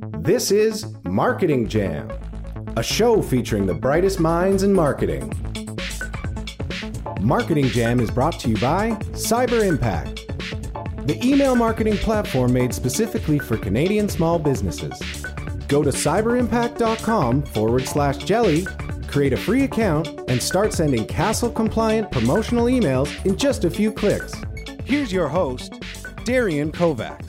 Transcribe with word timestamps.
This 0.00 0.50
is 0.50 0.86
Marketing 1.04 1.68
Jam, 1.68 2.10
a 2.76 2.82
show 2.82 3.20
featuring 3.20 3.66
the 3.66 3.74
brightest 3.74 4.20
minds 4.20 4.62
in 4.62 4.72
marketing. 4.72 5.32
Marketing 7.20 7.66
Jam 7.66 7.98
is 7.98 8.10
brought 8.10 8.38
to 8.40 8.48
you 8.48 8.56
by 8.58 8.90
Cyber 9.12 9.66
Impact, 9.66 10.26
the 11.06 11.18
email 11.24 11.56
marketing 11.56 11.96
platform 11.96 12.52
made 12.52 12.72
specifically 12.72 13.38
for 13.38 13.56
Canadian 13.56 14.08
small 14.08 14.38
businesses. 14.38 15.00
Go 15.66 15.82
to 15.82 15.90
cyberimpact.com 15.90 17.42
forward 17.42 17.86
slash 17.86 18.18
jelly, 18.18 18.66
create 19.06 19.32
a 19.32 19.36
free 19.36 19.64
account, 19.64 20.08
and 20.28 20.40
start 20.40 20.72
sending 20.72 21.06
CASL 21.06 21.54
compliant 21.54 22.10
promotional 22.12 22.66
emails 22.66 23.24
in 23.24 23.36
just 23.36 23.64
a 23.64 23.70
few 23.70 23.90
clicks. 23.90 24.34
Here's 24.84 25.12
your 25.12 25.28
host, 25.28 25.82
Darian 26.24 26.70
Kovacs. 26.70 27.27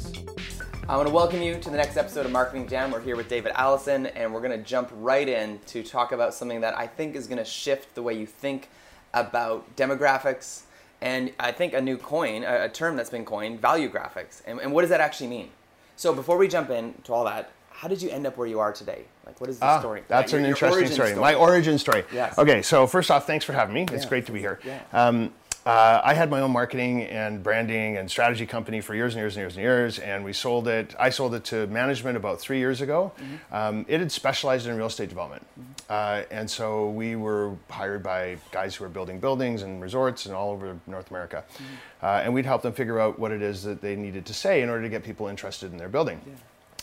I 0.89 0.95
want 0.95 1.07
to 1.07 1.13
welcome 1.13 1.43
you 1.43 1.59
to 1.59 1.69
the 1.69 1.77
next 1.77 1.97
episode 1.97 2.25
of 2.25 2.31
Marketing 2.31 2.67
Jam. 2.67 2.89
We're 2.89 2.99
here 2.99 3.15
with 3.15 3.29
David 3.29 3.51
Allison, 3.53 4.07
and 4.07 4.33
we're 4.33 4.41
going 4.41 4.57
to 4.57 4.66
jump 4.66 4.89
right 4.91 5.30
in 5.30 5.59
to 5.67 5.84
talk 5.84 6.13
about 6.13 6.34
something 6.34 6.61
that 6.61 6.75
I 6.75 6.88
think 6.88 7.16
is 7.16 7.27
going 7.27 7.38
to 7.38 7.45
shift 7.45 7.93
the 7.93 8.02
way 8.02 8.16
you 8.16 8.25
think 8.25 8.70
about 9.13 9.75
demographics 9.75 10.63
and 10.99 11.31
I 11.39 11.52
think 11.52 11.73
a 11.73 11.81
new 11.81 11.95
coin, 11.95 12.44
a, 12.44 12.63
a 12.63 12.70
term 12.70 12.95
that's 12.95 13.11
been 13.11 13.23
coined, 13.23 13.61
value 13.61 13.88
graphics. 13.88 14.41
And, 14.47 14.59
and, 14.61 14.73
what 14.73 14.81
does 14.81 14.89
that 14.89 14.99
actually 14.99 15.27
mean? 15.27 15.49
So 15.95 16.11
before 16.11 16.38
we 16.38 16.47
jump 16.47 16.71
in 16.71 16.95
to 17.03 17.13
all 17.13 17.25
that, 17.25 17.52
how 17.69 17.88
did 17.88 18.02
you 18.02 18.09
end 18.09 18.25
up 18.25 18.35
where 18.35 18.47
you 18.47 18.59
are 18.59 18.73
today? 18.73 19.03
Like, 19.27 19.39
what 19.39 19.52
is 19.52 19.59
the 19.59 19.66
ah, 19.66 19.80
story? 19.80 20.02
That's 20.08 20.33
like, 20.33 20.39
an 20.39 20.47
interesting 20.47 20.88
story. 20.88 21.09
story. 21.09 21.21
My 21.21 21.35
origin 21.35 21.77
story. 21.77 22.03
Yes. 22.11 22.35
Okay, 22.39 22.63
so 22.63 22.88
first 22.88 23.11
off, 23.11 23.27
thanks 23.27 23.45
for 23.45 23.53
having 23.53 23.75
me. 23.75 23.83
It's 23.91 24.05
yeah. 24.05 24.09
great 24.09 24.25
to 24.25 24.31
be 24.31 24.39
here. 24.39 24.59
Yeah. 24.66 24.81
Um, 24.91 25.33
uh, 25.70 26.02
I 26.04 26.16
had 26.16 26.32
my 26.32 26.41
own 26.41 26.50
marketing 26.50 27.04
and 27.04 27.44
branding 27.44 27.98
and 27.98 28.09
strategy 28.09 28.48
company 28.48 28.82
for 28.82 28.96
years 28.96 29.14
and 29.14 29.22
years 29.22 29.36
and 29.36 29.41
years 29.41 29.55
and 29.55 29.62
years, 29.62 30.00
and 30.00 30.26
we 30.26 30.34
sold 30.34 30.68
it. 30.68 30.95
I 30.98 31.12
sold 31.12 31.36
it 31.36 31.44
to 31.45 31.68
management 31.68 32.18
about 32.18 32.42
three 32.42 32.58
years 32.58 32.82
ago. 32.82 33.12
Mm-hmm. 33.20 33.55
Um, 33.55 33.86
it 33.88 34.00
had 34.00 34.12
specialized 34.12 34.66
in 34.66 34.76
real 34.76 34.88
estate 34.88 35.09
development, 35.09 35.45
mm-hmm. 35.45 35.72
uh, 35.88 36.23
and 36.32 36.50
so 36.50 36.89
we 36.89 37.16
were 37.16 37.56
hired 37.70 38.02
by 38.02 38.38
guys 38.52 38.73
who 38.73 38.84
were 38.84 38.89
building 38.89 39.20
buildings 39.20 39.61
and 39.61 39.80
resorts 39.80 40.26
and 40.26 40.34
all 40.34 40.50
over 40.50 40.76
North 40.88 41.11
America, 41.11 41.44
mm-hmm. 41.53 41.64
uh, 42.02 42.22
and 42.23 42.33
we'd 42.33 42.48
help 42.48 42.64
them 42.64 42.73
figure 42.73 43.00
out 43.00 43.20
what 43.20 43.31
it 43.31 43.44
is 43.44 43.61
that 43.61 43.80
they 43.80 43.95
needed 43.95 44.26
to 44.26 44.33
say 44.33 44.64
in 44.64 44.70
order 44.70 44.81
to 44.81 44.89
get 44.89 45.04
people 45.04 45.28
interested 45.28 45.72
in 45.72 45.78
their 45.78 45.89
building. 45.89 46.20
Yeah. 46.26 46.33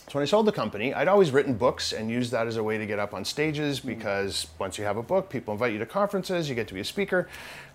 So 0.09 0.19
when 0.19 0.23
I 0.23 0.25
sold 0.25 0.45
the 0.47 0.53
company, 0.53 0.93
I'd 0.93 1.09
always 1.09 1.31
written 1.31 1.55
books 1.55 1.91
and 1.91 2.09
used 2.09 2.31
that 2.31 2.47
as 2.47 2.55
a 2.55 2.63
way 2.63 2.77
to 2.77 2.85
get 2.85 2.97
up 2.97 3.13
on 3.13 3.25
stages 3.25 3.79
mm-hmm. 3.79 3.89
because 3.89 4.47
once 4.57 4.77
you 4.77 4.85
have 4.85 4.95
a 4.95 5.03
book, 5.03 5.29
people 5.29 5.53
invite 5.53 5.73
you 5.73 5.79
to 5.79 5.85
conferences, 5.85 6.47
you 6.47 6.55
get 6.55 6.69
to 6.69 6.73
be 6.73 6.79
a 6.79 6.85
speaker. 6.85 7.27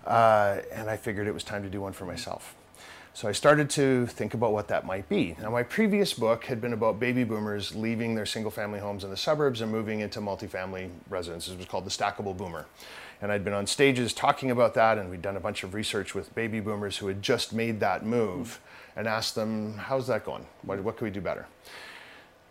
Uh, 0.05 0.57
and 0.71 0.89
I 0.89 0.97
figured 0.97 1.27
it 1.27 1.33
was 1.33 1.43
time 1.43 1.63
to 1.63 1.69
do 1.69 1.81
one 1.81 1.93
for 1.93 2.05
myself. 2.05 2.55
So 3.15 3.27
I 3.27 3.31
started 3.31 3.69
to 3.71 4.07
think 4.07 4.33
about 4.33 4.53
what 4.53 4.67
that 4.69 4.87
might 4.87 5.07
be. 5.07 5.35
Now, 5.39 5.51
my 5.51 5.61
previous 5.61 6.15
book 6.15 6.45
had 6.45 6.59
been 6.59 6.73
about 6.73 6.99
baby 6.99 7.23
boomers 7.23 7.75
leaving 7.75 8.15
their 8.15 8.25
single 8.25 8.49
family 8.49 8.79
homes 8.79 9.03
in 9.03 9.11
the 9.11 9.17
suburbs 9.17 9.61
and 9.61 9.71
moving 9.71 9.99
into 9.99 10.19
multifamily 10.19 10.89
residences. 11.09 11.53
It 11.53 11.57
was 11.57 11.67
called 11.67 11.85
The 11.85 11.91
Stackable 11.91 12.35
Boomer. 12.35 12.65
And 13.21 13.31
I'd 13.31 13.43
been 13.43 13.53
on 13.53 13.67
stages 13.67 14.13
talking 14.13 14.49
about 14.49 14.73
that, 14.73 14.97
and 14.97 15.11
we'd 15.11 15.21
done 15.21 15.37
a 15.37 15.39
bunch 15.39 15.63
of 15.63 15.75
research 15.75 16.15
with 16.15 16.33
baby 16.33 16.59
boomers 16.59 16.97
who 16.97 17.07
had 17.07 17.21
just 17.21 17.53
made 17.53 17.79
that 17.81 18.03
move 18.03 18.59
and 18.95 19.07
asked 19.07 19.35
them, 19.35 19.77
How's 19.77 20.07
that 20.07 20.25
going? 20.25 20.47
What, 20.63 20.79
what 20.79 20.97
can 20.97 21.05
we 21.05 21.11
do 21.11 21.21
better? 21.21 21.45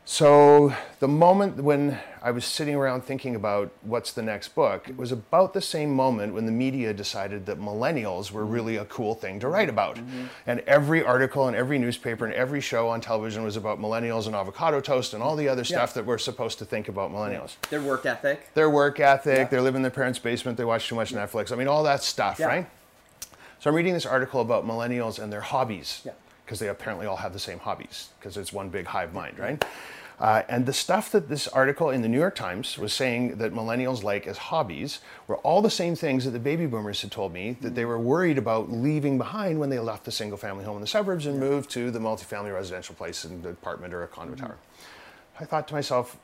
So 0.04 0.74
the 0.98 1.06
moment 1.06 1.62
when 1.62 1.98
I 2.22 2.32
was 2.32 2.44
sitting 2.44 2.74
around 2.74 3.02
thinking 3.02 3.36
about 3.36 3.72
what's 3.82 4.12
the 4.12 4.22
next 4.22 4.48
book, 4.54 4.88
it 4.88 4.96
was 4.96 5.12
about 5.12 5.54
the 5.54 5.60
same 5.60 5.94
moment 5.94 6.34
when 6.34 6.44
the 6.44 6.52
media 6.52 6.92
decided 6.92 7.46
that 7.46 7.60
millennials 7.60 8.32
were 8.32 8.44
really 8.44 8.76
a 8.76 8.84
cool 8.84 9.14
thing 9.14 9.38
to 9.40 9.48
write 9.48 9.68
about. 9.68 9.96
Mm-hmm. 9.96 10.24
And 10.46 10.60
every 10.60 11.04
article 11.04 11.46
and 11.46 11.56
every 11.56 11.78
newspaper 11.78 12.24
and 12.24 12.34
every 12.34 12.60
show 12.60 12.88
on 12.88 13.00
television 13.00 13.44
was 13.44 13.56
about 13.56 13.80
millennials 13.80 14.26
and 14.26 14.34
avocado 14.34 14.80
toast 14.80 15.14
and 15.14 15.22
all 15.22 15.36
the 15.36 15.48
other 15.48 15.64
stuff 15.64 15.90
yeah. 15.90 15.94
that 15.94 16.06
we're 16.06 16.18
supposed 16.18 16.58
to 16.58 16.64
think 16.64 16.88
about 16.88 17.12
millennials. 17.12 17.54
Their 17.70 17.82
work 17.82 18.04
ethic. 18.04 18.52
Their 18.54 18.70
work 18.70 18.98
ethic, 18.98 19.38
yeah. 19.38 19.44
they 19.44 19.60
live 19.60 19.76
in 19.76 19.82
their 19.82 19.90
parents' 19.90 20.18
basement, 20.18 20.58
they 20.58 20.64
watch 20.64 20.88
too 20.88 20.96
much 20.96 21.12
Netflix. 21.12 21.52
I 21.52 21.56
mean 21.56 21.68
all 21.68 21.84
that 21.84 22.02
stuff, 22.02 22.38
yeah. 22.40 22.46
right? 22.46 22.70
So 23.60 23.70
I'm 23.70 23.76
reading 23.76 23.94
this 23.94 24.06
article 24.06 24.40
about 24.40 24.66
millennials 24.66 25.22
and 25.22 25.32
their 25.32 25.40
hobbies 25.40 26.06
because 26.44 26.58
they 26.58 26.68
apparently 26.68 27.06
all 27.06 27.16
have 27.16 27.32
the 27.32 27.38
same 27.38 27.58
hobbies 27.58 28.08
because 28.18 28.36
it's 28.36 28.52
one 28.52 28.68
big 28.68 28.86
hive 28.86 29.12
mind, 29.12 29.38
right? 29.38 29.64
Uh, 30.22 30.42
and 30.48 30.66
the 30.66 30.72
stuff 30.72 31.10
that 31.10 31.28
this 31.28 31.48
article 31.48 31.90
in 31.90 32.02
the 32.02 32.08
New 32.08 32.18
York 32.18 32.36
Times 32.36 32.78
was 32.78 32.92
saying 32.92 33.38
that 33.38 33.52
millennials 33.52 34.04
like 34.04 34.26
as 34.28 34.38
hobbies 34.38 35.00
were 35.26 35.38
all 35.38 35.60
the 35.60 35.70
same 35.70 35.96
things 35.96 36.24
that 36.24 36.30
the 36.30 36.38
baby 36.38 36.66
boomers 36.66 37.02
had 37.02 37.10
told 37.10 37.32
me 37.32 37.56
that 37.60 37.74
they 37.74 37.84
were 37.84 37.98
worried 37.98 38.38
about 38.38 38.70
leaving 38.70 39.18
behind 39.18 39.58
when 39.58 39.68
they 39.68 39.80
left 39.80 40.04
the 40.04 40.12
single 40.12 40.38
family 40.38 40.64
home 40.64 40.76
in 40.76 40.80
the 40.80 40.86
suburbs 40.86 41.26
and 41.26 41.40
moved 41.40 41.70
to 41.70 41.90
the 41.90 41.98
multifamily 41.98 42.54
residential 42.54 42.94
place 42.94 43.24
in 43.24 43.42
the 43.42 43.48
apartment 43.48 43.92
or 43.92 44.04
a 44.04 44.06
condo 44.06 44.34
mm-hmm. 44.34 44.46
tower. 44.46 44.56
I 45.40 45.44
thought 45.44 45.66
to 45.68 45.74
myself, 45.74 46.16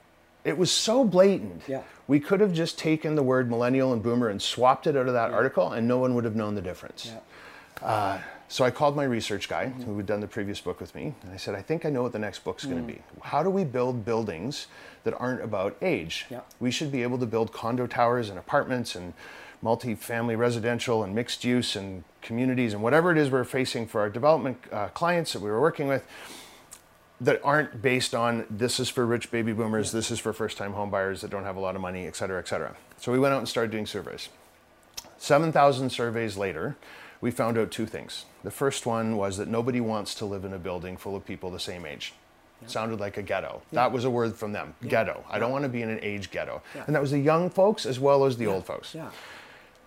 it 0.45 0.57
was 0.57 0.71
so 0.71 1.05
blatant. 1.05 1.63
Yeah. 1.67 1.83
We 2.07 2.21
could 2.21 2.41
have 2.41 2.53
just 2.53 2.79
taken 2.79 3.17
the 3.17 3.23
word 3.25 3.51
millennial 3.51 3.93
and 3.93 4.01
boomer 4.01 4.29
and 4.29 4.41
swapped 4.41 4.87
it 4.87 4.97
out 4.97 5.09
of 5.09 5.15
that 5.15 5.31
yeah. 5.31 5.37
article 5.37 5.73
and 5.73 5.89
no 5.89 5.99
one 5.99 6.15
would 6.15 6.25
have 6.25 6.37
known 6.37 6.55
the 6.55 6.63
difference. 6.63 7.13
Yeah. 7.13 7.85
Uh, 7.85 8.21
so 8.49 8.65
I 8.65 8.71
called 8.71 8.97
my 8.97 9.05
research 9.05 9.49
guy 9.49 9.67
mm-hmm. 9.67 9.83
who 9.83 9.97
had 9.97 10.07
done 10.07 10.21
the 10.21 10.27
previous 10.27 10.61
book 10.61 10.81
with 10.81 10.95
me, 10.95 11.15
and 11.23 11.33
I 11.33 11.37
said, 11.37 11.55
I 11.55 11.63
think 11.63 11.85
I 11.85 11.91
know 11.91 12.03
what 12.03 12.13
the 12.13 12.19
next 12.19 12.45
book's 12.45 12.65
mm. 12.65 12.71
going 12.71 12.87
to 12.87 12.93
be. 12.93 13.03
How 13.23 13.43
do 13.43 13.51
we 13.51 13.65
build 13.65 14.05
buildings 14.05 14.67
that 15.05 15.15
aren't 15.19 15.43
about 15.43 15.77
age? 15.83 16.27
Yeah. 16.31 16.41
We 16.59 16.71
should 16.71 16.91
be 16.91 17.03
able 17.03 17.19
to 17.19 17.27
build 17.27 17.53
condo 17.53 17.87
towers 17.87 18.31
and 18.31 18.39
apartments 18.39 18.95
and 18.95 19.13
multi-family 19.61 20.37
residential 20.37 21.03
and 21.03 21.15
mixed 21.15 21.45
use 21.45 21.77
and 21.77 22.05
communities 22.23 22.73
and 22.73 22.83
whatever 22.83 23.11
it 23.11 23.19
is 23.19 23.31
we're 23.31 23.45
facing 23.45 23.87
for 23.87 24.01
our 24.01 24.09
development 24.09 24.57
uh, 24.71 24.89
clients 24.89 25.33
that 25.33 25.43
we 25.43 25.51
were 25.51 25.61
working 25.61 25.89
with 25.89 26.07
that 27.21 27.41
aren't 27.43 27.83
based 27.83 28.15
on 28.15 28.47
this 28.49 28.79
is 28.79 28.89
for 28.89 29.05
rich 29.05 29.31
baby 29.31 29.53
boomers, 29.53 29.91
this 29.91 30.11
is 30.11 30.21
for 30.21 30.33
first-time 30.33 30.73
home 30.73 30.91
buyers 30.91 31.21
that 31.21 31.31
don't 31.31 31.45
have 31.45 31.57
a 31.57 31.61
lot 31.61 31.75
of 31.75 31.81
money, 31.81 32.07
et 32.07 32.15
cetera, 32.15 32.39
et 32.39 32.47
cetera. 32.47 32.77
So 32.99 33.11
we 33.11 33.19
went 33.19 33.35
out 33.35 33.39
and 33.39 33.49
started 33.49 33.73
doing 33.73 33.87
surveys. 33.87 34.29
7,000 35.19 35.91
surveys 35.91 36.37
later, 36.37 36.77
we 37.21 37.33
found 37.33 37.59
out 37.59 37.73
two 37.73 37.87
things. 37.87 38.25
The 38.45 38.51
first 38.51 38.87
one 38.87 39.17
was 39.17 39.37
that 39.37 39.49
nobody 39.49 39.81
wants 39.81 40.15
to 40.17 40.25
live 40.25 40.45
in 40.45 40.53
a 40.53 40.59
building 40.59 40.97
full 40.97 41.17
of 41.17 41.25
people 41.25 41.51
the 41.51 41.61
same 41.61 41.85
age. 41.85 42.15
Yeah. 42.63 42.69
Sounded 42.69 43.01
like 43.01 43.17
a 43.17 43.23
ghetto. 43.23 43.63
Yeah. 43.71 43.83
That 43.83 43.93
was 43.93 44.05
a 44.05 44.11
word 44.11 44.37
from 44.37 44.53
them. 44.53 44.75
Yeah. 44.83 44.91
Ghetto. 44.91 45.25
I 45.31 45.39
don't 45.39 45.53
want 45.53 45.65
to 45.65 45.69
be 45.69 45.83
in 45.83 45.91
an 45.91 46.01
age 46.03 46.31
ghetto. 46.31 46.63
And 46.87 46.95
that 46.95 47.03
was 47.03 47.11
the 47.11 47.19
young 47.19 47.51
folks 47.51 47.87
as 47.87 48.01
well 48.01 48.25
as 48.25 48.37
the 48.37 48.47
old 48.47 48.67
folks. 48.67 48.95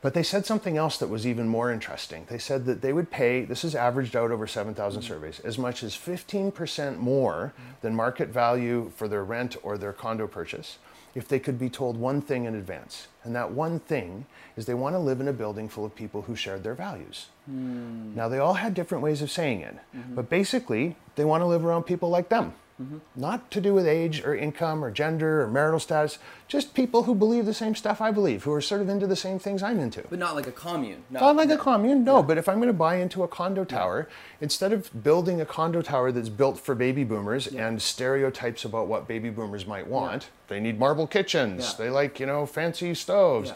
But 0.02 0.16
they 0.16 0.24
said 0.24 0.48
something 0.48 0.78
else 0.78 0.98
that 0.98 1.10
was 1.10 1.28
even 1.28 1.48
more 1.48 1.72
interesting. 1.72 2.26
They 2.28 2.40
said 2.40 2.66
that 2.66 2.82
they 2.82 2.92
would 2.92 3.12
pay, 3.12 3.46
this 3.46 3.64
is 3.64 3.76
averaged 3.76 4.16
out 4.16 4.32
over 4.32 4.48
7,000 4.48 5.00
mm-hmm. 5.00 5.08
surveys, 5.08 5.40
as 5.42 5.60
much 5.60 5.84
as 5.84 5.94
15% 5.94 6.98
more 6.98 7.54
mm-hmm. 7.54 7.72
than 7.82 7.96
market 7.96 8.30
value 8.30 8.92
for 8.96 9.08
their 9.08 9.24
rent 9.24 9.58
or 9.62 9.78
their 9.78 9.94
condo 9.94 10.26
purchase 10.26 10.80
if 11.14 11.28
they 11.28 11.40
could 11.40 11.60
be 11.60 11.70
told 11.70 11.98
one 11.98 12.22
thing 12.22 12.46
in 12.46 12.56
advance. 12.56 13.08
And 13.24 13.36
that 13.36 13.52
one 13.52 13.80
thing 13.80 14.26
is 14.56 14.66
they 14.66 14.74
want 14.74 14.96
to 14.96 15.00
live 15.00 15.20
in 15.20 15.28
a 15.28 15.34
building 15.34 15.70
full 15.70 15.86
of 15.86 15.96
people 15.96 16.24
who 16.24 16.36
shared 16.36 16.64
their 16.64 16.74
values. 16.74 17.28
Mm. 17.50 18.16
Now, 18.16 18.28
they 18.30 18.40
all 18.40 18.54
had 18.54 18.74
different 18.74 19.04
ways 19.04 19.22
of 19.22 19.30
saying 19.30 19.62
it, 19.62 19.76
mm-hmm. 19.96 20.16
but 20.16 20.30
basically, 20.30 20.96
they 21.16 21.26
want 21.26 21.42
to 21.42 21.46
live 21.46 21.66
around 21.66 21.84
people 21.84 22.10
like 22.10 22.30
them. 22.30 22.54
Mm-hmm. 22.82 22.98
Not 23.16 23.52
to 23.52 23.62
do 23.62 23.74
with 23.74 23.88
age 23.88 24.24
or 24.24 24.36
income 24.36 24.84
or 24.84 24.92
gender 24.92 25.42
or 25.42 25.48
marital 25.48 25.80
status, 25.80 26.18
just 26.48 26.74
people 26.74 27.04
who 27.04 27.14
believe 27.16 27.46
the 27.46 27.54
same 27.54 27.76
stuff 27.76 28.02
I 28.02 28.12
believe, 28.12 28.44
who 28.44 28.52
are 28.54 28.62
sort 28.62 28.82
of 28.82 28.90
into 28.90 29.08
the 29.08 29.16
same 29.16 29.40
things 29.40 29.62
I'm 29.62 29.80
into. 29.80 30.04
But 30.10 30.20
not 30.20 30.36
like 30.36 30.48
a 30.48 30.52
commune. 30.52 31.04
No. 31.10 31.20
Not 31.20 31.36
like 31.36 31.50
no. 31.50 31.56
a 31.56 31.58
commune, 31.58 32.04
no. 32.04 32.18
Yeah. 32.18 32.22
But 32.24 32.38
if 32.38 32.50
I'm 32.50 32.58
going 32.58 32.68
to 32.68 32.74
buy 32.74 32.96
into 32.96 33.24
a 33.24 33.28
condo 33.28 33.64
tower, 33.64 34.08
yeah. 34.10 34.38
instead 34.42 34.74
of 34.74 35.04
building 35.04 35.40
a 35.42 35.46
condo 35.46 35.82
tower 35.82 36.12
that's 36.12 36.30
built 36.30 36.60
for 36.60 36.76
baby 36.76 37.04
boomers 37.04 37.48
yeah. 37.52 37.68
and 37.68 37.82
stereotypes 37.82 38.66
about 38.66 38.88
what 38.88 39.08
baby 39.08 39.30
boomers 39.30 39.66
might 39.66 39.88
want, 39.88 40.30
they 40.48 40.60
need 40.60 40.80
marble 40.80 41.08
kitchens, 41.08 41.76
they 41.76 41.90
like, 41.90 42.20
you 42.20 42.26
know, 42.26 42.46
fancy 42.46 42.94
stoves 42.94 43.54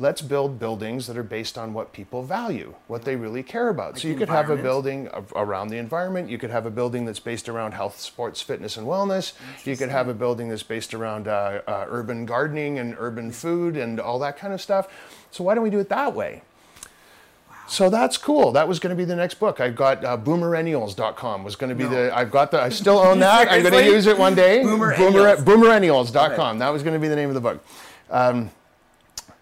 let's 0.00 0.22
build 0.22 0.58
buildings 0.58 1.06
that 1.08 1.16
are 1.16 1.22
based 1.24 1.58
on 1.58 1.72
what 1.72 1.92
people 1.92 2.22
value, 2.22 2.74
what 2.86 3.02
they 3.02 3.16
really 3.16 3.42
care 3.42 3.68
about. 3.68 3.94
Like 3.94 4.02
so 4.02 4.08
you 4.08 4.14
could 4.14 4.28
have 4.28 4.48
a 4.50 4.56
building 4.56 5.08
around 5.34 5.68
the 5.68 5.78
environment. 5.78 6.28
You 6.28 6.38
could 6.38 6.50
have 6.50 6.66
a 6.66 6.70
building 6.70 7.04
that's 7.04 7.18
based 7.18 7.48
around 7.48 7.72
health, 7.72 7.98
sports, 7.98 8.40
fitness, 8.40 8.76
and 8.76 8.86
wellness. 8.86 9.32
You 9.64 9.76
could 9.76 9.88
have 9.88 10.08
a 10.08 10.14
building 10.14 10.48
that's 10.48 10.62
based 10.62 10.94
around 10.94 11.26
uh, 11.26 11.62
uh, 11.66 11.86
urban 11.88 12.26
gardening 12.26 12.78
and 12.78 12.94
urban 12.98 13.32
food 13.32 13.76
and 13.76 13.98
all 13.98 14.18
that 14.20 14.36
kind 14.36 14.52
of 14.52 14.60
stuff. 14.60 14.88
So 15.30 15.42
why 15.44 15.54
don't 15.54 15.64
we 15.64 15.70
do 15.70 15.80
it 15.80 15.88
that 15.88 16.14
way? 16.14 16.42
So 17.66 17.90
that's 17.90 18.16
cool. 18.16 18.52
That 18.52 18.66
was 18.66 18.78
going 18.78 18.90
to 18.90 18.96
be 18.96 19.04
the 19.04 19.16
next 19.16 19.34
book. 19.34 19.60
I've 19.60 19.76
got 19.76 20.02
uh, 20.02 20.16
boomerennials.com 20.16 21.44
was 21.44 21.54
going 21.54 21.68
to 21.68 21.76
be 21.76 21.84
no. 21.84 21.90
the. 21.90 22.16
I've 22.16 22.30
got 22.30 22.50
the. 22.50 22.62
I 22.62 22.70
still 22.70 22.98
own 22.98 23.18
that. 23.18 23.50
I'm 23.50 23.62
going 23.62 23.74
to 23.74 23.84
use 23.84 24.06
it 24.06 24.16
one 24.16 24.34
day. 24.34 24.62
Boomer, 24.62 24.96
Boomer 24.96 25.36
boomerennials.com. 25.36 26.60
That 26.60 26.70
was 26.70 26.82
going 26.82 26.94
to 26.94 27.00
be 27.00 27.08
the 27.08 27.16
name 27.16 27.28
of 27.28 27.34
the 27.34 27.42
book. 27.42 27.62
Um, 28.10 28.50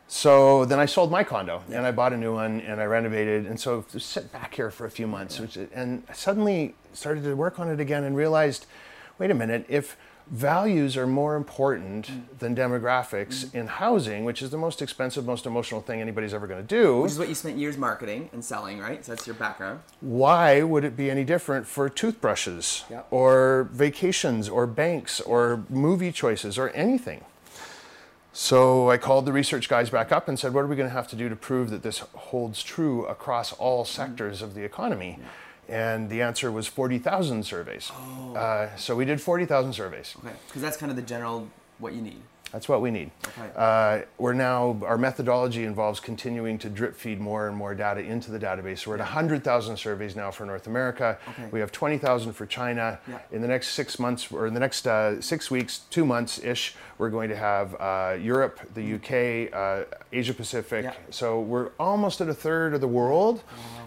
so 0.08 0.64
then 0.64 0.78
I 0.78 0.86
sold 0.86 1.10
my 1.10 1.24
condo 1.24 1.62
yeah. 1.68 1.78
and 1.78 1.86
I 1.86 1.92
bought 1.92 2.12
a 2.12 2.16
new 2.16 2.34
one 2.34 2.60
and 2.60 2.80
I 2.80 2.84
renovated. 2.84 3.46
And 3.46 3.58
so 3.58 3.84
just 3.90 4.10
sit 4.10 4.32
back 4.32 4.54
here 4.54 4.70
for 4.70 4.86
a 4.86 4.90
few 4.90 5.06
months, 5.06 5.36
yeah. 5.36 5.42
which, 5.42 5.56
and 5.72 6.02
suddenly 6.12 6.74
started 6.92 7.24
to 7.24 7.34
work 7.34 7.58
on 7.58 7.68
it 7.68 7.80
again 7.80 8.04
and 8.04 8.16
realized, 8.16 8.66
wait 9.18 9.30
a 9.30 9.34
minute, 9.34 9.66
if 9.68 9.96
values 10.28 10.96
are 10.96 11.06
more 11.06 11.36
important 11.36 12.38
than 12.38 12.54
demographics 12.54 13.44
mm-hmm. 13.44 13.58
in 13.58 13.66
housing, 13.66 14.24
which 14.24 14.42
is 14.42 14.50
the 14.50 14.58
most 14.58 14.82
expensive, 14.82 15.24
most 15.24 15.46
emotional 15.46 15.80
thing 15.80 16.00
anybody's 16.00 16.34
ever 16.34 16.46
going 16.46 16.60
to 16.60 16.66
do. 16.66 17.02
Which 17.02 17.12
is 17.12 17.18
what 17.18 17.28
you 17.28 17.34
spent 17.34 17.56
years 17.58 17.76
marketing 17.76 18.30
and 18.32 18.44
selling, 18.44 18.78
right? 18.80 19.04
So 19.04 19.12
that's 19.12 19.26
your 19.26 19.34
background. 19.34 19.80
Why 20.00 20.62
would 20.62 20.84
it 20.84 20.96
be 20.96 21.10
any 21.10 21.24
different 21.24 21.66
for 21.66 21.88
toothbrushes 21.88 22.84
Yeah. 22.90 23.02
or 23.10 23.68
vacations 23.72 24.48
or 24.48 24.66
banks 24.66 25.20
or 25.20 25.64
movie 25.68 26.12
choices 26.12 26.58
or 26.58 26.70
anything? 26.70 27.24
So 28.38 28.90
I 28.90 28.98
called 28.98 29.24
the 29.24 29.32
research 29.32 29.66
guys 29.66 29.88
back 29.88 30.12
up 30.12 30.28
and 30.28 30.38
said, 30.38 30.52
what 30.52 30.60
are 30.60 30.66
we 30.66 30.76
going 30.76 30.90
to 30.90 30.94
have 30.94 31.08
to 31.08 31.16
do 31.16 31.30
to 31.30 31.34
prove 31.34 31.70
that 31.70 31.82
this 31.82 32.00
holds 32.14 32.62
true 32.62 33.06
across 33.06 33.54
all 33.54 33.86
sectors 33.86 34.42
of 34.42 34.52
the 34.52 34.62
economy? 34.62 35.18
And 35.70 36.10
the 36.10 36.20
answer 36.20 36.52
was 36.52 36.66
40,000 36.66 37.44
surveys. 37.44 37.90
Uh, 37.90 38.76
so 38.76 38.94
we 38.94 39.06
did 39.06 39.22
40,000 39.22 39.72
surveys. 39.72 40.14
Okay. 40.18 40.34
Because 40.48 40.60
that's 40.60 40.76
kind 40.76 40.90
of 40.90 40.96
the 40.96 41.02
general 41.02 41.48
what 41.78 41.94
you 41.94 42.02
need. 42.02 42.20
That's 42.52 42.68
what 42.68 42.80
we 42.80 42.90
need. 42.90 43.10
Okay. 43.26 43.50
Uh, 43.56 44.02
we're 44.18 44.32
now, 44.32 44.80
our 44.84 44.96
methodology 44.96 45.64
involves 45.64 46.00
continuing 46.00 46.58
to 46.58 46.70
drip 46.70 46.94
feed 46.94 47.20
more 47.20 47.48
and 47.48 47.56
more 47.56 47.74
data 47.74 48.00
into 48.00 48.30
the 48.30 48.38
database. 48.38 48.80
So 48.80 48.90
we're 48.90 48.96
at 48.96 49.00
100,000 49.00 49.76
surveys 49.76 50.14
now 50.14 50.30
for 50.30 50.46
North 50.46 50.66
America. 50.66 51.18
Okay. 51.28 51.48
We 51.50 51.60
have 51.60 51.72
20,000 51.72 52.32
for 52.32 52.46
China. 52.46 52.98
Yeah. 53.08 53.18
In 53.32 53.42
the 53.42 53.48
next 53.48 53.70
six 53.70 53.98
months, 53.98 54.30
or 54.30 54.46
in 54.46 54.54
the 54.54 54.60
next 54.60 54.86
uh, 54.86 55.20
six 55.20 55.50
weeks, 55.50 55.78
two 55.90 56.06
months 56.06 56.42
ish, 56.42 56.76
we're 56.98 57.10
going 57.10 57.28
to 57.30 57.36
have 57.36 57.74
uh, 57.80 58.16
Europe, 58.20 58.60
the 58.74 58.94
UK, 58.94 59.52
uh, 59.52 59.84
Asia 60.12 60.32
Pacific. 60.32 60.84
Yeah. 60.84 60.94
So 61.10 61.40
we're 61.40 61.70
almost 61.80 62.20
at 62.20 62.28
a 62.28 62.34
third 62.34 62.74
of 62.74 62.80
the 62.80 62.88
world. 62.88 63.42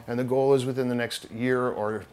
And 0.07 0.17
the 0.19 0.23
goal 0.23 0.53
is 0.53 0.65
within 0.65 0.89
the 0.89 0.95
next 0.95 1.29
year 1.31 1.67
or 1.67 2.03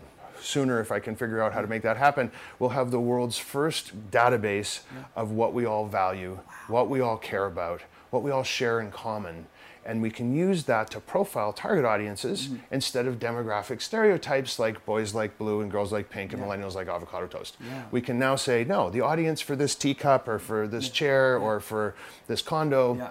sooner, 0.47 0.81
if 0.81 0.91
I 0.93 1.01
can 1.01 1.17
figure 1.17 1.43
out 1.43 1.53
how 1.53 1.61
to 1.61 1.67
make 1.67 1.83
that 1.83 1.97
happen, 1.97 2.31
we'll 2.59 2.71
have 2.71 2.91
the 2.91 3.01
world's 3.01 3.39
first 3.39 4.11
database 4.11 4.81
of 5.15 5.33
what 5.33 5.53
we 5.53 5.67
all 5.67 5.87
value, 5.87 6.39
what 6.69 6.89
we 6.89 7.01
all 7.01 7.19
care 7.19 7.47
about, 7.47 7.83
what 8.11 8.23
we 8.23 8.31
all 8.31 8.45
share 8.45 8.81
in 8.81 8.91
common. 8.91 9.47
And 9.85 10.03
we 10.03 10.11
can 10.11 10.35
use 10.35 10.65
that 10.65 10.91
to 10.91 11.01
profile 11.01 11.53
target 11.53 11.85
audiences 11.85 12.49
mm-hmm. 12.49 12.57
instead 12.73 13.07
of 13.07 13.21
demographic 13.21 13.81
stereotypes 13.81 14.59
like 14.59 14.85
boys 14.85 15.15
like 15.15 15.39
blue 15.39 15.61
and 15.61 15.71
girls 15.71 15.93
like 15.93 16.11
pink 16.11 16.33
and 16.33 16.43
millennials 16.43 16.75
like 16.75 16.89
avocado 16.89 17.29
toast. 17.29 17.57
Yeah. 17.61 17.85
We 17.93 18.01
can 18.01 18.19
now 18.19 18.35
say, 18.35 18.65
no, 18.65 18.91
the 18.91 19.03
audience 19.03 19.41
for 19.41 19.55
this 19.55 19.77
teacup 19.77 20.27
or 20.27 20.41
for 20.41 20.67
this 20.67 20.89
chair 20.89 21.39
or 21.39 21.61
for 21.61 21.95
this 22.27 22.43
condo 22.43 22.97
Yeah. 22.97 23.11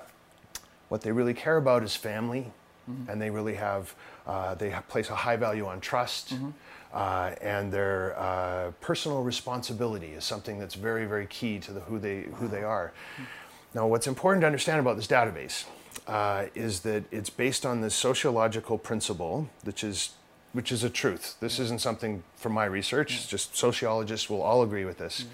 what 0.90 1.02
they 1.02 1.14
really 1.14 1.34
care 1.34 1.56
about 1.56 1.82
is 1.82 1.96
family, 1.96 2.52
mm-hmm. 2.90 3.10
and 3.10 3.22
they 3.22 3.30
really 3.30 3.56
have 3.56 3.96
uh, 4.28 4.56
they 4.56 4.74
place 4.90 5.10
a 5.10 5.16
high 5.16 5.36
value 5.36 5.66
on 5.68 5.80
trust, 5.80 6.34
mm-hmm. 6.34 6.50
Uh, 6.96 7.36
and 7.42 7.72
their 7.72 8.18
uh, 8.18 8.72
personal 8.80 9.22
responsibility 9.22 10.14
is 10.14 10.24
something 10.24 10.58
that's 10.58 10.76
very 10.76 11.06
very 11.06 11.28
key 11.28 11.60
to 11.60 11.74
the, 11.74 11.82
who 11.82 12.00
they 12.00 12.24
who 12.36 12.48
they 12.48 12.64
are. 12.64 12.94
Now, 13.76 13.88
what's 13.88 14.08
important 14.08 14.42
to 14.44 14.46
understand 14.48 14.80
about 14.80 14.96
this 14.96 15.06
database 15.06 15.66
uh, 16.08 16.46
is 16.56 16.80
that 16.82 17.04
it's 17.12 17.30
based 17.30 17.66
on 17.66 17.82
this 17.82 17.94
sociological 17.94 18.78
principle, 18.78 19.50
which 19.64 19.84
is 19.84 20.14
which 20.54 20.72
is 20.72 20.86
a 20.86 20.90
truth. 20.90 21.36
This 21.42 21.60
isn't 21.60 21.82
something 21.82 22.24
from 22.38 22.54
my 22.54 22.64
research. 22.64 23.28
Just 23.28 23.58
sociologists 23.58 24.30
will 24.30 24.42
all 24.42 24.64
agree 24.64 24.86
with 24.86 24.98
this. 24.98 25.26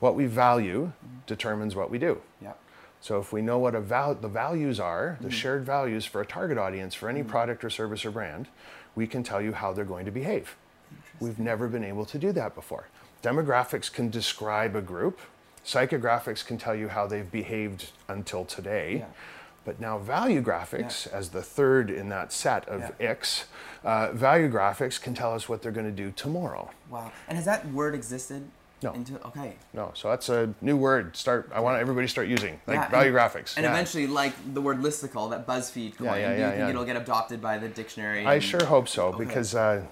What 0.00 0.16
we 0.16 0.26
value 0.26 0.92
determines 1.28 1.76
what 1.76 1.90
we 1.90 1.98
do. 1.98 2.20
Yeah. 2.42 2.54
So 3.00 3.20
if 3.20 3.32
we 3.32 3.40
know 3.40 3.58
what 3.58 3.76
a 3.76 3.80
val- 3.80 4.16
the 4.16 4.28
values 4.28 4.80
are, 4.80 5.16
the 5.20 5.30
shared 5.30 5.64
values 5.64 6.04
for 6.04 6.20
a 6.22 6.26
target 6.26 6.58
audience 6.58 6.94
for 6.94 7.08
any 7.08 7.22
product 7.22 7.62
or 7.62 7.70
service 7.70 8.04
or 8.04 8.10
brand, 8.10 8.48
we 8.96 9.06
can 9.06 9.22
tell 9.22 9.40
you 9.40 9.52
how 9.52 9.72
they're 9.72 9.84
going 9.84 10.06
to 10.06 10.10
behave. 10.10 10.56
We've 11.20 11.38
never 11.38 11.68
been 11.68 11.84
able 11.84 12.04
to 12.06 12.18
do 12.18 12.32
that 12.32 12.54
before. 12.54 12.88
Demographics 13.22 13.90
can 13.92 14.10
describe 14.10 14.74
a 14.76 14.82
group. 14.82 15.18
Psychographics 15.64 16.44
can 16.44 16.58
tell 16.58 16.74
you 16.74 16.88
how 16.88 17.06
they've 17.06 17.30
behaved 17.30 17.90
until 18.08 18.44
today. 18.44 18.98
Yeah. 18.98 19.06
But 19.64 19.80
now 19.80 19.96
value 19.98 20.42
graphics, 20.42 21.06
as 21.10 21.30
the 21.30 21.40
third 21.42 21.88
in 21.90 22.10
that 22.10 22.32
set 22.32 22.68
of 22.68 22.80
Yeah. 22.82 23.08
X, 23.10 23.46
uh, 23.82 24.12
value 24.12 24.50
graphics 24.52 25.00
can 25.00 25.14
tell 25.14 25.32
us 25.32 25.48
what 25.48 25.62
they're 25.62 25.72
going 25.72 25.86
to 25.86 25.92
do 25.92 26.10
tomorrow. 26.10 26.70
Wow. 26.90 27.10
And 27.28 27.36
has 27.36 27.46
that 27.46 27.66
word 27.72 27.94
existed? 27.94 28.50
No. 28.82 28.92
Into, 28.92 29.14
okay. 29.28 29.54
No, 29.72 29.92
so 29.94 30.10
that's 30.10 30.28
a 30.28 30.52
new 30.60 30.76
word. 30.76 31.16
Start. 31.16 31.50
I 31.54 31.60
want 31.60 31.80
everybody 31.80 32.06
to 32.06 32.10
start 32.10 32.28
using 32.28 32.60
like 32.66 32.76
Yeah, 32.76 32.88
value 32.90 33.08
and- 33.08 33.16
graphics. 33.16 33.56
And 33.56 33.64
Yeah. 33.64 33.70
eventually, 33.70 34.06
like 34.06 34.34
the 34.52 34.60
word 34.60 34.80
listicle, 34.80 35.30
that 35.30 35.46
BuzzFeed 35.46 35.96
coin, 35.96 36.06
Yeah, 36.08 36.14
yeah, 36.16 36.28
do 36.28 36.34
you 36.34 36.40
yeah, 36.40 36.48
think 36.50 36.58
yeah. 36.58 36.68
it'll 36.68 36.84
get 36.84 36.96
adopted 36.96 37.40
by 37.40 37.56
the 37.56 37.68
dictionary? 37.68 38.26
I 38.26 38.34
and- 38.34 38.42
sure 38.42 38.66
hope 38.66 38.86
so 38.88 39.06
Okay. 39.06 39.24
because 39.24 39.54
uh, 39.54 39.84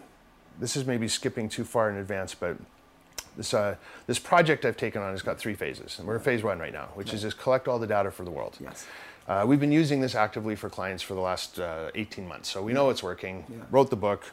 this 0.59 0.77
is 0.77 0.87
maybe 0.87 1.09
skipping 1.09 1.49
too 1.49 1.65
far 1.65 1.91
in 1.91 1.97
advance, 1.97 2.35
but 2.35 2.57
this 3.37 3.55
uh, 3.55 3.77
this 4.07 4.19
project 4.19 4.65
I've 4.65 4.77
taken 4.77 5.03
on 5.03 5.13
has 5.13 5.23
got 5.23 5.39
three 5.39 5.55
phases, 5.55 5.99
and 5.99 6.07
we're 6.07 6.17
in 6.17 6.21
phase 6.21 6.43
one 6.43 6.59
right 6.59 6.73
now, 6.73 6.89
which 6.95 7.13
is 7.15 7.23
just 7.23 7.39
collect 7.39 7.69
all 7.69 7.79
the 7.79 7.87
data 7.87 8.11
for 8.11 8.25
the 8.25 8.31
world. 8.31 8.57
Yes. 8.61 8.87
Uh, 9.29 9.45
we've 9.47 9.61
been 9.61 9.73
using 9.73 10.01
this 10.01 10.15
actively 10.15 10.57
for 10.57 10.69
clients 10.69 11.03
for 11.03 11.15
the 11.15 11.21
last 11.21 11.61
uh, 11.61 11.91
18 11.95 12.27
months, 12.27 12.49
so 12.49 12.63
we 12.63 12.73
know 12.73 12.91
it's 12.91 13.03
working. 13.03 13.45
Yeah. 13.49 13.57
Wrote 13.71 13.89
the 13.89 13.97
book. 13.97 14.25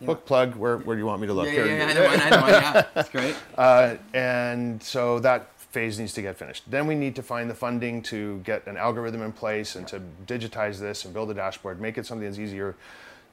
Yeah. 0.00 0.06
Book 0.06 0.26
plug. 0.26 0.56
Where, 0.56 0.76
where 0.78 0.94
do 0.94 1.00
you 1.00 1.06
want 1.06 1.20
me 1.22 1.26
to 1.26 1.32
look? 1.32 1.46
Yeah, 1.46 1.64
yeah, 1.64 1.76
yeah, 1.76 1.86
I 1.86 1.92
know 1.94 2.04
one, 2.04 2.20
I 2.20 2.30
know 2.30 2.40
one, 2.42 2.50
yeah. 2.50 2.86
That's 2.94 3.08
great. 3.08 3.36
Uh, 3.56 3.96
and 4.12 4.82
so 4.82 5.20
that 5.20 5.50
phase 5.58 5.98
needs 5.98 6.12
to 6.12 6.22
get 6.22 6.36
finished. 6.36 6.70
Then 6.70 6.86
we 6.86 6.94
need 6.94 7.16
to 7.16 7.22
find 7.22 7.48
the 7.48 7.54
funding 7.54 8.02
to 8.02 8.38
get 8.44 8.66
an 8.66 8.76
algorithm 8.76 9.22
in 9.22 9.32
place 9.32 9.74
and 9.74 9.88
to 9.88 10.00
digitize 10.26 10.78
this 10.78 11.04
and 11.04 11.14
build 11.14 11.30
a 11.30 11.34
dashboard, 11.34 11.80
make 11.80 11.96
it 11.96 12.06
something 12.06 12.26
that's 12.26 12.38
easier 12.38 12.76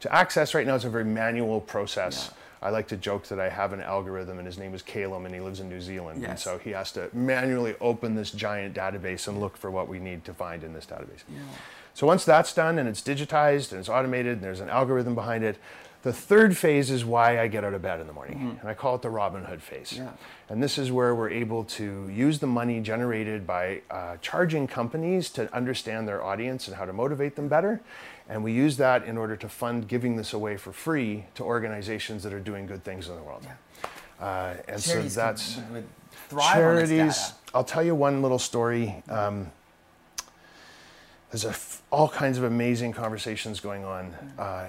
to 0.01 0.13
access. 0.13 0.53
Right 0.53 0.68
now, 0.68 0.75
it's 0.75 0.86
a 0.86 0.89
very 0.89 1.06
manual 1.06 1.62
process. 1.62 2.31
I 2.62 2.69
like 2.69 2.88
to 2.89 2.98
joke 2.98 3.25
that 3.27 3.39
I 3.39 3.50
have 3.50 3.74
an 3.74 3.81
algorithm 3.81 4.38
and 4.38 4.45
his 4.45 4.59
name 4.59 4.75
is 4.75 4.83
Calum 4.83 5.25
and 5.25 5.33
he 5.33 5.42
lives 5.42 5.62
in 5.62 5.69
New 5.69 5.81
Zealand. 5.81 6.24
And 6.24 6.38
so 6.38 6.59
he 6.59 6.71
has 6.71 6.92
to 6.92 7.09
manually 7.12 7.75
open 7.81 8.13
this 8.13 8.30
giant 8.31 8.75
database 8.75 9.27
and 9.27 9.39
look 9.39 9.57
for 9.57 9.71
what 9.71 9.88
we 9.88 9.98
need 9.98 10.25
to 10.25 10.33
find 10.33 10.63
in 10.63 10.74
this 10.74 10.86
database. 10.86 11.24
So 11.94 12.06
once 12.06 12.24
that's 12.24 12.53
done 12.53 12.77
and 12.77 12.88
it's 12.88 13.01
digitized 13.01 13.71
and 13.71 13.80
it's 13.80 13.89
automated 13.89 14.33
and 14.33 14.44
there's 14.44 14.59
an 14.59 14.69
algorithm 14.69 15.15
behind 15.15 15.44
it, 15.44 15.57
the 16.03 16.13
third 16.13 16.57
phase 16.57 16.89
is 16.89 17.06
why 17.06 17.39
I 17.39 17.48
get 17.48 17.63
out 17.63 17.74
of 17.75 17.81
bed 17.81 18.00
in 18.00 18.07
the 18.07 18.13
morning. 18.13 18.57
And 18.59 18.69
I 18.69 18.74
call 18.74 18.95
it 18.95 19.01
the 19.01 19.09
Robin 19.09 19.44
Hood 19.45 19.62
phase. 19.62 19.94
Yeah. 19.94 20.12
And 20.50 20.62
this 20.62 20.77
is 20.77 20.92
where 20.92 21.13
we're 21.13 21.30
able 21.30 21.63
to 21.65 22.09
use 22.09 22.39
the 22.39 22.48
money 22.48 22.80
generated 22.80 23.45
by 23.45 23.81
uh, 23.89 24.18
charging 24.21 24.68
companies 24.68 25.30
to 25.31 25.53
understand 25.53 26.07
their 26.07 26.24
audience 26.24 26.68
and 26.68 26.77
how 26.77 26.86
to 26.86 26.94
motivate 26.94 27.36
them 27.36 27.48
better. 27.48 27.81
And 28.31 28.45
we 28.45 28.54
use 28.54 28.78
that 28.78 29.04
in 29.04 29.18
order 29.18 29.36
to 29.36 29.50
fund 29.50 29.89
giving 29.89 30.16
this 30.16 30.31
away 30.31 30.56
for 30.56 30.72
free 30.72 31.25
to 31.36 31.44
organizations 31.44 32.24
that 32.24 32.31
are 32.31 32.39
doing 32.39 32.66
good 32.66 32.81
things 32.81 33.10
in 33.10 33.16
the 33.18 33.22
world. 33.22 33.45
Uh, 34.22 34.54
and 34.69 34.81
Charities 34.81 35.13
so 35.13 35.19
that's 35.19 35.57
would 35.69 35.86
thrive 36.30 36.54
charities. 36.54 36.92
on 37.01 37.07
this 37.07 37.28
data. 37.28 37.36
I'll 37.54 37.63
tell 37.66 37.83
you 37.83 37.94
one 37.94 38.22
little 38.22 38.39
story. 38.39 39.04
Um, 39.10 39.51
there's 41.30 41.44
a 41.44 41.50
f- 41.50 41.81
all 41.92 42.07
kinds 42.07 42.38
of 42.38 42.45
amazing 42.45 42.94
conversations 42.94 43.60
going 43.60 43.83
on. 43.83 44.16
Uh, 44.39 44.68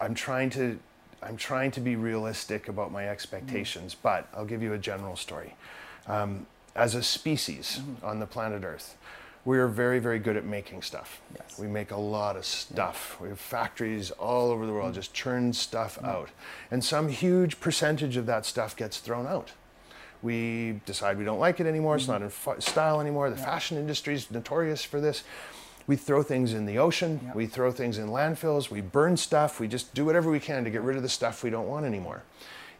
I'm 0.00 0.14
trying 0.14 0.48
to 0.50 0.78
I'm 1.22 1.36
trying 1.36 1.70
to 1.72 1.80
be 1.80 1.94
realistic 1.96 2.68
about 2.68 2.90
my 2.90 3.06
expectations, 3.08 3.94
but 3.94 4.28
I'll 4.32 4.46
give 4.46 4.62
you 4.62 4.72
a 4.72 4.78
general 4.78 5.16
story. 5.16 5.56
Um, 6.06 6.46
as 6.74 6.94
a 6.94 7.02
species 7.02 7.80
on 8.02 8.18
the 8.18 8.26
planet 8.26 8.62
Earth, 8.64 8.96
we 9.48 9.58
are 9.58 9.66
very, 9.66 9.98
very 9.98 10.18
good 10.18 10.36
at 10.36 10.44
making 10.44 10.82
stuff. 10.82 11.22
Yes. 11.34 11.58
We 11.58 11.68
make 11.68 11.90
a 11.90 11.96
lot 11.96 12.36
of 12.36 12.44
stuff. 12.44 13.18
We 13.18 13.30
have 13.30 13.40
factories 13.40 14.10
all 14.10 14.50
over 14.50 14.66
the 14.66 14.72
world 14.74 14.92
mm. 14.92 14.96
just 14.96 15.14
churn 15.14 15.54
stuff 15.54 15.98
out. 16.04 16.28
And 16.70 16.84
some 16.84 17.08
huge 17.08 17.58
percentage 17.58 18.18
of 18.18 18.26
that 18.26 18.44
stuff 18.44 18.76
gets 18.76 18.98
thrown 18.98 19.26
out. 19.26 19.52
We 20.20 20.82
decide 20.84 21.16
we 21.16 21.24
don't 21.24 21.38
like 21.38 21.60
it 21.60 21.66
anymore, 21.66 21.96
it's 21.96 22.08
not 22.08 22.16
mm-hmm. 22.16 22.24
in 22.24 22.30
fa- 22.56 22.60
style 22.60 23.00
anymore. 23.00 23.30
The 23.30 23.38
fashion 23.38 23.78
industry 23.78 24.12
is 24.12 24.30
notorious 24.30 24.84
for 24.84 25.00
this. 25.00 25.24
We 25.86 25.96
throw 25.96 26.22
things 26.22 26.52
in 26.52 26.66
the 26.66 26.76
ocean, 26.76 27.18
Yeah. 27.24 27.32
we 27.32 27.46
throw 27.46 27.72
things 27.72 27.96
in 27.96 28.08
landfills, 28.08 28.70
we 28.70 28.82
burn 28.82 29.16
stuff, 29.16 29.60
we 29.60 29.66
just 29.66 29.94
do 29.94 30.04
whatever 30.04 30.30
we 30.30 30.40
can 30.40 30.62
to 30.64 30.70
get 30.70 30.82
rid 30.82 30.98
of 30.98 31.02
the 31.02 31.08
stuff 31.08 31.42
we 31.42 31.48
don't 31.48 31.68
want 31.68 31.86
anymore. 31.86 32.22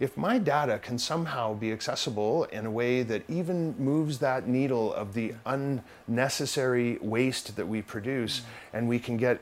If 0.00 0.16
my 0.16 0.38
data 0.38 0.78
can 0.78 0.98
somehow 0.98 1.54
be 1.54 1.72
accessible 1.72 2.44
in 2.44 2.66
a 2.66 2.70
way 2.70 3.02
that 3.02 3.22
even 3.28 3.74
moves 3.78 4.18
that 4.18 4.46
needle 4.46 4.94
of 4.94 5.14
the 5.14 5.34
unnecessary 5.44 6.98
waste 7.00 7.56
that 7.56 7.66
we 7.66 7.82
produce, 7.82 8.40
mm. 8.40 8.44
and 8.74 8.88
we 8.88 9.00
can 9.00 9.16
get 9.16 9.40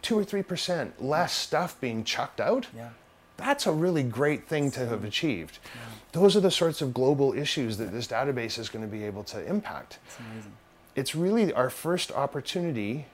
two 0.00 0.18
or 0.18 0.24
three 0.24 0.42
percent 0.42 1.02
less 1.02 1.32
stuff 1.32 1.78
being 1.80 2.04
chucked 2.04 2.40
out, 2.40 2.68
Yeah. 2.74 2.88
that's 3.36 3.66
a 3.66 3.72
really 3.72 4.02
great 4.02 4.48
thing 4.48 4.70
to 4.72 4.86
have 4.86 5.04
achieved. 5.04 5.58
Those 6.12 6.36
are 6.36 6.40
the 6.40 6.50
sorts 6.50 6.80
of 6.82 6.94
global 6.94 7.34
issues 7.34 7.76
that 7.78 7.92
this 7.92 8.06
database 8.06 8.58
is 8.58 8.68
going 8.68 8.84
to 8.84 8.90
be 8.90 9.04
able 9.04 9.24
to 9.24 9.44
impact. 9.44 9.98
It's 10.06 10.18
amazing. 10.18 10.52
It's 10.94 11.14
really 11.14 11.52
our 11.52 11.70
first 11.70 12.12
opportunity 12.12 13.06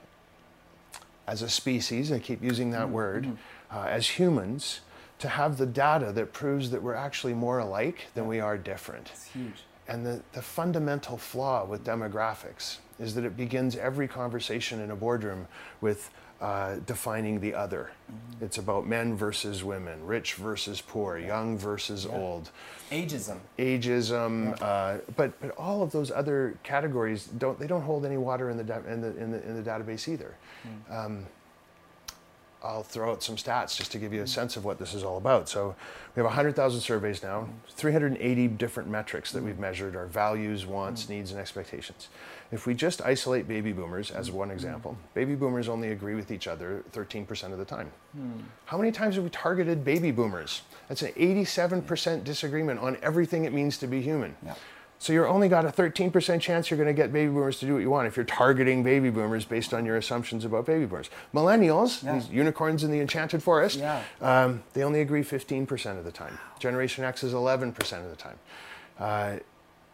as 1.29 1.41
a 1.43 1.49
species, 1.49 2.11
I 2.11 2.19
keep 2.19 2.43
using 2.43 2.71
that 2.71 2.85
mm-hmm. 2.85 2.93
word, 2.93 3.23
mm-hmm. 3.25 3.77
uh, 3.77 3.83
as 3.85 4.07
humans, 4.07 4.81
to 5.19 5.27
have 5.27 5.57
the 5.57 5.65
data 5.65 6.11
that 6.13 6.33
proves 6.33 6.71
that 6.71 6.81
we're 6.81 6.95
actually 6.95 7.33
more 7.33 7.59
alike 7.59 8.07
than 8.15 8.27
we 8.27 8.39
are 8.39 8.57
different. 8.57 9.09
It's 9.13 9.27
huge. 9.27 9.63
And 9.87 10.05
the, 10.05 10.21
the 10.33 10.41
fundamental 10.41 11.17
flaw 11.17 11.65
with 11.65 11.83
demographics 11.83 12.77
is 12.99 13.15
that 13.15 13.25
it 13.25 13.35
begins 13.35 13.75
every 13.75 14.07
conversation 14.07 14.79
in 14.79 14.91
a 14.91 14.95
boardroom 14.95 15.47
with 15.81 16.11
uh, 16.41 16.75
defining 16.85 17.39
the 17.39 17.53
other. 17.53 17.91
Mm-hmm. 18.09 18.45
It's 18.45 18.57
about 18.57 18.87
men 18.87 19.17
versus 19.17 19.63
women, 19.63 20.05
rich 20.05 20.35
versus 20.35 20.79
poor, 20.79 21.17
young 21.17 21.57
versus 21.57 22.05
yeah. 22.05 22.15
old. 22.15 22.49
Ageism. 22.91 23.39
Ageism, 23.57 24.57
yeah. 24.57 24.65
uh, 24.65 24.97
but 25.17 25.37
but 25.41 25.51
all 25.57 25.83
of 25.83 25.91
those 25.91 26.11
other 26.11 26.57
categories 26.63 27.25
don't 27.25 27.59
they 27.59 27.67
don't 27.67 27.81
hold 27.81 28.05
any 28.05 28.17
water 28.17 28.49
in 28.49 28.57
the 28.57 28.63
in 28.89 29.01
the 29.01 29.17
in 29.17 29.31
the, 29.31 29.47
in 29.47 29.61
the 29.61 29.69
database 29.69 30.07
either. 30.07 30.35
Mm. 30.65 31.05
Um, 31.05 31.25
I'll 32.61 32.83
throw 32.83 33.11
out 33.11 33.23
some 33.23 33.37
stats 33.37 33.77
just 33.77 33.91
to 33.93 33.97
give 33.97 34.11
you 34.11 34.21
a 34.21 34.27
sense 34.27 34.57
of 34.57 34.65
what 34.65 34.79
this 34.79 34.93
is 34.93 35.03
all 35.03 35.17
about. 35.17 35.47
So 35.47 35.75
we 36.15 36.19
have 36.19 36.25
100,000 36.25 36.81
surveys 36.81 37.23
now, 37.23 37.47
380 37.69 38.47
different 38.49 38.89
metrics 38.89 39.31
that 39.31 39.41
we've 39.41 39.59
measured 39.59 39.95
our 39.95 40.07
values, 40.07 40.65
wants, 40.65 41.07
needs, 41.07 41.31
and 41.31 41.39
expectations. 41.39 42.09
If 42.51 42.65
we 42.65 42.73
just 42.73 43.01
isolate 43.01 43.47
baby 43.47 43.71
boomers 43.71 44.11
as 44.11 44.29
one 44.29 44.51
example, 44.51 44.97
baby 45.13 45.35
boomers 45.35 45.69
only 45.69 45.91
agree 45.91 46.15
with 46.15 46.31
each 46.31 46.47
other 46.47 46.83
13% 46.91 47.53
of 47.53 47.59
the 47.59 47.65
time. 47.65 47.91
How 48.65 48.77
many 48.77 48.91
times 48.91 49.15
have 49.15 49.23
we 49.23 49.29
targeted 49.29 49.85
baby 49.85 50.11
boomers? 50.11 50.63
That's 50.89 51.03
an 51.03 51.13
87% 51.13 52.23
disagreement 52.23 52.79
on 52.81 52.97
everything 53.01 53.45
it 53.45 53.53
means 53.53 53.77
to 53.77 53.87
be 53.87 54.01
human. 54.01 54.35
Yeah. 54.45 54.55
So 55.01 55.13
you're 55.13 55.27
only 55.27 55.47
got 55.47 55.63
a 55.63 55.69
13% 55.69 56.41
chance 56.41 56.69
you're 56.69 56.77
going 56.77 56.87
to 56.87 56.93
get 56.93 57.13
baby 57.13 57.31
boomers 57.31 57.57
to 57.59 57.65
do 57.65 57.73
what 57.73 57.79
you 57.79 57.89
want 57.89 58.07
if 58.07 58.17
you're 58.17 58.25
targeting 58.25 58.83
baby 58.83 59.09
boomers 59.09 59.45
based 59.45 59.73
on 59.73 59.85
your 59.85 59.95
assumptions 59.95 60.43
about 60.43 60.65
baby 60.65 60.85
boomers. 60.85 61.09
Millennials, 61.33 62.03
yeah. 62.03 62.15
these 62.15 62.29
unicorns 62.29 62.83
in 62.83 62.91
the 62.91 62.99
enchanted 62.99 63.41
forest, 63.41 63.79
yeah. 63.79 64.03
um, 64.21 64.61
they 64.73 64.83
only 64.83 64.99
agree 64.99 65.23
15% 65.23 65.97
of 65.97 66.03
the 66.03 66.11
time. 66.11 66.37
Generation 66.59 67.05
X 67.05 67.23
is 67.23 67.33
11% 67.33 67.69
of 68.03 68.09
the 68.09 68.15
time. 68.17 68.37
Uh, 68.99 69.37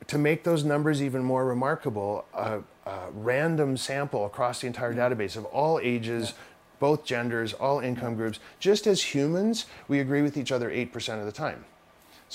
to 0.08 0.18
make 0.18 0.44
those 0.44 0.64
numbers 0.64 1.04
even 1.04 1.24
more 1.24 1.46
remarkable, 1.46 2.26
a, 2.34 2.60
a 2.88 3.12
random 3.12 3.78
sample 3.78 4.26
across 4.26 4.62
the 4.62 4.68
entire 4.68 4.94
database 4.94 5.38
of 5.38 5.46
all 5.46 5.80
ages, 5.84 6.34
both 6.80 7.06
genders, 7.06 7.54
all 7.54 7.80
income 7.80 8.16
groups, 8.16 8.40
just 8.60 8.88
as 8.88 9.14
humans, 9.14 9.68
we 9.88 10.00
agree 10.00 10.24
with 10.24 10.36
each 10.36 10.52
other 10.52 10.72
8% 10.72 11.20
of 11.20 11.26
the 11.26 11.32
time. 11.32 11.64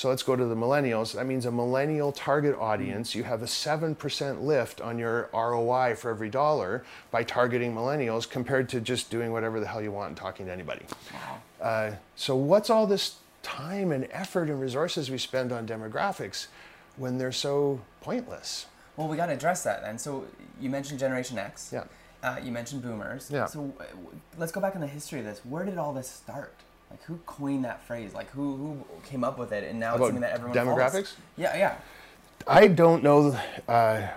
So 0.01 0.09
let's 0.09 0.23
go 0.23 0.35
to 0.35 0.47
the 0.47 0.57
millennials. 0.57 1.13
That 1.13 1.27
means 1.27 1.45
a 1.45 1.51
millennial 1.51 2.11
target 2.11 2.57
audience. 2.59 3.15
You 3.15 3.23
have 3.25 3.43
a 3.43 3.45
7% 3.45 4.43
lift 4.43 4.81
on 4.81 4.99
your 4.99 5.29
ROI 5.35 5.95
for 5.97 6.11
every 6.11 6.31
dollar 6.31 6.83
by 7.11 7.23
targeting 7.23 7.75
millennials 7.75 8.27
compared 8.27 8.71
to 8.71 8.81
just 8.81 9.11
doing 9.11 9.31
whatever 9.31 9.61
the 9.61 9.67
hell 9.67 9.83
you 9.83 9.93
want 9.93 10.09
and 10.09 10.17
talking 10.17 10.47
to 10.47 10.53
anybody. 10.53 10.87
Wow. 11.13 11.43
Uh, 11.61 11.91
so, 12.17 12.35
what's 12.35 12.71
all 12.71 12.87
this 12.87 13.17
time 13.43 13.93
and 13.93 14.09
effort 14.11 14.49
and 14.49 14.59
resources 14.59 15.11
we 15.11 15.19
spend 15.19 15.53
on 15.53 15.67
demographics 15.67 16.47
when 16.97 17.19
they're 17.19 17.31
so 17.31 17.83
pointless? 18.01 18.65
Well, 18.97 19.07
we 19.07 19.19
got 19.19 19.27
to 19.27 19.35
address 19.35 19.65
that 19.65 19.83
then. 19.83 19.99
So, 19.99 20.25
you 20.59 20.71
mentioned 20.71 20.99
Generation 20.99 21.37
X. 21.37 21.73
Yeah. 21.75 21.85
Uh, 22.23 22.39
you 22.43 22.53
mentioned 22.53 22.81
boomers. 22.81 23.31
Yeah. 23.31 23.45
So, 23.45 23.71
let's 24.39 24.51
go 24.51 24.63
back 24.63 24.75
in 24.75 24.81
the 24.81 24.87
history 24.87 25.19
of 25.19 25.27
this. 25.27 25.43
Where 25.45 25.67
did 25.67 25.77
all 25.77 25.93
this 25.93 26.09
start? 26.09 26.55
Like 26.91 27.03
who 27.05 27.19
coined 27.27 27.65
that 27.65 27.83
phrase? 27.83 28.15
Like 28.15 28.31
who 28.31 28.57
who 28.57 28.85
came 29.09 29.25
up 29.25 29.39
with 29.39 29.53
it? 29.53 29.65
And 29.65 29.79
now 29.79 29.95
About 29.95 30.01
it's 30.01 30.09
something 30.09 30.23
that 30.23 30.33
everyone 30.33 30.57
demographics. 30.57 30.91
Follows. 30.91 31.17
Yeah, 31.37 31.57
yeah. 31.57 31.77
I 32.47 32.69
don't 32.69 33.03
know 33.03 33.39
uh, 33.69 34.09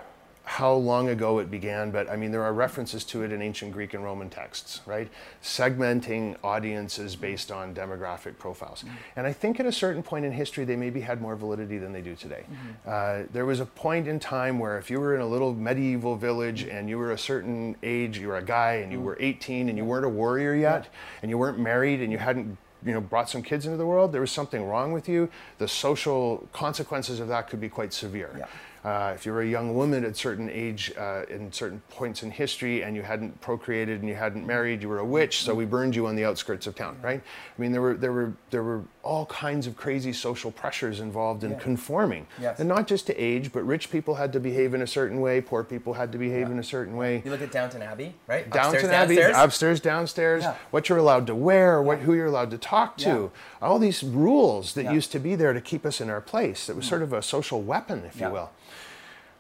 how 0.46 0.74
long 0.74 1.08
ago 1.08 1.40
it 1.40 1.50
began, 1.50 1.90
but 1.90 2.10
I 2.10 2.18
mean 2.18 2.32
there 2.32 2.44
are 2.44 2.54
references 2.54 3.06
to 3.06 3.24
it 3.24 3.32
in 3.32 3.42
ancient 3.42 3.72
Greek 3.72 3.94
and 3.94 4.04
Roman 4.04 4.30
texts, 4.30 4.82
right? 4.86 5.10
Segmenting 5.42 6.36
audiences 6.44 7.16
based 7.16 7.52
on 7.52 7.74
demographic 7.74 8.38
profiles, 8.38 8.84
mm-hmm. 8.84 8.96
and 9.16 9.26
I 9.26 9.32
think 9.32 9.60
at 9.60 9.66
a 9.66 9.72
certain 9.72 10.04
point 10.04 10.26
in 10.26 10.34
history 10.34 10.66
they 10.66 10.76
maybe 10.76 11.00
had 11.00 11.22
more 11.22 11.36
validity 11.38 11.78
than 11.78 11.94
they 11.94 12.02
do 12.02 12.16
today. 12.16 12.44
Mm-hmm. 12.44 12.70
Uh, 12.86 13.28
there 13.32 13.46
was 13.46 13.62
a 13.62 13.66
point 13.66 14.08
in 14.08 14.20
time 14.20 14.60
where 14.60 14.78
if 14.78 14.92
you 14.92 15.00
were 15.00 15.16
in 15.16 15.22
a 15.22 15.28
little 15.28 15.54
medieval 15.54 16.18
village 16.18 16.64
and 16.64 16.90
you 16.90 16.98
were 16.98 17.12
a 17.12 17.18
certain 17.18 17.78
age, 17.82 18.18
you 18.18 18.28
were 18.28 18.38
a 18.38 18.44
guy 18.44 18.74
and 18.76 18.92
you 18.92 18.98
mm-hmm. 18.98 19.08
were 19.08 19.18
18 19.20 19.70
and 19.70 19.78
you 19.78 19.86
weren't 19.86 20.06
a 20.06 20.10
warrior 20.10 20.56
yet, 20.56 20.90
and 21.22 21.32
you 21.32 21.38
weren't 21.38 21.60
married 21.60 22.02
and 22.02 22.12
you 22.12 22.18
hadn't 22.18 22.58
you 22.86 22.94
know 22.94 23.02
brought 23.02 23.30
some 23.30 23.42
kids 23.42 23.66
into 23.66 23.78
the 23.78 23.86
world, 23.86 24.12
there 24.12 24.22
was 24.22 24.32
something 24.32 24.66
wrong 24.66 24.92
with 24.92 25.08
you. 25.08 25.30
The 25.58 25.68
social 25.68 26.48
consequences 26.54 27.20
of 27.20 27.28
that 27.30 27.50
could 27.50 27.62
be 27.62 27.70
quite 27.70 27.94
severe. 27.94 28.36
Yeah. 28.38 28.46
Uh, 28.84 29.14
if 29.16 29.26
you 29.26 29.32
were 29.32 29.42
a 29.42 29.48
young 29.48 29.74
woman 29.74 30.04
at 30.04 30.18
certain 30.18 30.50
age, 30.50 30.92
uh, 30.98 31.24
in 31.30 31.50
certain 31.54 31.82
points 31.90 32.22
in 32.22 32.30
history, 32.30 32.84
and 32.84 32.98
you 32.98 33.02
hadn't 33.02 33.40
procreated 33.40 34.02
and 34.02 34.10
you 34.10 34.16
hadn't 34.16 34.46
married, 34.46 34.82
you 34.82 34.90
were 34.90 35.00
a 35.00 35.06
witch, 35.06 35.44
so 35.44 35.56
we 35.56 35.64
burned 35.64 35.96
you 35.96 36.06
on 36.06 36.18
the 36.18 36.26
outskirts 36.26 36.68
of 36.68 36.76
town, 36.76 36.98
right? 37.02 37.22
I 37.22 37.62
mean, 37.62 37.72
there 37.72 37.82
were 37.82 37.94
there 37.94 38.12
were 38.12 38.34
there 38.50 38.64
were 38.64 38.84
all 39.04 39.26
kinds 39.26 39.68
of 39.68 39.76
crazy 39.76 40.14
social 40.14 40.50
pressures 40.50 41.02
involved 41.02 41.44
in 41.44 41.52
yeah. 41.52 41.60
conforming, 41.60 42.26
yes. 42.40 42.60
and 42.60 42.70
not 42.70 42.88
just 42.88 43.06
to 43.08 43.16
age, 43.16 43.52
but 43.52 43.62
rich 43.64 43.92
people 43.92 44.16
had 44.16 44.32
to 44.32 44.40
behave 44.40 44.74
in 44.74 44.82
a 44.82 44.88
certain 44.88 45.20
way, 45.20 45.42
poor 45.42 45.64
people 45.64 45.94
had 45.94 46.12
to 46.14 46.18
behave 46.18 46.48
yeah. 46.48 46.54
in 46.54 46.60
a 46.60 46.64
certain 46.64 46.96
way. 46.96 47.22
You 47.26 47.32
look 47.32 47.42
at 47.42 47.52
Downton 47.52 47.82
Abbey, 47.82 48.16
right? 48.28 48.50
Downton 48.50 48.76
upstairs, 48.76 48.94
Abbey, 48.94 49.16
downstairs. 49.16 49.44
upstairs, 49.44 49.80
downstairs. 49.82 50.44
Yeah. 50.44 50.56
What 50.72 50.88
you're 50.88 50.98
allowed 50.98 51.28
to 51.28 51.36
wear, 51.36 51.82
what 51.82 52.00
who 52.00 52.14
you're 52.14 52.28
allowed 52.28 52.52
to 52.52 52.58
talk 52.58 52.98
to, 52.98 53.32
all 53.62 53.78
these 53.78 54.04
rules 54.04 54.74
that 54.76 54.94
used 54.94 55.12
to 55.12 55.20
be 55.20 55.36
there 55.36 55.54
to 55.54 55.62
keep 55.62 55.86
us 55.86 56.00
in 56.00 56.10
our 56.10 56.22
place. 56.22 56.70
It 56.70 56.76
was 56.76 56.86
mm. 56.86 56.90
sort 56.90 57.02
of 57.02 57.12
a 57.12 57.22
social 57.22 57.62
weapon, 57.62 58.04
if 58.06 58.20
you 58.20 58.30
will. 58.30 58.52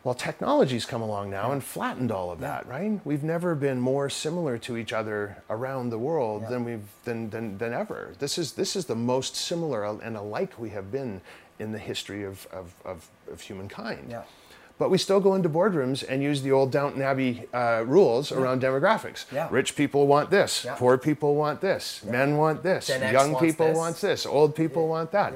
Well, 0.03 0.13
technology's 0.13 0.85
come 0.85 1.01
along 1.01 1.29
now 1.29 1.53
and 1.53 1.63
flattened 1.63 2.11
all 2.11 2.29
of 2.29 2.41
that, 2.41 2.65
yeah. 2.65 2.71
right? 2.71 3.05
We've 3.05 3.23
never 3.23 3.55
been 3.55 3.79
more 3.79 4.09
similar 4.09 4.57
to 4.59 4.75
each 4.75 4.91
other 4.91 5.41
around 5.49 5.91
the 5.91 5.97
world 5.97 6.41
yeah. 6.41 6.49
than 6.49 6.65
we've 6.65 6.87
than, 7.05 7.29
than, 7.29 7.57
than 7.57 7.73
ever. 7.73 8.13
This 8.19 8.37
is 8.37 8.53
this 8.53 8.75
is 8.75 8.85
the 8.85 8.95
most 8.95 9.35
similar 9.35 9.85
and 9.85 10.17
alike 10.17 10.59
we 10.59 10.71
have 10.71 10.91
been 10.91 11.21
in 11.59 11.71
the 11.71 11.79
history 11.79 12.23
of, 12.23 12.45
of, 12.51 12.73
of, 12.83 13.07
of 13.31 13.39
humankind. 13.39 14.07
Yeah. 14.09 14.23
But 14.79 14.89
we 14.89 14.97
still 14.97 15.21
go 15.21 15.35
into 15.35 15.47
boardrooms 15.49 16.03
and 16.07 16.21
use 16.21 16.41
the 16.41 16.51
old 16.51 16.71
Downton 16.71 17.01
Abbey 17.01 17.47
uh, 17.53 17.83
rules 17.85 18.31
yeah. 18.31 18.39
around 18.39 18.61
demographics. 18.61 19.31
Yeah. 19.31 19.47
Rich 19.51 19.75
people 19.75 20.07
want 20.07 20.31
this, 20.31 20.65
poor 20.75 20.97
people 20.97 21.35
want 21.35 21.61
this, 21.61 22.03
men 22.03 22.37
want 22.37 22.63
this, 22.63 22.87
Gen 22.87 23.13
young 23.13 23.35
people 23.37 23.67
this. 23.67 23.77
want 23.77 23.95
this, 23.97 24.25
old 24.25 24.55
people 24.55 24.87
want 24.87 25.11
that. 25.11 25.33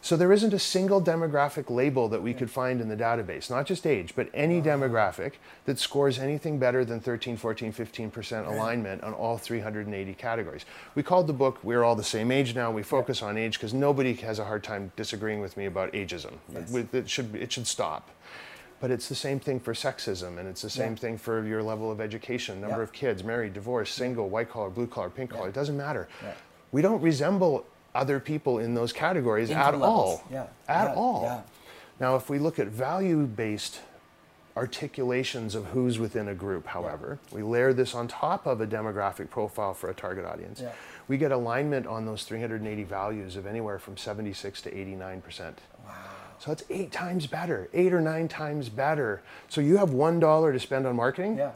So 0.00 0.16
there 0.16 0.32
isn't 0.32 0.54
a 0.54 0.58
single 0.58 1.02
demographic 1.02 1.70
label 1.70 2.08
that 2.08 2.22
we 2.22 2.32
could 2.32 2.50
find 2.50 2.80
in 2.80 2.88
the 2.88 2.96
database, 2.96 3.50
not 3.50 3.66
just 3.66 3.86
age, 3.86 4.14
but 4.14 4.28
any 4.32 4.62
demographic 4.62 5.34
that 5.64 5.78
scores 5.78 6.18
anything 6.18 6.58
better 6.58 6.84
than 6.84 7.00
13, 7.00 7.36
14, 7.36 7.72
15% 7.72 8.46
alignment 8.46 9.02
on 9.02 9.12
all 9.12 9.36
380 9.36 10.14
categories. 10.14 10.64
We 10.94 11.02
called 11.02 11.26
the 11.26 11.32
book 11.32 11.58
We're 11.64 11.82
All 11.82 11.96
the 11.96 12.04
Same 12.04 12.30
Age 12.30 12.54
Now. 12.54 12.70
We 12.70 12.82
focus 12.82 13.22
on 13.22 13.36
age 13.36 13.54
because 13.54 13.74
nobody 13.74 14.14
has 14.14 14.38
a 14.38 14.44
hard 14.44 14.62
time 14.62 14.92
disagreeing 14.96 15.40
with 15.40 15.56
me 15.56 15.66
about 15.66 15.92
ageism. 15.92 16.34
Yes. 16.52 16.74
It, 16.92 17.10
should, 17.10 17.34
it 17.34 17.52
should 17.52 17.66
stop. 17.66 18.10
But 18.80 18.92
it's 18.92 19.08
the 19.08 19.16
same 19.16 19.40
thing 19.40 19.58
for 19.58 19.74
sexism, 19.74 20.38
and 20.38 20.48
it's 20.48 20.62
the 20.62 20.70
same 20.70 20.92
yeah. 20.92 20.98
thing 20.98 21.18
for 21.18 21.44
your 21.44 21.64
level 21.64 21.90
of 21.90 22.00
education, 22.00 22.60
number 22.60 22.76
yeah. 22.76 22.84
of 22.84 22.92
kids, 22.92 23.24
married, 23.24 23.52
divorced, 23.52 23.96
single, 23.96 24.28
white 24.28 24.48
collar, 24.48 24.70
blue 24.70 24.86
collar, 24.86 25.10
pink 25.10 25.30
collar. 25.30 25.44
Yeah. 25.44 25.48
It 25.48 25.54
doesn't 25.54 25.76
matter. 25.76 26.06
We 26.70 26.80
don't 26.80 27.00
resemble 27.00 27.66
other 27.94 28.20
people 28.20 28.58
in 28.58 28.74
those 28.74 28.92
categories 28.92 29.50
at 29.50 29.72
levels. 29.72 29.82
all. 29.82 30.24
Yeah. 30.30 30.46
At 30.68 30.88
yeah. 30.88 30.94
all. 30.94 31.22
Yeah. 31.24 31.40
Now, 32.00 32.16
if 32.16 32.30
we 32.30 32.38
look 32.38 32.58
at 32.58 32.68
value 32.68 33.26
based 33.26 33.80
articulations 34.56 35.54
of 35.54 35.66
who's 35.66 35.98
within 35.98 36.28
a 36.28 36.34
group, 36.34 36.66
however, 36.66 37.18
yeah. 37.28 37.36
we 37.36 37.42
layer 37.42 37.72
this 37.72 37.94
on 37.94 38.08
top 38.08 38.46
of 38.46 38.60
a 38.60 38.66
demographic 38.66 39.30
profile 39.30 39.74
for 39.74 39.90
a 39.90 39.94
target 39.94 40.24
audience. 40.24 40.60
Yeah. 40.60 40.72
We 41.06 41.16
get 41.16 41.32
alignment 41.32 41.86
on 41.86 42.06
those 42.06 42.24
380 42.24 42.84
values 42.84 43.36
of 43.36 43.46
anywhere 43.46 43.78
from 43.78 43.96
76 43.96 44.62
to 44.62 44.70
89%. 44.70 45.54
Wow. 45.86 45.94
So 46.38 46.50
that's 46.50 46.64
eight 46.70 46.92
times 46.92 47.26
better, 47.26 47.68
eight 47.72 47.92
or 47.92 48.00
nine 48.00 48.28
times 48.28 48.68
better. 48.68 49.22
So 49.48 49.60
you 49.60 49.76
have 49.78 49.90
$1 49.90 50.52
to 50.52 50.60
spend 50.60 50.86
on 50.86 50.94
marketing. 50.94 51.38
Yeah. 51.38 51.52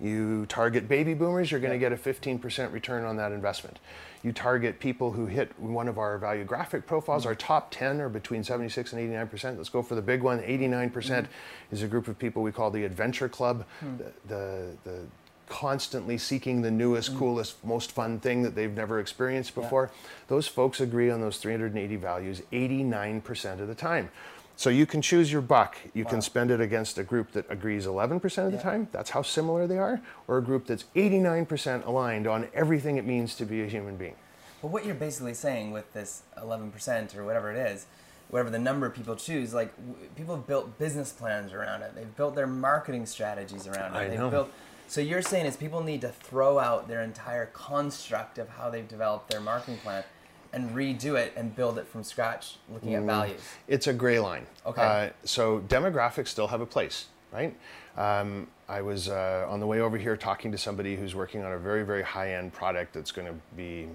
You 0.00 0.44
target 0.46 0.88
baby 0.88 1.14
boomers, 1.14 1.50
you're 1.50 1.60
going 1.60 1.72
to 1.72 1.78
get 1.78 1.92
a 1.92 1.96
15% 1.96 2.72
return 2.72 3.04
on 3.04 3.16
that 3.16 3.32
investment 3.32 3.78
you 4.26 4.32
target 4.32 4.80
people 4.80 5.12
who 5.12 5.26
hit 5.26 5.56
one 5.58 5.86
of 5.86 5.98
our 5.98 6.18
value 6.18 6.42
graphic 6.42 6.84
profiles. 6.84 7.22
Mm-hmm. 7.22 7.28
Our 7.28 7.34
top 7.36 7.70
10 7.70 8.00
are 8.00 8.08
between 8.08 8.42
76 8.42 8.92
and 8.92 9.30
89%. 9.30 9.56
Let's 9.56 9.68
go 9.68 9.82
for 9.82 9.94
the 9.94 10.02
big 10.02 10.20
one. 10.22 10.40
89% 10.40 10.90
mm-hmm. 10.90 11.26
is 11.70 11.82
a 11.82 11.86
group 11.86 12.08
of 12.08 12.18
people 12.18 12.42
we 12.42 12.50
call 12.50 12.72
the 12.72 12.84
Adventure 12.84 13.28
Club. 13.28 13.64
Mm-hmm. 13.80 13.96
The, 13.98 14.34
the, 14.34 14.76
the, 14.84 15.00
constantly 15.48 16.18
seeking 16.18 16.60
the 16.60 16.72
newest, 16.72 17.14
mm. 17.14 17.18
coolest, 17.18 17.64
most 17.64 17.92
fun 17.92 18.18
thing 18.18 18.42
that 18.42 18.56
they've 18.56 18.74
never 18.74 18.98
experienced 18.98 19.54
before. 19.54 19.92
Yeah. 19.92 20.08
Those 20.26 20.48
folks 20.48 20.80
agree 20.80 21.08
on 21.08 21.20
those 21.20 21.38
380 21.38 21.94
values 21.94 22.42
89% 22.50 23.60
of 23.60 23.68
the 23.68 23.74
time. 23.76 24.10
So 24.56 24.70
you 24.70 24.86
can 24.86 25.02
choose 25.02 25.30
your 25.30 25.42
buck. 25.42 25.76
You 25.92 26.04
wow. 26.04 26.10
can 26.10 26.22
spend 26.22 26.50
it 26.50 26.60
against 26.60 26.96
a 26.96 27.04
group 27.04 27.32
that 27.32 27.44
agrees 27.50 27.86
11% 27.86 28.24
of 28.46 28.52
the 28.52 28.56
yeah. 28.56 28.62
time. 28.62 28.88
That's 28.90 29.10
how 29.10 29.22
similar 29.22 29.66
they 29.66 29.78
are. 29.78 30.00
Or 30.26 30.38
a 30.38 30.42
group 30.42 30.66
that's 30.66 30.84
89% 30.94 31.86
aligned 31.86 32.26
on 32.26 32.48
everything 32.54 32.96
it 32.96 33.04
means 33.04 33.34
to 33.36 33.44
be 33.44 33.62
a 33.62 33.66
human 33.66 33.96
being. 33.96 34.16
Well, 34.62 34.72
what 34.72 34.86
you're 34.86 34.94
basically 34.94 35.34
saying 35.34 35.72
with 35.72 35.92
this 35.92 36.22
11% 36.38 37.16
or 37.16 37.24
whatever 37.24 37.52
it 37.52 37.58
is, 37.58 37.86
whatever 38.30 38.48
the 38.48 38.58
number 38.58 38.88
people 38.88 39.14
choose, 39.14 39.52
like 39.52 39.76
w- 39.76 40.08
people 40.16 40.34
have 40.34 40.46
built 40.46 40.78
business 40.78 41.12
plans 41.12 41.52
around 41.52 41.82
it. 41.82 41.94
They've 41.94 42.16
built 42.16 42.34
their 42.34 42.46
marketing 42.46 43.04
strategies 43.04 43.66
around 43.66 43.94
it. 43.94 43.98
I 43.98 44.08
They've 44.08 44.18
know. 44.18 44.30
built 44.30 44.50
so 44.88 45.00
you're 45.00 45.22
saying 45.22 45.46
is 45.46 45.56
people 45.56 45.82
need 45.82 46.00
to 46.02 46.08
throw 46.08 46.58
out 46.58 46.86
their 46.86 47.02
entire 47.02 47.46
construct 47.46 48.38
of 48.38 48.48
how 48.48 48.70
they've 48.70 48.86
developed 48.86 49.30
their 49.30 49.40
marketing 49.40 49.78
plan 49.78 50.04
and 50.52 50.70
redo 50.70 51.14
it 51.18 51.32
and 51.36 51.54
build 51.54 51.78
it 51.78 51.86
from 51.86 52.02
scratch, 52.02 52.56
looking 52.72 52.94
at 52.94 53.02
values? 53.02 53.40
It's 53.68 53.86
a 53.86 53.92
gray 53.92 54.18
line. 54.18 54.46
Okay. 54.64 54.82
Uh, 54.82 55.10
so 55.24 55.60
demographics 55.68 56.28
still 56.28 56.48
have 56.48 56.60
a 56.60 56.66
place, 56.66 57.06
right? 57.32 57.54
Um, 57.96 58.48
I 58.68 58.82
was 58.82 59.08
uh, 59.08 59.46
on 59.48 59.60
the 59.60 59.66
way 59.66 59.80
over 59.80 59.96
here 59.96 60.16
talking 60.16 60.52
to 60.52 60.58
somebody 60.58 60.96
who's 60.96 61.14
working 61.14 61.44
on 61.44 61.52
a 61.52 61.58
very, 61.58 61.84
very 61.84 62.02
high-end 62.02 62.52
product 62.52 62.92
that's 62.92 63.12
going 63.12 63.28
to 63.28 63.34
be 63.56 63.88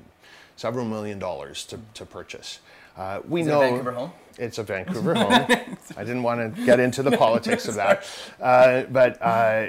several 0.55 0.85
million 0.85 1.19
dollars 1.19 1.65
to, 1.65 1.79
to 1.95 2.05
purchase. 2.05 2.59
Uh, 2.97 3.19
we 3.27 3.41
Is 3.41 3.47
it 3.47 3.49
a 3.49 3.53
know 3.53 3.59
Vancouver 3.61 3.91
home? 3.91 4.11
it's 4.37 4.57
a 4.57 4.63
Vancouver 4.63 5.15
home. 5.15 5.31
I 5.97 6.03
didn't 6.03 6.23
want 6.23 6.55
to 6.55 6.65
get 6.65 6.79
into 6.79 7.03
the 7.03 7.11
politics 7.17 7.67
of 7.67 7.75
that, 7.75 8.05
uh, 8.41 8.83
but 8.83 9.21
uh, 9.21 9.67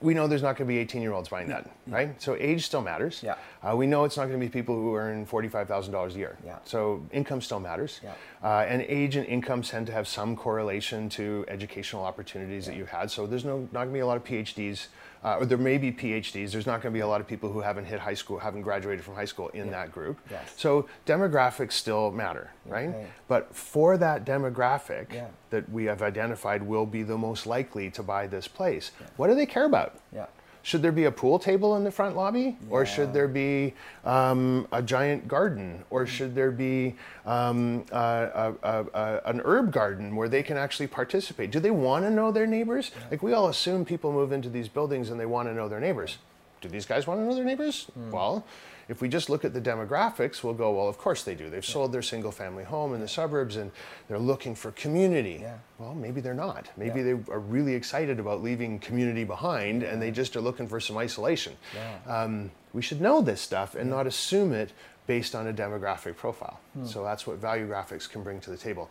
we 0.00 0.14
know 0.14 0.26
there's 0.26 0.42
not 0.42 0.56
going 0.56 0.66
to 0.66 0.72
be 0.72 0.78
18 0.78 1.02
year 1.02 1.12
olds 1.12 1.28
buying 1.28 1.48
that, 1.48 1.70
right? 1.86 2.20
So 2.20 2.36
age 2.36 2.64
still 2.64 2.82
matters. 2.82 3.22
Yeah. 3.22 3.36
Uh, 3.62 3.76
we 3.76 3.86
know 3.86 4.04
it's 4.04 4.16
not 4.16 4.26
going 4.28 4.38
to 4.38 4.46
be 4.46 4.50
people 4.50 4.74
who 4.74 4.94
earn 4.94 5.26
$45,000 5.26 6.14
a 6.14 6.18
year. 6.18 6.36
Yeah. 6.44 6.58
So 6.64 7.04
income 7.12 7.40
still 7.40 7.60
matters. 7.60 8.00
Yeah. 8.02 8.12
Uh, 8.42 8.66
and 8.68 8.82
age 8.82 9.16
and 9.16 9.26
income 9.26 9.62
tend 9.62 9.86
to 9.86 9.92
have 9.92 10.06
some 10.06 10.36
correlation 10.36 11.08
to 11.10 11.44
educational 11.48 12.04
opportunities 12.04 12.66
that 12.66 12.76
you 12.76 12.84
had. 12.84 13.10
So 13.10 13.26
there's 13.26 13.44
no 13.44 13.60
not 13.72 13.84
going 13.84 13.88
to 13.88 13.94
be 13.94 14.00
a 14.00 14.06
lot 14.06 14.16
of 14.16 14.24
PhDs, 14.24 14.88
uh, 15.24 15.38
or 15.38 15.46
there 15.46 15.58
may 15.58 15.78
be 15.78 15.90
PhDs. 15.90 16.52
There's 16.52 16.66
not 16.66 16.82
going 16.82 16.92
to 16.92 16.96
be 16.96 17.00
a 17.00 17.06
lot 17.06 17.20
of 17.20 17.26
people 17.26 17.50
who 17.50 17.60
haven't 17.60 17.86
hit 17.86 17.98
high 17.98 18.14
school, 18.14 18.38
haven't 18.38 18.62
graduated 18.62 19.04
from 19.04 19.14
high 19.14 19.24
school 19.24 19.48
in 19.48 19.70
that 19.70 19.90
group. 19.90 20.18
Yes. 20.30 20.52
So 20.56 20.86
demographics 21.06 21.72
still 21.72 22.10
matter, 22.10 22.50
right? 22.66 22.88
Okay. 22.90 23.06
But 23.26 23.54
for 23.54 23.96
that 23.96 24.24
demographic 24.26 25.12
Yeah. 25.12 25.28
that 25.50 25.68
we 25.70 25.86
have 25.86 26.02
identified 26.02 26.62
will 26.62 26.86
be 26.86 27.02
the 27.02 27.16
most 27.16 27.46
likely 27.46 27.90
to 27.92 28.02
buy 28.02 28.26
this 28.26 28.46
place, 28.46 28.90
what 29.16 29.28
do 29.28 29.34
they 29.34 29.46
care 29.46 29.64
about? 29.64 29.98
Yeah. 30.12 30.26
Should 30.64 30.80
there 30.80 30.92
be 30.92 31.04
a 31.04 31.12
pool 31.12 31.38
table 31.38 31.76
in 31.76 31.84
the 31.84 31.90
front 31.90 32.16
lobby? 32.16 32.56
Or 32.70 32.86
should 32.86 33.12
there 33.12 33.28
be 33.28 33.74
um, 34.06 34.66
a 34.72 34.82
giant 34.82 35.28
garden? 35.28 35.84
Or 35.90 36.06
should 36.06 36.34
there 36.34 36.50
be 36.50 36.96
um, 37.26 37.84
a, 37.92 38.54
a, 38.62 38.84
a, 38.94 39.20
an 39.26 39.42
herb 39.44 39.72
garden 39.72 40.16
where 40.16 40.26
they 40.26 40.42
can 40.42 40.56
actually 40.56 40.86
participate? 40.86 41.50
Do 41.50 41.60
they 41.60 41.70
want 41.70 42.06
to 42.06 42.10
know 42.10 42.32
their 42.32 42.46
neighbors? 42.46 42.92
Like, 43.10 43.22
we 43.22 43.34
all 43.34 43.48
assume 43.48 43.84
people 43.84 44.10
move 44.10 44.32
into 44.32 44.48
these 44.48 44.68
buildings 44.68 45.10
and 45.10 45.20
they 45.20 45.26
want 45.26 45.48
to 45.48 45.54
know 45.54 45.68
their 45.68 45.80
neighbors. 45.80 46.16
Do 46.62 46.70
these 46.70 46.86
guys 46.86 47.06
want 47.06 47.20
to 47.20 47.26
know 47.26 47.34
their 47.34 47.44
neighbors? 47.44 47.84
Hmm. 47.92 48.10
Well, 48.10 48.46
if 48.88 49.00
we 49.00 49.08
just 49.08 49.30
look 49.30 49.44
at 49.44 49.52
the 49.54 49.60
demographics, 49.60 50.42
we'll 50.42 50.54
go, 50.54 50.72
well, 50.72 50.88
of 50.88 50.98
course 50.98 51.22
they 51.22 51.34
do. 51.34 51.48
They've 51.50 51.64
sold 51.64 51.92
their 51.92 52.02
single 52.02 52.30
family 52.32 52.64
home 52.64 52.94
in 52.94 53.00
the 53.00 53.08
suburbs 53.08 53.56
and 53.56 53.70
they're 54.08 54.18
looking 54.18 54.54
for 54.54 54.72
community. 54.72 55.38
Yeah. 55.40 55.56
Well, 55.78 55.94
maybe 55.94 56.20
they're 56.20 56.34
not. 56.34 56.68
Maybe 56.76 57.00
Yeah. 57.00 57.14
they 57.16 57.32
are 57.32 57.38
really 57.40 57.74
excited 57.74 58.20
about 58.20 58.42
leaving 58.42 58.78
community 58.78 59.24
behind 59.24 59.82
and 59.82 60.00
they 60.02 60.10
just 60.10 60.36
are 60.36 60.40
looking 60.40 60.66
for 60.68 60.80
some 60.80 60.96
isolation. 60.98 61.56
Yeah. 61.74 62.22
Um, 62.22 62.50
we 62.72 62.82
should 62.82 63.00
know 63.00 63.20
this 63.22 63.40
stuff 63.40 63.74
and 63.74 63.88
not 63.88 64.06
assume 64.06 64.52
it 64.52 64.72
based 65.06 65.34
on 65.34 65.46
a 65.46 65.52
demographic 65.52 66.16
profile. 66.16 66.60
Hmm. 66.74 66.86
So 66.86 67.02
that's 67.04 67.26
what 67.26 67.36
value 67.38 67.68
graphics 67.68 68.08
can 68.10 68.22
bring 68.22 68.40
to 68.40 68.50
the 68.50 68.56
table. 68.56 68.90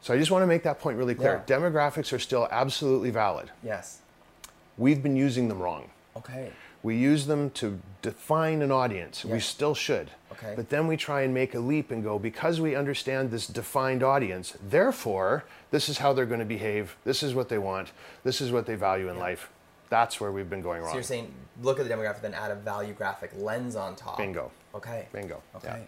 So 0.00 0.12
I 0.12 0.18
just 0.18 0.30
want 0.30 0.42
to 0.42 0.46
make 0.46 0.62
that 0.64 0.80
point 0.80 0.98
really 0.98 1.14
clear. 1.14 1.42
Yeah. 1.48 1.56
Demographics 1.56 2.12
are 2.12 2.18
still 2.18 2.46
absolutely 2.50 3.10
valid. 3.10 3.50
Yes. 3.62 4.00
We've 4.76 5.02
been 5.02 5.16
using 5.16 5.48
them 5.48 5.60
wrong. 5.60 5.88
Okay. 6.16 6.50
We 6.84 6.96
use 6.96 7.26
them 7.26 7.50
to 7.52 7.80
define 8.02 8.60
an 8.60 8.70
audience. 8.70 9.24
We 9.24 9.40
still 9.40 9.74
should. 9.74 10.10
Okay. 10.32 10.52
But 10.54 10.68
then 10.68 10.86
we 10.86 10.98
try 10.98 11.22
and 11.22 11.32
make 11.32 11.54
a 11.54 11.58
leap 11.58 11.90
and 11.90 12.02
go, 12.02 12.18
because 12.18 12.60
we 12.60 12.76
understand 12.76 13.30
this 13.30 13.46
defined 13.46 14.02
audience, 14.02 14.54
therefore, 14.68 15.44
this 15.70 15.88
is 15.88 15.98
how 15.98 16.12
they're 16.12 16.26
going 16.26 16.40
to 16.40 16.46
behave. 16.46 16.94
This 17.04 17.22
is 17.22 17.34
what 17.34 17.48
they 17.48 17.56
want. 17.56 17.92
This 18.22 18.42
is 18.42 18.52
what 18.52 18.66
they 18.66 18.74
value 18.74 19.08
in 19.08 19.18
life. 19.18 19.50
That's 19.88 20.20
where 20.20 20.30
we've 20.30 20.50
been 20.50 20.60
going 20.60 20.82
wrong. 20.82 20.90
So 20.90 20.96
you're 20.96 21.02
saying 21.02 21.32
look 21.62 21.80
at 21.80 21.88
the 21.88 21.94
demographic, 21.94 22.20
then 22.20 22.34
add 22.34 22.50
a 22.50 22.54
value 22.54 22.92
graphic 22.92 23.30
lens 23.38 23.76
on 23.76 23.96
top. 23.96 24.18
Bingo. 24.18 24.50
Okay. 24.74 25.06
Bingo. 25.10 25.40
Okay. 25.56 25.84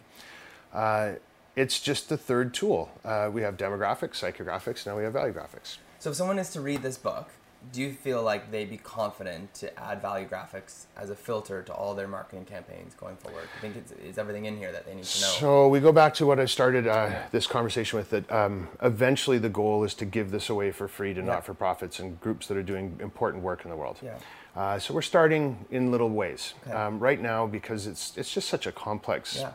Yeah. 0.72 0.78
Uh, 0.78 1.14
it's 1.56 1.78
just 1.80 2.08
the 2.08 2.16
third 2.16 2.54
tool. 2.54 2.90
Uh, 3.04 3.28
we 3.30 3.42
have 3.42 3.58
demographics, 3.58 4.20
psychographics, 4.20 4.86
now 4.86 4.96
we 4.96 5.04
have 5.04 5.12
value 5.12 5.34
graphics. 5.34 5.76
So 5.98 6.10
if 6.10 6.16
someone 6.16 6.38
is 6.38 6.50
to 6.50 6.60
read 6.60 6.82
this 6.82 6.96
book, 6.96 7.28
do 7.72 7.80
you 7.82 7.92
feel 7.92 8.22
like 8.22 8.50
they'd 8.50 8.70
be 8.70 8.76
confident 8.76 9.52
to 9.54 9.78
add 9.78 10.00
value 10.00 10.26
graphics 10.28 10.86
as 10.96 11.10
a 11.10 11.14
filter 11.16 11.62
to 11.62 11.72
all 11.72 11.94
their 11.94 12.08
marketing 12.08 12.44
campaigns 12.44 12.94
going 12.94 13.16
forward? 13.16 13.44
I 13.56 13.60
think 13.60 13.76
it's, 13.76 13.92
is 13.92 14.18
everything 14.18 14.44
in 14.46 14.56
here 14.56 14.72
that 14.72 14.86
they 14.86 14.94
need 14.94 15.04
to 15.04 15.20
know. 15.20 15.26
So 15.28 15.68
we 15.68 15.80
go 15.80 15.92
back 15.92 16.14
to 16.14 16.26
what 16.26 16.38
I 16.40 16.44
started 16.46 16.86
uh, 16.86 17.10
this 17.32 17.46
conversation 17.46 17.98
with. 17.98 18.10
That 18.10 18.30
um, 18.30 18.68
eventually 18.82 19.38
the 19.38 19.48
goal 19.48 19.84
is 19.84 19.94
to 19.94 20.04
give 20.04 20.30
this 20.30 20.48
away 20.48 20.70
for 20.72 20.88
free 20.88 21.12
to 21.14 21.20
Yeah. 21.20 21.26
not-for-profits 21.26 21.98
and 21.98 22.20
groups 22.20 22.46
that 22.48 22.56
are 22.56 22.62
doing 22.62 22.98
important 23.00 23.42
work 23.42 23.64
in 23.64 23.70
the 23.70 23.76
world. 23.76 23.98
Yeah. 24.02 24.18
Uh, 24.54 24.78
so 24.78 24.94
we're 24.94 25.02
starting 25.02 25.66
in 25.70 25.90
little 25.90 26.08
ways 26.08 26.54
Okay. 26.66 26.74
um, 26.76 26.98
right 26.98 27.20
now 27.20 27.46
because 27.46 27.86
it's 27.86 28.16
it's 28.16 28.32
just 28.32 28.48
such 28.48 28.66
a 28.66 28.72
complex. 28.72 29.36
Yeah. 29.38 29.52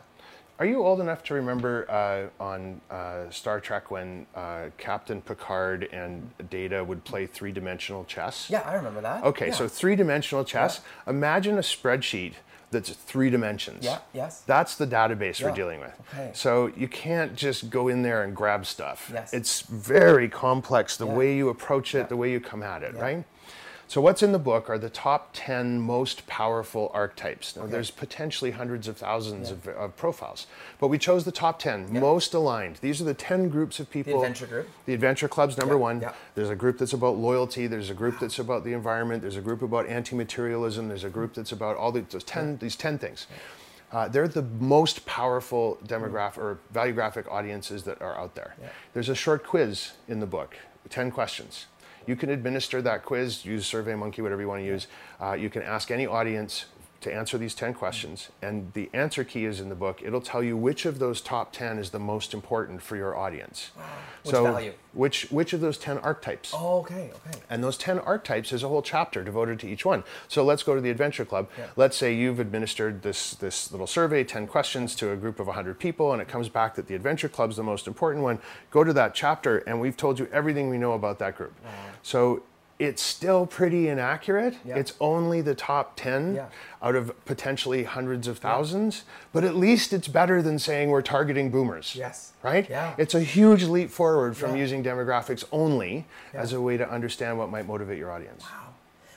Are 0.58 0.66
you 0.66 0.84
old 0.84 1.00
enough 1.00 1.24
to 1.24 1.34
remember 1.34 1.90
uh, 1.90 2.42
on 2.42 2.80
uh, 2.90 3.28
Star 3.30 3.58
Trek 3.58 3.90
when 3.90 4.26
uh, 4.34 4.66
Captain 4.78 5.20
Picard 5.20 5.88
and 5.92 6.30
Data 6.50 6.84
would 6.84 7.02
play 7.04 7.26
three-dimensional 7.26 8.04
chess? 8.04 8.48
Yeah, 8.48 8.60
I 8.60 8.74
remember 8.74 9.00
that. 9.00 9.24
Okay, 9.24 9.48
Yeah. 9.48 9.54
so 9.54 9.66
three-dimensional 9.66 10.44
chess. 10.44 10.80
Imagine 11.06 11.56
a 11.58 11.62
spreadsheet 11.62 12.34
that's 12.70 12.90
three 12.90 13.28
dimensions. 13.28 13.84
Yeah, 13.84 13.98
yes. 14.14 14.42
That's 14.46 14.76
the 14.76 14.86
database 14.86 15.40
Yeah, 15.40 15.48
we're 15.48 15.54
dealing 15.56 15.80
with. 15.80 16.00
okay. 16.14 16.30
So 16.34 16.68
you 16.76 16.86
can't 16.88 17.34
just 17.34 17.68
go 17.68 17.88
in 17.88 18.02
there 18.02 18.22
and 18.22 18.34
grab 18.34 18.64
stuff. 18.64 19.10
Yes. 19.12 19.32
It's 19.34 19.62
very 19.62 20.28
complex 20.28 20.96
the 20.96 21.06
Yeah. 21.06 21.12
way 21.14 21.34
you 21.36 21.48
approach 21.48 21.94
it, 21.94 21.98
Yeah. 21.98 22.04
the 22.06 22.16
way 22.16 22.30
you 22.30 22.40
come 22.40 22.62
at 22.62 22.82
it, 22.82 22.94
Yeah. 22.94 23.02
right? 23.02 23.24
So 23.92 24.00
what's 24.00 24.22
in 24.22 24.32
the 24.32 24.38
book 24.38 24.70
are 24.70 24.78
the 24.78 24.88
top 24.88 25.28
10 25.34 25.78
most 25.78 26.26
powerful 26.26 26.90
archetypes. 26.94 27.54
Now 27.54 27.66
there's 27.66 27.90
potentially 27.90 28.52
hundreds 28.52 28.88
of 28.88 28.96
thousands 28.96 29.50
of, 29.50 29.68
of 29.68 29.94
profiles, 29.98 30.46
but 30.80 30.88
we 30.88 30.96
chose 30.96 31.26
the 31.26 31.30
top 31.30 31.58
10 31.58 32.00
most 32.00 32.32
aligned. 32.32 32.76
These 32.76 33.02
are 33.02 33.04
the 33.04 33.12
10 33.12 33.50
groups 33.50 33.80
of 33.80 33.90
people. 33.90 34.14
The 34.14 34.18
adventure 34.20 34.46
group. 34.46 34.68
The 34.86 34.94
adventure 34.94 35.28
club's 35.28 35.58
number 35.58 35.74
Yeah, 35.74 35.80
one. 35.80 36.00
yeah. 36.00 36.14
There's 36.34 36.48
a 36.48 36.56
group 36.56 36.78
that's 36.78 36.94
about 36.94 37.18
loyalty. 37.18 37.66
There's 37.66 37.90
a 37.90 37.94
group 37.94 38.18
that's 38.18 38.38
about 38.38 38.64
the 38.64 38.72
environment. 38.72 39.20
There's 39.20 39.36
a 39.36 39.42
group 39.42 39.60
about 39.60 39.86
anti-materialism. 39.86 40.88
There's 40.88 41.04
a 41.04 41.10
group 41.10 41.34
that's 41.34 41.52
about 41.52 41.76
all 41.76 41.92
the, 41.92 42.00
those 42.00 42.24
ten, 42.24 42.56
these 42.56 42.76
10 42.76 42.96
things. 42.96 43.26
Uh, 43.92 44.08
they're 44.08 44.26
the 44.26 44.40
most 44.58 45.04
powerful 45.04 45.76
demographic 45.86 46.38
or 46.38 46.60
value 46.70 46.94
graphic 46.94 47.30
audiences 47.30 47.82
that 47.82 48.00
are 48.00 48.16
out 48.16 48.36
there. 48.36 48.54
Yeah. 48.58 48.68
There's 48.94 49.10
a 49.10 49.14
short 49.14 49.44
quiz 49.44 49.92
in 50.08 50.20
the 50.20 50.26
book, 50.26 50.56
10 50.88 51.10
questions. 51.10 51.66
You 52.06 52.16
can 52.16 52.30
administer 52.30 52.82
that 52.82 53.04
quiz, 53.04 53.44
use 53.44 53.70
SurveyMonkey, 53.70 54.20
whatever 54.20 54.40
you 54.40 54.48
want 54.48 54.60
to 54.60 54.66
use. 54.66 54.86
Uh, 55.20 55.32
you 55.32 55.50
can 55.50 55.62
ask 55.62 55.90
any 55.90 56.06
audience 56.06 56.66
to 57.02 57.14
answer 57.14 57.38
these 57.38 57.54
10 57.54 57.74
questions, 57.74 58.30
and 58.40 58.72
the 58.72 58.88
answer 58.92 59.24
key 59.24 59.44
is 59.44 59.60
in 59.60 59.68
the 59.68 59.74
book. 59.74 60.00
It'll 60.02 60.20
tell 60.20 60.42
you 60.42 60.56
which 60.56 60.86
of 60.86 60.98
those 60.98 61.20
top 61.20 61.52
10 61.52 61.78
is 61.78 61.90
the 61.90 61.98
most 61.98 62.32
important 62.32 62.82
for 62.82 62.96
your 62.96 63.16
audience. 63.16 63.70
Which 64.22 64.34
value? 64.34 64.72
Which, 64.92 65.30
which 65.30 65.52
of 65.52 65.60
those 65.60 65.78
10 65.78 65.98
archetypes? 65.98 66.52
Oh, 66.54 66.78
okay, 66.80 67.10
okay. 67.14 67.38
And 67.50 67.62
those 67.62 67.76
10 67.76 67.98
archetypes 67.98 68.52
is 68.52 68.62
a 68.62 68.68
whole 68.68 68.82
chapter 68.82 69.24
devoted 69.24 69.58
to 69.60 69.68
each 69.68 69.84
one. 69.84 70.04
So 70.28 70.44
let's 70.44 70.62
go 70.62 70.74
to 70.74 70.80
the 70.80 70.90
Adventure 70.90 71.24
Club. 71.24 71.48
Yeah. 71.58 71.66
Let's 71.76 71.96
say 71.96 72.14
you've 72.14 72.40
administered 72.40 73.02
this, 73.02 73.34
this 73.34 73.72
little 73.72 73.86
survey, 73.86 74.24
10 74.24 74.46
questions 74.46 74.94
to 74.96 75.10
a 75.10 75.16
group 75.16 75.40
of 75.40 75.46
100 75.46 75.78
people, 75.78 76.12
and 76.12 76.22
it 76.22 76.28
comes 76.28 76.48
back 76.48 76.74
that 76.76 76.86
the 76.86 76.94
Adventure 76.94 77.28
Club's 77.28 77.56
the 77.56 77.62
most 77.62 77.86
important 77.86 78.22
one. 78.22 78.38
Go 78.70 78.84
to 78.84 78.92
that 78.92 79.14
chapter, 79.14 79.58
and 79.58 79.80
we've 79.80 79.96
told 79.96 80.18
you 80.18 80.28
everything 80.32 80.68
we 80.68 80.78
know 80.78 80.92
about 80.92 81.18
that 81.18 81.36
group. 81.36 81.54
So 82.02 82.42
it's 82.82 83.00
still 83.02 83.46
pretty 83.46 83.88
inaccurate. 83.88 84.56
Yeah. 84.64 84.76
It's 84.76 84.94
only 85.00 85.40
the 85.40 85.54
top 85.54 85.92
10 85.96 86.34
Yeah. 86.34 86.46
out 86.82 86.94
of 86.96 87.24
potentially 87.24 87.84
hundreds 87.84 88.26
of 88.26 88.38
thousands, 88.38 89.04
but 89.32 89.44
at 89.44 89.54
least 89.54 89.92
it's 89.92 90.08
better 90.08 90.42
than 90.42 90.58
saying 90.58 90.90
we're 90.90 91.02
targeting 91.02 91.50
boomers. 91.50 91.94
Yes. 91.96 92.32
Right? 92.42 92.68
Yeah. 92.68 92.94
It's 92.98 93.14
a 93.14 93.20
huge 93.20 93.64
leap 93.64 93.90
forward 93.90 94.36
from 94.36 94.50
Yeah. 94.56 94.62
using 94.62 94.82
demographics 94.82 95.44
only 95.52 96.06
as 96.34 96.52
a 96.52 96.60
way 96.60 96.76
to 96.76 96.88
understand 96.90 97.38
what 97.38 97.50
might 97.50 97.66
motivate 97.66 97.98
your 97.98 98.10
audience. 98.10 98.42
Wow. 98.42 98.68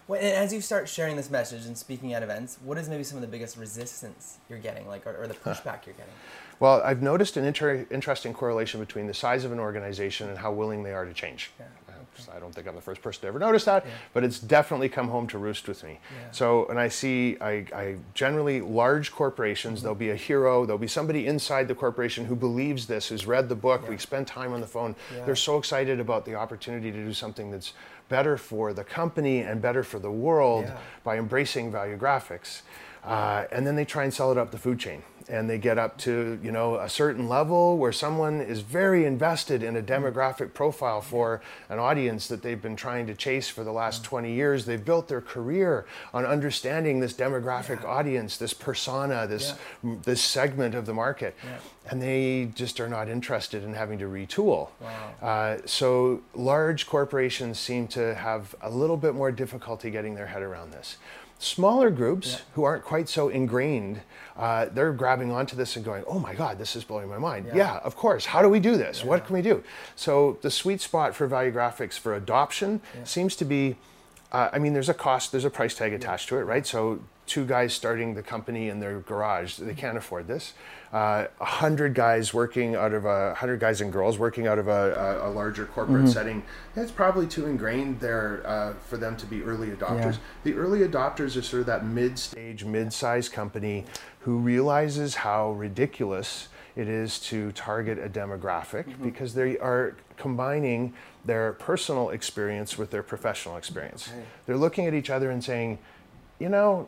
Well, 0.08 0.20
and 0.20 0.30
as 0.34 0.54
you 0.54 0.62
start 0.62 0.88
sharing 0.88 1.16
this 1.16 1.32
message 1.32 1.66
and 1.66 1.76
speaking 1.76 2.14
at 2.14 2.22
events, 2.22 2.60
what 2.64 2.78
is 2.78 2.88
maybe 2.88 3.04
some 3.04 3.18
of 3.18 3.22
the 3.24 3.28
biggest 3.28 3.58
resistance 3.58 4.38
you're 4.48 4.60
getting, 4.60 4.88
like, 4.88 5.08
or, 5.08 5.24
or 5.24 5.26
the 5.28 5.34
pushback 5.34 5.88
you're 5.88 5.96
getting? 5.96 6.14
Well, 6.60 6.80
I've 6.86 7.02
noticed 7.02 7.38
an 7.38 7.44
inter- 7.44 7.88
interesting 7.90 8.32
correlation 8.32 8.80
between 8.80 9.08
the 9.08 9.16
size 9.16 9.44
of 9.46 9.52
an 9.52 9.60
organization 9.60 10.30
and 10.30 10.38
how 10.38 10.52
willing 10.52 10.84
they 10.84 10.94
are 10.94 11.06
to 11.06 11.14
change. 11.14 11.52
Yeah. 11.60 11.66
I 12.34 12.40
don't 12.40 12.54
think 12.54 12.68
I'm 12.68 12.76
the 12.76 12.82
first 12.82 13.02
person 13.02 13.22
to 13.22 13.28
ever 13.28 13.40
notice 13.40 13.66
that, 13.66 13.86
but 14.14 14.24
it's 14.24 14.40
definitely 14.40 14.90
come 14.90 15.08
home 15.08 15.28
to 15.28 15.38
roost 15.38 15.68
with 15.68 15.84
me. 15.84 16.00
Yeah. 16.12 16.32
So, 16.32 16.66
and 16.68 16.80
I 16.80 16.88
see, 16.88 17.38
I, 17.42 17.66
I 17.76 17.96
generally 18.14 18.62
large 18.62 19.12
corporations. 19.12 19.80
Mm-hmm. 19.80 19.84
There'll 19.84 19.96
be 19.96 20.10
a 20.12 20.16
hero. 20.16 20.66
There'll 20.66 20.78
be 20.80 20.88
somebody 20.88 21.28
inside 21.28 21.68
the 21.68 21.76
corporation 21.76 22.26
who 22.26 22.36
believes 22.36 22.88
this, 22.88 23.08
who's 23.08 23.26
read 23.26 23.50
the 23.50 23.56
book. 23.56 23.88
We 23.88 23.98
spend 23.98 24.28
time 24.28 24.54
on 24.54 24.62
the 24.62 24.68
phone. 24.68 24.96
Yeah. 25.16 25.26
They're 25.26 25.36
so 25.36 25.58
excited 25.58 26.00
about 26.00 26.26
the 26.26 26.36
opportunity 26.36 26.92
to 26.92 26.98
do 26.98 27.14
something 27.14 27.52
that's 27.52 27.74
better 28.10 28.38
for 28.38 28.72
the 28.74 28.84
company 28.84 29.40
and 29.40 29.62
better 29.62 29.84
for 29.84 30.00
the 30.00 30.12
world 30.12 30.66
Yeah. 30.66 30.78
by 31.04 31.18
embracing 31.18 31.72
value 31.72 31.98
graphics. 31.98 32.62
Uh, 33.06 33.46
and 33.52 33.66
then 33.68 33.76
they 33.76 33.86
try 33.86 34.04
and 34.04 34.14
sell 34.14 34.32
it 34.32 34.38
up 34.38 34.52
the 34.52 34.58
food 34.58 34.80
chain 34.80 35.04
and 35.28 35.50
they 35.50 35.58
get 35.58 35.78
up 35.78 35.98
to 35.98 36.40
you 36.44 36.52
know 36.52 36.76
a 36.76 36.90
certain 36.90 37.28
level 37.28 37.78
where 37.78 37.92
someone 37.92 38.42
is 38.42 38.62
very 38.62 39.06
invested 39.06 39.64
in 39.64 39.76
a 39.76 39.82
demographic 39.82 40.54
profile 40.54 41.02
for 41.02 41.42
an 41.70 41.80
audience 41.80 42.28
that 42.28 42.42
they've 42.42 42.62
been 42.62 42.76
trying 42.76 43.08
to 43.08 43.14
chase 43.16 43.50
for 43.50 43.64
the 43.64 43.72
last 43.72 44.04
20 44.04 44.32
years 44.32 44.66
they've 44.66 44.86
built 44.86 45.08
their 45.08 45.22
career 45.22 45.86
on 46.14 46.26
understanding 46.26 47.00
this 47.00 47.14
demographic 47.14 47.82
yeah. 47.82 47.90
audience 47.90 48.38
this 48.38 48.54
persona 48.54 49.26
this 49.28 49.56
yeah. 49.84 49.96
this 50.04 50.22
segment 50.22 50.76
of 50.76 50.86
the 50.86 50.94
market 50.94 51.36
yeah. 51.44 51.58
and 51.90 52.02
they 52.02 52.50
just 52.54 52.80
are 52.80 52.90
not 52.90 53.10
interested 53.10 53.64
in 53.64 53.74
having 53.74 53.98
to 53.98 54.06
retool 54.06 54.70
wow. 54.80 55.12
uh, 55.22 55.58
so 55.66 56.22
large 56.36 56.86
corporations 56.86 57.60
seem 57.60 57.88
to 57.88 58.14
have 58.16 58.54
a 58.62 58.70
little 58.70 58.98
bit 58.98 59.16
more 59.16 59.32
difficulty 59.32 59.90
getting 59.90 60.16
their 60.16 60.28
head 60.28 60.44
around 60.44 60.72
this 60.72 60.98
Smaller 61.38 61.90
groups 61.90 62.34
yeah. 62.34 62.40
who 62.54 62.64
aren't 62.64 62.84
quite 62.84 63.10
so 63.10 63.30
ingrained, 63.30 64.02
uh, 64.38 64.68
they're 64.68 64.94
grabbing 64.94 65.32
onto 65.32 65.56
this 65.56 65.76
and 65.76 65.84
going, 65.84 66.04
oh 66.08 66.20
my 66.20 66.34
God, 66.34 66.58
this 66.58 66.76
is 66.76 66.84
blowing 66.84 67.10
my 67.10 67.18
mind. 67.18 67.48
Yeah, 67.48 67.56
yeah 67.56 67.78
of 67.78 67.96
course. 67.96 68.26
How 68.26 68.42
do 68.42 68.50
we 68.50 68.60
do 68.60 68.78
this? 68.78 69.02
Yeah. 69.02 69.08
What 69.08 69.26
can 69.26 69.36
we 69.36 69.42
do? 69.42 69.64
So 69.96 70.38
the 70.42 70.52
sweet 70.52 70.82
spot 70.82 71.14
for 71.14 71.28
value 71.28 71.52
graphics 71.52 72.00
for 72.00 72.16
adoption 72.16 72.82
seems 73.04 73.36
to 73.38 73.46
be 73.46 73.76
uh, 74.36 74.50
I 74.52 74.60
mean, 74.60 74.74
there's 74.74 74.90
a 74.90 74.94
cost, 74.94 75.32
there's 75.32 75.46
a 75.46 75.50
price 75.50 75.76
tag 75.76 75.94
attached 75.94 76.28
to 76.28 76.38
it, 76.38 76.42
right? 76.42 76.68
So 76.68 77.00
two 77.26 77.46
guys 77.46 77.74
starting 77.74 78.16
the 78.16 78.22
company 78.22 78.68
in 78.68 78.82
their 78.82 79.00
garage, 79.00 79.56
they 79.56 79.74
can't 79.74 79.98
afford 79.98 80.28
this. 80.28 80.54
Uh, 80.96 81.28
a 81.40 81.44
uh, 81.44 81.46
hundred 81.46 81.94
guys 81.94 82.34
working 82.34 82.74
out 82.74 82.94
of 82.94 83.04
a 83.04 83.34
hundred 83.34 83.60
guys 83.60 83.82
and 83.82 83.92
girls 83.92 84.18
working 84.18 84.48
out 84.48 84.58
of 84.58 84.70
a, 84.70 85.20
a, 85.22 85.30
a 85.30 85.30
larger 85.30 85.66
corporate 85.66 86.04
mm-hmm. 86.04 86.08
setting. 86.08 86.42
That's 86.74 86.90
probably 86.90 87.28
too 87.28 87.48
ingrained 87.48 88.00
there 88.00 88.42
uh, 88.46 88.76
for 88.88 88.96
them 88.96 89.18
to 89.18 89.26
be 89.26 89.44
early 89.44 89.72
adopters. 89.72 90.14
Yeah. 90.14 90.20
The 90.46 90.54
early 90.54 90.88
adopters 90.88 91.36
are 91.36 91.42
sort 91.42 91.60
of 91.60 91.66
that 91.66 91.86
mid-stage, 91.86 92.64
mid-sized 92.64 93.34
company 93.34 93.84
who 94.20 94.38
realizes 94.38 95.16
how 95.16 95.52
ridiculous 95.52 96.48
it 96.78 96.88
is 96.88 97.20
to 97.20 97.52
target 97.52 98.00
a 98.00 98.08
demographic 98.08 98.86
mm-hmm. 98.86 99.04
because 99.04 99.34
they 99.34 99.58
are 99.58 99.98
combining 100.16 100.94
their 101.26 101.52
personal 101.54 102.12
experience 102.12 102.78
with 102.78 102.92
their 102.92 103.04
professional 103.04 103.58
experience. 103.58 104.08
Okay. 104.08 104.24
They're 104.46 104.56
looking 104.56 104.86
at 104.86 104.94
each 104.94 105.10
other 105.10 105.30
and 105.30 105.44
saying, 105.44 105.78
you 106.40 106.48
know, 106.48 106.88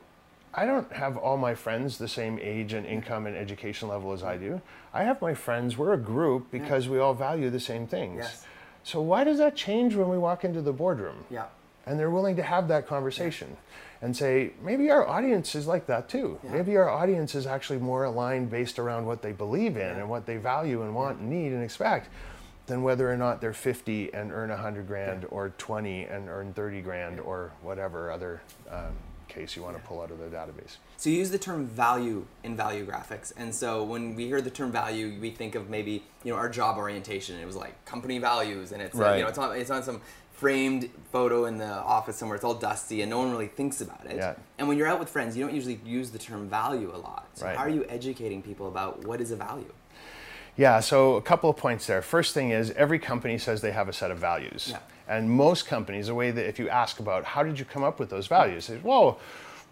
I 0.58 0.66
don't 0.66 0.92
have 0.92 1.18
all 1.18 1.38
my 1.38 1.54
friends 1.54 2.00
the 2.00 2.08
same 2.08 2.40
age 2.42 2.74
and 2.74 2.84
income 2.84 3.28
and 3.28 3.38
education 3.38 3.90
level 3.90 4.12
as 4.12 4.24
I 4.24 4.38
do. 4.38 4.60
I 4.92 5.04
have 5.04 5.22
my 5.22 5.36
friends, 5.36 5.78
we're 5.78 5.94
a 5.94 6.00
group 6.00 6.50
because 6.50 6.88
yeah. 6.88 6.94
we 6.94 7.00
all 7.00 7.14
value 7.14 7.52
the 7.52 7.60
same 7.60 7.86
things. 7.86 8.18
Yes. 8.18 8.44
So 8.84 9.00
why 9.00 9.24
does 9.24 9.38
that 9.38 9.56
change 9.56 9.94
when 9.94 10.10
we 10.10 10.18
walk 10.18 10.44
into 10.44 10.64
the 10.64 10.74
boardroom? 10.74 11.26
Yeah. 11.30 11.46
And 11.86 12.00
they're 12.00 12.10
willing 12.10 12.36
to 12.38 12.44
have 12.44 12.68
that 12.70 12.88
conversation 12.88 13.50
yeah. 13.52 14.06
and 14.08 14.18
say, 14.18 14.54
maybe 14.64 14.90
our 14.90 15.08
audience 15.08 15.54
is 15.54 15.68
like 15.68 15.86
that 15.86 16.10
too. 16.10 16.40
Yeah. 16.44 16.54
Maybe 16.54 16.76
our 16.76 16.90
audience 16.90 17.36
is 17.36 17.46
actually 17.46 17.78
more 17.78 18.06
aligned 18.06 18.50
based 18.50 18.80
around 18.80 19.06
what 19.06 19.22
they 19.22 19.34
believe 19.34 19.78
in 19.78 20.00
and 20.00 20.10
what 20.10 20.26
they 20.26 20.38
value 20.38 20.82
and 20.82 20.96
want 20.96 21.20
and 21.20 21.30
need 21.30 21.52
and 21.52 21.64
expect 21.64 22.10
than 22.66 22.82
whether 22.82 23.12
or 23.12 23.16
not 23.16 23.42
they're 23.42 23.54
50 23.54 24.12
and 24.12 24.32
earn 24.32 24.50
100 24.50 24.88
grand 24.88 25.26
or 25.30 25.50
20 25.58 26.06
and 26.06 26.28
earn 26.30 26.52
30 26.54 26.82
grand 26.82 27.20
or 27.20 27.52
whatever 27.62 28.12
other 28.12 28.42
um, 28.72 28.94
case 29.38 29.56
you 29.56 29.64
want 29.64 29.78
to 29.78 29.84
pull 29.84 30.02
out 30.02 30.12
of 30.12 30.20
the 30.20 30.26
database. 30.26 30.78
So 30.98 31.10
you 31.10 31.18
use 31.18 31.32
the 31.32 31.38
term 31.38 31.66
value 31.66 32.26
in 32.44 32.56
value 32.56 32.86
graphics, 32.86 33.32
and 33.38 33.54
so 33.54 33.84
when 33.84 34.16
we 34.16 34.26
hear 34.26 34.42
the 34.42 34.50
term 34.50 34.72
value, 34.72 35.18
we 35.20 35.32
think 35.32 35.56
of 35.56 35.70
maybe 35.70 36.04
you 36.24 36.32
know 36.32 36.38
our 36.38 36.50
job 36.50 36.78
orientation. 36.78 37.40
It 37.40 37.46
was 37.46 37.56
like 37.56 37.86
company 37.86 38.18
values, 38.20 38.72
and 38.72 38.82
it's 38.82 38.96
right. 38.96 39.12
like, 39.12 39.18
you 39.18 39.24
know 39.24 39.30
it's 39.30 39.38
on 39.38 39.56
it's 39.56 39.70
on 39.70 39.84
some 39.84 40.02
framed 40.32 40.90
photo 41.12 41.46
in 41.46 41.58
the 41.58 41.66
office 41.66 42.16
somewhere. 42.16 42.36
It's 42.36 42.46
all 42.46 42.54
dusty, 42.54 43.02
and 43.02 43.10
no 43.10 43.18
one 43.20 43.32
really 43.32 43.48
thinks 43.48 43.82
about 43.82 44.06
it. 44.06 44.18
Yeah. 44.18 44.36
And 44.58 44.68
when 44.68 44.78
you're 44.78 44.88
out 44.88 45.00
with 45.00 45.10
friends, 45.10 45.36
you 45.36 45.44
don't 45.44 45.56
usually 45.56 45.80
use 45.84 46.12
the 46.12 46.20
term 46.20 46.48
value 46.48 46.92
a 46.96 46.98
lot. 46.98 47.28
So 47.34 47.46
right. 47.46 47.58
how 47.58 47.64
are 47.64 47.70
you 47.70 47.86
educating 47.90 48.42
people 48.42 48.68
about 48.68 49.04
what 49.06 49.20
is 49.20 49.32
a 49.32 49.36
value? 49.36 49.74
Yeah, 50.58 50.80
so 50.80 51.16
a 51.16 51.22
couple 51.22 51.50
of 51.50 51.56
points 51.56 51.86
there. 51.86 52.02
First 52.02 52.34
thing 52.34 52.50
is 52.50 52.72
every 52.72 53.00
company 53.00 53.38
says 53.38 53.62
they 53.62 53.72
have 53.72 53.88
a 53.88 53.94
set 53.94 54.12
of 54.12 54.18
values. 54.18 54.70
Yeah. 54.72 54.80
And 55.08 55.30
most 55.30 55.68
companies, 55.68 56.08
the 56.08 56.16
way 56.16 56.32
that 56.32 56.48
if 56.48 56.60
you 56.60 56.68
ask 56.68 57.00
about 57.00 57.24
how 57.24 57.44
did 57.44 57.60
you 57.60 57.64
come 57.64 57.84
up 57.84 58.00
with 58.00 58.10
those 58.10 58.28
values, 58.28 58.68
they 58.68 58.76
say, 58.76 58.82
well, 58.84 59.20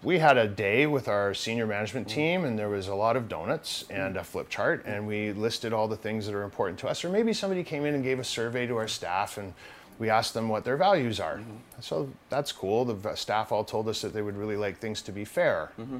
we 0.03 0.19
had 0.19 0.37
a 0.37 0.47
day 0.47 0.85
with 0.85 1.07
our 1.07 1.33
senior 1.33 1.65
management 1.65 2.07
team 2.07 2.45
and 2.45 2.59
there 2.59 2.69
was 2.69 2.87
a 2.87 2.95
lot 2.95 3.15
of 3.15 3.27
donuts 3.27 3.85
and 3.89 4.17
a 4.17 4.23
flip 4.23 4.49
chart 4.49 4.83
and 4.85 5.07
we 5.07 5.33
listed 5.33 5.73
all 5.73 5.87
the 5.87 5.97
things 5.97 6.27
that 6.27 6.35
are 6.35 6.43
important 6.43 6.77
to 6.79 6.87
us 6.87 7.03
or 7.03 7.09
maybe 7.09 7.33
somebody 7.33 7.63
came 7.63 7.85
in 7.85 7.95
and 7.95 8.03
gave 8.03 8.19
a 8.19 8.23
survey 8.23 8.67
to 8.67 8.77
our 8.77 8.87
staff 8.87 9.37
and 9.37 9.53
we 9.97 10.09
asked 10.09 10.33
them 10.33 10.47
what 10.47 10.63
their 10.63 10.77
values 10.77 11.19
are 11.19 11.37
mm-hmm. 11.37 11.55
so 11.79 12.09
that's 12.29 12.51
cool 12.51 12.85
the 12.85 13.15
staff 13.15 13.51
all 13.51 13.63
told 13.63 13.87
us 13.87 14.01
that 14.01 14.13
they 14.13 14.21
would 14.21 14.37
really 14.37 14.57
like 14.57 14.77
things 14.77 15.01
to 15.01 15.11
be 15.11 15.25
fair 15.25 15.71
mm-hmm. 15.79 15.97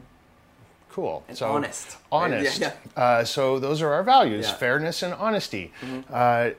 Cool. 0.95 1.25
And 1.27 1.37
so 1.37 1.49
honest. 1.49 1.97
Honest. 2.09 2.61
Yeah, 2.61 2.71
yeah. 2.95 3.03
Uh, 3.03 3.25
so 3.25 3.59
those 3.59 3.81
are 3.81 3.91
our 3.91 4.01
values: 4.01 4.45
yeah. 4.47 4.53
fairness 4.53 5.03
and 5.03 5.13
honesty. 5.15 5.73
Mm-hmm. 5.81 6.09
Uh, 6.09 6.51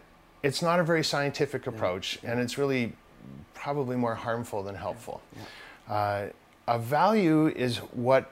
it's 0.43 0.61
not 0.61 0.79
a 0.79 0.85
very 0.85 1.03
scientific 1.03 1.67
approach, 1.67 2.19
and 2.23 2.39
it's 2.39 2.59
really 2.59 2.93
probably 3.55 3.97
more 3.97 4.15
harmful 4.15 4.63
than 4.63 4.75
helpful. 4.75 5.23
Uh, 5.89 6.27
a 6.69 6.79
value 6.79 7.47
is 7.47 7.79
what 7.79 8.31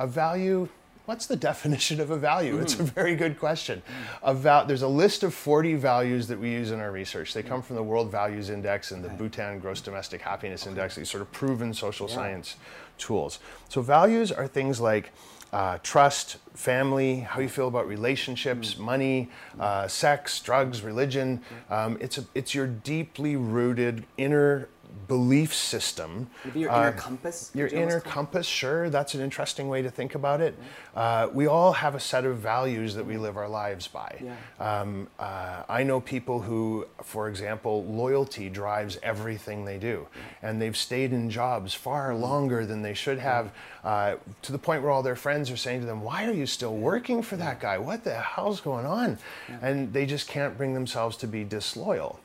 a 0.00 0.06
value 0.08 0.68
what's 1.04 1.26
the 1.26 1.36
definition 1.50 2.00
of 2.00 2.10
a 2.10 2.18
value? 2.18 2.54
Mm-hmm. 2.54 2.62
It's 2.62 2.80
a 2.80 2.82
very 2.82 3.14
good 3.14 3.38
question. 3.38 3.80
Mm-hmm. 4.20 4.66
there's 4.66 4.82
a 4.82 4.88
list 4.88 5.22
of 5.22 5.32
40 5.32 5.76
values 5.76 6.26
that 6.26 6.40
we 6.40 6.50
use 6.50 6.72
in 6.72 6.80
our 6.80 6.90
research. 6.90 7.34
They 7.34 7.44
come 7.44 7.62
from 7.62 7.76
the 7.76 7.84
World 7.84 8.10
Values 8.10 8.50
Index 8.50 8.90
and 8.90 9.02
the 9.02 9.08
Bhutan 9.08 9.60
Gross 9.60 9.80
Domestic 9.80 10.20
Happiness 10.20 10.64
okay. 10.64 10.70
Index, 10.70 10.96
these 10.96 11.08
sort 11.08 11.22
of 11.22 11.30
proven 11.30 11.72
social 11.72 12.08
science 12.08 12.56
tools. 12.98 13.38
So 13.68 13.80
values 13.82 14.32
are 14.32 14.46
things 14.46 14.80
like 14.80 15.12
uh, 15.52 15.78
trust, 15.82 16.36
family, 16.54 17.20
how 17.20 17.40
you 17.40 17.48
feel 17.48 17.68
about 17.68 17.88
relationships, 17.88 18.74
mm. 18.74 18.80
money, 18.80 19.30
uh, 19.58 19.88
sex, 19.88 20.40
drugs, 20.40 20.82
religion. 20.82 21.40
Um, 21.70 21.96
it's, 22.00 22.18
a, 22.18 22.24
it's 22.34 22.54
your 22.54 22.66
deeply 22.66 23.36
rooted 23.36 24.04
inner 24.16 24.68
belief 25.06 25.54
system. 25.54 26.28
Maybe 26.44 26.60
your 26.60 26.70
inner 26.70 26.88
uh, 26.88 26.92
compass? 26.92 27.50
Your 27.54 27.68
inner 27.68 28.00
compass, 28.00 28.46
sure. 28.46 28.90
That's 28.90 29.14
an 29.14 29.20
interesting 29.20 29.68
way 29.68 29.82
to 29.82 29.90
think 29.90 30.14
about 30.14 30.40
it. 30.40 30.56
Yeah. 30.94 31.00
Uh, 31.00 31.30
we 31.32 31.46
all 31.46 31.72
have 31.72 31.94
a 31.94 32.00
set 32.00 32.24
of 32.24 32.38
values 32.38 32.94
that 32.94 33.04
we 33.04 33.16
live 33.16 33.36
our 33.36 33.48
lives 33.48 33.86
by. 33.86 34.18
Yeah. 34.22 34.80
Um, 34.80 35.08
uh, 35.18 35.62
I 35.68 35.82
know 35.84 36.00
people 36.00 36.40
who, 36.40 36.86
for 37.02 37.28
example, 37.28 37.84
loyalty 37.84 38.48
drives 38.48 38.98
everything 39.02 39.64
they 39.64 39.78
do. 39.78 40.06
And 40.42 40.60
they've 40.60 40.76
stayed 40.76 41.12
in 41.12 41.30
jobs 41.30 41.74
far 41.74 42.14
longer 42.14 42.66
than 42.66 42.82
they 42.82 42.94
should 42.94 43.18
have, 43.18 43.52
uh, 43.84 44.16
to 44.42 44.52
the 44.52 44.58
point 44.58 44.82
where 44.82 44.90
all 44.90 45.02
their 45.02 45.16
friends 45.16 45.50
are 45.50 45.56
saying 45.56 45.80
to 45.80 45.86
them, 45.86 46.02
Why 46.02 46.26
are 46.26 46.32
you 46.32 46.46
still 46.46 46.76
working 46.76 47.22
for 47.22 47.36
that 47.36 47.60
guy? 47.60 47.78
What 47.78 48.04
the 48.04 48.14
hell's 48.14 48.60
going 48.60 48.86
on? 48.86 49.18
And 49.62 49.92
they 49.92 50.06
just 50.06 50.28
can't 50.28 50.56
bring 50.56 50.74
themselves 50.74 51.16
to 51.18 51.26
be 51.26 51.44
disloyal 51.44 52.20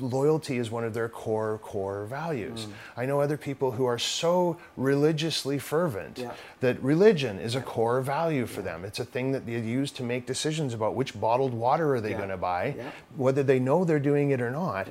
loyalty 0.00 0.58
is 0.58 0.70
one 0.70 0.84
of 0.84 0.94
their 0.94 1.08
core 1.08 1.58
core 1.62 2.06
values. 2.06 2.66
Mm. 2.66 2.72
I 2.96 3.06
know 3.06 3.20
other 3.20 3.36
people 3.36 3.72
who 3.72 3.84
are 3.84 3.98
so 3.98 4.56
religiously 4.76 5.58
fervent 5.58 6.18
yeah. 6.18 6.32
that 6.60 6.82
religion 6.82 7.38
is 7.38 7.54
a 7.54 7.60
core 7.60 8.00
value 8.00 8.46
for 8.46 8.60
yeah. 8.60 8.72
them. 8.72 8.84
It's 8.84 8.98
a 8.98 9.04
thing 9.04 9.32
that 9.32 9.46
they 9.46 9.60
use 9.60 9.92
to 9.92 10.02
make 10.02 10.26
decisions 10.26 10.74
about 10.74 10.94
which 10.94 11.18
bottled 11.18 11.54
water 11.54 11.94
are 11.94 12.00
they 12.00 12.10
yeah. 12.10 12.16
going 12.16 12.30
to 12.30 12.36
buy, 12.36 12.74
whether 13.16 13.42
they 13.42 13.60
know 13.60 13.84
they're 13.84 14.00
doing 14.00 14.30
it 14.30 14.40
or 14.40 14.50
not. 14.50 14.88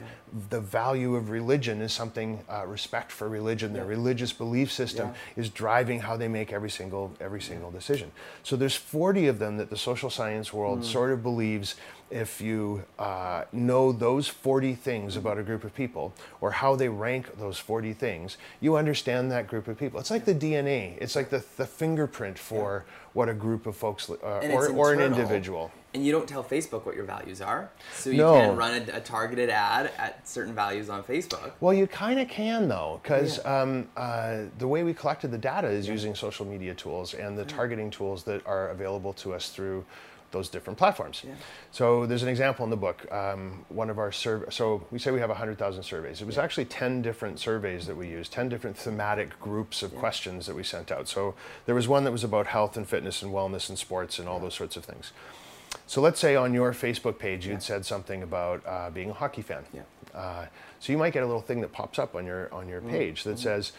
The 0.49 0.59
value 0.59 1.15
of 1.15 1.29
religion 1.29 1.81
is 1.81 1.93
something 1.93 2.43
uh, 2.51 2.65
respect 2.65 3.11
for 3.11 3.29
religion. 3.29 3.73
Their 3.73 3.85
religious 3.85 4.33
belief 4.33 4.71
system 4.71 5.13
is 5.35 5.49
driving 5.49 5.99
how 5.99 6.17
they 6.17 6.27
make 6.27 6.51
every 6.51 6.69
single 6.69 7.13
every 7.21 7.41
single 7.41 7.71
decision. 7.71 8.11
So 8.43 8.55
there's 8.55 8.75
40 8.75 9.27
of 9.27 9.39
them 9.39 9.57
that 9.57 9.69
the 9.69 9.77
social 9.77 10.09
science 10.09 10.51
world 10.51 10.79
mm. 10.79 10.85
sort 10.85 11.11
of 11.11 11.23
believes 11.23 11.75
if 12.11 12.39
you 12.39 12.83
uh, 12.99 13.45
know 13.51 13.91
those 13.91 14.27
40 14.27 14.75
things 14.75 15.15
about 15.15 15.37
a 15.37 15.43
group 15.43 15.63
of 15.63 15.73
people 15.73 16.13
or 16.39 16.51
how 16.51 16.75
they 16.75 16.87
rank 16.87 17.37
those 17.39 17.57
40 17.57 17.93
things, 17.93 18.37
you 18.61 18.75
understand 18.75 19.31
that 19.31 19.47
group 19.47 19.67
of 19.67 19.77
people. 19.77 19.99
It's 19.99 20.11
like 20.11 20.25
the 20.25 20.35
DNA, 20.35 20.97
it's 20.99 21.15
like 21.15 21.29
the, 21.29 21.43
the 21.57 21.65
fingerprint 21.65 22.37
for 22.37 22.85
yeah. 22.85 22.93
what 23.13 23.29
a 23.29 23.33
group 23.33 23.65
of 23.65 23.75
folks 23.75 24.09
uh, 24.09 24.15
or, 24.51 24.69
or 24.69 24.93
an 24.93 24.99
individual. 24.99 25.71
And 25.95 26.05
you 26.05 26.11
don't 26.11 26.27
tell 26.27 26.43
Facebook 26.43 26.85
what 26.85 26.93
your 26.93 27.05
values 27.05 27.39
are. 27.39 27.69
So 27.93 28.09
you 28.09 28.17
no. 28.17 28.33
can 28.33 28.55
run 28.57 28.89
a, 28.89 28.97
a, 28.97 28.99
targeted 28.99 29.49
ad 29.49 29.91
at 29.97 30.27
certain 30.27 30.53
values 30.53 30.89
on 30.89 31.03
Facebook. 31.03 31.53
Well, 31.61 31.73
you 31.73 31.87
kind 31.87 32.19
of 32.19 32.27
can 32.27 32.67
though, 32.67 32.99
because 33.01 33.39
yeah. 33.39 33.61
um, 33.61 33.87
uh, 33.95 34.39
the 34.57 34.67
way 34.67 34.83
we 34.83 34.93
collected 34.93 35.31
the 35.31 35.37
data 35.37 35.69
is 35.69 35.87
yeah. 35.87 35.93
using 35.93 36.13
social 36.13 36.45
media 36.45 36.73
tools 36.73 37.13
and 37.13 37.37
the 37.37 37.45
targeting 37.45 37.89
tools 37.89 38.23
that 38.23 38.45
are 38.45 38.69
available 38.69 39.13
to 39.13 39.33
us 39.33 39.49
through 39.49 39.85
those 40.35 40.49
different 40.49 40.77
platforms. 40.77 41.23
Yeah. 41.25 41.33
So 41.71 42.05
there's 42.05 42.23
an 42.23 42.29
example 42.29 42.65
in 42.65 42.69
the 42.69 42.77
book. 42.77 43.09
Um, 43.11 43.65
one 43.69 43.89
of 43.89 43.97
our 43.97 44.11
surveys, 44.11 44.53
so 44.53 44.85
we 44.91 44.99
say 44.99 45.11
we 45.11 45.21
have 45.21 45.29
100,000 45.29 45.81
surveys. 45.81 46.21
It 46.21 46.25
was 46.25 46.35
yeah. 46.35 46.43
actually 46.43 46.65
10 46.65 47.01
different 47.01 47.39
surveys 47.39 47.87
that 47.87 47.95
we 47.95 48.09
used, 48.09 48.33
10 48.33 48.49
different 48.49 48.77
thematic 48.77 49.39
groups 49.39 49.81
of 49.81 49.93
yeah. 49.93 49.99
questions 49.99 50.45
that 50.47 50.55
we 50.55 50.63
sent 50.63 50.91
out. 50.91 51.07
So 51.07 51.35
there 51.65 51.73
was 51.73 51.87
one 51.87 52.03
that 52.03 52.11
was 52.11 52.25
about 52.25 52.47
health 52.47 52.75
and 52.75 52.87
fitness 52.87 53.21
and 53.21 53.31
wellness 53.31 53.69
and 53.69 53.79
sports 53.79 54.19
and 54.19 54.27
all 54.27 54.39
those 54.39 54.55
sorts 54.55 54.75
of 54.75 54.83
things. 54.83 55.13
So 55.87 56.01
let's 56.01 56.19
say 56.19 56.35
on 56.35 56.53
your 56.53 56.73
Facebook 56.73 57.17
page 57.17 57.47
you'd 57.47 57.63
said 57.63 57.85
something 57.85 58.21
about 58.23 58.61
uh, 58.65 58.89
being 58.89 59.09
a 59.11 59.13
hockey 59.13 59.41
fan. 59.41 59.63
Uh, 60.13 60.45
so 60.79 60.91
you 60.91 60.97
might 60.97 61.13
get 61.13 61.23
a 61.23 61.25
little 61.25 61.41
thing 61.41 61.61
that 61.61 61.71
pops 61.71 61.99
up 61.99 62.15
on 62.15 62.25
your 62.25 62.53
on 62.53 62.67
your 62.67 62.81
mm-hmm. 62.81 62.91
page 62.91 63.23
that 63.23 63.31
mm-hmm. 63.31 63.39
says, 63.39 63.71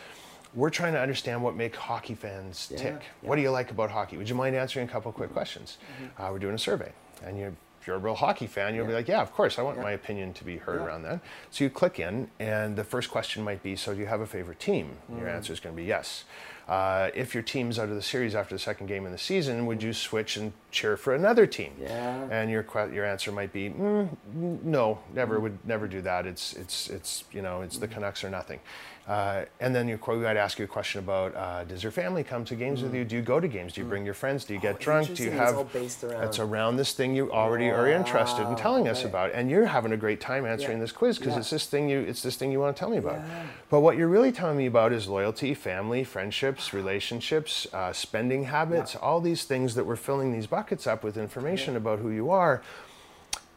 we're 0.57 0.71
trying 0.71 0.95
to 0.95 1.01
understand 1.01 1.43
what 1.43 1.55
make 1.55 1.77
hockey 1.77 2.15
fans 2.15 2.69
Yeah, 2.73 2.79
tick. 2.79 2.93
yeah. 3.23 3.29
What 3.29 3.37
do 3.37 3.43
you 3.43 3.51
like 3.51 3.71
about 3.71 3.91
hockey? 3.91 4.17
Would 4.17 4.29
you 4.29 4.35
mind 4.35 4.57
answering 4.57 4.89
a 4.89 4.91
couple 4.91 5.13
quick 5.13 5.33
questions? 5.33 5.79
Uh, 6.19 6.29
we're 6.33 6.39
doing 6.41 6.55
a 6.55 6.59
survey, 6.59 6.91
and 7.25 7.39
you're, 7.39 7.53
if 7.81 7.87
you're 7.87 7.97
a 7.97 8.01
real 8.01 8.15
hockey 8.15 8.47
fan, 8.47 8.75
you'll 8.75 8.85
be 8.87 8.89
Mm-hmm. 8.89 8.97
Like, 8.97 9.09
yeah, 9.09 9.21
of 9.23 9.33
course, 9.33 9.59
I 9.59 9.63
want 9.63 9.77
Yeah. 9.77 9.83
my 9.85 9.93
opinion 9.93 10.33
to 10.35 10.45
be 10.45 10.57
heard 10.57 10.81
Yeah. 10.81 10.87
around 10.87 11.03
that. 11.03 11.21
So 11.51 11.63
you 11.63 11.71
click 11.71 12.01
in, 12.01 12.31
and 12.41 12.75
the 12.75 12.85
first 12.85 13.11
question 13.11 13.45
might 13.45 13.63
be, 13.63 13.77
so 13.77 13.93
do 13.95 14.01
you 14.01 14.07
have 14.07 14.21
a 14.23 14.27
favorite 14.27 14.59
team? 14.59 14.97
Mm. 15.13 15.21
Your 15.21 15.29
answer 15.29 15.53
is 15.53 15.61
going 15.61 15.77
to 15.77 15.81
be 15.81 15.87
yes. 15.87 16.25
Uh, 16.67 17.11
if 17.15 17.33
your 17.33 17.45
team's 17.45 17.79
out 17.79 17.89
of 17.91 17.95
the 17.95 18.03
series 18.03 18.35
after 18.35 18.53
the 18.53 18.59
second 18.59 18.89
game 18.89 19.07
in 19.07 19.13
the 19.13 19.19
season, 19.19 19.67
would 19.67 19.81
you 19.85 19.93
switch 19.93 20.37
and 20.37 20.53
cheer 20.73 20.97
for 20.97 21.15
another 21.15 21.47
team? 21.47 21.73
Yeah. 21.81 22.27
And 22.29 22.51
your 22.51 22.67
your 22.93 23.05
answer 23.05 23.31
might 23.31 23.53
be 23.53 23.71
mm, 23.71 24.09
no, 24.35 24.99
never 25.15 25.39
would 25.39 25.65
never 25.65 25.87
do 25.87 26.03
that. 26.03 26.27
It's 26.27 26.55
it's 26.55 26.91
it's 26.91 27.23
you 27.31 27.41
know 27.41 27.61
it's 27.61 27.79
the 27.79 27.87
Canucks 27.87 28.25
or 28.25 28.31
nothing. 28.31 28.59
Uh, 29.07 29.45
and 29.61 29.73
then 29.75 29.87
you 29.87 30.01
we 30.09 30.17
might 30.17 30.37
ask 30.37 30.59
you 30.59 30.65
a 30.65 30.69
question 30.69 30.99
about 30.99 31.35
uh, 31.37 31.63
does 31.65 31.83
your 31.83 31.93
family 31.93 32.25
come 32.25 32.45
to 32.45 32.57
games 32.57 32.83
with 32.83 32.93
you? 32.93 33.05
Do 33.05 33.15
you 33.15 33.23
go 33.23 33.39
to 33.39 33.47
games? 33.47 33.73
Do 33.73 33.81
you 33.81 33.87
bring 33.87 34.05
your 34.05 34.15
friends? 34.15 34.45
Do 34.45 34.53
you 34.53 34.59
get 34.59 34.75
Oh, 34.77 34.79
drunk? 34.79 35.15
Do 35.15 35.23
you 35.23 35.31
interesting. 35.31 35.39
It's 35.39 35.47
have 35.51 35.57
all 35.59 35.65
based 35.65 36.03
around- 36.05 36.25
it's 36.25 36.39
around 36.41 36.77
this 36.77 36.93
thing 36.93 37.15
you 37.15 37.31
already 37.31 37.71
are 37.71 37.87
interested 37.89 38.49
in 38.49 38.57
telling 38.57 38.89
us 38.89 39.05
right. 39.05 39.11
about, 39.11 39.31
and 39.33 39.49
you're 39.49 39.67
having 39.67 39.93
a 39.93 39.97
great 39.97 40.21
time 40.21 40.45
answering 40.45 40.79
Yeah. 40.79 40.83
this 40.85 40.93
quiz 40.93 41.19
because 41.19 41.35
Yeah. 41.35 41.39
it's 41.41 41.51
this 41.51 41.67
thing 41.67 41.89
you 41.89 42.01
it's 42.01 42.23
this 42.23 42.35
thing 42.37 42.51
you 42.51 42.59
want 42.59 42.75
to 42.75 42.81
tell 42.81 42.91
me 42.91 42.97
about. 42.97 43.17
Yeah. 43.17 43.43
But 43.71 43.81
what 43.81 43.97
you're 43.97 44.09
really 44.09 44.33
telling 44.33 44.57
me 44.57 44.67
about 44.67 44.93
is 44.93 45.07
loyalty, 45.07 45.55
family, 45.55 46.03
friendships, 46.03 46.73
relationships, 46.75 47.67
uh, 47.73 47.93
spending 47.93 48.45
habits, 48.45 48.97
all 48.97 49.21
these 49.21 49.45
things 49.45 49.77
that 49.77 49.85
we're 49.87 49.97
filling 49.97 50.33
these 50.33 50.47
buckets 50.49 50.85
up 50.87 51.05
with 51.05 51.17
information 51.17 51.77
about 51.77 52.01
who 52.01 52.11
you 52.11 52.31
are. 52.31 52.61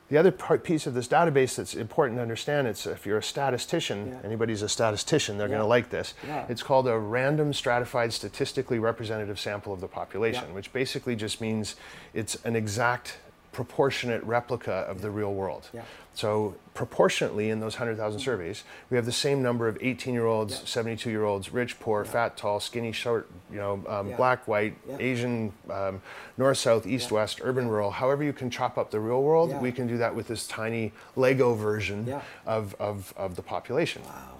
The 0.10 0.18
other 0.18 0.32
part, 0.32 0.64
piece 0.64 0.88
of 0.88 0.96
this 0.96 1.08
database 1.08 1.56
that's 1.56 1.76
important 1.76 2.18
to 2.18 2.22
understand, 2.24 2.68
it's 2.68 2.88
if 2.88 3.06
you're 3.06 3.20
a 3.20 3.24
statistician, 3.24 4.08
Yeah. 4.08 4.28
anybody's 4.28 4.64
a 4.64 4.70
statistician, 4.70 5.38
they're 5.38 5.48
going 5.48 5.60
to 5.60 5.66
like 5.68 5.92
this. 5.92 6.16
Yeah. 6.26 6.46
It's 6.50 6.64
called 6.64 6.88
a 6.88 6.98
random 6.98 7.54
stratified 7.54 8.12
statistically 8.12 8.80
representative 8.80 9.40
sample 9.40 9.72
of 9.72 9.82
the 9.82 9.88
population, 9.88 10.46
Yeah. 10.50 10.56
which 10.56 10.74
basically 10.74 11.16
just 11.16 11.40
means 11.42 11.76
it's 12.14 12.44
an 12.44 12.56
exact 12.56 13.18
proportionate 13.52 14.24
replica 14.24 14.72
of 14.72 15.02
the 15.02 15.10
real 15.10 15.34
world. 15.34 15.70
Yeah. 15.74 15.82
So 16.14 16.56
proportionately 16.74 17.50
in 17.50 17.60
those 17.60 17.76
100,000 17.76 18.20
surveys, 18.20 18.64
we 18.90 18.96
have 18.98 19.06
the 19.06 19.12
same 19.12 19.42
number 19.42 19.68
of 19.68 19.78
18-year-olds, 19.80 20.54
Yeah. 20.54 20.82
72-year-olds, 20.84 21.52
rich, 21.54 21.80
poor, 21.80 22.06
fat, 22.06 22.38
tall, 22.38 22.60
skinny, 22.60 22.92
short, 22.92 23.30
you 23.52 23.58
know, 23.58 23.84
um, 23.88 24.10
Yeah. 24.10 24.16
black, 24.18 24.48
white, 24.48 24.76
Yeah. 24.88 24.98
Asian, 25.00 25.54
um, 25.70 26.02
north, 26.38 26.58
south, 26.58 26.86
east, 26.86 27.12
west, 27.12 27.40
urban, 27.44 27.68
rural. 27.68 27.92
However 27.92 28.24
you 28.24 28.34
can 28.34 28.50
chop 28.50 28.78
up 28.78 28.92
the 28.92 29.00
real 29.00 29.24
world, 29.24 29.50
Yeah. 29.52 29.60
we 29.60 29.72
can 29.72 29.88
do 29.88 29.98
that 29.98 30.14
with 30.16 30.28
this 30.28 30.48
tiny 30.48 30.94
Lego 31.16 31.54
version 31.54 32.06
Yeah. 32.08 32.22
of, 32.46 32.76
of, 32.80 33.14
of 33.18 33.36
the 33.36 33.42
population. 33.42 34.04
Wow. 34.04 34.36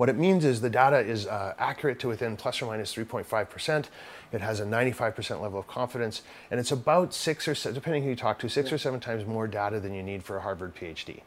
What 0.00 0.08
it 0.08 0.16
means 0.16 0.46
is 0.46 0.62
the 0.62 0.70
data 0.70 0.98
is 1.00 1.26
uh, 1.26 1.52
accurate 1.58 1.98
to 1.98 2.08
within 2.08 2.34
plus 2.34 2.62
or 2.62 2.64
minus 2.64 2.94
3.5%. 2.94 3.84
It 4.32 4.40
has 4.40 4.58
a 4.58 4.64
95% 4.64 5.42
level 5.42 5.60
of 5.60 5.66
confidence, 5.66 6.22
and 6.50 6.58
it's 6.58 6.72
about 6.72 7.12
six 7.12 7.46
or 7.46 7.54
se- 7.54 7.74
depending 7.74 8.04
who 8.04 8.08
you 8.08 8.16
talk 8.16 8.38
to, 8.38 8.48
six 8.48 8.72
or 8.72 8.78
seven 8.78 8.98
times 8.98 9.26
more 9.26 9.46
data 9.46 9.78
than 9.78 9.92
you 9.92 10.02
need 10.02 10.22
for 10.24 10.38
a 10.38 10.40
Harvard 10.40 10.74
PhD. 10.74 11.20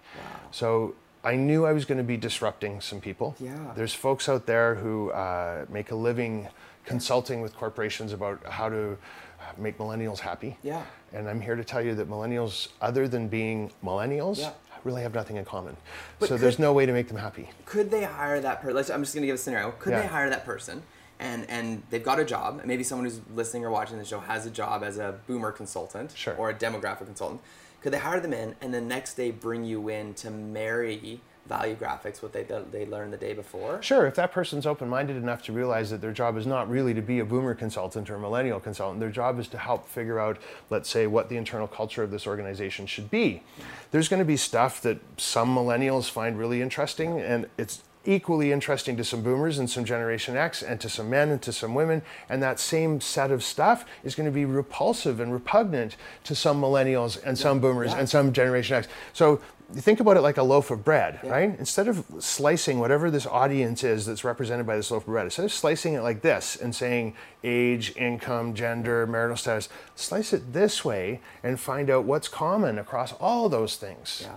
So 0.49 0.95
I 1.23 1.35
knew 1.35 1.67
I 1.67 1.71
was 1.71 1.85
going 1.85 1.99
to 1.99 2.03
be 2.03 2.17
disrupting 2.17 2.81
some 2.81 2.99
people. 2.99 3.35
Yeah. 3.39 3.73
There's 3.75 3.93
folks 3.93 4.27
out 4.27 4.47
there 4.47 4.73
who 4.73 5.11
uh, 5.11 5.67
make 5.69 5.91
a 5.91 5.95
living 5.95 6.47
consulting 6.83 7.41
with 7.41 7.55
corporations 7.55 8.11
about 8.11 8.43
how 8.43 8.69
to 8.69 8.97
uh, 9.39 9.43
make 9.55 9.77
millennials 9.77 10.17
happy. 10.17 10.57
Yeah. 10.63 10.81
And 11.13 11.29
I'm 11.29 11.41
here 11.41 11.55
to 11.55 11.63
tell 11.63 11.83
you 11.83 11.93
that 11.93 12.09
millennials, 12.09 12.69
other 12.81 13.07
than 13.07 13.27
being 13.27 13.69
millennials, 13.83 14.39
Yeah. 14.39 14.53
Really 14.83 15.01
have 15.01 15.13
nothing 15.13 15.37
in 15.37 15.45
common. 15.45 15.77
But 16.19 16.29
so 16.29 16.35
could- 16.35 16.41
there's 16.43 16.59
no 16.59 16.73
way 16.73 16.85
to 16.85 16.91
make 16.93 17.07
them 17.07 17.17
happy. 17.17 17.49
could 17.65 17.91
they 17.91 18.03
hire 18.03 18.39
that 18.41 18.61
person? 18.61 18.93
I'm 18.95 19.01
just 19.03 19.13
going 19.13 19.21
to 19.23 19.27
give 19.27 19.35
a 19.35 19.37
scenario. 19.37 19.71
Could 19.71 19.91
Yeah. 19.93 20.01
they 20.01 20.07
hire 20.07 20.29
that 20.29 20.45
person 20.45 20.83
and 21.19 21.45
and 21.49 21.83
they've 21.89 22.03
got 22.03 22.19
a 22.19 22.25
job? 22.25 22.61
Maybe 22.65 22.83
someone 22.83 23.05
who's 23.05 23.21
listening 23.33 23.65
or 23.65 23.71
watching 23.71 23.97
the 23.97 24.05
show 24.05 24.19
has 24.19 24.45
a 24.45 24.49
job 24.49 24.83
as 24.83 24.97
a 24.97 25.15
boomer 25.27 25.51
consultant 25.51 26.11
Sure. 26.15 26.35
or 26.35 26.49
a 26.49 26.53
demographic 26.53 27.05
consultant. 27.05 27.41
Could 27.81 27.91
they 27.93 27.99
hire 27.99 28.19
them 28.19 28.33
in 28.33 28.55
and 28.61 28.73
the 28.73 28.81
next 28.81 29.15
day 29.15 29.31
bring 29.31 29.63
you 29.65 29.89
in 29.89 30.13
to 30.15 30.29
marry 30.31 31.21
value 31.45 31.75
graphics 31.75 32.21
what 32.21 32.31
they 32.31 32.43
they 32.71 32.85
learned 32.85 33.11
the 33.11 33.17
day 33.17 33.33
before? 33.33 33.81
Sure, 33.81 34.05
if 34.07 34.15
that 34.15 34.31
person's 34.31 34.65
open 34.65 34.87
minded 34.87 35.17
enough 35.17 35.43
to 35.43 35.51
realize 35.51 35.89
that 35.89 36.01
their 36.01 36.11
job 36.13 36.37
is 36.37 36.45
not 36.45 36.69
really 36.69 36.93
to 36.93 37.01
be 37.01 37.19
a 37.19 37.25
boomer 37.25 37.53
consultant 37.53 38.09
or 38.09 38.15
a 38.15 38.19
millennial 38.19 38.59
consultant, 38.59 38.99
their 38.99 39.09
job 39.09 39.39
is 39.39 39.47
to 39.49 39.57
help 39.57 39.87
figure 39.87 40.19
out, 40.19 40.37
let's 40.69 40.89
say, 40.89 41.05
what 41.07 41.29
the 41.29 41.37
internal 41.37 41.67
culture 41.67 42.03
of 42.03 42.11
this 42.11 42.25
organization 42.25 42.85
should 42.85 43.11
be. 43.11 43.43
There's 43.91 44.07
going 44.07 44.21
to 44.21 44.25
be 44.25 44.37
stuff 44.37 44.81
that 44.81 44.99
some 45.17 45.53
millennials 45.53 46.09
find 46.09 46.37
really 46.39 46.61
interesting, 46.61 47.19
and 47.19 47.47
it's 47.57 47.83
equally 48.05 48.51
interesting 48.51 48.97
to 48.97 49.03
some 49.03 49.23
boomers 49.23 49.57
and 49.59 49.69
some 49.69 49.85
Generation 49.85 50.35
X 50.35 50.61
and 50.61 50.77
to 50.81 50.89
some 50.89 51.09
men 51.09 51.29
and 51.29 51.41
to 51.41 51.53
some 51.53 51.73
women. 51.73 52.01
And 52.27 52.43
that 52.43 52.59
same 52.59 52.99
set 52.99 53.31
of 53.31 53.41
stuff 53.41 53.85
is 54.03 54.13
going 54.13 54.25
to 54.25 54.31
be 54.31 54.43
repulsive 54.43 55.21
and 55.21 55.31
repugnant 55.31 55.95
to 56.25 56.35
some 56.35 56.59
millennials 56.61 57.17
and 57.23 57.37
some 57.37 57.61
boomers 57.61 57.91
Yeah. 57.91 57.99
and 57.99 58.09
some 58.09 58.33
Generation 58.33 58.75
X. 58.75 58.89
So 59.13 59.39
think 59.73 59.99
about 59.99 60.17
it 60.17 60.21
like 60.21 60.37
a 60.37 60.43
loaf 60.43 60.71
of 60.71 60.83
bread, 60.83 61.19
Yeah. 61.23 61.31
right? 61.31 61.55
Instead 61.59 61.87
of 61.87 62.05
slicing 62.19 62.79
whatever 62.79 63.09
this 63.09 63.25
audience 63.25 63.83
is 63.83 64.05
that's 64.05 64.23
represented 64.23 64.65
by 64.67 64.75
this 64.75 64.91
loaf 64.91 65.03
of 65.03 65.07
bread, 65.07 65.25
instead 65.25 65.45
of 65.45 65.51
slicing 65.53 65.93
it 65.93 66.01
like 66.01 66.21
this 66.21 66.55
and 66.55 66.75
saying 66.75 67.15
age, 67.43 67.95
income, 67.95 68.53
gender, 68.53 69.07
marital 69.07 69.37
status, 69.37 69.69
slice 69.95 70.33
it 70.33 70.53
this 70.53 70.83
way 70.85 71.21
and 71.43 71.59
find 71.59 71.89
out 71.89 72.03
what's 72.05 72.27
common 72.27 72.77
across 72.77 73.13
all 73.13 73.49
those 73.49 73.75
things. 73.75 74.21
Yeah. 74.25 74.33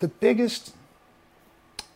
The 0.00 0.08
biggest 0.08 0.74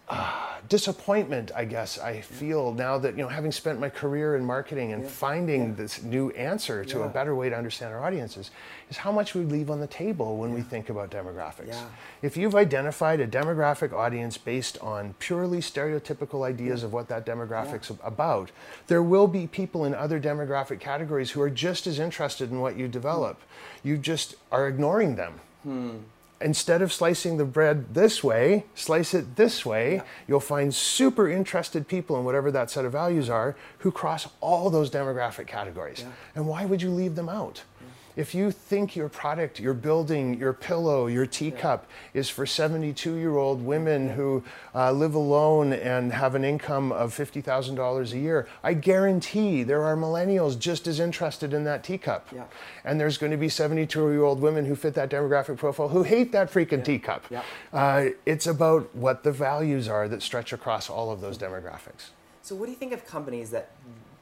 uh, 0.08 0.44
disappointment, 0.68 1.50
I 1.56 1.64
guess, 1.64 1.98
I 1.98 2.20
feel 2.20 2.74
now 2.74 2.98
that, 2.98 3.16
you 3.16 3.22
know, 3.22 3.28
having 3.28 3.52
spent 3.52 3.80
my 3.80 3.88
career 3.88 4.36
in 4.36 4.44
marketing 4.44 4.92
and 4.92 5.02
Yeah. 5.04 5.08
finding 5.08 5.68
Yeah. 5.68 5.74
this 5.76 6.02
new 6.02 6.30
answer 6.32 6.84
to 6.84 6.98
Yeah. 6.98 7.06
a 7.06 7.08
better 7.08 7.34
way 7.34 7.48
to 7.48 7.56
understand 7.56 7.94
our 7.94 8.04
audiences, 8.04 8.50
is 8.90 8.98
how 8.98 9.10
much 9.12 9.34
we 9.34 9.44
leave 9.44 9.70
on 9.70 9.80
the 9.80 9.86
table 9.86 10.36
when 10.36 10.52
we 10.52 10.60
think 10.60 10.90
about 10.90 11.10
demographics. 11.10 11.74
If 12.20 12.36
you've 12.36 12.54
identified 12.54 13.20
a 13.20 13.26
demographic 13.26 13.92
audience 13.94 14.36
based 14.36 14.76
on 14.82 15.14
purely 15.18 15.58
stereotypical 15.60 16.44
ideas 16.44 16.82
of 16.82 16.92
what 16.92 17.08
that 17.08 17.24
demographic's 17.24 17.90
about, 18.04 18.50
there 18.88 19.02
will 19.02 19.26
be 19.28 19.46
people 19.46 19.84
in 19.86 19.94
other 19.94 20.20
demographic 20.20 20.80
categories 20.80 21.30
who 21.30 21.40
are 21.40 21.50
just 21.50 21.86
as 21.86 21.98
interested 21.98 22.50
in 22.50 22.60
what 22.60 22.76
you 22.76 22.88
develop. 22.88 23.40
You 23.82 23.96
just 23.96 24.34
are 24.52 24.68
ignoring 24.68 25.16
them 25.16 25.40
instead 26.40 26.82
of 26.82 26.92
slicing 26.92 27.36
the 27.36 27.44
bread 27.44 27.94
this 27.94 28.22
way, 28.22 28.64
slice 28.74 29.14
it 29.14 29.36
this 29.36 29.66
way. 29.66 30.02
You'll 30.26 30.40
find 30.40 30.74
super 30.74 31.28
interested 31.28 31.88
people 31.88 32.18
in 32.18 32.24
whatever 32.24 32.50
that 32.50 32.70
set 32.70 32.84
of 32.84 32.92
values 32.92 33.28
are 33.28 33.56
who 33.78 33.90
cross 33.90 34.28
all 34.40 34.70
those 34.70 34.90
demographic 34.90 35.46
categories. 35.46 36.04
And 36.34 36.46
why 36.46 36.64
would 36.64 36.82
you 36.82 36.90
leave 36.90 37.14
them 37.14 37.28
out? 37.28 37.62
If 38.18 38.34
you 38.34 38.50
think 38.50 38.96
your 38.96 39.08
product, 39.08 39.60
your 39.60 39.74
building, 39.74 40.40
your 40.40 40.52
pillow, 40.52 41.06
your 41.06 41.24
teacup 41.24 41.86
is 42.14 42.28
for 42.28 42.46
72 42.46 43.14
year 43.14 43.36
old 43.36 43.64
women 43.64 44.08
who 44.08 44.42
uh, 44.74 44.90
live 44.90 45.14
alone 45.14 45.72
and 45.72 46.12
have 46.12 46.34
an 46.34 46.44
income 46.44 46.90
of 46.90 47.14
$50,000 47.14 48.12
a 48.12 48.18
year, 48.18 48.48
I 48.64 48.74
guarantee 48.74 49.62
there 49.62 49.84
are 49.84 49.96
millennials 49.96 50.58
just 50.58 50.88
as 50.88 50.98
interested 50.98 51.54
in 51.54 51.62
that 51.62 51.84
teacup. 51.84 52.26
Yeah. 52.34 52.46
And 52.84 52.98
there's 52.98 53.18
going 53.18 53.30
to 53.30 53.38
be 53.38 53.48
72 53.48 54.10
year 54.10 54.24
old 54.24 54.40
women 54.40 54.64
who 54.64 54.74
fit 54.74 54.94
that 54.94 55.10
demographic 55.10 55.56
profile 55.56 55.90
who 55.90 56.02
hate 56.02 56.32
that 56.32 56.52
freaking 56.52 56.84
teacup. 56.84 57.24
Yeah. 57.30 57.44
Uh, 57.72 58.06
it's 58.26 58.48
about 58.48 58.92
what 58.96 59.22
the 59.22 59.30
values 59.30 59.86
are 59.86 60.08
that 60.08 60.22
stretch 60.22 60.52
across 60.52 60.90
all 60.90 61.12
of 61.12 61.20
those 61.20 61.38
demographics. 61.38 62.08
So 62.42 62.56
what 62.56 62.66
do 62.66 62.72
you 62.72 62.78
think 62.78 62.92
of 62.92 63.06
companies 63.06 63.52
that 63.52 63.70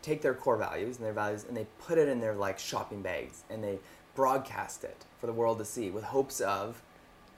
take 0.06 0.22
their 0.22 0.34
core 0.34 0.56
values 0.56 0.96
and 0.98 1.04
their 1.04 1.12
values 1.12 1.44
and 1.48 1.56
they 1.56 1.66
put 1.80 1.98
it 1.98 2.08
in 2.08 2.20
their 2.20 2.34
like 2.34 2.58
shopping 2.58 3.02
bags 3.02 3.42
and 3.50 3.62
they 3.62 3.78
broadcast 4.14 4.84
it 4.84 5.04
for 5.20 5.26
the 5.26 5.32
world 5.32 5.58
to 5.58 5.64
see 5.64 5.90
with 5.90 6.04
hopes 6.04 6.40
of 6.40 6.80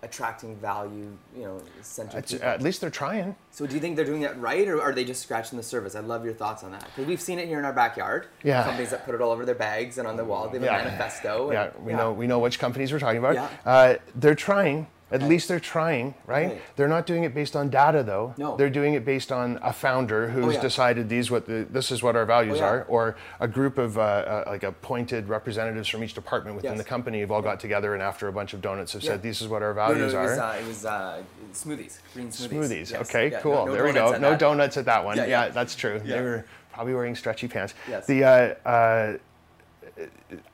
attracting 0.02 0.54
value, 0.56 1.10
you 1.36 1.42
know, 1.42 1.60
centered 1.82 2.18
It's, 2.18 2.34
at 2.34 2.62
least 2.62 2.80
they're 2.80 2.90
trying. 2.90 3.34
So 3.50 3.66
do 3.66 3.74
you 3.74 3.80
think 3.80 3.96
they're 3.96 4.04
doing 4.04 4.20
that 4.20 4.38
right, 4.38 4.68
or 4.68 4.80
are 4.80 4.92
they 4.92 5.04
just 5.04 5.22
scratching 5.22 5.56
the 5.56 5.62
surface? 5.64 5.96
I 5.96 6.00
love 6.00 6.24
your 6.24 6.34
thoughts 6.34 6.62
on 6.62 6.70
that 6.70 6.84
because 6.84 7.06
we've 7.06 7.20
seen 7.20 7.40
it 7.40 7.48
here 7.48 7.58
in 7.58 7.64
our 7.64 7.72
backyard. 7.72 8.26
Yeah. 8.44 8.62
Companies 8.62 8.90
that 8.90 9.04
put 9.04 9.16
it 9.16 9.20
all 9.20 9.32
over 9.32 9.44
their 9.44 9.56
bags 9.56 9.98
and 9.98 10.06
on 10.06 10.16
the 10.16 10.24
wall. 10.24 10.48
They 10.48 10.58
have 10.58 10.66
Yeah. 10.66 10.80
a 10.80 10.84
manifesto. 10.84 11.50
Yeah, 11.50 11.70
and- 11.74 11.84
we 11.84 11.94
know 11.94 12.12
we 12.12 12.26
know 12.28 12.38
which 12.38 12.60
companies 12.60 12.92
we're 12.92 13.00
talking 13.00 13.18
about. 13.18 13.34
Yeah. 13.34 13.48
Uh, 13.64 13.94
they're 14.14 14.36
trying. 14.36 14.86
At 15.10 15.20
Okay. 15.20 15.28
least 15.28 15.48
they're 15.48 15.58
trying, 15.58 16.14
right? 16.26 16.48
Right. 16.50 16.62
They're 16.76 16.86
not 16.88 17.06
doing 17.06 17.24
it 17.24 17.34
based 17.34 17.56
on 17.56 17.70
data, 17.70 18.02
though. 18.02 18.34
No. 18.36 18.56
They're 18.56 18.68
doing 18.68 18.92
it 18.92 19.06
based 19.06 19.32
on 19.32 19.58
a 19.62 19.72
founder 19.72 20.28
who's 20.28 20.44
Oh, 20.44 20.50
yeah. 20.50 20.60
decided 20.60 21.08
these 21.08 21.30
what 21.30 21.46
the, 21.46 21.66
this 21.70 21.90
is 21.90 22.02
what 22.02 22.14
our 22.14 22.26
values 22.26 22.58
Oh, 22.58 22.64
yeah. 22.64 22.68
are, 22.70 22.84
or 22.88 23.16
a 23.40 23.48
group 23.48 23.78
of 23.78 23.96
uh, 23.96 24.00
uh, 24.02 24.44
like 24.48 24.64
appointed 24.64 25.26
representatives 25.30 25.88
from 25.88 26.04
each 26.04 26.12
department 26.12 26.56
within 26.56 26.72
Yes. 26.72 26.78
the 26.78 26.84
company 26.88 27.20
have 27.20 27.30
all 27.30 27.40
got 27.40 27.58
together 27.58 27.94
and 27.94 28.02
after 28.02 28.28
a 28.28 28.32
bunch 28.32 28.52
of 28.52 28.60
donuts 28.60 28.92
have 28.92 29.02
Yeah. 29.02 29.12
said 29.12 29.22
this 29.22 29.40
is 29.40 29.48
what 29.48 29.62
our 29.62 29.72
No, 29.72 29.80
no, 29.80 29.94
values 29.94 30.12
it 30.12 30.18
was, 30.18 30.38
are. 30.38 30.42
uh, 30.42 30.56
it 30.56 30.66
was 30.66 30.84
uh, 30.84 31.22
smoothies, 31.54 31.98
green 32.12 32.28
smoothies. 32.28 32.48
Smoothies. 32.50 32.90
Yes. 32.92 33.08
Okay, 33.08 33.30
cool. 33.40 33.52
no- 33.54 33.64
no 33.66 33.72
there 33.72 33.84
we 33.84 33.92
go. 33.94 34.12
No 34.12 34.30
that. 34.30 34.38
donuts 34.38 34.76
at 34.76 34.84
that 34.84 35.02
one. 35.04 35.16
Yeah, 35.16 35.48
that's 35.48 35.74
true. 35.74 36.00
They 36.04 36.20
were 36.20 36.44
probably 36.74 36.94
wearing 36.94 37.14
stretchy 37.16 37.48
pants. 37.48 37.72
Yes. 37.88 38.06
The 38.06 38.24
uh, 38.24 38.68
uh, 38.68 39.12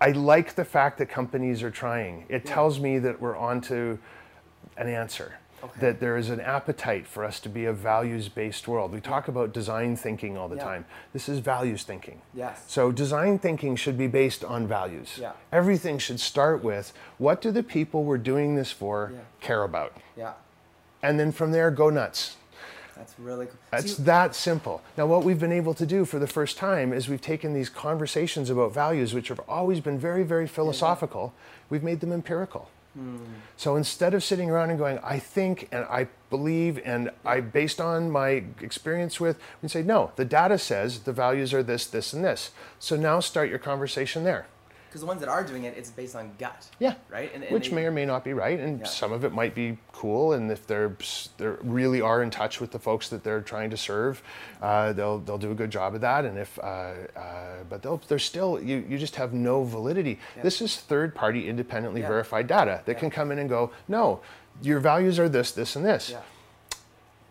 I 0.00 0.12
like 0.12 0.54
the 0.54 0.64
fact 0.64 0.98
that 0.98 1.06
companies 1.06 1.62
are 1.62 1.70
trying. 1.70 2.24
It 2.28 2.46
tells 2.46 2.78
me 2.78 2.98
that 3.00 3.20
we're 3.20 3.36
onto 3.36 3.98
an 4.76 4.88
answer. 4.88 5.34
that 5.80 5.98
there 5.98 6.18
is 6.18 6.28
an 6.28 6.40
appetite 6.40 7.06
for 7.06 7.24
us 7.24 7.40
to 7.40 7.48
be 7.48 7.64
a 7.64 7.72
values 7.72 8.28
based 8.28 8.68
world. 8.68 8.92
We 8.92 9.00
talk 9.00 9.28
about 9.28 9.54
design 9.54 9.96
thinking 9.96 10.36
all 10.36 10.46
the 10.46 10.56
Yeah. 10.56 10.64
time. 10.64 10.84
This 11.14 11.26
is 11.26 11.38
values 11.38 11.84
thinking. 11.84 12.20
Yes. 12.34 12.62
So 12.66 12.92
design 12.92 13.38
thinking 13.38 13.74
should 13.74 13.96
be 13.96 14.06
based 14.06 14.44
on 14.44 14.66
values. 14.66 15.16
Yeah. 15.18 15.32
Everything 15.50 15.96
should 15.96 16.20
start 16.20 16.62
with 16.62 16.92
what 17.16 17.40
do 17.40 17.50
the 17.50 17.62
people 17.62 18.04
we're 18.04 18.18
doing 18.18 18.56
this 18.56 18.70
for 18.72 19.12
Yeah. 19.14 19.20
care 19.40 19.62
about? 19.62 19.94
Yeah. 20.14 20.32
And 21.02 21.18
then 21.18 21.32
from 21.32 21.50
there, 21.50 21.70
go 21.70 21.88
nuts. 21.88 22.36
That's 22.94 23.18
really 23.18 23.46
cool. 23.46 23.56
That's 23.70 23.92
So 23.94 23.98
you- 24.00 24.04
that 24.04 24.34
simple. 24.34 24.82
Now, 24.98 25.06
what 25.06 25.24
we've 25.24 25.40
been 25.40 25.50
able 25.50 25.72
to 25.74 25.86
do 25.86 26.04
for 26.04 26.18
the 26.18 26.26
first 26.26 26.58
time 26.58 26.92
is 26.92 27.08
we've 27.08 27.22
taken 27.22 27.54
these 27.54 27.70
conversations 27.70 28.50
about 28.50 28.72
values, 28.74 29.14
which 29.14 29.28
have 29.28 29.40
always 29.48 29.80
been 29.80 29.98
very, 29.98 30.24
very 30.24 30.46
philosophical, 30.46 31.32
we've 31.70 31.82
made 31.82 32.00
them 32.00 32.12
empirical. 32.12 32.68
So 33.56 33.76
instead 33.76 34.14
of 34.14 34.22
sitting 34.22 34.50
around 34.50 34.70
and 34.70 34.78
going, 34.78 34.98
I 35.00 35.18
think 35.18 35.68
and 35.72 35.84
I 35.86 36.08
believe 36.30 36.80
and 36.84 37.10
I, 37.24 37.40
based 37.40 37.80
on 37.80 38.10
my 38.10 38.44
experience 38.60 39.20
with, 39.20 39.38
we 39.62 39.68
say, 39.68 39.82
no, 39.82 40.12
the 40.16 40.24
data 40.24 40.58
says 40.58 41.00
the 41.00 41.12
values 41.12 41.52
are 41.52 41.62
this, 41.62 41.86
this, 41.86 42.12
and 42.12 42.24
this. 42.24 42.50
So 42.78 42.96
now 42.96 43.20
start 43.20 43.48
your 43.48 43.58
conversation 43.58 44.24
there. 44.24 44.46
Because 44.94 45.00
the 45.02 45.08
ones 45.08 45.18
that 45.22 45.28
are 45.28 45.42
doing 45.42 45.64
it, 45.64 45.74
it's 45.76 45.90
based 45.90 46.14
on 46.14 46.30
gut. 46.38 46.68
Yeah. 46.78 46.94
Right? 47.10 47.28
And, 47.34 47.42
and 47.42 47.52
Which 47.52 47.70
they- 47.70 47.74
may 47.74 47.84
or 47.84 47.90
may 47.90 48.06
not 48.06 48.22
be 48.22 48.32
right, 48.32 48.60
and 48.60 48.78
Yeah. 48.78 48.86
some 48.86 49.10
of 49.10 49.24
it 49.24 49.32
might 49.32 49.52
be 49.52 49.76
cool. 49.90 50.34
And 50.34 50.48
if 50.52 50.68
they're 50.68 50.96
they 51.36 51.46
really 51.64 52.00
are 52.00 52.22
in 52.22 52.30
touch 52.30 52.60
with 52.60 52.70
the 52.70 52.78
folks 52.78 53.08
that 53.08 53.24
they're 53.24 53.40
trying 53.40 53.70
to 53.70 53.76
serve, 53.76 54.22
uh, 54.62 54.92
they'll 54.92 55.18
they'll 55.18 55.36
do 55.36 55.50
a 55.50 55.54
good 55.56 55.70
job 55.72 55.96
of 55.96 56.00
that. 56.02 56.24
And 56.24 56.38
if 56.38 56.56
uh, 56.60 56.62
uh, 57.16 57.64
but 57.68 57.82
they'll 57.82 58.00
they're 58.06 58.20
still 58.20 58.60
you 58.62 58.84
you 58.88 58.96
just 58.96 59.16
have 59.16 59.32
no 59.32 59.64
validity. 59.64 60.20
This 60.44 60.62
is 60.62 60.76
third 60.76 61.12
party 61.12 61.48
independently 61.48 62.02
Yeah. 62.02 62.06
verified 62.06 62.46
data 62.46 62.82
that 62.84 62.92
Yeah. 62.92 62.98
can 63.00 63.10
come 63.10 63.32
in 63.32 63.40
and 63.40 63.48
go 63.48 63.72
no. 63.88 64.20
Your 64.62 64.78
values 64.78 65.18
are 65.18 65.28
this, 65.28 65.50
this, 65.50 65.74
and 65.74 65.84
this 65.84 66.10
Yeah. 66.10 66.20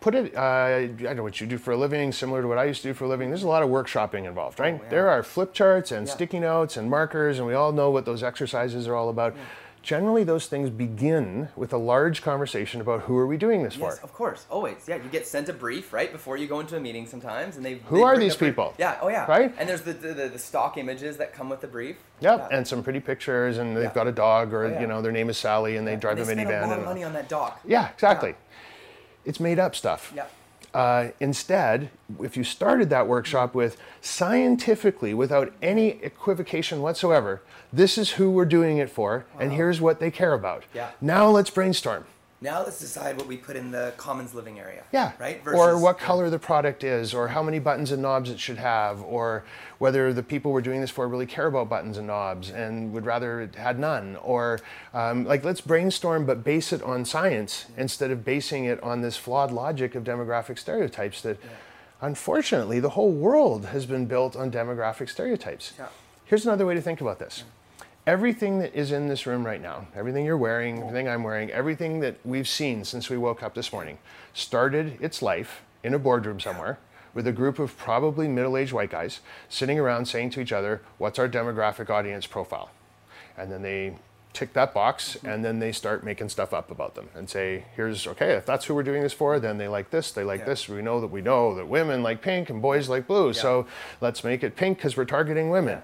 Put 0.04 0.14
it, 0.14 0.36
uh, 0.36 0.40
I 0.42 0.86
don't 0.86 1.16
know 1.16 1.22
what 1.22 1.40
you 1.40 1.46
do 1.46 1.56
for 1.56 1.72
a 1.72 1.76
living, 1.78 2.12
similar 2.12 2.42
to 2.42 2.46
what 2.48 2.58
I 2.58 2.64
used 2.64 2.82
to 2.82 2.88
do 2.88 2.94
for 2.94 3.04
a 3.06 3.08
living. 3.08 3.30
There's 3.30 3.42
a 3.42 3.48
lot 3.48 3.62
of 3.62 3.70
workshopping 3.70 4.26
involved, 4.26 4.60
right? 4.60 4.74
Oh, 4.78 4.82
yeah. 4.84 4.90
There 4.90 5.08
are 5.08 5.22
flip 5.22 5.54
charts 5.54 5.90
and 5.92 6.06
Yeah. 6.06 6.12
sticky 6.12 6.40
notes 6.40 6.76
and 6.76 6.90
markers, 6.90 7.38
and 7.38 7.46
we 7.46 7.54
all 7.54 7.72
know 7.72 7.88
what 7.90 8.04
those 8.04 8.22
exercises 8.22 8.86
are 8.86 8.94
all 8.94 9.08
about. 9.08 9.34
Generally, 9.82 10.24
those 10.24 10.46
things 10.46 10.70
begin 10.70 11.48
with 11.56 11.70
a 11.74 11.76
large 11.76 12.22
conversation 12.22 12.80
about 12.80 13.02
who 13.02 13.18
are 13.18 13.26
we 13.26 13.36
doing 13.36 13.62
this 13.62 13.76
Yes, 13.76 13.98
for? 13.98 14.04
of 14.04 14.14
course, 14.14 14.46
always. 14.50 14.76
Yeah, 14.86 14.96
you 14.96 15.10
get 15.10 15.26
sent 15.26 15.50
a 15.50 15.52
brief 15.52 15.92
right 15.92 16.10
before 16.10 16.38
you 16.38 16.46
go 16.46 16.60
into 16.60 16.74
a 16.74 16.80
meeting 16.80 17.06
sometimes, 17.06 17.56
and 17.56 17.64
they. 17.66 17.74
Who 17.86 17.96
they 17.98 18.02
are 18.02 18.16
these 18.16 18.34
people? 18.34 18.72
Yeah. 18.78 18.96
Oh 19.02 19.08
yeah. 19.08 19.26
Right? 19.26 19.54
And 19.58 19.68
there's 19.68 19.82
the, 19.82 19.92
the 19.92 20.28
the 20.30 20.38
stock 20.38 20.78
images 20.78 21.18
that 21.18 21.34
come 21.34 21.50
with 21.50 21.60
the 21.60 21.66
brief. 21.66 21.96
Yep, 22.20 22.48
and 22.50 22.66
some 22.66 22.82
pretty 22.82 23.00
pictures, 23.00 23.58
and 23.58 23.76
they've 23.76 23.84
Yeah. 23.84 23.92
got 23.92 24.06
a 24.06 24.12
dog, 24.12 24.54
or 24.54 24.64
Oh, 24.64 24.68
yeah. 24.70 24.80
you 24.80 24.86
know, 24.86 25.02
their 25.02 25.12
name 25.12 25.28
is 25.28 25.36
Sally, 25.36 25.76
and 25.76 25.86
they 25.86 25.96
drive 25.96 26.12
and 26.18 26.22
a 26.22 26.24
they 26.24 26.32
spend 26.44 26.48
minivan. 26.48 26.64
a 26.64 26.66
lot 26.68 26.78
of 26.78 26.84
money 26.86 27.04
on 27.04 27.12
that 27.12 27.28
dog. 27.28 27.52
yeah, 27.66 27.90
exactly. 27.90 28.36
It's 29.24 29.40
made 29.40 29.58
up 29.58 29.74
stuff. 29.74 30.12
Yeah. 30.14 30.26
Uh, 30.72 31.10
instead, 31.20 31.88
if 32.20 32.36
you 32.36 32.42
started 32.42 32.90
that 32.90 33.06
workshop 33.06 33.54
with 33.54 33.76
scientifically, 34.00 35.14
without 35.14 35.52
any 35.62 35.90
equivocation 36.02 36.82
whatsoever, 36.82 37.42
this 37.72 37.96
is 37.96 38.10
who 38.10 38.30
we're 38.30 38.44
doing 38.44 38.78
it 38.78 38.90
for, 38.90 39.24
and 39.38 39.52
here's 39.52 39.80
what 39.80 40.00
they 40.00 40.10
care 40.10 40.32
about. 40.32 40.64
Yeah. 40.74 40.90
Now 41.00 41.28
let's 41.28 41.50
brainstorm. 41.50 42.06
Now 42.44 42.62
let's 42.62 42.78
decide 42.78 43.16
what 43.16 43.26
we 43.26 43.38
put 43.38 43.56
in 43.56 43.70
the 43.70 43.94
commons 43.96 44.34
living 44.34 44.60
area. 44.60 44.84
Yeah. 44.92 45.12
Right. 45.18 45.40
or 45.46 45.78
what 45.78 45.98
color 45.98 46.28
the 46.28 46.38
product 46.38 46.84
is, 46.84 47.14
or 47.14 47.28
how 47.28 47.42
many 47.42 47.58
buttons 47.58 47.90
and 47.90 48.02
knobs 48.02 48.28
it 48.28 48.38
should 48.38 48.58
have, 48.58 49.00
or 49.00 49.44
whether 49.78 50.12
the 50.12 50.22
people 50.22 50.52
we're 50.52 50.60
doing 50.60 50.82
this 50.82 50.90
for 50.90 51.08
really 51.08 51.24
care 51.24 51.46
about 51.46 51.70
buttons 51.70 51.96
and 51.96 52.06
knobs 52.06 52.50
and 52.50 52.92
would 52.92 53.06
rather 53.06 53.40
it 53.40 53.54
had 53.54 53.78
none. 53.78 54.16
Or 54.16 54.60
um, 54.92 55.24
like, 55.24 55.42
let's 55.42 55.62
brainstorm, 55.62 56.26
but 56.26 56.44
base 56.44 56.70
it 56.70 56.82
on 56.82 57.06
science 57.06 57.64
instead 57.78 58.10
of 58.10 58.26
basing 58.26 58.66
it 58.66 58.78
on 58.82 59.00
this 59.00 59.16
flawed 59.16 59.50
logic 59.50 59.94
of 59.94 60.04
demographic 60.04 60.58
stereotypes 60.58 61.22
that, 61.22 61.38
unfortunately, 62.02 62.78
the 62.78 62.90
whole 62.90 63.10
world 63.10 63.64
has 63.66 63.86
been 63.86 64.04
built 64.04 64.36
on 64.36 64.50
demographic 64.50 65.08
stereotypes. 65.08 65.72
Yeah. 65.78 65.88
Here's 66.26 66.44
another 66.44 66.66
way 66.66 66.74
to 66.74 66.82
think 66.82 67.00
about 67.00 67.18
this. 67.18 67.44
Everything 68.06 68.58
that 68.58 68.74
is 68.74 68.92
in 68.92 69.08
this 69.08 69.26
room 69.26 69.46
right 69.46 69.62
now, 69.62 69.86
everything 69.96 70.26
you're 70.26 70.36
wearing, 70.36 70.82
everything 70.82 71.08
I'm 71.08 71.22
wearing, 71.22 71.50
everything 71.50 72.00
that 72.00 72.16
we've 72.22 72.48
seen 72.48 72.84
since 72.84 73.08
we 73.08 73.16
woke 73.16 73.42
up 73.42 73.54
this 73.54 73.72
morning, 73.72 73.96
started 74.34 74.98
its 75.00 75.22
life 75.22 75.62
in 75.82 75.94
a 75.94 75.98
boardroom 75.98 76.38
somewhere 76.38 76.78
with 77.14 77.26
a 77.26 77.32
group 77.32 77.58
of 77.58 77.78
probably 77.78 78.28
middle 78.28 78.58
aged 78.58 78.72
white 78.72 78.90
guys 78.90 79.20
sitting 79.48 79.78
around 79.78 80.06
saying 80.06 80.30
to 80.30 80.40
each 80.40 80.52
other, 80.52 80.82
What's 80.98 81.18
our 81.18 81.28
demographic 81.28 81.88
audience 81.88 82.26
profile? 82.26 82.70
And 83.38 83.50
then 83.50 83.62
they 83.62 83.96
tick 84.34 84.52
that 84.52 84.74
box 84.74 85.14
mm-hmm. 85.14 85.28
and 85.28 85.44
then 85.44 85.60
they 85.60 85.72
start 85.72 86.04
making 86.04 86.28
stuff 86.28 86.52
up 86.52 86.70
about 86.70 86.96
them 86.96 87.08
and 87.14 87.30
say, 87.30 87.64
Here's 87.74 88.06
okay, 88.06 88.32
if 88.32 88.44
that's 88.44 88.66
who 88.66 88.74
we're 88.74 88.82
doing 88.82 89.02
this 89.02 89.14
for, 89.14 89.40
then 89.40 89.56
they 89.56 89.68
like 89.68 89.90
this, 89.90 90.12
they 90.12 90.24
like 90.24 90.40
Yeah. 90.40 90.46
this. 90.46 90.68
We 90.68 90.82
know 90.82 91.00
that 91.00 91.06
we 91.06 91.22
know 91.22 91.54
that 91.54 91.68
women 91.68 92.02
like 92.02 92.20
pink 92.20 92.50
and 92.50 92.60
boys 92.60 92.88
like 92.90 93.06
blue. 93.06 93.32
So 93.32 93.66
let's 94.02 94.22
make 94.22 94.42
it 94.42 94.56
pink 94.56 94.76
because 94.76 94.94
we're 94.94 95.06
targeting 95.06 95.48
women. 95.48 95.80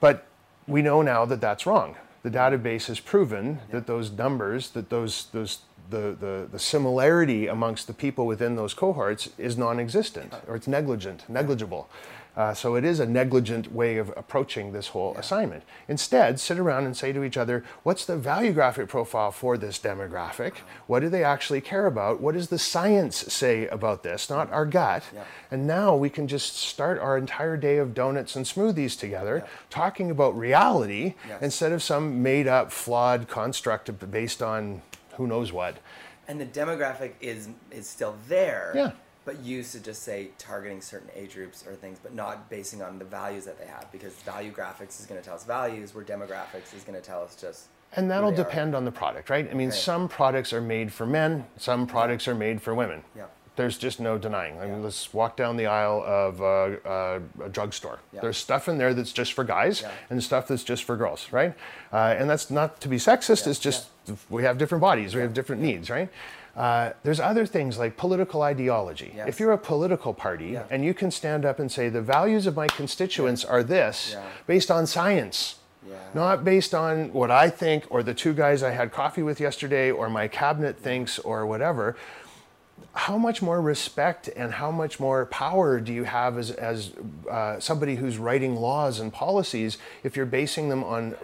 But 0.00 0.27
we 0.68 0.82
know 0.82 1.02
now 1.02 1.24
that 1.24 1.40
that's 1.40 1.66
wrong. 1.66 1.96
The 2.22 2.30
database 2.30 2.86
has 2.86 3.00
proven 3.00 3.60
that 3.70 3.86
those 3.86 4.12
numbers, 4.12 4.70
that 4.70 4.90
those, 4.90 5.26
those, 5.32 5.60
the, 5.88 6.16
the, 6.20 6.48
the 6.52 6.58
similarity 6.58 7.46
amongst 7.46 7.86
the 7.86 7.94
people 7.94 8.26
within 8.26 8.54
those 8.54 8.74
cohorts 8.74 9.30
is 9.38 9.56
non-existent 9.56 10.34
or 10.46 10.56
it's 10.56 10.68
negligent, 10.68 11.28
negligible. 11.28 11.88
Uh, 12.36 12.54
so 12.54 12.76
it 12.76 12.84
is 12.84 13.00
a 13.00 13.06
negligent 13.06 13.72
way 13.72 13.96
of 13.96 14.12
approaching 14.16 14.70
this 14.72 14.88
whole 14.88 15.12
assignment. 15.16 15.64
Instead, 15.88 16.38
sit 16.38 16.56
around 16.56 16.84
and 16.86 16.96
say 16.96 17.12
to 17.12 17.24
each 17.24 17.36
other, 17.36 17.64
what's 17.82 18.04
the 18.04 18.16
value 18.16 18.52
graphic 18.52 18.88
profile 18.88 19.32
for 19.32 19.58
this 19.58 19.78
demographic? 19.78 20.54
What 20.86 21.00
do 21.00 21.08
they 21.08 21.24
actually 21.24 21.60
care 21.60 21.86
about? 21.86 22.20
What 22.20 22.34
does 22.34 22.48
the 22.48 22.58
science 22.58 23.16
say 23.16 23.66
about 23.68 24.04
this, 24.04 24.30
not 24.30 24.52
our 24.52 24.66
gut? 24.66 25.02
Yeah. 25.12 25.24
And 25.50 25.66
now 25.66 25.96
we 25.96 26.10
can 26.10 26.28
just 26.28 26.56
start 26.56 27.00
our 27.00 27.18
entire 27.18 27.56
day 27.56 27.78
of 27.78 27.92
donuts 27.92 28.36
and 28.36 28.44
smoothies 28.46 28.96
together, 28.96 29.44
talking 29.68 30.10
about 30.10 30.38
reality 30.38 31.14
Yes. 31.28 31.42
instead 31.42 31.72
of 31.72 31.82
some 31.82 32.22
made 32.22 32.46
up, 32.46 32.70
flawed 32.70 33.26
construct 33.28 34.10
based 34.12 34.42
on 34.42 34.82
who 35.16 35.26
knows 35.26 35.52
what. 35.52 35.78
And 36.28 36.40
the 36.40 36.46
demographic 36.46 37.12
is 37.20 37.48
is 37.70 37.88
still 37.88 38.14
there. 38.28 38.72
Yeah. 38.76 38.90
But 39.28 39.40
used 39.44 39.72
to 39.72 39.80
just 39.80 40.04
say 40.04 40.30
targeting 40.38 40.80
certain 40.80 41.10
age 41.14 41.34
groups 41.34 41.62
or 41.66 41.74
things, 41.74 41.98
but 42.02 42.14
not 42.14 42.48
basing 42.48 42.80
on 42.80 42.98
the 42.98 43.04
values 43.04 43.44
that 43.44 43.58
they 43.58 43.66
have, 43.66 43.92
because 43.92 44.14
value 44.14 44.50
graphics 44.50 44.98
is 45.00 45.04
going 45.04 45.20
to 45.20 45.24
tell 45.26 45.34
us 45.36 45.44
values, 45.44 45.94
where 45.94 46.02
demographics 46.02 46.74
is 46.74 46.82
going 46.82 46.98
to 46.98 47.06
tell 47.06 47.22
us 47.22 47.36
just. 47.38 47.66
And 47.94 48.10
that'll 48.10 48.30
they 48.30 48.40
are. 48.40 48.44
depend 48.44 48.74
on 48.74 48.86
the 48.86 48.90
product, 48.90 49.28
right? 49.28 49.46
I 49.50 49.52
mean, 49.52 49.68
Okay. 49.68 49.76
some 49.76 50.08
products 50.08 50.54
are 50.54 50.62
made 50.62 50.90
for 50.94 51.04
men, 51.04 51.44
some 51.58 51.86
products 51.86 52.26
are 52.26 52.34
made 52.34 52.62
for 52.62 52.74
women. 52.74 53.04
Yeah. 53.14 53.24
There's 53.56 53.76
just 53.76 54.00
no 54.00 54.16
denying. 54.16 54.56
I 54.60 54.64
mean, 54.64 54.76
Yeah. 54.76 54.84
let's 54.84 55.12
walk 55.12 55.36
down 55.36 55.58
the 55.58 55.66
aisle 55.66 56.02
of 56.06 56.40
uh, 56.40 56.88
uh, 56.88 57.20
a 57.44 57.48
drugstore. 57.50 57.98
Yeah. 58.14 58.22
There's 58.22 58.38
stuff 58.38 58.66
in 58.66 58.78
there 58.78 58.94
that's 58.94 59.12
just 59.12 59.34
for 59.34 59.44
guys 59.44 59.82
Yeah. 59.82 59.90
and 60.08 60.24
stuff 60.24 60.48
that's 60.48 60.64
just 60.64 60.84
for 60.84 60.96
girls, 60.96 61.28
right? 61.32 61.52
Uh, 61.92 62.16
and 62.18 62.30
that's 62.30 62.50
not 62.50 62.80
to 62.80 62.88
be 62.88 62.96
sexist, 62.96 63.46
it's 63.46 63.58
just 63.58 63.88
we 64.30 64.44
have 64.44 64.56
different 64.56 64.80
bodies, 64.80 65.14
we 65.14 65.20
have 65.20 65.34
different 65.34 65.60
needs, 65.60 65.90
right? 65.90 66.08
Uh, 66.58 66.92
there's 67.04 67.20
other 67.20 67.46
things 67.46 67.78
like 67.78 67.96
political 67.96 68.42
ideology. 68.42 69.12
Yes. 69.14 69.28
If 69.28 69.38
you're 69.38 69.52
a 69.52 69.58
political 69.58 70.12
party 70.12 70.46
Yeah. 70.48 70.64
and 70.70 70.84
you 70.84 70.92
can 70.92 71.12
stand 71.12 71.44
up 71.44 71.60
and 71.60 71.70
say, 71.70 71.88
the 71.88 72.02
values 72.02 72.48
of 72.48 72.56
my 72.56 72.66
constituents 72.66 73.44
are 73.44 73.62
this 73.62 74.10
Yeah. 74.14 74.22
based 74.48 74.68
on 74.68 74.84
science, 74.88 75.54
Yeah. 75.88 75.94
not 76.14 76.42
based 76.42 76.74
on 76.74 77.12
what 77.12 77.30
I 77.30 77.48
think 77.48 77.84
or 77.90 78.02
the 78.02 78.12
two 78.12 78.34
guys 78.34 78.64
I 78.64 78.72
had 78.72 78.90
coffee 78.92 79.22
with 79.22 79.38
yesterday 79.40 79.92
or 79.92 80.10
my 80.10 80.26
cabinet 80.26 80.76
thinks 80.76 81.20
or 81.20 81.46
whatever. 81.46 81.94
How 82.92 83.16
much 83.16 83.40
more 83.40 83.60
respect 83.60 84.28
and 84.34 84.54
how 84.54 84.72
much 84.72 84.98
more 84.98 85.26
power 85.26 85.78
do 85.78 85.92
you 85.92 86.02
have 86.04 86.36
as, 86.38 86.50
as 86.50 86.90
uh, 87.30 87.60
somebody 87.60 87.94
who's 87.94 88.18
writing 88.18 88.56
laws 88.56 88.98
and 88.98 89.12
policies 89.12 89.78
if 90.02 90.16
you're 90.16 90.26
basing 90.26 90.70
them 90.70 90.82
on 90.82 91.14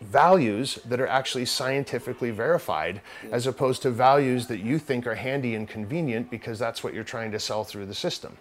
values 0.00 0.78
that 0.84 1.00
are 1.00 1.06
actually 1.06 1.44
scientifically 1.44 2.30
verified 2.30 3.00
as 3.30 3.46
opposed 3.46 3.82
to 3.82 3.90
values 3.90 4.46
that 4.46 4.60
you 4.60 4.78
think 4.78 5.06
are 5.06 5.14
handy 5.14 5.54
and 5.54 5.68
convenient 5.68 6.30
because 6.30 6.58
that's 6.58 6.82
what 6.82 6.94
you're 6.94 7.04
trying 7.04 7.30
to 7.32 7.38
sell 7.38 7.64
through 7.64 7.86
the 7.86 7.94
system? 7.94 8.36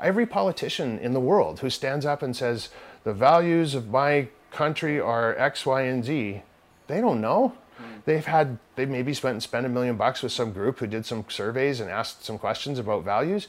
Every 0.00 0.26
politician 0.26 0.98
in 0.98 1.12
the 1.12 1.20
world 1.20 1.60
who 1.60 1.70
stands 1.70 2.06
up 2.06 2.22
and 2.22 2.36
says, 2.36 2.68
the 3.04 3.14
values 3.14 3.74
of 3.74 3.88
my 3.88 4.28
country 4.50 5.00
are 5.00 5.36
X, 5.38 5.64
Y, 5.64 5.82
and 5.82 6.04
Z, 6.04 6.42
they 6.86 7.00
don't 7.00 7.20
know. 7.20 7.54
Hmm. 7.78 7.84
They've 8.04 8.24
had, 8.24 8.58
they 8.74 8.86
maybe 8.86 9.14
spent 9.14 9.42
spent 9.42 9.66
a 9.66 9.68
million 9.68 9.96
bucks 9.96 10.22
with 10.22 10.32
some 10.32 10.52
group 10.52 10.78
who 10.78 10.86
did 10.86 11.06
some 11.06 11.24
surveys 11.28 11.80
and 11.80 11.90
asked 11.90 12.24
some 12.24 12.38
questions 12.38 12.78
about 12.78 13.04
values. 13.04 13.48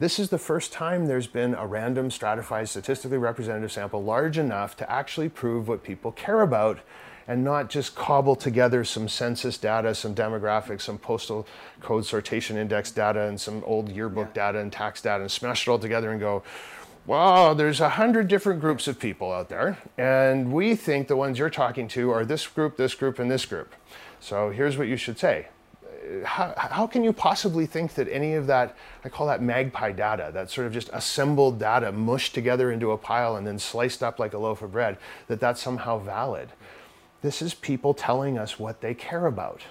This 0.00 0.18
is 0.18 0.30
the 0.30 0.38
first 0.38 0.72
time 0.72 1.06
there's 1.06 1.28
been 1.28 1.54
a 1.54 1.68
random 1.68 2.10
stratified 2.10 2.68
statistically 2.68 3.16
representative 3.16 3.70
sample 3.70 4.02
large 4.02 4.38
enough 4.38 4.76
to 4.78 4.90
actually 4.90 5.28
prove 5.28 5.68
what 5.68 5.84
people 5.84 6.10
care 6.10 6.40
about 6.40 6.80
and 7.28 7.44
not 7.44 7.70
just 7.70 7.94
cobble 7.94 8.34
together 8.34 8.82
some 8.82 9.08
census 9.08 9.56
data, 9.56 9.94
some 9.94 10.12
demographics, 10.12 10.80
some 10.80 10.98
postal 10.98 11.46
code 11.80 12.02
sortation 12.02 12.56
index 12.56 12.90
data, 12.90 13.20
and 13.20 13.40
some 13.40 13.62
old 13.64 13.88
yearbook 13.88 14.34
data 14.34 14.58
and 14.58 14.72
tax 14.72 15.00
data 15.00 15.22
and 15.22 15.30
smash 15.30 15.68
it 15.68 15.70
all 15.70 15.78
together 15.78 16.10
and 16.10 16.18
go, 16.18 16.42
wow, 17.06 17.54
there's 17.54 17.80
a 17.80 17.90
hundred 17.90 18.26
different 18.26 18.60
groups 18.60 18.88
of 18.88 18.98
people 18.98 19.30
out 19.30 19.48
there, 19.48 19.78
and 19.96 20.52
we 20.52 20.74
think 20.74 21.06
the 21.06 21.16
ones 21.16 21.38
you're 21.38 21.48
talking 21.48 21.86
to 21.86 22.10
are 22.10 22.24
this 22.24 22.46
group, 22.48 22.76
this 22.76 22.94
group, 22.94 23.20
and 23.20 23.30
this 23.30 23.46
group. 23.46 23.72
So 24.18 24.50
here's 24.50 24.76
what 24.76 24.88
you 24.88 24.96
should 24.96 25.18
say. 25.18 25.48
How, 26.24 26.54
how 26.56 26.86
can 26.86 27.04
you 27.04 27.12
possibly 27.12 27.66
think 27.66 27.94
that 27.94 28.08
any 28.08 28.34
of 28.34 28.46
that, 28.46 28.76
I 29.04 29.08
call 29.08 29.26
that 29.26 29.42
magpie 29.42 29.92
data, 29.92 30.30
that 30.34 30.50
sort 30.50 30.66
of 30.66 30.72
just 30.72 30.90
assembled 30.92 31.58
data 31.58 31.92
mushed 31.92 32.34
together 32.34 32.70
into 32.70 32.92
a 32.92 32.98
pile 32.98 33.36
and 33.36 33.46
then 33.46 33.58
sliced 33.58 34.02
up 34.02 34.18
like 34.18 34.32
a 34.32 34.38
loaf 34.38 34.62
of 34.62 34.72
bread, 34.72 34.98
that 35.28 35.40
that's 35.40 35.62
somehow 35.62 35.98
valid? 35.98 36.50
This 37.22 37.40
is 37.40 37.54
people 37.54 37.94
telling 37.94 38.36
us 38.36 38.58
what 38.58 38.80
they 38.80 38.92
care 38.92 39.26
about, 39.26 39.62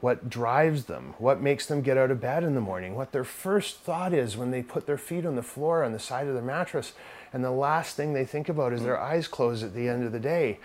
what 0.00 0.28
drives 0.28 0.84
them, 0.86 1.14
what 1.18 1.40
makes 1.40 1.66
them 1.66 1.82
get 1.82 1.96
out 1.96 2.10
of 2.10 2.20
bed 2.20 2.42
in 2.42 2.54
the 2.54 2.60
morning, 2.60 2.96
what 2.96 3.12
their 3.12 3.24
first 3.24 3.78
thought 3.78 4.12
is 4.12 4.36
when 4.36 4.50
they 4.50 4.62
put 4.62 4.86
their 4.86 4.98
feet 4.98 5.24
on 5.24 5.36
the 5.36 5.42
floor 5.42 5.84
on 5.84 5.92
the 5.92 5.98
side 5.98 6.26
of 6.26 6.34
the 6.34 6.42
mattress, 6.42 6.92
and 7.32 7.44
the 7.44 7.50
last 7.50 7.96
thing 7.96 8.12
they 8.12 8.24
think 8.24 8.48
about 8.48 8.72
is 8.72 8.82
their 8.82 9.00
eyes 9.00 9.28
closed 9.28 9.62
at 9.62 9.74
the 9.74 9.88
end 9.88 10.04
of 10.04 10.12
the 10.12 10.20
day. 10.20 10.58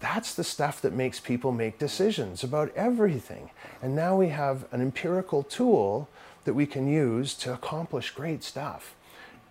That's 0.00 0.34
the 0.34 0.44
stuff 0.44 0.80
that 0.82 0.92
makes 0.92 1.20
people 1.20 1.52
make 1.52 1.78
decisions 1.78 2.44
about 2.44 2.74
everything. 2.76 3.50
And 3.82 3.96
now 3.96 4.16
we 4.16 4.28
have 4.28 4.66
an 4.72 4.80
empirical 4.80 5.42
tool 5.42 6.08
that 6.44 6.54
we 6.54 6.66
can 6.66 6.86
use 6.86 7.34
to 7.34 7.52
accomplish 7.52 8.10
great 8.10 8.44
stuff. 8.44 8.94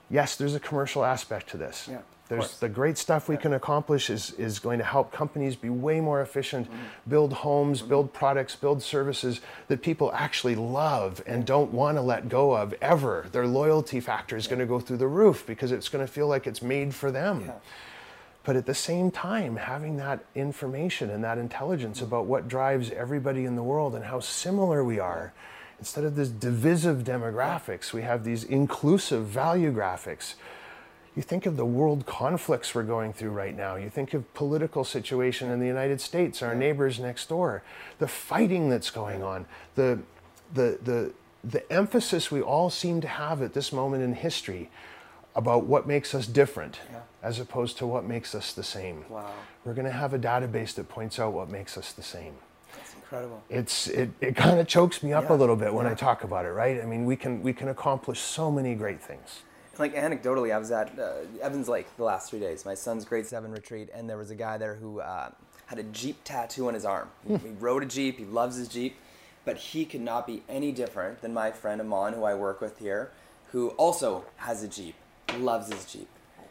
Yes, 0.10 0.36
there's 0.36 0.56
a 0.56 0.60
commercial 0.60 1.04
aspect 1.04 1.50
to 1.50 1.58
this. 1.58 1.88
Yeah, 1.90 2.02
there's 2.28 2.60
the 2.60 2.70
great 2.70 2.98
stuff 2.98 3.30
we 3.30 3.38
can 3.38 3.54
accomplish 3.54 4.10
is, 4.10 4.32
is 4.32 4.58
going 4.58 4.80
to 4.80 4.84
help 4.84 5.12
companies 5.12 5.56
be 5.56 5.70
way 5.70 6.02
more 6.02 6.22
efficient, 6.22 6.68
mm-hmm. 6.68 7.10
build 7.10 7.34
homes, 7.34 7.80
mm-hmm. 7.80 7.90
build 7.90 8.14
products, 8.14 8.56
build 8.56 8.82
services 8.82 9.42
that 9.68 9.84
people 9.84 10.12
actually 10.14 10.56
love 10.56 11.22
and 11.28 11.46
don't 11.46 11.72
want 11.72 11.98
to 11.98 12.02
let 12.02 12.28
go 12.28 12.56
of 12.56 12.74
ever. 12.82 13.28
Their 13.32 13.46
loyalty 13.46 14.00
factor 14.00 14.36
is 14.36 14.48
going 14.48 14.60
to 14.60 14.66
go 14.66 14.80
through 14.80 14.98
the 14.98 15.08
roof 15.08 15.46
because 15.46 15.72
it's 15.72 15.88
going 15.88 16.06
to 16.06 16.12
feel 16.12 16.28
like 16.28 16.48
it's 16.48 16.64
made 16.64 16.96
for 16.96 17.12
them. 17.12 17.52
But 18.46 18.56
at 18.56 18.68
the 18.68 18.76
same 18.76 19.10
time, 19.10 19.56
having 19.56 19.98
that 19.98 20.24
information 20.36 21.10
and 21.10 21.24
that 21.24 21.40
intelligence 21.40 22.00
about 22.02 22.26
what 22.26 22.48
drives 22.48 22.92
everybody 22.92 23.44
in 23.44 23.56
the 23.56 23.64
world 23.64 23.96
and 23.96 24.06
how 24.06 24.20
similar 24.20 24.84
we 24.84 25.00
are, 25.00 25.34
instead 25.80 26.04
of 26.04 26.16
this 26.16 26.30
divisive 26.30 27.00
demographics, 27.00 27.92
we 27.92 28.04
have 28.04 28.24
these 28.24 28.44
inclusive 28.44 29.26
value 29.26 29.74
graphics. 29.74 30.36
You 31.16 31.24
think 31.24 31.48
of 31.48 31.58
the 31.58 31.66
world 31.66 32.06
conflicts 32.06 32.76
we're 32.76 32.84
going 32.84 33.14
through 33.14 33.32
right 33.32 33.56
now. 33.56 33.78
You 33.78 33.90
think 33.90 34.14
of 34.14 34.32
political 34.36 34.84
situation 34.84 35.50
in 35.50 35.60
the 35.60 35.66
United 35.66 36.00
States, 36.00 36.44
our 36.44 36.54
neighbors 36.54 37.00
next 37.00 37.30
door, 37.30 37.64
the 37.98 38.08
fighting 38.08 38.70
that's 38.70 38.92
going 38.92 39.24
on, 39.24 39.48
the, 39.74 40.00
the, 40.54 40.78
the, 40.84 41.14
the 41.44 41.72
emphasis 41.74 42.30
we 42.30 42.42
all 42.42 42.70
seem 42.70 43.02
to 43.02 43.08
have 43.08 43.42
at 43.42 43.54
this 43.54 43.74
moment 43.74 44.04
in 44.04 44.14
history 44.14 44.70
about 45.36 45.66
what 45.66 45.88
makes 45.88 46.14
us 46.14 46.28
different 46.28 46.80
Yeah. 46.92 47.00
As 47.26 47.40
opposed 47.40 47.76
to 47.80 47.88
what 47.88 48.06
makes 48.06 48.36
us 48.36 48.54
the 48.54 48.64
same. 48.64 49.04
Wow. 49.10 49.34
We're 49.66 49.74
going 49.74 49.88
to 49.88 49.92
have 49.92 50.14
a 50.14 50.20
database 50.20 50.76
that 50.76 50.88
points 50.88 51.20
out 51.20 51.34
what 51.34 51.50
makes 51.50 51.76
us 51.76 51.92
the 51.92 52.04
same. 52.04 52.36
That's 52.78 52.94
incredible. 52.94 53.42
It's 53.50 53.88
it, 53.88 54.12
it 54.22 54.36
kind 54.36 54.60
of 54.60 54.68
chokes 54.68 55.02
me 55.02 55.12
up 55.12 55.30
Yeah, 55.30 55.36
a 55.36 55.38
little 55.38 55.56
bit 55.56 55.74
when 55.74 55.88
I 55.88 55.96
talk 55.96 56.24
about 56.24 56.46
it, 56.46 56.52
right? 56.52 56.80
I 56.80 56.86
mean, 56.86 57.06
we 57.06 57.16
can 57.16 57.42
we 57.42 57.52
can 57.52 57.70
accomplish 57.70 58.20
so 58.20 58.52
many 58.52 58.76
great 58.76 59.02
things. 59.02 59.42
Like 59.80 59.96
anecdotally, 59.96 60.54
I 60.54 60.60
was 60.60 60.70
at 60.70 60.98
uh, 61.00 61.14
Evans 61.42 61.68
Lake 61.68 61.88
the 61.98 62.04
last 62.04 62.30
three 62.30 62.40
days, 62.40 62.64
my 62.64 62.76
son's 62.76 63.06
grade 63.06 63.26
seven 63.26 63.52
retreat, 63.52 63.90
and 63.94 64.08
there 64.08 64.18
was 64.18 64.30
a 64.30 64.36
guy 64.36 64.58
there 64.58 64.76
who 64.76 65.00
uh, 65.00 65.32
had 65.66 65.80
a 65.80 65.84
Jeep 65.84 66.18
tattoo 66.24 66.68
on 66.68 66.76
his 66.76 66.86
arm. 66.86 67.10
He, 67.28 67.38
he 67.38 67.50
rode 67.60 67.82
a 67.82 67.88
Jeep, 67.88 68.20
he 68.20 68.26
loves 68.26 68.56
his 68.56 68.68
Jeep, 68.68 68.98
but 69.46 69.58
he 69.58 69.84
could 69.84 70.02
not 70.02 70.28
be 70.28 70.44
any 70.48 70.72
different 70.72 71.22
than 71.22 71.34
my 71.34 71.52
friend 71.52 71.82
Amon, 71.82 72.14
who 72.14 72.24
I 72.24 72.36
work 72.36 72.62
with 72.62 72.78
here, 72.78 73.12
who 73.52 73.70
also 73.72 74.26
has 74.38 74.62
a 74.64 74.68
Jeep, 74.68 74.96
loves 75.38 75.74
his 75.74 75.86
Jeep. 75.86 76.08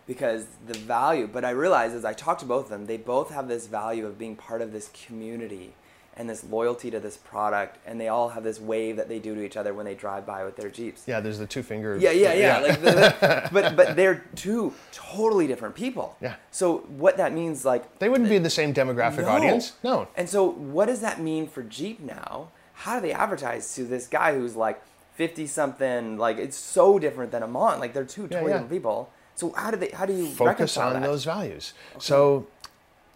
Because 0.06 0.46
the 0.66 0.74
value, 0.74 1.26
but 1.26 1.44
I 1.44 1.50
realized 1.50 1.94
as 1.94 2.04
I 2.04 2.12
talked 2.12 2.40
to 2.40 2.46
both 2.46 2.64
of 2.64 2.70
them, 2.70 2.86
they 2.86 2.98
both 2.98 3.30
have 3.30 3.48
this 3.48 3.66
value 3.66 4.06
of 4.06 4.18
being 4.18 4.36
part 4.36 4.60
of 4.60 4.72
this 4.72 4.90
community 5.06 5.74
and 6.16 6.30
this 6.30 6.44
loyalty 6.44 6.90
to 6.90 7.00
this 7.00 7.16
product, 7.16 7.78
and 7.86 8.00
they 8.00 8.08
all 8.08 8.28
have 8.28 8.44
this 8.44 8.60
wave 8.60 8.96
that 8.96 9.08
they 9.08 9.18
do 9.18 9.34
to 9.34 9.44
each 9.44 9.56
other 9.56 9.74
when 9.74 9.84
they 9.84 9.94
drive 9.94 10.24
by 10.24 10.44
with 10.44 10.56
their 10.56 10.70
Jeeps. 10.70 11.04
Yeah, 11.06 11.20
there's 11.20 11.38
the 11.38 11.46
two 11.46 11.62
finger. 11.62 11.96
Yeah, 11.96 12.12
yeah, 12.12 12.34
yeah. 12.34 12.58
Like 12.58 12.80
the, 12.80 12.90
the- 12.90 13.48
but 13.52 13.76
but 13.76 13.96
they're 13.96 14.24
two 14.36 14.72
totally 14.92 15.46
different 15.46 15.74
people. 15.74 16.16
Yeah. 16.20 16.36
So 16.50 16.78
what 16.80 17.16
that 17.16 17.32
means, 17.32 17.64
like, 17.64 17.98
they 17.98 18.08
wouldn't 18.08 18.28
be 18.28 18.38
the 18.38 18.50
same 18.50 18.72
demographic 18.72 19.22
no. 19.22 19.28
audience. 19.28 19.72
No. 19.82 20.06
And 20.16 20.28
so 20.28 20.48
what 20.48 20.86
does 20.86 21.00
that 21.00 21.20
mean 21.20 21.48
for 21.48 21.62
Jeep 21.62 22.00
now? 22.00 22.50
How 22.74 22.96
do 22.96 23.02
they 23.02 23.12
advertise 23.12 23.74
to 23.74 23.84
this 23.84 24.06
guy 24.06 24.34
who's 24.34 24.54
like 24.54 24.80
fifty 25.14 25.46
something? 25.46 26.16
Like 26.16 26.38
it's 26.38 26.56
so 26.56 26.98
different 26.98 27.32
than 27.32 27.42
Amon. 27.42 27.80
Like 27.80 27.92
they're 27.92 28.04
two 28.04 28.22
Yeah, 28.22 28.28
totally 28.28 28.50
yeah. 28.50 28.58
different 28.58 28.70
people. 28.70 29.10
So 29.36 29.50
how 29.52 29.70
do 29.70 29.76
they? 29.76 29.88
How 29.88 30.06
do 30.06 30.12
you 30.12 30.26
Focus 30.26 30.76
on 30.76 30.94
that? 30.94 31.02
those 31.02 31.24
values. 31.24 31.72
So, 31.98 32.46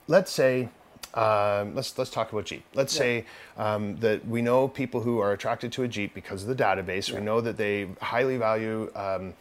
let's 0.06 0.32
say. 0.32 0.68
Um, 1.14 1.74
let's 1.74 1.96
let's 1.96 2.10
talk 2.10 2.30
about 2.32 2.44
Jeep. 2.44 2.64
Let's 2.74 2.94
Yeah. 2.94 2.98
say 2.98 3.24
um, 3.56 3.96
that 3.96 4.26
we 4.28 4.42
know 4.42 4.68
people 4.68 5.00
who 5.00 5.20
are 5.20 5.32
attracted 5.32 5.72
to 5.72 5.82
a 5.82 5.88
Jeep 5.88 6.12
because 6.14 6.42
of 6.42 6.48
the 6.54 6.62
database. 6.62 7.10
We 7.10 7.20
know 7.20 7.40
that 7.40 7.56
they 7.56 7.88
highly 8.00 8.36
value 8.36 8.92
um, 8.94 9.32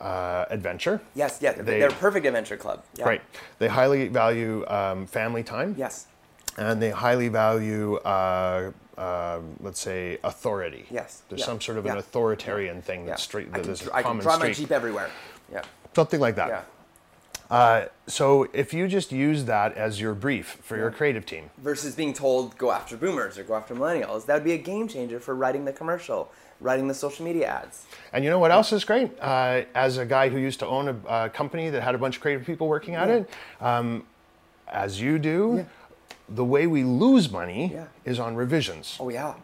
uh, 0.00 0.46
adventure. 0.48 1.02
Yes, 1.14 1.38
yes, 1.42 1.58
They- 1.60 1.82
are 1.82 1.88
a 1.88 1.92
perfect 1.92 2.24
adventure 2.26 2.56
club. 2.56 2.82
Yeah. 2.96 3.04
Right. 3.04 3.22
They 3.58 3.68
highly 3.68 4.08
value 4.08 4.64
um, 4.66 5.06
family 5.06 5.42
time. 5.42 5.74
Yes. 5.78 6.06
and 6.56 6.80
they 6.80 6.90
highly 6.90 7.28
value, 7.28 7.96
uh, 7.96 8.70
uh, 8.96 9.40
let's 9.60 9.80
say, 9.80 10.18
authority. 10.24 10.86
Yes. 10.90 11.22
There's 11.28 11.40
Yeah. 11.40 11.46
some 11.46 11.60
sort 11.60 11.78
of 11.78 11.86
an 11.86 11.98
authoritarian 11.98 12.80
thing 12.80 13.00
Yeah. 13.02 13.10
that's 13.10 13.24
straight. 13.24 13.48
I 13.48 13.58
That 13.58 13.62
can, 13.64 13.70
is 13.72 13.86
a 13.88 13.94
I 13.94 14.02
can 14.02 14.18
drive 14.18 14.38
my. 14.40 14.52
Jeep 14.52 14.70
everywhere. 14.70 15.10
Yeah. 15.52 15.62
Something 15.94 16.20
like 16.20 16.36
that. 16.36 16.48
Yeah. 16.48 16.62
Uh, 17.50 17.86
so 18.06 18.48
if 18.52 18.72
you 18.74 18.88
just 18.88 19.12
use 19.12 19.44
that 19.44 19.74
as 19.76 20.00
your 20.00 20.14
brief 20.14 20.58
for 20.62 20.76
your 20.76 20.90
creative 20.90 21.24
team, 21.26 21.50
versus 21.58 21.94
being 21.94 22.12
told 22.12 22.56
go 22.58 22.70
after 22.72 22.96
boomers 22.96 23.38
or 23.38 23.44
go 23.44 23.54
after 23.54 23.74
millennials. 23.74 24.26
That 24.26 24.34
would 24.34 24.44
be 24.44 24.52
a 24.52 24.58
game 24.58 24.88
changer 24.88 25.20
for 25.20 25.34
writing 25.34 25.64
the 25.64 25.72
commercial, 25.72 26.32
writing 26.60 26.88
the 26.88 26.94
social 26.94 27.24
media 27.24 27.46
ads. 27.48 27.86
and 28.12 28.24
you 28.24 28.30
know 28.30 28.38
what 28.38 28.50
else 28.50 28.72
is 28.72 28.82
great? 28.84 29.10
Uh, 29.20 29.62
as 29.74 29.98
a 29.98 30.06
guy 30.06 30.30
who 30.30 30.38
used 30.38 30.58
to 30.60 30.66
own 30.66 30.88
a, 30.88 31.08
uh 31.08 31.28
company 31.28 31.68
that 31.70 31.82
had 31.82 31.94
a 31.94 31.98
bunch 31.98 32.16
of 32.16 32.22
creative 32.22 32.46
people 32.46 32.66
working 32.66 32.94
at 32.94 33.08
Yeah. 33.08 33.14
it, 33.16 33.30
um, 33.60 34.04
as 34.66 35.00
you 35.00 35.18
do, 35.18 35.66
the 36.28 36.44
way 36.44 36.66
we 36.66 36.82
lose 36.82 37.30
money 37.30 37.70
Yeah. 37.74 37.84
is 38.06 38.18
on 38.18 38.34
revisions. 38.36 38.96
Oh 38.98 39.10
yeah. 39.10 39.34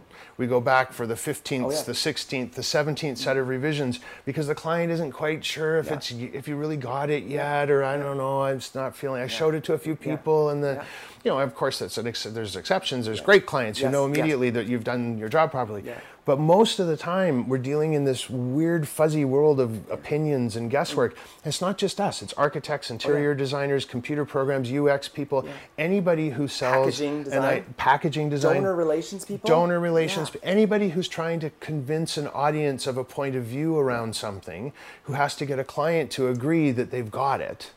We 0.40 0.46
go 0.46 0.58
back 0.58 0.94
for 0.94 1.06
the 1.06 1.16
15th, 1.16 1.64
Oh, 1.66 1.70
yeah. 1.70 1.82
the 1.82 1.92
16th, 1.92 2.52
the 2.54 2.62
17th 2.62 3.18
set 3.18 3.36
of 3.36 3.46
revisions 3.46 4.00
because 4.24 4.46
the 4.46 4.54
client 4.54 4.90
isn't 4.90 5.12
quite 5.12 5.44
sure 5.44 5.76
if 5.76 5.88
Yeah. 5.88 5.96
it's 5.96 6.10
if 6.12 6.48
you 6.48 6.56
really 6.56 6.78
got 6.78 7.10
it 7.10 7.24
yet 7.24 7.70
or 7.70 7.84
I 7.84 7.98
don't 7.98 8.16
know. 8.16 8.40
I'm 8.44 8.58
just 8.58 8.74
not 8.74 8.96
feeling. 8.96 9.20
I 9.20 9.26
showed 9.26 9.54
it 9.54 9.64
to 9.64 9.74
a 9.74 9.78
few 9.78 9.94
people 9.94 10.48
and 10.48 10.64
the, 10.64 10.82
you 11.24 11.30
know, 11.30 11.38
of 11.40 11.54
course 11.54 11.78
that's 11.78 11.98
an 11.98 12.06
ex- 12.06 12.22
there's 12.22 12.56
exceptions. 12.56 13.04
There's 13.04 13.20
great 13.20 13.44
clients 13.44 13.80
who 13.80 13.84
Yes, 13.84 13.92
know 13.92 14.06
yes. 14.06 14.16
immediately 14.16 14.48
that 14.48 14.64
you've 14.66 14.82
done 14.82 15.18
your 15.18 15.28
job 15.28 15.50
properly. 15.50 15.84
Yeah. 16.20 16.24
But 16.26 16.38
most 16.38 16.78
of 16.78 16.86
the 16.86 16.96
time 16.96 17.48
we're 17.48 17.58
dealing 17.58 17.94
in 17.94 18.04
this 18.04 18.28
weird 18.30 18.86
fuzzy 18.86 19.24
world 19.24 19.58
of 19.60 19.90
opinions 19.90 20.56
and 20.56 20.70
guesswork. 20.70 21.16
It's 21.44 21.60
not 21.60 21.78
just 21.78 22.00
us. 22.00 22.22
It's 22.22 22.32
architects, 22.34 22.90
oh, 22.90 22.94
interior 22.94 23.34
designers, 23.34 23.84
computer 23.84 24.24
programs, 24.24 24.70
UX 24.70 25.08
people, 25.08 25.46
anybody 25.78 26.30
who 26.30 26.46
sells 26.48 26.86
Packaging 27.00 27.32
and 27.32 27.44
I, 27.44 27.54
design. 27.56 27.74
packaging 27.76 28.30
design 28.30 28.56
Donor 28.56 28.74
relations 28.74 29.24
people. 29.24 29.48
donor 29.48 29.80
relations 29.80 30.30
Yeah. 30.34 30.40
anybody 30.42 30.90
who's 30.90 31.08
trying 31.08 31.40
to 31.40 31.50
convince 31.60 32.16
an 32.16 32.28
audience 32.28 32.86
of 32.86 32.96
a 32.96 33.04
point 33.04 33.34
of 33.36 33.44
view 33.44 33.78
around 33.78 34.14
something 34.16 34.72
who 35.04 35.14
has 35.14 35.34
to 35.36 35.46
get 35.46 35.58
a 35.58 35.64
client 35.64 36.10
to 36.12 36.28
agree 36.28 36.70
that 36.72 36.90
they've 36.90 37.10
got 37.10 37.40
it 37.40 37.70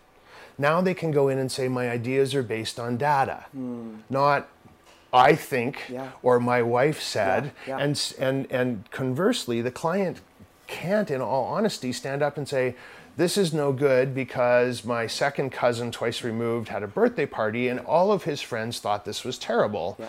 now 0.57 0.81
they 0.81 0.93
can 0.93 1.11
go 1.11 1.27
in 1.29 1.37
and 1.37 1.51
say 1.51 1.67
my 1.67 1.89
ideas 1.89 2.35
are 2.35 2.43
based 2.43 2.79
on 2.79 2.97
data 2.97 3.45
hmm. 3.51 3.95
not 4.09 4.47
i 5.13 5.35
think. 5.35 5.83
Yeah. 5.89 6.09
or 6.21 6.39
my 6.39 6.61
wife 6.61 7.01
said 7.01 7.51
Yeah, 7.67 7.77
yeah. 7.77 7.83
and 7.83 8.13
and 8.19 8.51
and 8.51 8.91
conversely 8.91 9.61
the 9.61 9.71
client 9.71 10.21
can't 10.67 11.11
in 11.11 11.21
all 11.21 11.45
honesty 11.45 11.91
stand 11.93 12.21
up 12.23 12.37
and 12.37 12.47
say 12.47 12.75
this 13.15 13.37
is 13.37 13.53
no 13.53 13.71
good 13.71 14.15
because 14.15 14.83
my 14.83 15.05
second 15.05 15.51
cousin 15.51 15.91
twice 15.91 16.23
removed 16.23 16.69
had 16.69 16.81
a 16.81 16.87
birthday 16.87 17.27
party 17.27 17.67
and 17.67 17.79
all 17.81 18.11
of 18.11 18.23
his 18.23 18.41
friends 18.41 18.79
thought 18.79 19.05
this 19.05 19.23
was 19.23 19.37
terrible 19.37 19.95
Yeah. 19.99 20.07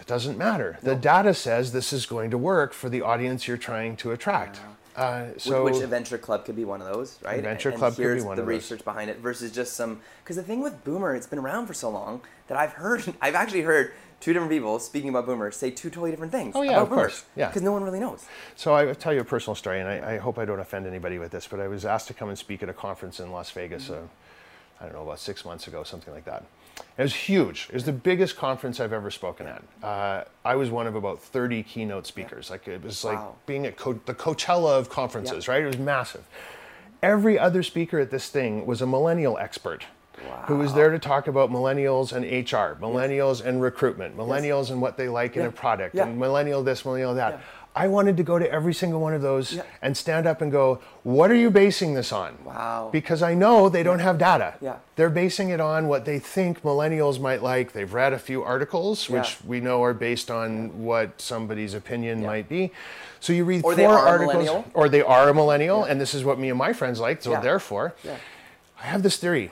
it 0.00 0.06
doesn't 0.06 0.38
matter. 0.38 0.78
The 0.82 0.94
data 0.94 1.34
says 1.34 1.72
this 1.72 1.92
is 1.92 2.06
going 2.06 2.30
to 2.30 2.38
work 2.38 2.72
for 2.74 2.88
the 2.88 3.02
audience 3.02 3.48
you're 3.48 3.56
trying 3.56 3.96
to 3.96 4.12
attract. 4.12 4.60
Uh, 4.94 5.26
so 5.38 5.64
which 5.64 5.76
Adventure 5.82 6.18
Club 6.18 6.44
could 6.44 6.54
be 6.54 6.64
one 6.66 6.82
of 6.82 6.92
those, 6.92 7.18
right? 7.24 7.38
Adventure 7.38 7.70
and, 7.70 7.78
Club 7.78 7.92
could 7.94 8.02
be 8.02 8.08
here's 8.08 8.24
one 8.24 8.36
the 8.36 8.42
of 8.42 8.46
those. 8.46 8.54
research 8.56 8.84
behind 8.84 9.08
it 9.10 9.18
versus 9.20 9.50
just 9.50 9.72
some. 9.74 10.00
Because 10.22 10.36
the 10.36 10.42
thing 10.42 10.60
with 10.62 10.84
Boomer, 10.84 11.14
it's 11.16 11.26
been 11.26 11.38
around 11.38 11.66
for 11.66 11.72
so 11.74 11.88
long 11.88 12.20
that 12.48 12.58
I've 12.58 12.72
heard, 12.74 13.02
I've 13.22 13.34
actually 13.34 13.62
heard 13.62 13.92
two 14.22 14.32
different 14.32 14.50
people 14.52 14.78
speaking 14.78 15.10
about 15.10 15.26
boomers 15.26 15.56
say 15.56 15.70
two 15.70 15.90
totally 15.90 16.12
different 16.12 16.32
things. 16.32 16.54
Oh, 16.54 16.62
yeah, 16.62 16.72
about 16.72 16.82
of 16.84 16.88
course. 16.90 17.24
Yeah. 17.36 17.48
Because 17.48 17.60
no 17.62 17.72
one 17.72 17.82
really 17.82 17.98
knows. 18.00 18.24
So 18.54 18.72
I 18.72 18.84
will 18.84 18.94
tell 18.94 19.12
you 19.12 19.20
a 19.20 19.24
personal 19.24 19.56
story, 19.56 19.80
and 19.80 19.88
I, 19.88 20.14
I 20.14 20.18
hope 20.18 20.38
I 20.38 20.44
don't 20.44 20.60
offend 20.60 20.86
anybody 20.86 21.18
with 21.18 21.32
this, 21.32 21.46
but 21.48 21.58
I 21.60 21.66
was 21.66 21.84
asked 21.84 22.06
to 22.06 22.14
come 22.14 22.28
and 22.28 22.38
speak 22.38 22.62
at 22.62 22.68
a 22.68 22.72
conference 22.72 23.18
in 23.20 23.32
Las 23.32 23.50
Vegas. 23.50 23.90
Uh, 23.90 24.02
I 24.80 24.84
don't 24.84 24.94
know 24.94 25.02
about 25.02 25.18
six 25.18 25.44
months 25.44 25.66
ago, 25.66 25.82
something 25.82 26.14
like 26.14 26.24
that. 26.24 26.44
It 26.96 27.02
was 27.02 27.14
huge. 27.14 27.66
It 27.68 27.74
was 27.74 27.84
the 27.84 27.92
biggest 27.92 28.36
conference 28.36 28.80
I've 28.80 28.92
ever 28.92 29.10
spoken 29.10 29.46
at. 29.46 29.62
Uh, 29.82 30.24
I 30.44 30.54
was 30.54 30.70
one 30.70 30.86
of 30.86 30.94
about 30.94 31.20
30 31.20 31.62
keynote 31.64 32.06
speakers. 32.06 32.48
Like 32.48 32.66
it 32.68 32.82
was 32.82 33.04
like 33.04 33.18
Wow. 33.18 33.34
being 33.46 33.66
at 33.66 33.76
Co- 33.76 34.00
the 34.06 34.14
Coachella 34.14 34.78
of 34.78 34.88
conferences, 34.88 35.48
right? 35.48 35.62
It 35.62 35.66
was 35.66 35.78
massive. 35.78 36.24
Every 37.02 37.38
other 37.38 37.62
speaker 37.62 37.98
at 37.98 38.10
this 38.10 38.28
thing 38.28 38.64
was 38.66 38.80
a 38.80 38.86
millennial 38.86 39.36
expert. 39.38 39.84
Who 40.46 40.56
was 40.58 40.74
there 40.74 40.90
to 40.90 40.98
talk 40.98 41.26
about 41.28 41.50
millennials 41.50 42.12
and 42.12 42.24
HR, 42.24 42.76
millennials 42.82 43.44
and 43.44 43.60
recruitment, 43.62 44.16
millennials 44.16 44.70
and 44.70 44.80
what 44.80 44.96
they 44.96 45.08
like 45.08 45.36
in 45.36 45.46
a 45.46 45.50
product, 45.52 45.94
Yeah. 45.94 46.06
and 46.06 46.18
millennial 46.18 46.62
this, 46.62 46.84
millennial 46.84 47.14
that. 47.14 47.32
Yeah. 47.32 47.38
I 47.74 47.88
wanted 47.88 48.18
to 48.18 48.22
go 48.22 48.38
to 48.38 48.50
every 48.52 48.74
single 48.74 49.00
one 49.00 49.14
of 49.14 49.22
those 49.22 49.54
Yeah. 49.54 49.62
and 49.80 49.96
stand 49.96 50.26
up 50.26 50.42
and 50.42 50.52
go, 50.52 50.80
what 51.04 51.30
are 51.30 51.34
you 51.34 51.50
basing 51.50 51.94
this 51.94 52.12
on? 52.12 52.36
Wow. 52.44 52.90
Because 52.92 53.22
I 53.22 53.32
know 53.32 53.70
they 53.70 53.82
don't 53.82 54.00
have 54.00 54.18
data. 54.18 54.54
Yeah. 54.60 54.74
They're 54.96 55.08
basing 55.08 55.48
it 55.48 55.58
on 55.58 55.88
what 55.88 56.04
they 56.04 56.18
think 56.18 56.62
millennials 56.64 57.18
might 57.18 57.42
like. 57.42 57.72
They've 57.72 57.90
read 57.94 58.12
a 58.12 58.18
few 58.18 58.42
articles, 58.42 59.08
Yeah. 59.08 59.20
which 59.20 59.38
we 59.46 59.60
know 59.60 59.82
are 59.84 59.94
based 59.94 60.30
on 60.30 60.84
what 60.84 61.18
somebody's 61.18 61.72
opinion 61.72 62.26
might 62.26 62.46
be. 62.46 62.72
So 63.20 63.32
you 63.32 63.44
read 63.44 63.60
Or 63.60 63.72
four 63.72 63.74
they 63.76 63.86
are 63.86 63.96
a 64.06 64.10
articles, 64.10 64.64
or 64.74 64.90
they 64.90 65.00
are 65.00 65.30
a 65.30 65.34
millennial, 65.34 65.84
and 65.84 65.98
this 65.98 66.12
is 66.12 66.24
what 66.26 66.38
me 66.38 66.50
and 66.50 66.58
my 66.58 66.74
friends 66.74 67.00
like. 67.00 67.22
So 67.22 67.30
Yeah. 67.30 67.40
therefore, 67.40 67.94
Yeah. 68.04 68.16
I 68.82 68.86
have 68.86 69.02
this 69.02 69.16
theory. 69.16 69.50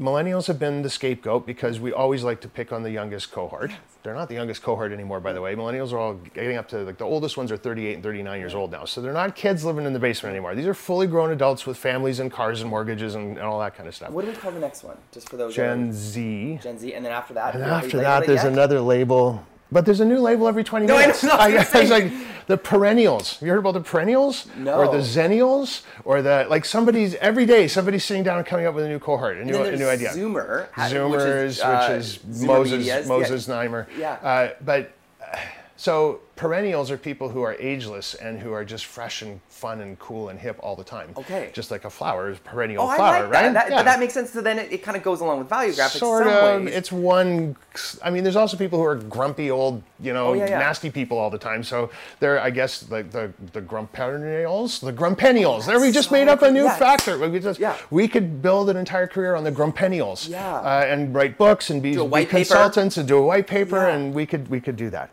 Millennials 0.00 0.46
have 0.46 0.58
been 0.58 0.80
the 0.80 0.88
scapegoat 0.88 1.46
because 1.46 1.78
we 1.78 1.92
always 1.92 2.24
like 2.24 2.40
to 2.40 2.48
pick 2.48 2.72
on 2.72 2.82
the 2.82 2.90
youngest 2.90 3.30
cohort. 3.32 3.70
They're 4.02 4.14
not 4.14 4.30
the 4.30 4.34
youngest 4.34 4.62
cohort 4.62 4.92
anymore, 4.92 5.20
by 5.20 5.34
the 5.34 5.42
way. 5.42 5.54
Millennials 5.54 5.92
are 5.92 5.98
all 5.98 6.14
getting 6.14 6.56
up 6.56 6.68
to 6.68 6.78
like 6.78 6.96
the 6.96 7.04
oldest 7.04 7.36
ones 7.36 7.52
are 7.52 7.58
38 7.58 7.94
and 7.96 8.02
39 8.02 8.40
years 8.40 8.54
old 8.54 8.70
now. 8.70 8.86
So 8.86 9.02
they're 9.02 9.12
not 9.12 9.36
kids 9.36 9.62
living 9.62 9.84
in 9.84 9.92
the 9.92 9.98
basement 9.98 10.32
anymore. 10.32 10.54
These 10.54 10.64
are 10.64 10.72
fully 10.72 11.06
grown 11.06 11.32
adults 11.32 11.66
with 11.66 11.76
families 11.76 12.18
and 12.18 12.32
cars 12.32 12.62
and 12.62 12.70
mortgages 12.70 13.14
and, 13.14 13.36
and 13.36 13.40
all 13.40 13.60
that 13.60 13.76
kind 13.76 13.90
of 13.90 13.94
stuff. 13.94 14.10
What 14.10 14.24
do 14.24 14.30
we 14.30 14.36
call 14.38 14.52
the 14.52 14.60
next 14.60 14.84
one? 14.84 14.96
Just 15.12 15.28
for 15.28 15.36
those. 15.36 15.54
Gen 15.54 15.92
Z. 15.92 16.60
Gen 16.62 16.78
Z, 16.78 16.94
and 16.94 17.04
then 17.04 17.12
after 17.12 17.34
that. 17.34 17.54
And 17.54 17.62
after 17.62 17.98
that, 17.98 18.26
there's 18.26 18.42
yet? 18.42 18.52
another 18.52 18.80
label. 18.80 19.44
But 19.72 19.84
there's 19.86 20.00
a 20.00 20.04
new 20.04 20.18
label 20.18 20.48
every 20.48 20.64
20 20.64 20.86
No, 20.86 20.94
I 20.94 20.96
know, 20.96 21.00
minutes. 21.02 21.24
I 21.24 21.48
was 21.56 21.70
gonna 21.70 21.82
it's 21.84 21.90
like 21.90 22.12
the 22.48 22.56
perennials. 22.56 23.34
Have 23.38 23.42
you 23.46 23.50
heard 23.52 23.58
about 23.60 23.74
the 23.74 23.80
perennials? 23.80 24.46
Or 24.66 24.88
the 24.88 24.98
zennials? 24.98 25.82
Or 26.04 26.22
the, 26.22 26.46
like 26.50 26.64
somebody's, 26.64 27.14
every 27.16 27.46
day, 27.46 27.68
somebody's 27.68 28.04
sitting 28.04 28.24
down 28.24 28.38
and 28.38 28.46
coming 28.46 28.66
up 28.66 28.74
with 28.74 28.84
a 28.84 28.88
new 28.88 28.98
cohort, 28.98 29.36
a 29.36 29.40
And 29.42 29.50
new, 29.50 29.62
a 29.62 29.76
new 29.76 29.88
idea. 29.88 30.10
Zoomer, 30.10 30.66
ha- 30.72 30.88
Zoomers, 30.88 31.60
uh, 31.64 31.92
which 31.92 31.98
is 32.00 32.18
Zoomer 32.18 32.46
Moses, 32.46 32.78
Medias. 32.78 33.08
Moses 33.08 33.46
Neimer. 33.46 33.86
Yeah. 33.96 34.12
Uh, 34.14 34.50
but 34.64 34.92
uh, 35.22 35.36
so 35.76 36.20
perennials 36.40 36.90
are 36.90 36.96
people 36.96 37.28
who 37.28 37.42
are 37.42 37.54
ageless 37.60 38.14
and 38.14 38.38
who 38.38 38.50
are 38.50 38.64
just 38.64 38.86
fresh 38.86 39.20
and 39.20 39.38
fun 39.50 39.82
and 39.82 39.98
cool 39.98 40.30
and 40.30 40.40
hip 40.40 40.56
all 40.62 40.74
the 40.74 40.82
time. 40.82 41.10
Okay. 41.18 41.50
Just 41.52 41.70
like 41.70 41.84
a 41.84 41.90
flower 41.90 42.30
is 42.30 42.38
perennial 42.38 42.82
Oh, 42.82 42.88
I 42.88 42.96
flower, 42.96 43.24
like 43.24 43.32
right? 43.34 43.42
that. 43.42 43.52
that 43.52 43.70
Yeah. 43.70 43.76
But 43.76 43.82
that 43.84 44.00
makes 44.00 44.14
sense. 44.14 44.30
So 44.30 44.40
then 44.40 44.58
it, 44.58 44.72
it 44.72 44.82
kind 44.82 44.96
of 44.96 45.02
goes 45.02 45.20
along 45.20 45.40
with 45.40 45.50
value 45.50 45.72
graphics. 45.72 45.98
Sort 45.98 46.26
of. 46.26 46.62
ways. 46.62 46.74
It's 46.74 46.90
one. 46.90 47.56
I 48.02 48.08
mean, 48.08 48.24
there's 48.24 48.36
also 48.36 48.56
people 48.56 48.78
who 48.78 48.86
are 48.86 48.96
grumpy 48.96 49.50
old, 49.50 49.82
you 50.00 50.14
know, 50.14 50.28
Oh, 50.28 50.32
yeah, 50.32 50.48
yeah. 50.48 50.58
nasty 50.60 50.88
people 50.88 51.18
all 51.18 51.28
the 51.28 51.36
time. 51.36 51.62
So 51.62 51.90
they're, 52.20 52.40
I 52.40 52.48
guess, 52.48 52.90
like 52.90 53.10
the 53.10 53.34
the 53.52 53.60
grumpennials, 53.60 54.80
the 54.80 54.94
grumpennials. 54.94 55.66
There, 55.66 55.78
we 55.78 55.92
just 55.92 56.08
so 56.08 56.14
made 56.14 56.28
up 56.28 56.40
a 56.40 56.50
new 56.50 56.64
yes. 56.64 56.78
factor. 56.78 57.18
We 57.18 57.30
could 57.32 57.42
just, 57.42 57.60
Yeah. 57.60 57.76
we 57.90 58.08
could 58.08 58.40
build 58.40 58.70
an 58.70 58.78
entire 58.78 59.06
career 59.06 59.34
on 59.34 59.44
the 59.44 59.52
grumpennials. 59.52 60.26
Yeah. 60.26 60.54
Uh, 60.56 60.86
and 60.88 61.14
write 61.14 61.36
books 61.36 61.68
and 61.68 61.82
be, 61.82 61.96
be 61.96 62.08
paper. 62.08 62.30
consultants 62.30 62.96
and 62.96 63.06
do 63.06 63.18
a 63.18 63.22
white 63.22 63.46
paper, 63.46 63.88
and 63.88 64.14
we 64.14 64.24
could 64.24 64.48
we 64.48 64.58
could 64.58 64.76
do 64.76 64.88
that. 64.88 65.10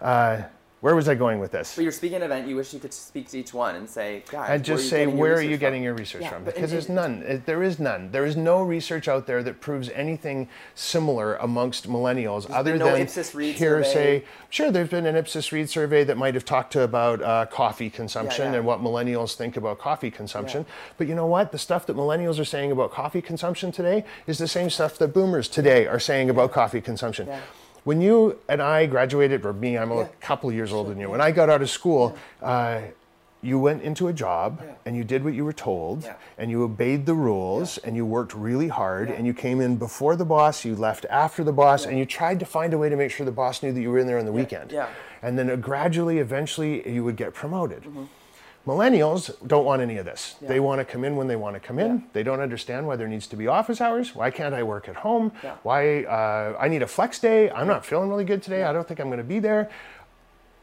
Uh, 0.00 0.42
where 0.80 0.94
was 0.94 1.08
I 1.08 1.14
going 1.16 1.40
with 1.40 1.50
this? 1.50 1.68
So 1.68 1.82
you're 1.82 1.90
speaking 1.90 2.18
an 2.18 2.22
event. 2.22 2.46
You 2.46 2.54
wish 2.56 2.72
you 2.72 2.78
could 2.78 2.92
speak 2.92 3.28
to 3.30 3.38
each 3.38 3.52
one 3.52 3.74
and 3.74 3.88
say, 3.88 4.22
guys, 4.30 4.50
and 4.50 4.64
just 4.64 4.88
say, 4.88 5.06
where 5.06 5.34
are 5.34 5.42
you 5.42 5.56
from?" 5.56 5.60
getting 5.60 5.82
your 5.82 5.94
research 5.94 6.22
Yeah, 6.22 6.30
from? 6.30 6.44
Because 6.44 6.64
and- 6.64 6.72
there's 6.72 6.86
and- 6.86 6.94
none. 6.96 7.22
It- 7.26 7.46
There 7.46 7.62
is 7.62 7.80
none. 7.80 8.10
There 8.12 8.24
is 8.24 8.36
no 8.36 8.62
research 8.62 9.08
out 9.08 9.26
there 9.26 9.42
that 9.42 9.60
proves 9.60 9.88
anything 9.90 10.48
similar 10.74 11.34
amongst 11.36 11.88
millennials 11.88 12.48
other 12.50 12.72
been 12.72 12.78
no 12.80 12.92
than 12.92 13.02
Ipsos 13.02 13.34
Reid 13.34 13.56
hearsay. 13.56 13.92
survey. 14.20 14.24
Sure, 14.50 14.70
there's 14.70 14.88
been 14.88 15.06
an 15.06 15.16
Ipsos 15.16 15.50
Reid 15.50 15.68
survey 15.68 16.04
that 16.04 16.16
might 16.16 16.34
have 16.34 16.44
talked 16.44 16.72
to 16.74 16.82
about 16.82 17.20
uh, 17.22 17.46
coffee 17.46 17.90
consumption 17.90 18.52
yeah. 18.52 18.58
and 18.58 18.66
what 18.66 18.80
millennials 18.80 19.34
think 19.34 19.56
about 19.56 19.78
coffee 19.78 20.10
consumption. 20.10 20.64
But 20.96 21.08
you 21.08 21.14
know 21.14 21.26
what? 21.26 21.50
The 21.52 21.58
stuff 21.58 21.86
that 21.86 21.96
millennials 21.96 22.38
are 22.38 22.44
saying 22.44 22.70
about 22.70 22.92
coffee 22.92 23.20
consumption 23.22 23.72
today 23.72 24.04
is 24.26 24.38
the 24.38 24.48
same 24.48 24.70
stuff 24.70 24.96
that 24.98 25.08
boomers 25.08 25.48
today 25.48 25.86
are 25.86 25.98
saying 26.00 26.30
about 26.30 26.52
coffee 26.52 26.80
consumption. 26.80 27.28
Yeah. 27.88 27.94
When 27.96 28.00
you 28.02 28.38
and 28.48 28.60
I 28.62 28.86
graduated, 28.86 29.44
or 29.46 29.52
me, 29.52 29.78
I'm 29.78 29.90
a 29.90 30.00
Yeah. 30.00 30.08
couple 30.20 30.52
years 30.52 30.72
older 30.72 30.90
than 30.90 31.00
you. 31.00 31.10
When 31.10 31.20
I 31.20 31.30
got 31.32 31.48
out 31.48 31.62
of 31.62 31.70
school, 31.70 32.14
uh, 32.42 32.80
you 33.40 33.58
went 33.60 33.82
into 33.82 34.08
a 34.08 34.12
job 34.12 34.58
Yeah. 34.60 34.72
and 34.84 34.96
you 34.96 35.04
did 35.04 35.22
what 35.24 35.32
you 35.32 35.44
were 35.44 35.52
told 35.54 36.02
Yeah. 36.02 36.14
and 36.38 36.50
you 36.50 36.64
obeyed 36.64 37.06
the 37.06 37.14
rules 37.14 37.78
and 37.84 37.94
you 37.96 38.04
worked 38.04 38.34
really 38.34 38.68
hard 38.68 39.08
Yeah. 39.08 39.14
and 39.16 39.26
you 39.26 39.32
came 39.32 39.60
in 39.60 39.76
before 39.78 40.16
the 40.16 40.24
boss, 40.24 40.64
you 40.64 40.74
left 40.74 41.06
after 41.08 41.44
the 41.44 41.52
boss, 41.52 41.86
and 41.86 41.96
you 41.98 42.04
tried 42.04 42.40
to 42.40 42.46
find 42.46 42.74
a 42.74 42.78
way 42.78 42.88
to 42.88 42.96
make 42.96 43.10
sure 43.12 43.24
the 43.24 43.30
boss 43.32 43.62
knew 43.62 43.72
that 43.72 43.80
you 43.80 43.92
were 43.92 43.98
in 44.00 44.06
there 44.08 44.18
on 44.18 44.24
the 44.26 44.32
weekend. 44.32 44.72
yeah. 44.72 44.86
And 45.22 45.38
then 45.38 45.50
uh, 45.50 45.56
gradually, 45.56 46.18
eventually, 46.18 46.88
you 46.88 47.02
would 47.04 47.16
get 47.16 47.32
promoted. 47.32 47.82
Mm-hmm. 47.84 48.04
Millennials 48.68 49.34
don't 49.46 49.64
want 49.64 49.80
any 49.80 49.96
of 49.96 50.04
this. 50.04 50.36
They 50.42 50.60
want 50.60 50.78
to 50.80 50.84
come 50.84 51.02
in 51.02 51.16
when 51.16 51.26
they 51.26 51.36
want 51.36 51.54
to 51.54 51.60
come 51.60 51.78
in. 51.78 51.96
Yeah. 51.96 52.02
They 52.12 52.22
don't 52.22 52.40
understand 52.40 52.86
why 52.86 52.96
there 52.96 53.08
needs 53.08 53.26
to 53.28 53.36
be 53.36 53.46
office 53.46 53.80
hours. 53.80 54.14
Why 54.14 54.30
can't 54.30 54.54
I 54.54 54.62
work 54.62 54.90
at 54.90 54.96
home? 54.96 55.32
Yeah. 55.42 55.54
Why 55.62 56.04
uh, 56.04 56.54
I 56.60 56.68
need 56.68 56.82
a 56.82 56.86
flex 56.86 57.18
day? 57.18 57.50
I'm 57.50 57.66
not 57.66 57.86
feeling 57.86 58.10
really 58.10 58.26
good 58.26 58.42
today. 58.42 58.64
I 58.64 58.74
don't 58.74 58.86
think 58.86 59.00
I'm 59.00 59.06
going 59.06 59.16
to 59.16 59.24
be 59.24 59.38
there. 59.38 59.70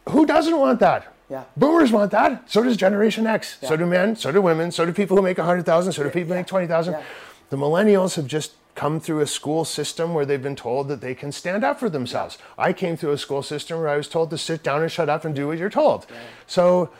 Who 0.09 0.27
doesn't 0.27 0.55
want 0.55 0.79
that? 0.81 1.15
Yeah. 1.31 1.45
Boomers 1.57 1.91
want 1.91 2.11
that. 2.11 2.47
So 2.51 2.61
does 2.61 2.77
Generation 2.77 3.25
X. 3.25 3.57
So 3.63 3.75
do 3.75 3.87
men. 3.87 4.15
So 4.15 4.31
do 4.31 4.39
women. 4.39 4.71
So 4.71 4.85
do 4.85 4.93
people 4.93 5.17
who 5.17 5.23
make 5.23 5.39
100,000. 5.39 5.91
So 5.91 6.03
do 6.03 6.11
people 6.11 6.29
who 6.29 6.35
make 6.35 6.45
20,000. 6.45 6.93
Yeah. 6.93 7.01
The 7.49 7.57
millennials 7.57 8.17
have 8.17 8.27
just 8.27 8.51
come 8.75 8.99
through 8.99 9.21
a 9.21 9.27
school 9.27 9.65
system 9.65 10.13
where 10.13 10.25
they've 10.25 10.43
been 10.43 10.55
told 10.55 10.89
that 10.89 11.01
they 11.01 11.15
can 11.15 11.31
stand 11.31 11.63
up 11.63 11.79
for 11.79 11.89
themselves. 11.89 12.37
I 12.55 12.71
came 12.71 12.97
through 12.97 13.13
a 13.13 13.17
school 13.17 13.41
system 13.41 13.79
where 13.79 13.87
I 13.87 13.97
was 13.97 14.07
told 14.07 14.29
to 14.29 14.37
sit 14.37 14.61
down 14.61 14.83
and 14.83 14.91
shut 14.91 15.09
up 15.09 15.25
and 15.25 15.33
do 15.33 15.47
what 15.47 15.57
you're 15.57 15.69
told. 15.71 16.05
So 16.45 16.91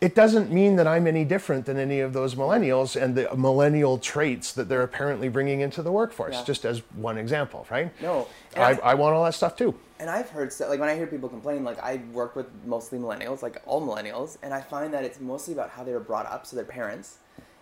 it 0.00 0.14
doesn't 0.14 0.50
mean 0.52 0.76
that 0.76 0.86
I'm 0.86 1.06
any 1.06 1.24
different 1.24 1.66
than 1.66 1.78
any 1.78 2.00
of 2.00 2.12
those 2.12 2.34
millennials 2.34 3.00
and 3.00 3.14
the 3.14 3.28
millennial 3.36 3.96
traits 3.98 4.52
that 4.52 4.68
they're 4.68 4.82
apparently 4.82 5.28
bringing 5.28 5.60
into 5.60 5.82
the 5.82 5.92
workforce, 5.92 6.34
Yeah. 6.34 6.44
just 6.44 6.64
as 6.64 6.80
one 6.94 7.16
example, 7.16 7.66
right? 7.70 7.90
No. 8.02 8.26
I, 8.56 8.72
I- 8.74 8.78
I 8.90 8.94
want 8.94 9.14
all 9.14 9.24
that 9.24 9.34
stuff 9.34 9.56
too. 9.56 9.74
And 10.00 10.10
I've 10.10 10.28
heard 10.28 10.52
so, 10.52 10.68
like 10.68 10.80
when 10.80 10.88
I 10.88 10.96
hear 10.96 11.06
people 11.06 11.28
complain, 11.28 11.64
like 11.64 11.78
I 11.82 12.00
work 12.12 12.36
with 12.36 12.46
mostly 12.66 12.98
millennials, 12.98 13.42
like 13.42 13.62
all 13.64 13.80
millennials, 13.80 14.36
and 14.42 14.52
I 14.52 14.60
find 14.60 14.92
that 14.92 15.04
it's 15.04 15.20
mostly 15.20 15.54
about 15.54 15.70
how 15.70 15.84
they 15.84 15.92
were 15.92 16.00
brought 16.00 16.26
up, 16.26 16.44
so 16.46 16.56
their 16.56 16.64
parents, 16.64 17.18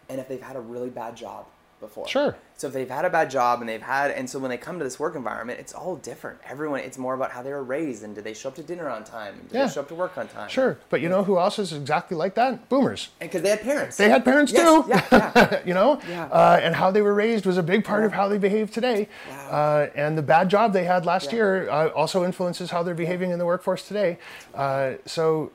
and 0.08 0.18
if 0.18 0.26
they've 0.28 0.42
had 0.42 0.56
a 0.56 0.60
really 0.60 0.90
bad 0.90 1.14
job 1.14 1.46
before. 1.82 2.08
Sure. 2.08 2.34
So 2.56 2.68
if 2.68 2.72
they've 2.72 2.88
had 2.88 3.04
a 3.04 3.10
bad 3.10 3.28
job 3.28 3.60
and 3.60 3.68
they've 3.68 3.82
had, 3.82 4.12
and 4.12 4.30
so 4.30 4.38
when 4.38 4.48
they 4.48 4.56
come 4.56 4.78
to 4.78 4.84
this 4.84 4.98
work 4.98 5.16
environment, 5.16 5.58
it's 5.60 5.74
all 5.74 5.96
different. 5.96 6.38
Everyone, 6.48 6.80
it's 6.80 6.96
more 6.96 7.12
about 7.14 7.32
how 7.32 7.42
they 7.42 7.52
were 7.52 7.62
raised 7.64 8.04
and 8.04 8.14
did 8.14 8.22
they 8.24 8.32
show 8.34 8.48
up 8.48 8.54
to 8.54 8.62
dinner 8.62 8.88
on 8.88 9.02
time? 9.04 9.34
And 9.34 9.48
did 9.48 9.54
Yeah. 9.56 9.66
they 9.66 9.72
show 9.72 9.80
up 9.80 9.88
to 9.88 9.94
work 9.96 10.16
on 10.16 10.28
time? 10.28 10.48
Sure. 10.48 10.78
But 10.88 11.00
you 11.02 11.08
know 11.08 11.24
who 11.24 11.38
else 11.38 11.58
is 11.58 11.72
exactly 11.72 12.16
like 12.16 12.34
that? 12.36 12.68
Boomers. 12.68 13.10
And 13.20 13.28
because 13.28 13.42
they 13.42 13.50
had 13.50 13.60
parents. 13.62 13.96
They 13.96 14.08
had 14.08 14.24
parents 14.24 14.52
Yes, 14.52 14.62
too. 14.64 14.84
Yeah, 14.88 15.02
yeah. 15.34 15.60
you 15.66 15.74
know, 15.74 16.00
Yeah. 16.08 16.26
uh, 16.26 16.60
and 16.62 16.74
how 16.76 16.90
they 16.92 17.02
were 17.02 17.14
raised 17.14 17.44
was 17.44 17.58
a 17.58 17.62
big 17.64 17.84
part 17.84 18.04
of 18.04 18.12
how 18.12 18.28
they 18.28 18.38
behave 18.38 18.70
today. 18.70 19.08
Wow. 19.28 19.50
Uh, 19.50 19.90
and 19.96 20.16
the 20.16 20.22
bad 20.22 20.48
job 20.48 20.72
they 20.72 20.84
had 20.84 21.04
last 21.04 21.26
Yeah. 21.32 21.36
year 21.36 21.68
uh, 21.70 21.88
also 21.88 22.24
influences 22.24 22.70
how 22.70 22.82
they're 22.84 22.94
behaving 22.94 23.32
in 23.32 23.38
the 23.40 23.46
workforce 23.46 23.86
today. 23.86 24.18
Uh, 24.54 24.92
so 25.04 25.50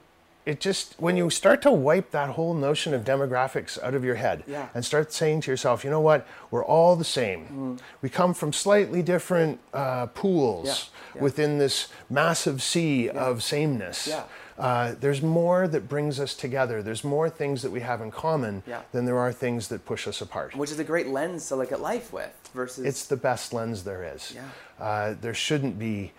it 0.48 0.62
just 0.62 0.96
when 0.98 1.18
you 1.18 1.30
start 1.30 1.62
to 1.62 1.72
wipe 1.72 2.12
that 2.12 2.30
whole 2.30 2.54
notion 2.54 2.94
of 2.94 3.04
demographics 3.04 3.78
out 3.84 3.94
of 3.94 4.04
your 4.06 4.16
head 4.16 4.44
Yeah. 4.48 4.70
and 4.74 4.84
start 4.86 5.12
saying 5.12 5.42
to 5.42 5.52
yourself, 5.52 5.84
you 5.84 5.90
know 5.92 6.00
what, 6.00 6.26
we're 6.52 6.64
all 6.64 6.96
the 6.96 7.04
same. 7.04 7.78
We 8.02 8.08
come 8.10 8.34
from 8.34 8.54
slightly 8.54 9.04
different 9.04 9.60
uh, 9.74 10.06
pools 10.08 10.68
Yeah. 10.68 11.16
Yeah. 11.16 11.22
within 11.22 11.58
this 11.58 11.90
massive 12.10 12.64
sea 12.64 13.10
of 13.10 13.44
sameness. 13.44 14.08
Yeah. 14.08 14.24
Uh, 14.58 14.96
there's 15.00 15.22
more 15.22 15.68
that 15.68 15.88
brings 15.90 16.18
us 16.20 16.34
together. 16.34 16.82
There's 16.82 17.04
more 17.04 17.30
things 17.30 17.62
that 17.62 17.70
we 17.72 17.82
have 17.82 18.00
in 18.02 18.10
common 18.10 18.64
Yeah. 18.66 18.82
than 18.94 19.04
there 19.06 19.20
are 19.20 19.34
things 19.34 19.68
that 19.68 19.86
push 19.86 20.08
us 20.08 20.22
apart. 20.22 20.56
Which 20.56 20.72
is 20.72 20.80
a 20.80 20.84
great 20.86 21.08
lens 21.08 21.48
to 21.50 21.58
look 21.58 21.72
at 21.74 21.82
life 21.82 22.14
with 22.14 22.32
versus. 22.54 22.86
It's 22.86 23.06
the 23.06 23.18
best 23.18 23.52
lens 23.54 23.84
there 23.84 24.04
is. 24.16 24.34
Yeah. 24.34 24.44
Uh, 24.84 25.14
there 25.20 25.34
shouldn't 25.36 25.78
be 25.78 26.14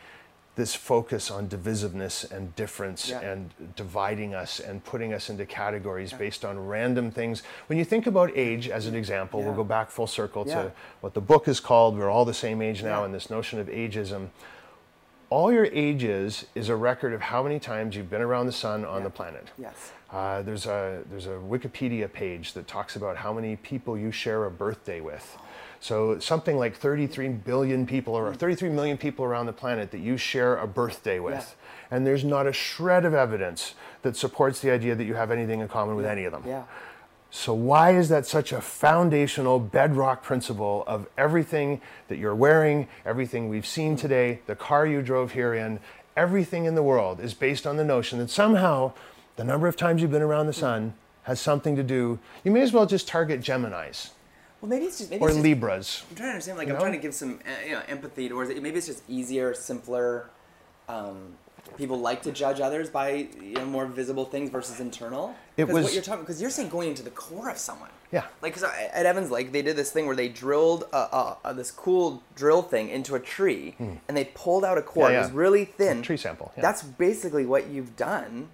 this 0.59 0.74
focus 0.74 1.30
on 1.30 1.48
divisiveness 1.48 2.28
and 2.32 2.54
difference 2.56 3.09
Yeah. 3.11 3.20
and 3.20 3.50
dividing 3.76 4.34
us 4.34 4.59
and 4.59 4.84
putting 4.84 5.14
us 5.14 5.30
into 5.30 5.46
categories 5.46 6.12
based 6.12 6.44
on 6.44 6.66
random 6.66 7.12
things. 7.12 7.44
When 7.68 7.78
you 7.78 7.84
think 7.84 8.09
about 8.09 8.32
age 8.34 8.68
as 8.68 8.86
an 8.86 8.96
example, 8.96 9.40
we'll 9.42 9.54
go 9.54 9.62
back 9.62 9.88
full 9.88 10.09
circle 10.09 10.44
Yeah. 10.46 10.62
to 10.64 10.72
what 11.00 11.14
the 11.14 11.20
book 11.20 11.46
is 11.46 11.61
called. 11.61 11.96
We're 11.96 12.11
all 12.11 12.24
the 12.24 12.34
same 12.34 12.61
age 12.61 12.82
now, 12.82 12.98
Yeah. 12.98 13.04
and 13.04 13.14
this 13.14 13.30
notion 13.30 13.61
of 13.61 13.68
ageism. 13.68 14.30
All 15.30 15.52
your 15.52 15.66
age 15.66 16.02
is 16.02 16.46
is 16.56 16.68
a 16.70 16.74
record 16.76 17.12
of 17.12 17.20
how 17.20 17.42
many 17.44 17.61
times 17.61 17.94
you've 17.94 18.11
been 18.11 18.22
around 18.22 18.46
the 18.46 18.52
sun 18.52 18.84
on 18.84 19.04
the 19.04 19.11
planet. 19.11 19.46
yes. 19.56 19.92
Uh, 20.11 20.40
there's 20.42 20.66
a 20.66 21.02
there's 21.11 21.26
a 21.26 21.38
Wikipedia 21.54 22.11
page 22.12 22.54
that 22.54 22.66
talks 22.66 22.96
about 22.96 23.18
how 23.18 23.32
many 23.32 23.54
people 23.56 23.96
you 23.96 24.11
share 24.11 24.44
a 24.46 24.50
birthday 24.50 25.00
with. 25.00 25.36
So 25.81 26.18
something 26.18 26.57
like 26.57 26.76
33 26.76 27.29
billion 27.29 27.87
people 27.87 28.14
or 28.14 28.35
33 28.35 28.70
million 28.70 28.99
people 28.99 29.24
around 29.24 29.47
the 29.47 29.53
planet 29.53 29.91
that 29.93 30.01
you 30.01 30.16
share 30.16 30.57
a 30.57 30.66
birthday 30.66 31.20
with. 31.20 31.57
And 31.91 32.07
there's 32.07 32.24
not 32.24 32.47
a 32.47 32.53
shred 32.53 33.05
of 33.05 33.14
evidence 33.14 33.74
that 34.03 34.16
supports 34.16 34.61
the 34.61 34.70
idea 34.70 34.95
that 34.95 35.05
you 35.05 35.14
have 35.14 35.31
anything 35.31 35.61
in 35.61 35.68
common 35.68 35.97
with 35.97 36.07
any 36.07 36.24
of 36.24 36.33
them. 36.33 36.43
Yeah. 36.47 36.64
So 37.31 37.53
why 37.53 37.95
is 37.95 38.09
that 38.09 38.26
such 38.26 38.53
a 38.53 38.61
foundational 38.61 39.61
bedrock 39.61 40.22
principle 40.22 40.83
of 40.87 41.07
everything 41.18 41.81
that 42.09 42.16
you're 42.16 42.35
wearing, 42.35 42.89
everything 43.05 43.49
we've 43.49 43.66
seen 43.66 43.97
today, 43.97 44.41
the 44.47 44.57
car 44.57 44.87
you 44.87 45.03
drove 45.03 45.33
here 45.33 45.53
in, 45.53 45.79
everything 46.16 46.64
in 46.64 46.74
the 46.74 46.83
world 46.83 47.20
is 47.20 47.35
based 47.35 47.66
on 47.66 47.76
the 47.76 47.85
notion 47.85 48.18
that 48.18 48.31
somehow 48.31 48.93
the 49.37 49.45
number 49.45 49.68
of 49.68 49.76
times 49.76 50.01
you've 50.01 50.11
been 50.11 50.22
around 50.22 50.47
the 50.47 50.53
sun 50.53 50.95
has 51.24 51.39
something 51.39 51.76
to 51.76 51.83
do. 51.83 52.18
You 52.45 52.51
may 52.51 52.62
as 52.62 52.72
well 52.72 52.87
just 52.87 53.07
target 53.07 53.41
Geminis. 53.41 54.11
Well, 54.61 54.68
maybe 54.68 54.86
it's 54.86 54.98
just 54.98 55.11
maybe 55.11 55.22
or 55.22 55.28
it's 55.28 55.36
just, 55.36 55.44
Libras. 55.44 56.02
I'm 56.11 56.16
trying 56.16 56.28
to 56.28 56.32
understand. 56.32 56.59
Like, 56.59 56.66
You 56.66 56.72
I'm 56.74 56.78
know? 56.78 56.84
trying 56.84 56.92
to 56.94 56.98
give 57.02 57.14
some 57.14 57.38
uh, 57.46 57.64
you 57.66 57.72
know 57.72 57.82
empathy 57.88 58.28
towards 58.28 58.50
it. 58.50 58.61
Maybe 58.62 58.78
it's 58.78 58.86
just 58.86 59.02
easier, 59.09 59.54
simpler. 59.54 60.30
Um, 60.88 61.34
people 61.76 61.98
like 62.00 62.22
to 62.22 62.32
judge 62.32 62.61
others 62.61 62.88
by 62.90 63.28
you 63.40 63.54
know 63.54 63.66
more 63.66 63.86
visible 63.86 64.24
things 64.24 64.50
versus 64.50 64.80
internal. 64.80 65.34
It 65.56 65.66
Because 65.66 65.72
what 65.74 65.82
was- 65.84 65.94
you're 65.94 66.02
talking 66.02 66.22
because 66.22 66.40
you're 66.40 66.50
saying 66.50 66.70
going 66.70 66.88
into 66.88 67.02
the 67.02 67.11
core 67.11 67.50
of 67.50 67.59
someone. 67.59 67.90
Yeah. 68.11 68.24
Like, 68.40 68.54
because 68.54 68.62
at 68.64 69.04
Evans 69.04 69.30
Lake, 69.30 69.52
they 69.52 69.61
did 69.61 69.76
this 69.76 69.90
thing 69.92 70.06
where 70.06 70.16
they 70.16 70.28
drilled 70.28 70.84
a, 70.94 70.96
a, 70.96 71.36
a, 71.44 71.54
this 71.54 71.70
cool 71.70 72.22
drill 72.34 72.62
thing 72.62 72.88
into 72.88 73.14
a 73.16 73.20
tree, 73.20 73.74
and 73.78 74.16
they 74.16 74.24
pulled 74.24 74.64
out 74.64 74.78
a 74.78 74.82
core. 74.82 75.09
Hmm. 75.09 75.12
Yeah, 75.12 75.18
It 75.18 75.22
was 75.24 75.32
really 75.32 75.66
thin. 75.66 76.00
Tree 76.00 76.16
sample, 76.16 76.50
yeah. 76.56 76.62
That's 76.62 76.82
basically 76.82 77.44
what 77.44 77.66
you've 77.68 77.96
done 77.96 78.48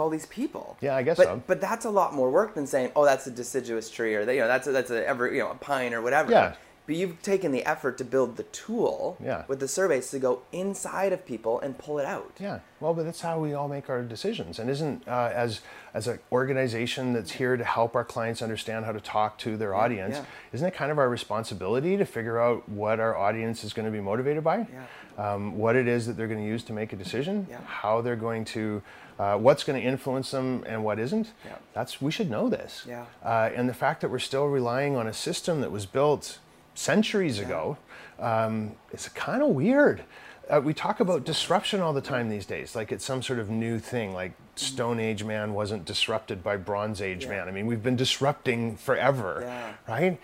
to 0.00 0.04
all 0.04 0.10
these 0.10 0.26
people. 0.26 0.76
Yeah, 0.80 0.96
I 0.96 1.02
guess 1.02 1.16
but, 1.16 1.26
so. 1.26 1.42
But 1.46 1.60
that's 1.60 1.84
a 1.84 1.90
lot 1.90 2.14
more 2.14 2.30
work 2.30 2.54
than 2.54 2.66
saying, 2.66 2.90
"Oh, 2.96 3.04
that's 3.04 3.26
a 3.26 3.30
deciduous 3.30 3.90
tree," 3.90 4.14
or 4.14 4.24
that 4.24 4.34
you 4.34 4.40
know, 4.40 4.48
that's 4.48 4.66
a, 4.66 4.72
that's 4.72 4.90
a 4.90 5.06
ever 5.06 5.30
you 5.32 5.40
know 5.40 5.50
a 5.50 5.54
pine 5.54 5.94
or 5.94 6.00
whatever. 6.02 6.30
Yeah. 6.32 6.54
But 6.86 6.96
you've 6.96 7.22
taken 7.22 7.52
the 7.52 7.64
effort 7.66 7.98
to 7.98 8.04
build 8.04 8.36
the 8.36 8.42
tool 8.44 9.16
Yeah. 9.22 9.44
with 9.46 9.60
the 9.60 9.68
surveys 9.68 10.10
to 10.10 10.18
go 10.18 10.42
inside 10.50 11.12
of 11.12 11.24
people 11.24 11.60
and 11.60 11.78
pull 11.78 12.00
it 12.00 12.06
out. 12.06 12.32
Yeah, 12.40 12.60
well, 12.80 12.94
but 12.94 13.04
that's 13.04 13.20
how 13.20 13.38
we 13.38 13.54
all 13.54 13.68
make 13.68 13.88
our 13.88 14.02
decisions. 14.02 14.58
And 14.58 14.68
isn't 14.68 15.06
uh, 15.06 15.30
as 15.32 15.60
as 15.94 16.08
an 16.08 16.18
organization 16.32 17.12
that's 17.12 17.32
here 17.32 17.56
to 17.56 17.62
help 17.64 17.94
our 17.94 18.04
clients 18.04 18.42
understand 18.42 18.86
how 18.86 18.92
to 18.92 19.00
talk 19.00 19.38
to 19.38 19.56
their 19.56 19.72
audience, 19.74 20.16
yeah. 20.16 20.24
isn't 20.52 20.66
it 20.66 20.74
kind 20.74 20.90
of 20.90 20.98
our 20.98 21.08
responsibility 21.08 21.96
to 21.96 22.04
figure 22.04 22.40
out 22.40 22.68
what 22.68 22.98
our 22.98 23.16
audience 23.16 23.62
is 23.62 23.72
going 23.72 23.86
to 23.86 23.92
be 23.92 24.00
motivated 24.00 24.42
by? 24.42 24.66
Yeah. 24.72 24.86
Um, 25.34 25.58
what 25.58 25.76
it 25.76 25.86
is 25.86 26.06
that 26.06 26.16
they're 26.16 26.28
going 26.28 26.40
to 26.40 26.46
use 26.46 26.64
to 26.64 26.72
make 26.72 26.92
a 26.92 26.96
decision, 26.96 27.46
Yeah. 27.50 27.58
how 27.66 28.00
they're 28.00 28.16
going 28.16 28.44
to, 28.56 28.82
uh, 29.20 29.36
what's 29.36 29.64
going 29.64 29.78
to 29.78 29.86
influence 29.86 30.30
them 30.30 30.64
and 30.66 30.82
what 30.82 30.98
isn't. 30.98 31.28
Yeah. 31.44 31.56
That's 31.74 32.00
we 32.00 32.10
should 32.10 32.30
know 32.30 32.48
this. 32.48 32.86
Yeah. 32.88 33.04
Uh, 33.22 33.50
and 33.54 33.68
the 33.68 33.74
fact 33.74 34.00
that 34.00 34.10
we're 34.10 34.18
still 34.18 34.46
relying 34.46 34.96
on 34.96 35.06
a 35.06 35.12
system 35.12 35.60
that 35.60 35.70
was 35.70 35.84
built 35.84 36.38
centuries 36.74 37.38
ago 37.38 37.76
um, 38.18 38.72
is 38.92 39.08
kind 39.10 39.42
of 39.42 39.48
weird. 39.50 40.02
Uh, 40.48 40.60
we 40.60 40.72
talk 40.74 41.00
about 41.00 41.24
disruption 41.24 41.80
all 41.80 41.92
the 41.92 42.00
time 42.00 42.28
these 42.30 42.46
days, 42.46 42.74
like 42.74 42.90
it's 42.90 43.04
some 43.04 43.22
sort 43.22 43.38
of 43.38 43.50
new 43.50 43.78
thing. 43.78 44.14
Like 44.14 44.32
Stone 44.56 44.98
Age 44.98 45.22
man 45.22 45.52
wasn't 45.54 45.84
disrupted 45.84 46.42
by 46.42 46.56
Bronze 46.56 47.02
Age 47.02 47.24
Yeah. 47.24 47.30
man. 47.30 47.48
I 47.48 47.50
mean, 47.52 47.66
we've 47.66 47.82
been 47.82 47.96
disrupting 47.96 48.76
forever, 48.76 49.42
Yeah. 49.42 49.72
right? 49.86 50.18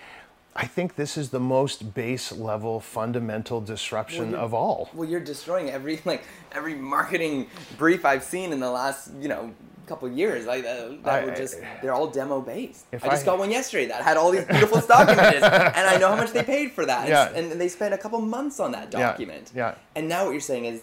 I 0.58 0.66
think 0.66 0.96
this 0.96 1.16
is 1.18 1.30
the 1.30 1.40
most 1.40 1.92
base 1.94 2.32
level, 2.32 2.80
fundamental 2.80 3.60
disruption 3.60 4.30
you're- 4.30 4.40
of 4.42 4.54
all. 4.54 4.88
Well, 4.94 5.08
you're 5.08 5.20
destroying 5.20 5.70
every 5.70 6.00
like 6.04 6.24
every 6.52 6.74
marketing 6.74 7.48
brief 7.76 8.04
I've 8.04 8.24
seen 8.24 8.52
in 8.52 8.60
the 8.60 8.70
last 8.70 9.10
you 9.20 9.28
know 9.28 9.52
couple 9.86 10.08
years. 10.08 10.46
Like 10.46 10.64
uh, 10.64 10.88
that 11.04 11.22
I- 11.22 11.24
were 11.26 11.34
just 11.34 11.56
they're 11.82 11.92
all 11.92 12.06
demo 12.08 12.40
based. 12.40 12.86
I 12.92 12.96
just 12.98 13.22
I- 13.22 13.26
got 13.26 13.38
one 13.38 13.50
yesterday 13.50 13.86
that 13.88 14.02
had 14.02 14.16
all 14.16 14.30
these 14.30 14.44
beautiful 14.46 14.80
stock 14.80 15.08
images, 15.16 15.42
and 15.42 15.86
I 15.92 15.98
know 15.98 16.08
how 16.08 16.16
much 16.16 16.32
they 16.32 16.42
paid 16.42 16.72
for 16.72 16.86
that. 16.86 17.08
Yeah. 17.08 17.28
And, 17.34 17.52
and 17.52 17.60
they 17.60 17.68
spent 17.68 17.92
a 17.94 17.98
couple 17.98 18.20
months 18.20 18.58
on 18.58 18.72
that 18.72 18.90
document. 18.90 19.52
yeah. 19.54 19.74
And 19.94 20.08
now 20.08 20.24
what 20.24 20.32
you're 20.32 20.40
saying 20.40 20.64
is 20.64 20.82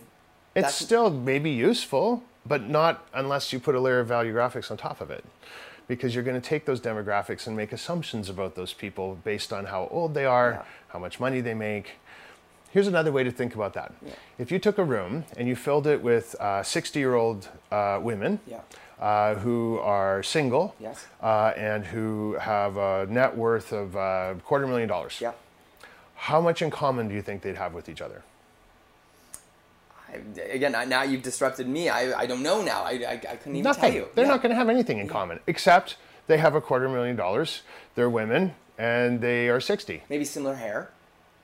It's 0.55 0.75
still 0.75 1.09
maybe 1.09 1.49
useful, 1.49 2.23
but 2.45 2.69
not 2.69 3.07
unless 3.13 3.51
you 3.51 3.59
put 3.59 3.73
a 3.75 3.79
layer 3.79 3.99
of 3.99 4.07
value 4.07 4.33
graphics 4.35 4.69
on 4.69 4.77
top 4.77 5.01
of 5.01 5.09
it. 5.09 5.25
Because 5.87 6.15
you're 6.15 6.23
going 6.23 6.39
to 6.39 6.47
take 6.49 6.65
those 6.65 6.79
demographics 6.79 7.45
and 7.47 7.55
make 7.57 7.71
assumptions 7.73 8.29
about 8.29 8.55
those 8.55 8.73
people 8.73 9.15
based 9.23 9.51
on 9.51 9.65
how 9.65 9.87
old 9.91 10.13
they 10.13 10.25
are, 10.25 10.51
Yeah. 10.51 10.63
how 10.89 10.99
much 10.99 11.19
money 11.19 11.41
they 11.41 11.53
make. 11.53 11.91
Here's 12.71 12.87
another 12.87 13.11
way 13.11 13.23
to 13.23 13.31
think 13.31 13.53
about 13.53 13.73
that. 13.73 13.93
If 14.39 14.51
you 14.51 14.57
took 14.59 14.77
a 14.79 14.83
room 14.83 15.25
and 15.37 15.47
you 15.47 15.55
filled 15.55 15.85
it 15.85 16.01
with 16.01 16.35
60 16.63 16.99
year 16.99 17.13
old 17.15 17.49
uh, 17.71 17.99
women 18.01 18.39
Yeah. 18.47 18.61
uh, 18.99 19.35
who 19.35 19.77
are 19.79 20.23
single 20.23 20.73
Yes. 20.79 21.05
uh, 21.21 21.53
and 21.55 21.85
who 21.85 22.33
have 22.39 22.77
a 22.77 23.05
net 23.07 23.35
worth 23.37 23.71
of 23.73 23.95
uh, 23.95 24.33
quarter 24.43 24.65
million 24.65 24.89
dollars, 24.89 25.19
yeah. 25.21 25.33
how 26.15 26.41
much 26.41 26.61
in 26.63 26.71
common 26.71 27.07
do 27.09 27.13
you 27.13 27.21
think 27.21 27.41
they'd 27.43 27.57
have 27.57 27.73
with 27.75 27.87
each 27.89 28.01
other? 28.01 28.23
Again, 30.51 30.75
I- 30.75 30.85
now 30.85 31.03
you've 31.03 31.23
disrupted 31.23 31.67
me. 31.67 31.89
I, 31.89 32.19
I 32.21 32.25
don't 32.25 32.43
know 32.43 32.61
now. 32.61 32.83
I, 32.83 32.91
I, 32.91 33.11
I 33.13 33.35
couldn't 33.35 33.55
even 33.55 33.63
Nothing. 33.63 33.81
tell 33.81 33.93
you. 33.93 34.07
They're 34.15 34.25
Yeah. 34.25 34.31
not 34.31 34.41
going 34.41 34.49
to 34.51 34.55
have 34.55 34.69
anything 34.69 34.99
in 34.99 35.07
common 35.07 35.39
except 35.47 35.97
they 36.27 36.37
have 36.37 36.55
a 36.55 36.61
quarter 36.61 36.87
million 36.89 37.15
dollars. 37.15 37.61
They're 37.95 38.09
women 38.09 38.53
and 38.77 39.21
they 39.21 39.49
are 39.49 39.59
60. 39.61 40.03
Maybe 40.09 40.25
similar 40.25 40.55
hair. 40.55 40.89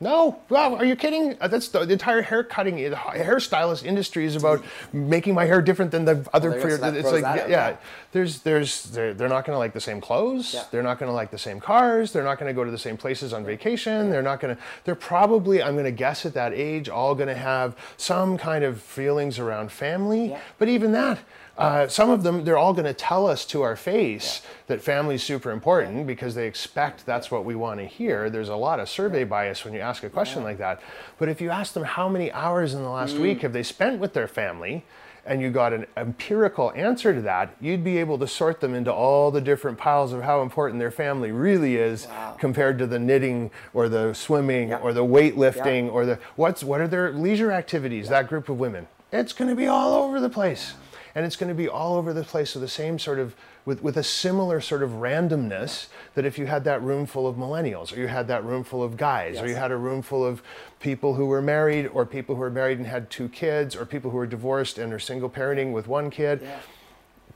No, 0.01 0.39
wow, 0.47 0.75
are 0.75 0.85
you 0.85 0.95
kidding? 0.95 1.35
Uh, 1.41 1.49
That's 1.49 1.67
the, 1.67 1.83
the 1.83 1.91
entire 1.91 2.21
hair 2.21 2.41
cutting, 2.41 2.77
the 2.77 2.95
hairstylist 2.95 3.83
industry 3.83 4.23
is 4.23 4.37
about 4.37 4.63
making 4.93 5.33
my 5.33 5.43
hair 5.43 5.61
different 5.61 5.91
than 5.91 6.05
the 6.05 6.25
other. 6.31 6.51
go, 6.51 6.69
so 6.69 6.93
it's 6.93 7.11
like, 7.11 7.23
yeah, 7.23 7.47
yeah. 7.49 7.77
there's, 8.13 8.39
there's, 8.39 8.83
they're, 8.85 9.13
they're 9.13 9.27
not 9.27 9.43
going 9.43 9.55
to 9.55 9.59
like 9.59 9.73
the 9.73 9.81
same 9.81 9.99
clothes. 9.99 10.53
Yeah. 10.53 10.63
They're 10.71 10.83
not 10.83 10.99
going 10.99 11.09
to 11.09 11.13
like 11.13 11.31
the 11.31 11.37
same 11.37 11.59
cars. 11.59 12.13
They're 12.13 12.23
not 12.23 12.39
going 12.39 12.47
to 12.47 12.53
go 12.53 12.63
to 12.63 12.71
the 12.71 12.77
same 12.77 12.95
places 12.95 13.33
on 13.33 13.43
vacation. 13.43 14.09
They're 14.09 14.21
not 14.21 14.39
going 14.39 14.55
to. 14.55 14.61
They're 14.85 14.95
probably, 14.95 15.61
I'm 15.61 15.73
going 15.73 15.83
to 15.83 15.91
guess, 15.91 16.25
at 16.25 16.33
that 16.33 16.53
age, 16.53 16.87
all 16.87 17.13
going 17.13 17.27
to 17.27 17.35
have 17.35 17.75
some 17.97 18.37
kind 18.37 18.63
of 18.63 18.81
feelings 18.81 19.37
around 19.37 19.69
family. 19.69 20.29
Yeah. 20.29 20.39
But 20.59 20.69
even 20.69 20.93
that, 20.93 21.19
uh, 21.59 21.87
some 21.87 22.09
of 22.09 22.23
them, 22.23 22.43
they're 22.45 22.57
all 22.57 22.73
going 22.73 22.85
to 22.85 22.93
tell 22.93 23.27
us 23.27 23.45
to 23.45 23.61
our 23.61 23.75
face 23.75 24.41
that 24.67 24.81
family 24.81 25.15
is 25.15 25.23
super 25.23 25.51
important 25.51 26.07
because 26.07 26.33
they 26.33 26.47
expect 26.47 27.05
that's 27.05 27.29
what 27.29 27.43
we 27.45 27.53
want 27.53 27.79
to 27.79 27.85
hear. 27.85 28.29
There's 28.29 28.49
a 28.49 28.55
lot 28.55 28.79
of 28.79 28.87
survey 28.89 29.25
bias 29.25 29.65
when 29.65 29.73
you 29.73 29.81
ask 29.81 30.03
a 30.03 30.09
question 30.09 30.43
like 30.43 30.57
that. 30.59 30.81
But 31.17 31.27
if 31.29 31.41
you 31.41 31.49
ask 31.49 31.73
them 31.73 31.83
how 31.83 32.07
many 32.07 32.31
hours 32.31 32.73
in 32.73 32.81
the 32.81 32.89
last 32.89 33.15
Mm. 33.15 33.21
week 33.21 33.41
have 33.41 33.53
they 33.53 33.63
spent 33.63 33.99
with 33.99 34.13
their 34.13 34.27
family, 34.27 34.85
and 35.25 35.41
you 35.41 35.51
got 35.51 35.73
an 35.73 35.85
empirical 35.97 36.71
answer 36.75 37.13
to 37.13 37.21
that, 37.21 37.53
you'd 37.59 37.83
be 37.83 37.97
able 37.97 38.17
to 38.19 38.25
sort 38.27 38.61
them 38.61 38.73
into 38.73 38.91
all 38.91 39.29
the 39.29 39.41
different 39.41 39.77
piles 39.77 40.13
of 40.13 40.23
how 40.23 40.41
important 40.41 40.79
their 40.79 40.89
family 40.91 41.31
really 41.31 41.75
is 41.75 42.07
Wow. 42.07 42.37
compared 42.39 42.77
to 42.79 42.87
the 42.87 42.97
knitting 42.97 43.51
or 43.73 43.89
the 43.89 44.13
swimming 44.13 44.69
Yeah. 44.69 44.77
or 44.81 44.93
the 44.93 45.03
weightlifting 45.05 45.91
or 45.91 46.05
the 46.05 46.19
what's 46.37 46.63
what 46.63 46.79
are 46.81 46.87
their 46.87 47.11
leisure 47.11 47.51
activities 47.51 48.07
that 48.09 48.27
group 48.27 48.47
of 48.49 48.57
women 48.59 48.87
it's 49.11 49.33
going 49.33 49.49
to 49.49 49.55
be 49.55 49.67
all 49.67 49.93
over 50.03 50.19
the 50.19 50.29
place 50.29 50.73
and 51.15 51.25
it's 51.25 51.35
going 51.35 51.49
to 51.49 51.55
be 51.55 51.67
all 51.67 51.95
over 51.95 52.13
the 52.13 52.23
place 52.23 52.53
with 52.53 52.61
the 52.61 52.67
same 52.67 52.99
sort 52.99 53.19
of 53.19 53.35
with, 53.65 53.83
with 53.83 53.97
a 53.97 54.03
similar 54.03 54.61
sort 54.61 54.81
of 54.83 54.91
randomness 54.91 55.87
that 56.15 56.25
if 56.25 56.37
you 56.39 56.45
had 56.47 56.63
that 56.63 56.81
room 56.81 57.05
full 57.05 57.27
of 57.27 57.35
millennials 57.35 57.95
or 57.95 57.99
you 57.99 58.07
had 58.07 58.27
that 58.27 58.43
room 58.43 58.63
full 58.63 58.81
of 58.81 58.97
guys 58.97 59.39
or 59.39 59.47
you 59.47 59.55
had 59.55 59.71
a 59.71 59.77
room 59.77 60.01
full 60.01 60.25
of 60.25 60.41
people 60.79 61.13
who 61.15 61.25
were 61.25 61.41
married 61.41 61.87
or 61.87 62.05
people 62.05 62.35
who 62.35 62.41
were 62.41 62.49
married 62.49 62.77
and 62.77 62.87
had 62.87 63.09
two 63.09 63.27
kids 63.29 63.75
or 63.75 63.85
people 63.85 64.09
who 64.11 64.17
were 64.17 64.25
divorced 64.27 64.77
and 64.77 64.91
are 64.93 64.99
single 64.99 65.29
parenting 65.29 65.71
with 65.73 65.87
one 65.87 66.09
kid 66.09 66.39
Yeah. 66.41 66.59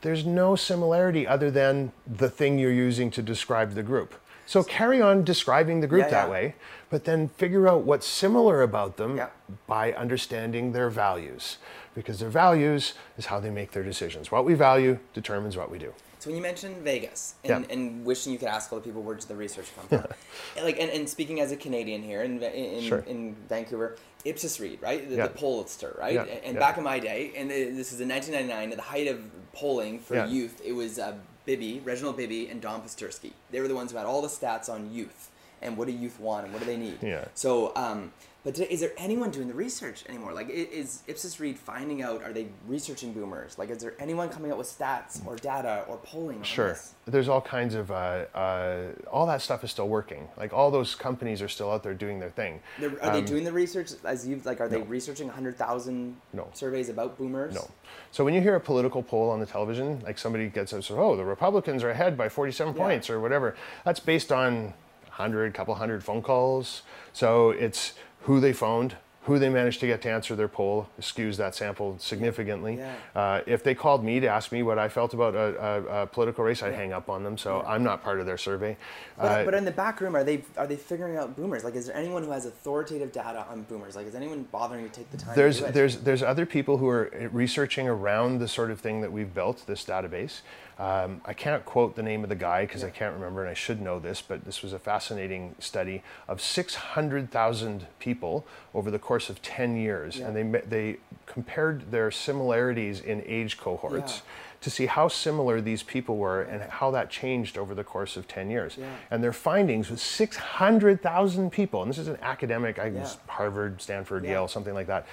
there's 0.00 0.24
no 0.26 0.56
similarity 0.56 1.26
other 1.26 1.50
than 1.50 1.92
the 2.06 2.28
thing 2.30 2.58
you're 2.58 2.72
using 2.72 3.10
to 3.12 3.22
describe 3.22 3.74
the 3.74 3.82
group. 3.82 4.14
So 4.46 4.62
carry 4.62 5.00
on 5.00 5.24
describing 5.24 5.80
the 5.80 5.86
group 5.86 6.04
Yeah, 6.04 6.10
that 6.10 6.26
yeah. 6.26 6.30
way, 6.32 6.54
but 6.90 7.04
then 7.04 7.28
figure 7.28 7.66
out 7.68 7.82
what's 7.84 8.06
similar 8.06 8.60
about 8.62 8.96
them 8.98 9.16
Yeah. 9.16 9.28
by 9.66 9.92
understanding 9.94 10.72
their 10.72 10.90
values. 10.90 11.56
Because 11.94 12.18
their 12.18 12.28
values 12.30 12.94
is 13.16 13.26
how 13.26 13.38
they 13.40 13.50
make 13.50 13.72
their 13.72 13.82
decisions. 13.84 14.30
What 14.32 14.44
we 14.44 14.54
value 14.54 14.98
determines 15.12 15.56
what 15.56 15.70
we 15.70 15.78
do. 15.78 15.92
So 16.18 16.30
when 16.30 16.36
you 16.36 16.42
mentioned 16.42 16.78
Vegas 16.78 17.34
and, 17.44 17.64
Yeah. 17.66 17.72
and 17.74 18.04
wishing 18.04 18.32
you 18.32 18.38
could 18.38 18.48
ask 18.48 18.72
all 18.72 18.78
the 18.78 18.84
people 18.84 19.02
where 19.02 19.14
did 19.14 19.28
the 19.28 19.36
research 19.36 19.66
come 19.76 19.86
from, 19.88 20.10
and 20.56 20.64
like 20.64 20.80
and, 20.80 20.90
and 20.90 21.06
speaking 21.08 21.38
as 21.40 21.52
a 21.52 21.56
Canadian 21.56 22.02
here 22.02 22.22
in 22.22 22.42
in, 22.42 22.82
Sure. 22.82 23.00
in 23.00 23.36
Vancouver, 23.48 23.96
Ipsos 24.24 24.58
Reid, 24.58 24.80
right, 24.80 25.06
the, 25.08 25.16
Yeah. 25.16 25.26
the 25.28 25.34
pollster, 25.34 25.96
right, 25.98 26.14
Yeah, 26.14 26.22
and, 26.22 26.54
yeah. 26.54 26.60
back 26.60 26.78
in 26.78 26.84
my 26.84 26.98
day, 26.98 27.32
and 27.36 27.50
this 27.50 27.92
is 27.92 28.00
in 28.00 28.08
1999, 28.08 28.70
at 28.70 28.76
the 28.76 28.82
height 28.82 29.06
of 29.06 29.20
polling 29.52 29.98
for 30.00 30.14
Yeah. 30.14 30.26
youth, 30.26 30.60
it 30.64 30.72
was 30.72 30.98
uh, 30.98 31.12
Bibby, 31.44 31.82
Reginald 31.84 32.16
Bibby, 32.16 32.48
and 32.48 32.60
Don 32.62 32.80
Posterski. 32.80 33.32
They 33.50 33.60
were 33.60 33.68
the 33.68 33.74
ones 33.74 33.92
who 33.92 33.98
had 33.98 34.06
all 34.06 34.22
the 34.22 34.28
stats 34.28 34.70
on 34.70 34.90
youth 34.94 35.28
and 35.60 35.76
what 35.76 35.88
do 35.88 35.92
youth 35.92 36.18
want 36.18 36.44
and 36.44 36.54
what 36.54 36.60
do 36.60 36.66
they 36.66 36.78
need. 36.78 37.02
Yeah. 37.02 37.26
So, 37.34 37.72
um, 37.76 38.12
but 38.44 38.54
today, 38.54 38.68
is 38.70 38.80
there 38.80 38.92
anyone 38.98 39.30
doing 39.30 39.48
the 39.48 39.54
research 39.54 40.04
anymore? 40.06 40.34
Like, 40.34 40.50
is 40.50 41.02
Ipsos 41.06 41.40
Reid 41.40 41.58
finding 41.58 42.02
out? 42.02 42.22
Are 42.22 42.32
they 42.32 42.46
researching 42.68 43.14
boomers? 43.14 43.58
Like, 43.58 43.70
is 43.70 43.78
there 43.78 43.94
anyone 43.98 44.28
coming 44.28 44.50
out 44.50 44.58
with 44.58 44.66
stats 44.66 45.26
or 45.26 45.36
data 45.36 45.84
or 45.88 45.96
polling? 45.96 46.42
Sure. 46.42 46.68
this? 46.68 46.92
There's 47.06 47.28
all 47.30 47.40
kinds 47.40 47.74
of, 47.74 47.90
uh, 47.90 48.26
uh, 48.34 48.82
all 49.10 49.26
that 49.26 49.40
stuff 49.40 49.64
is 49.64 49.70
still 49.70 49.88
working. 49.88 50.28
Like 50.36 50.52
all 50.52 50.70
those 50.70 50.94
companies 50.94 51.40
are 51.40 51.48
still 51.48 51.70
out 51.72 51.82
there 51.82 51.94
doing 51.94 52.20
their 52.20 52.28
thing. 52.30 52.60
They're, 52.78 52.90
are 53.02 53.12
they 53.12 53.20
Um, 53.20 53.24
doing 53.24 53.44
the 53.44 53.52
research 53.52 53.92
as 54.04 54.26
you 54.28 54.38
like? 54.44 54.60
Are 54.60 54.68
they 54.68 54.78
no. 54.78 54.84
researching 54.84 55.28
hundred 55.30 55.56
thousand 55.56 56.16
No. 56.34 56.48
surveys 56.52 56.90
about 56.90 57.16
boomers? 57.16 57.54
No. 57.54 57.68
So 58.12 58.24
when 58.26 58.34
you 58.34 58.42
hear 58.42 58.56
a 58.56 58.60
political 58.60 59.02
poll 59.02 59.30
on 59.30 59.40
the 59.40 59.46
television, 59.46 60.00
like 60.04 60.18
somebody 60.18 60.48
gets 60.48 60.72
up, 60.74 60.84
says, 60.84 60.96
"Oh, 60.98 61.16
the 61.16 61.24
Republicans 61.24 61.82
are 61.82 61.90
ahead 61.90 62.16
by 62.16 62.28
47 62.28 62.74
Yeah. 62.76 62.82
points" 62.82 63.08
or 63.08 63.20
whatever, 63.20 63.56
that's 63.86 64.00
based 64.00 64.30
on 64.30 64.74
hundred, 65.10 65.54
couple 65.54 65.74
hundred 65.76 66.02
phone 66.04 66.20
calls. 66.22 66.82
So 67.12 67.50
it's 67.50 67.92
who 68.24 68.40
they 68.40 68.52
phoned, 68.52 68.96
who 69.24 69.38
they 69.38 69.48
managed 69.48 69.80
to 69.80 69.86
get 69.86 70.02
to 70.02 70.10
answer 70.10 70.36
their 70.36 70.48
poll 70.48 70.86
skews 71.00 71.36
that 71.38 71.54
sample 71.54 71.96
significantly. 71.98 72.76
Yeah. 72.76 72.94
Uh, 73.14 73.40
if 73.46 73.62
they 73.64 73.74
called 73.74 74.04
me 74.04 74.20
to 74.20 74.26
ask 74.26 74.52
me 74.52 74.62
what 74.62 74.78
I 74.78 74.88
felt 74.90 75.14
about 75.14 75.34
a, 75.34 75.38
a, 75.38 76.02
a 76.02 76.06
political 76.06 76.44
race, 76.44 76.62
I'd 76.62 76.74
hang 76.74 76.92
up 76.92 77.08
on 77.08 77.22
them. 77.22 77.38
So 77.38 77.62
I'm 77.66 77.82
not 77.82 78.02
part 78.02 78.20
of 78.20 78.26
their 78.26 78.36
survey. 78.36 78.76
But, 79.16 79.24
Uh, 79.24 79.44
but 79.46 79.54
in 79.54 79.64
the 79.64 79.70
back 79.70 80.02
room, 80.02 80.14
are 80.14 80.24
they 80.24 80.42
are 80.58 80.66
they 80.66 80.76
figuring 80.76 81.16
out 81.16 81.36
boomers? 81.36 81.64
Like, 81.64 81.74
is 81.74 81.86
there 81.86 81.96
anyone 81.96 82.22
who 82.22 82.32
has 82.32 82.44
authoritative 82.44 83.12
data 83.12 83.46
on 83.48 83.62
boomers? 83.62 83.96
Like, 83.96 84.06
is 84.06 84.14
anyone 84.14 84.42
bothering 84.52 84.84
to 84.84 84.90
take 84.90 85.10
the 85.10 85.16
time? 85.16 85.34
there's 85.34 85.56
to 85.56 85.62
do 85.62 85.68
it? 85.68 85.72
there's 85.74 85.96
there's 85.98 86.22
other 86.22 86.44
people 86.44 86.76
who 86.76 86.88
are 86.88 87.10
researching 87.32 87.88
around 87.88 88.40
the 88.40 88.48
sort 88.48 88.70
of 88.70 88.80
thing 88.80 89.00
that 89.00 89.12
we've 89.12 89.32
built 89.32 89.64
this 89.66 89.84
database 89.86 90.42
Um, 90.78 91.20
I 91.24 91.32
can't 91.34 91.64
quote 91.64 91.94
the 91.94 92.02
name 92.02 92.24
of 92.24 92.28
the 92.28 92.34
guy 92.34 92.66
because 92.66 92.82
I 92.82 92.90
can't 92.90 93.14
remember, 93.14 93.42
and 93.42 93.50
I 93.50 93.54
should 93.54 93.80
know 93.80 93.98
this, 94.00 94.20
but 94.20 94.44
this 94.44 94.60
was 94.62 94.72
a 94.72 94.78
fascinating 94.78 95.54
study 95.60 96.02
of 96.26 96.40
600,000 96.40 97.86
people 98.00 98.44
over 98.74 98.90
the 98.90 98.98
course 98.98 99.30
of 99.30 99.40
10 99.42 99.76
years, 99.76 100.18
and 100.18 100.34
they 100.34 100.60
they 100.60 100.96
compared 101.26 101.90
their 101.90 102.10
similarities 102.10 103.00
in 103.00 103.22
age 103.26 103.56
cohorts 103.58 104.16
Yeah. 104.16 104.20
to 104.62 104.70
see 104.70 104.86
how 104.86 105.08
similar 105.08 105.60
these 105.60 105.82
people 105.82 106.16
were 106.16 106.42
and 106.42 106.62
how 106.62 106.90
that 106.90 107.08
changed 107.08 107.56
over 107.56 107.74
the 107.74 107.84
course 107.84 108.16
of 108.16 108.26
10 108.26 108.50
years. 108.50 108.76
Yeah. 108.76 108.86
And 109.10 109.22
their 109.22 109.32
findings 109.32 109.90
with 109.90 110.00
600,000 110.00 111.50
people, 111.50 111.82
and 111.82 111.90
this 111.90 111.98
is 111.98 112.08
an 112.08 112.18
academic, 112.20 112.78
I 112.78 112.86
Yeah. 112.88 113.08
Harvard, 113.28 113.80
Stanford, 113.80 114.24
Yeah. 114.24 114.30
Yale, 114.32 114.48
something 114.48 114.74
like 114.74 114.86
that. 114.88 115.06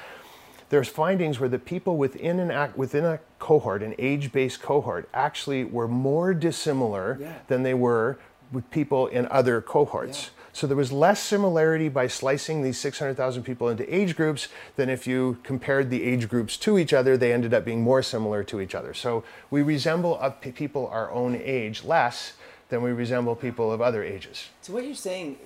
There's 0.72 0.88
findings 0.88 1.38
where 1.38 1.50
the 1.50 1.60
people 1.60 1.98
within 1.98 2.40
an 2.40 2.50
act, 2.50 2.78
within 2.78 3.04
a 3.04 3.20
cohort, 3.40 3.84
an 3.84 3.94
age-based 4.00 4.62
cohort, 4.62 5.10
actually 5.14 5.66
were 5.66 5.86
more 5.88 6.34
dissimilar 6.34 7.18
Yeah. 7.20 7.34
than 7.50 7.64
they 7.64 7.74
were 7.74 8.18
with 8.54 8.72
people 8.72 9.08
in 9.08 9.28
other 9.30 9.60
cohorts. 9.60 10.24
Yeah. 10.24 10.30
So 10.54 10.68
there 10.68 10.78
was 10.78 10.94
less 10.94 11.20
similarity 11.22 11.90
by 11.90 12.08
slicing 12.08 12.62
these 12.62 12.78
600,000 12.78 13.44
people 13.44 13.68
into 13.68 13.84
age 13.94 14.16
groups 14.16 14.48
than 14.78 14.90
if 14.90 15.06
you 15.06 15.40
compared 15.44 15.90
the 15.90 16.06
age 16.06 16.30
groups 16.30 16.56
to 16.60 16.78
each 16.78 16.94
other, 16.94 17.18
they 17.18 17.34
ended 17.34 17.54
up 17.54 17.66
being 17.66 17.82
more 17.82 18.02
similar 18.02 18.42
to 18.46 18.62
each 18.62 18.74
other. 18.74 18.94
So 18.94 19.26
we 19.50 19.62
resemble 19.62 20.18
people 20.40 20.88
our 20.88 21.12
own 21.12 21.36
age 21.36 21.84
less 21.84 22.34
than 22.70 22.82
we 22.82 22.94
resemble 22.94 23.36
people 23.36 23.74
of 23.74 23.82
other 23.82 24.04
ages. 24.04 24.48
So 24.62 24.72
what 24.72 24.86
you're 24.86 24.96
saying, 24.96 25.38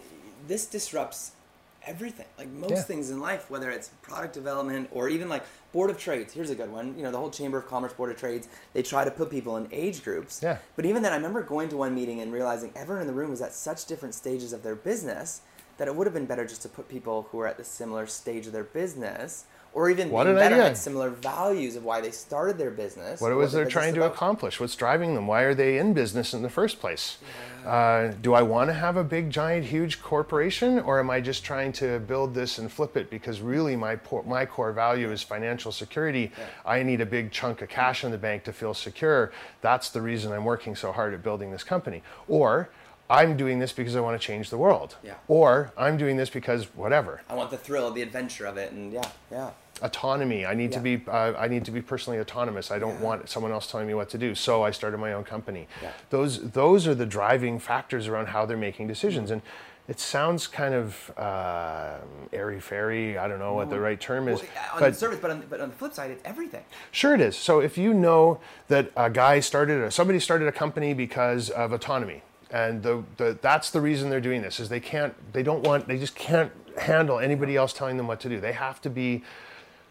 this 0.47 0.67
disrupts 0.67 1.31
everything. 1.85 2.25
Like 2.37 2.49
most 2.49 2.71
Yeah. 2.71 2.81
things 2.81 3.09
in 3.09 3.19
life, 3.19 3.49
whether 3.49 3.69
it's 3.69 3.89
product 4.01 4.33
development 4.33 4.89
or 4.91 5.09
even 5.09 5.29
like 5.29 5.43
board 5.71 5.89
of 5.89 5.97
trades. 5.97 6.33
Here's 6.33 6.49
a 6.49 6.55
good 6.55 6.71
one. 6.71 6.95
You 6.97 7.03
know, 7.03 7.11
the 7.11 7.17
whole 7.17 7.29
Chamber 7.29 7.57
of 7.57 7.67
Commerce 7.67 7.93
board 7.93 8.11
of 8.11 8.17
trades. 8.17 8.47
They 8.73 8.81
try 8.81 9.03
to 9.03 9.11
put 9.11 9.29
people 9.29 9.57
in 9.57 9.67
age 9.71 10.03
groups. 10.03 10.39
Yeah. 10.41 10.57
But 10.75 10.85
even 10.85 11.03
then, 11.03 11.11
I 11.13 11.15
remember 11.15 11.41
going 11.43 11.69
to 11.69 11.77
one 11.77 11.93
meeting 11.95 12.21
and 12.21 12.31
realizing 12.33 12.71
everyone 12.75 13.01
in 13.01 13.07
the 13.07 13.13
room 13.13 13.29
was 13.31 13.41
at 13.41 13.53
such 13.53 13.85
different 13.85 14.15
stages 14.15 14.53
of 14.53 14.63
their 14.63 14.75
business 14.75 15.41
that 15.77 15.87
it 15.87 15.95
would 15.95 16.07
have 16.07 16.13
been 16.13 16.25
better 16.25 16.45
just 16.45 16.61
to 16.61 16.69
put 16.69 16.87
people 16.87 17.27
who 17.31 17.39
are 17.39 17.47
at 17.47 17.57
the 17.57 17.63
similar 17.63 18.07
stage 18.07 18.47
of 18.47 18.53
their 18.53 18.63
business. 18.63 19.43
Or 19.75 19.89
even 19.89 20.09
What 20.09 20.23
being 20.23 20.37
better 20.37 20.55
had 20.55 20.77
similar 20.77 21.09
values 21.09 21.75
of 21.75 21.83
why 21.83 21.99
they 21.99 22.11
started 22.11 22.57
their 22.57 22.71
business. 22.71 23.19
What 23.19 23.33
or 23.33 23.35
was 23.35 23.51
they're 23.51 23.65
trying 23.65 23.89
is 23.89 23.95
to 23.95 24.03
about. 24.03 24.13
accomplish? 24.13 24.57
What's 24.57 24.73
driving 24.73 25.15
them? 25.15 25.27
Why 25.27 25.41
are 25.41 25.53
they 25.53 25.77
in 25.77 25.93
business 25.93 26.33
in 26.33 26.43
the 26.43 26.49
first 26.49 26.79
place? 26.79 27.17
Uh, 27.65 28.13
do 28.21 28.33
I 28.33 28.41
want 28.41 28.69
to 28.69 28.73
have 28.73 28.95
a 28.95 29.03
big, 29.03 29.29
giant, 29.29 29.65
huge 29.65 30.01
corporation, 30.01 30.79
or 30.79 30.99
am 30.99 31.09
I 31.09 31.19
just 31.19 31.43
trying 31.43 31.73
to 31.73 31.99
build 31.99 32.33
this 32.33 32.57
and 32.57 32.71
flip 32.71 32.95
it 32.95 33.09
because 33.09 33.41
really 33.41 33.75
my 33.75 33.99
my 34.25 34.45
core 34.45 34.71
value 34.71 35.11
is 35.11 35.21
financial 35.21 35.73
security? 35.73 36.31
I 36.65 36.81
need 36.81 37.01
a 37.01 37.05
big 37.05 37.31
chunk 37.31 37.61
of 37.61 37.67
cash 37.67 38.05
in 38.05 38.11
the 38.11 38.17
bank 38.17 38.45
to 38.45 38.53
feel 38.53 38.73
secure. 38.73 39.33
That's 39.59 39.89
the 39.89 40.01
reason 40.01 40.31
I'm 40.31 40.45
working 40.45 40.77
so 40.77 40.93
hard 40.93 41.13
at 41.13 41.21
building 41.21 41.51
this 41.51 41.65
company. 41.65 42.01
Or 42.29 42.69
I'm 43.09 43.35
doing 43.35 43.59
this 43.59 43.73
because 43.73 43.95
I 43.95 43.99
want 43.99 44.19
to 44.19 44.25
change 44.25 44.49
the 44.49 44.57
world. 44.57 44.95
Yeah. 45.03 45.15
Or 45.27 45.73
I'm 45.77 45.97
doing 45.97 46.15
this 46.15 46.29
because 46.29 46.65
whatever 46.75 47.21
I 47.29 47.35
want 47.35 47.51
the 47.51 47.57
thrill, 47.57 47.91
the 47.91 48.03
adventure 48.03 48.45
of 48.45 48.55
it, 48.57 48.71
and 48.71 48.93
yeah, 48.93 49.09
yeah. 49.29 49.49
Autonomy. 49.81 50.45
I 50.45 50.53
need 50.53 50.71
to 50.73 50.79
be 50.79 51.01
uh, 51.07 51.33
I 51.37 51.47
need 51.47 51.65
to 51.65 51.71
be 51.71 51.81
personally 51.81 52.19
autonomous. 52.19 52.71
I 52.71 52.79
don't 52.79 52.95
Yeah. 52.95 53.01
want 53.07 53.29
someone 53.29 53.51
else 53.51 53.67
telling 53.69 53.87
me 53.87 53.93
what 53.93 54.09
to 54.09 54.17
do. 54.17 54.35
So 54.35 54.63
I 54.63 54.71
started 54.71 54.97
my 54.97 55.13
own 55.13 55.23
company. 55.23 55.67
Yeah. 55.81 55.91
Those 56.09 56.51
those 56.51 56.87
are 56.87 56.95
the 56.95 57.05
driving 57.05 57.59
factors 57.59 58.07
around 58.07 58.27
how 58.27 58.45
they're 58.45 58.57
making 58.57 58.87
decisions. 58.87 59.31
And 59.31 59.41
it 59.87 59.99
sounds 59.99 60.47
kind 60.47 60.73
of 60.73 61.11
uh, 61.15 61.97
airy 62.33 62.59
fairy. 62.59 63.19
I 63.19 63.27
don't 63.27 63.37
know 63.37 63.53
what 63.53 63.69
the 63.69 63.79
right 63.79 63.99
term 63.99 64.27
is. 64.27 64.41
Well, 64.41 64.49
on 64.73 64.79
but 64.79 64.93
the 64.93 64.99
surface, 64.99 65.19
but 65.19 65.29
on, 65.29 65.43
but 65.47 65.61
on 65.61 65.69
the 65.69 65.75
flip 65.75 65.93
side, 65.93 66.09
it's 66.09 66.23
everything. 66.25 66.63
Sure, 66.91 67.13
it 67.13 67.21
is. 67.21 67.35
So 67.37 67.59
if 67.59 67.77
you 67.77 67.93
know 67.93 68.39
that 68.67 68.91
a 68.95 69.11
guy 69.11 69.39
started, 69.41 69.83
a, 69.83 69.91
somebody 69.91 70.19
started 70.19 70.47
a 70.47 70.51
company 70.51 70.95
because 70.95 71.51
of 71.51 71.71
autonomy, 71.71 72.23
and 72.49 72.81
the, 72.81 73.03
the, 73.17 73.37
that's 73.43 73.69
the 73.69 73.79
reason 73.79 74.09
they're 74.09 74.19
doing 74.19 74.41
this 74.41 74.59
is 74.59 74.69
they 74.69 74.79
can't, 74.79 75.13
they 75.33 75.43
don't 75.43 75.61
want, 75.63 75.87
they 75.87 75.99
just 75.99 76.15
can't 76.15 76.51
handle 76.79 77.19
anybody 77.19 77.55
else 77.55 77.71
telling 77.71 77.97
them 77.97 78.07
what 78.07 78.19
to 78.21 78.29
do. 78.29 78.39
They 78.39 78.53
have 78.53 78.81
to 78.81 78.89
be. 78.89 79.23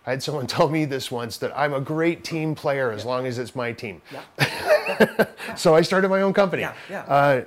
I 0.07 0.11
had 0.11 0.23
someone 0.23 0.47
tell 0.57 0.69
me 0.69 0.85
this 0.85 1.11
once 1.11 1.39
that 1.39 1.57
I'm 1.57 1.73
a 1.75 1.81
great 1.81 2.25
team 2.25 2.55
player 2.55 2.91
as 2.93 3.05
long 3.05 3.27
as 3.27 3.39
it's 3.39 3.55
my 3.55 3.73
team. 3.73 4.03
Yeah. 4.13 5.27
So 5.57 5.75
I 5.75 5.83
started 5.83 6.09
my 6.09 6.21
own 6.23 6.33
company. 6.35 6.63
Yeah, 6.63 6.75
yeah. 6.91 7.03
Uh, 7.03 7.45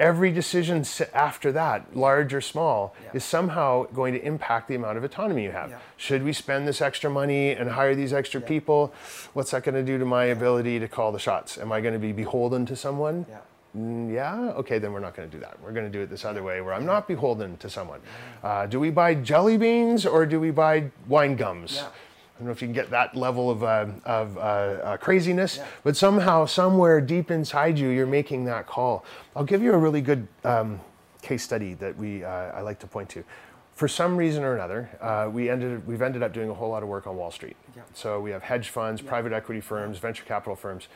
every 0.00 0.32
decision 0.32 0.84
after 1.14 1.52
that, 1.52 1.94
large 1.96 2.32
or 2.34 2.40
small, 2.40 2.94
Yeah. 3.04 3.10
is 3.14 3.24
somehow 3.24 3.84
going 3.94 4.14
to 4.14 4.24
impact 4.24 4.68
the 4.68 4.74
amount 4.74 4.96
of 4.98 5.04
autonomy 5.04 5.44
you 5.44 5.50
have. 5.52 5.70
Yeah. 5.70 5.78
Should 5.96 6.22
we 6.24 6.32
spend 6.32 6.66
this 6.66 6.80
extra 6.80 7.08
money 7.10 7.50
and 7.50 7.70
hire 7.70 7.94
these 7.94 8.12
extra 8.12 8.40
people? 8.40 8.92
What's 9.32 9.50
that 9.52 9.62
going 9.64 9.74
to 9.74 9.82
do 9.82 9.98
to 9.98 10.04
my 10.04 10.24
ability 10.24 10.78
to 10.80 10.88
call 10.88 11.12
the 11.12 11.18
shots? 11.20 11.58
Am 11.58 11.70
I 11.72 11.80
going 11.80 11.94
to 11.94 12.00
be 12.00 12.12
beholden 12.12 12.66
to 12.66 12.74
someone? 12.76 13.26
Yeah. 13.74 13.80
Mm. 13.80 14.56
Okay, 14.56 14.78
then 14.78 14.92
we're 14.92 15.00
not 15.00 15.14
going 15.14 15.28
to 15.30 15.36
do 15.36 15.40
that. 15.40 15.56
We're 15.62 15.72
going 15.72 15.86
to 15.86 15.90
do 15.92 16.02
it 16.02 16.10
this 16.10 16.24
other 16.24 16.42
way, 16.42 16.60
where 16.60 16.74
I'm 16.74 16.86
not 16.86 17.08
beholden 17.08 17.56
to 17.58 17.70
someone. 17.70 18.00
Uh, 18.42 18.66
do 18.66 18.78
we 18.78 18.90
buy 18.90 19.14
jelly 19.14 19.56
beans 19.56 20.04
or 20.04 20.26
do 20.26 20.38
we 20.40 20.50
buy 20.50 20.90
wine 21.08 21.36
gums? 21.36 21.76
Yeah. 21.76 21.86
I 21.86 22.38
don't 22.38 22.46
know 22.46 22.52
if 22.52 22.60
you 22.62 22.68
can 22.68 22.74
get 22.74 22.90
that 22.90 23.14
level 23.14 23.50
of, 23.50 23.62
uh, 23.62 23.86
of 24.04 24.36
uh, 24.36 24.40
uh, 24.40 24.96
craziness, 24.96 25.58
Yeah. 25.58 25.66
but 25.84 25.96
somehow, 25.96 26.44
somewhere 26.46 27.00
deep 27.00 27.30
inside 27.30 27.78
you, 27.78 27.88
you're 27.88 28.06
making 28.06 28.44
that 28.46 28.66
call. 28.66 29.04
I'll 29.36 29.44
give 29.44 29.62
you 29.62 29.72
a 29.72 29.78
really 29.78 30.00
good 30.00 30.26
um, 30.44 30.80
case 31.22 31.42
study 31.42 31.74
that 31.74 31.96
we 31.96 32.24
uh, 32.24 32.28
I 32.28 32.60
like 32.62 32.78
to 32.80 32.86
point 32.86 33.08
to. 33.10 33.24
For 33.74 33.88
some 33.88 34.16
reason 34.16 34.44
or 34.44 34.54
another, 34.54 34.90
uh, 35.00 35.30
we 35.32 35.48
ended 35.48 35.86
we've 35.86 36.02
ended 36.02 36.22
up 36.22 36.32
doing 36.32 36.50
a 36.50 36.54
whole 36.54 36.68
lot 36.70 36.82
of 36.82 36.88
work 36.88 37.06
on 37.06 37.16
Wall 37.16 37.30
Street. 37.30 37.56
Yeah. 37.74 37.82
So 37.94 38.20
we 38.20 38.30
have 38.30 38.42
hedge 38.42 38.68
funds, 38.68 39.00
private 39.00 39.32
equity 39.32 39.60
firms, 39.60 39.98
venture 39.98 40.24
capital 40.24 40.56
firms. 40.56 40.88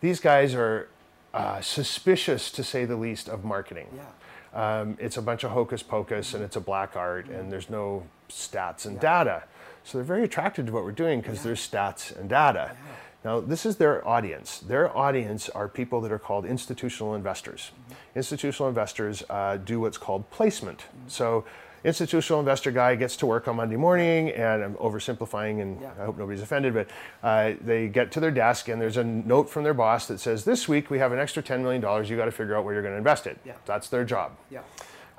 These 0.00 0.18
guys 0.20 0.54
are 0.54 0.88
uh, 1.34 1.60
suspicious, 1.60 2.50
to 2.52 2.64
say 2.64 2.84
the 2.84 2.96
least, 2.96 3.28
of 3.28 3.44
marketing. 3.44 3.88
Yeah. 3.94 4.80
Um, 4.80 4.98
it's 5.00 5.16
a 5.16 5.22
bunch 5.22 5.44
of 5.44 5.50
hocus 5.52 5.82
pocus 5.82 6.34
and 6.34 6.44
it's 6.44 6.56
a 6.56 6.60
black 6.60 6.94
art 6.94 7.28
and 7.28 7.50
there's 7.50 7.70
no 7.70 8.04
stats 8.28 8.84
and 8.84 9.00
data. 9.00 9.44
So 9.84 9.98
they're 9.98 10.04
very 10.04 10.24
attracted 10.24 10.66
to 10.66 10.72
what 10.72 10.84
we're 10.84 10.92
doing 10.92 11.20
because 11.20 11.42
there's 11.42 11.66
stats 11.66 12.14
and 12.14 12.28
data. 12.28 12.76
Now, 13.24 13.40
this 13.40 13.64
is 13.64 13.76
their 13.76 14.06
audience. 14.06 14.58
Their 14.58 14.96
audience 14.96 15.48
are 15.48 15.68
people 15.68 16.00
that 16.00 16.10
are 16.10 16.18
called 16.18 16.44
institutional 16.44 17.14
investors. 17.14 17.70
Institutional 18.16 18.68
investors 18.68 19.22
uh, 19.30 19.58
do 19.58 19.80
what's 19.80 19.98
called 19.98 20.28
placement. 20.30 20.86
So, 21.06 21.44
institutional 21.84 22.40
investor 22.40 22.70
guy 22.70 22.94
gets 22.94 23.16
to 23.16 23.26
work 23.26 23.48
on 23.48 23.56
Monday 23.56 23.76
morning, 23.76 24.30
and 24.30 24.62
I'm 24.62 24.74
oversimplifying, 24.74 25.60
and 25.60 25.80
Yeah. 25.80 25.90
I 26.00 26.04
hope 26.04 26.16
nobody's 26.16 26.42
offended, 26.42 26.74
but 26.74 26.88
uh, 27.22 27.52
they 27.60 27.88
get 27.88 28.12
to 28.12 28.20
their 28.20 28.30
desk, 28.30 28.68
and 28.68 28.80
there's 28.80 28.96
a 28.96 29.04
note 29.04 29.50
from 29.50 29.64
their 29.64 29.74
boss 29.74 30.06
that 30.08 30.20
says, 30.20 30.44
"This 30.44 30.68
week 30.68 30.90
we 30.90 30.98
have 30.98 31.12
an 31.12 31.18
extra 31.18 31.42
$10 31.42 31.60
million. 31.60 31.82
You 32.06 32.16
got 32.16 32.26
to 32.26 32.30
figure 32.32 32.54
out 32.56 32.64
where 32.64 32.72
you're 32.74 32.82
going 32.82 32.94
to 32.94 32.98
invest 32.98 33.26
it." 33.26 33.38
Yeah. 33.44 33.54
That's 33.66 33.88
their 33.88 34.04
job 34.04 34.32
Yeah. 34.50 34.60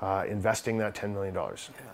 uh, 0.01 0.24
investing 0.28 0.78
that 0.78 0.95
$10 0.95 1.14
million. 1.14 1.36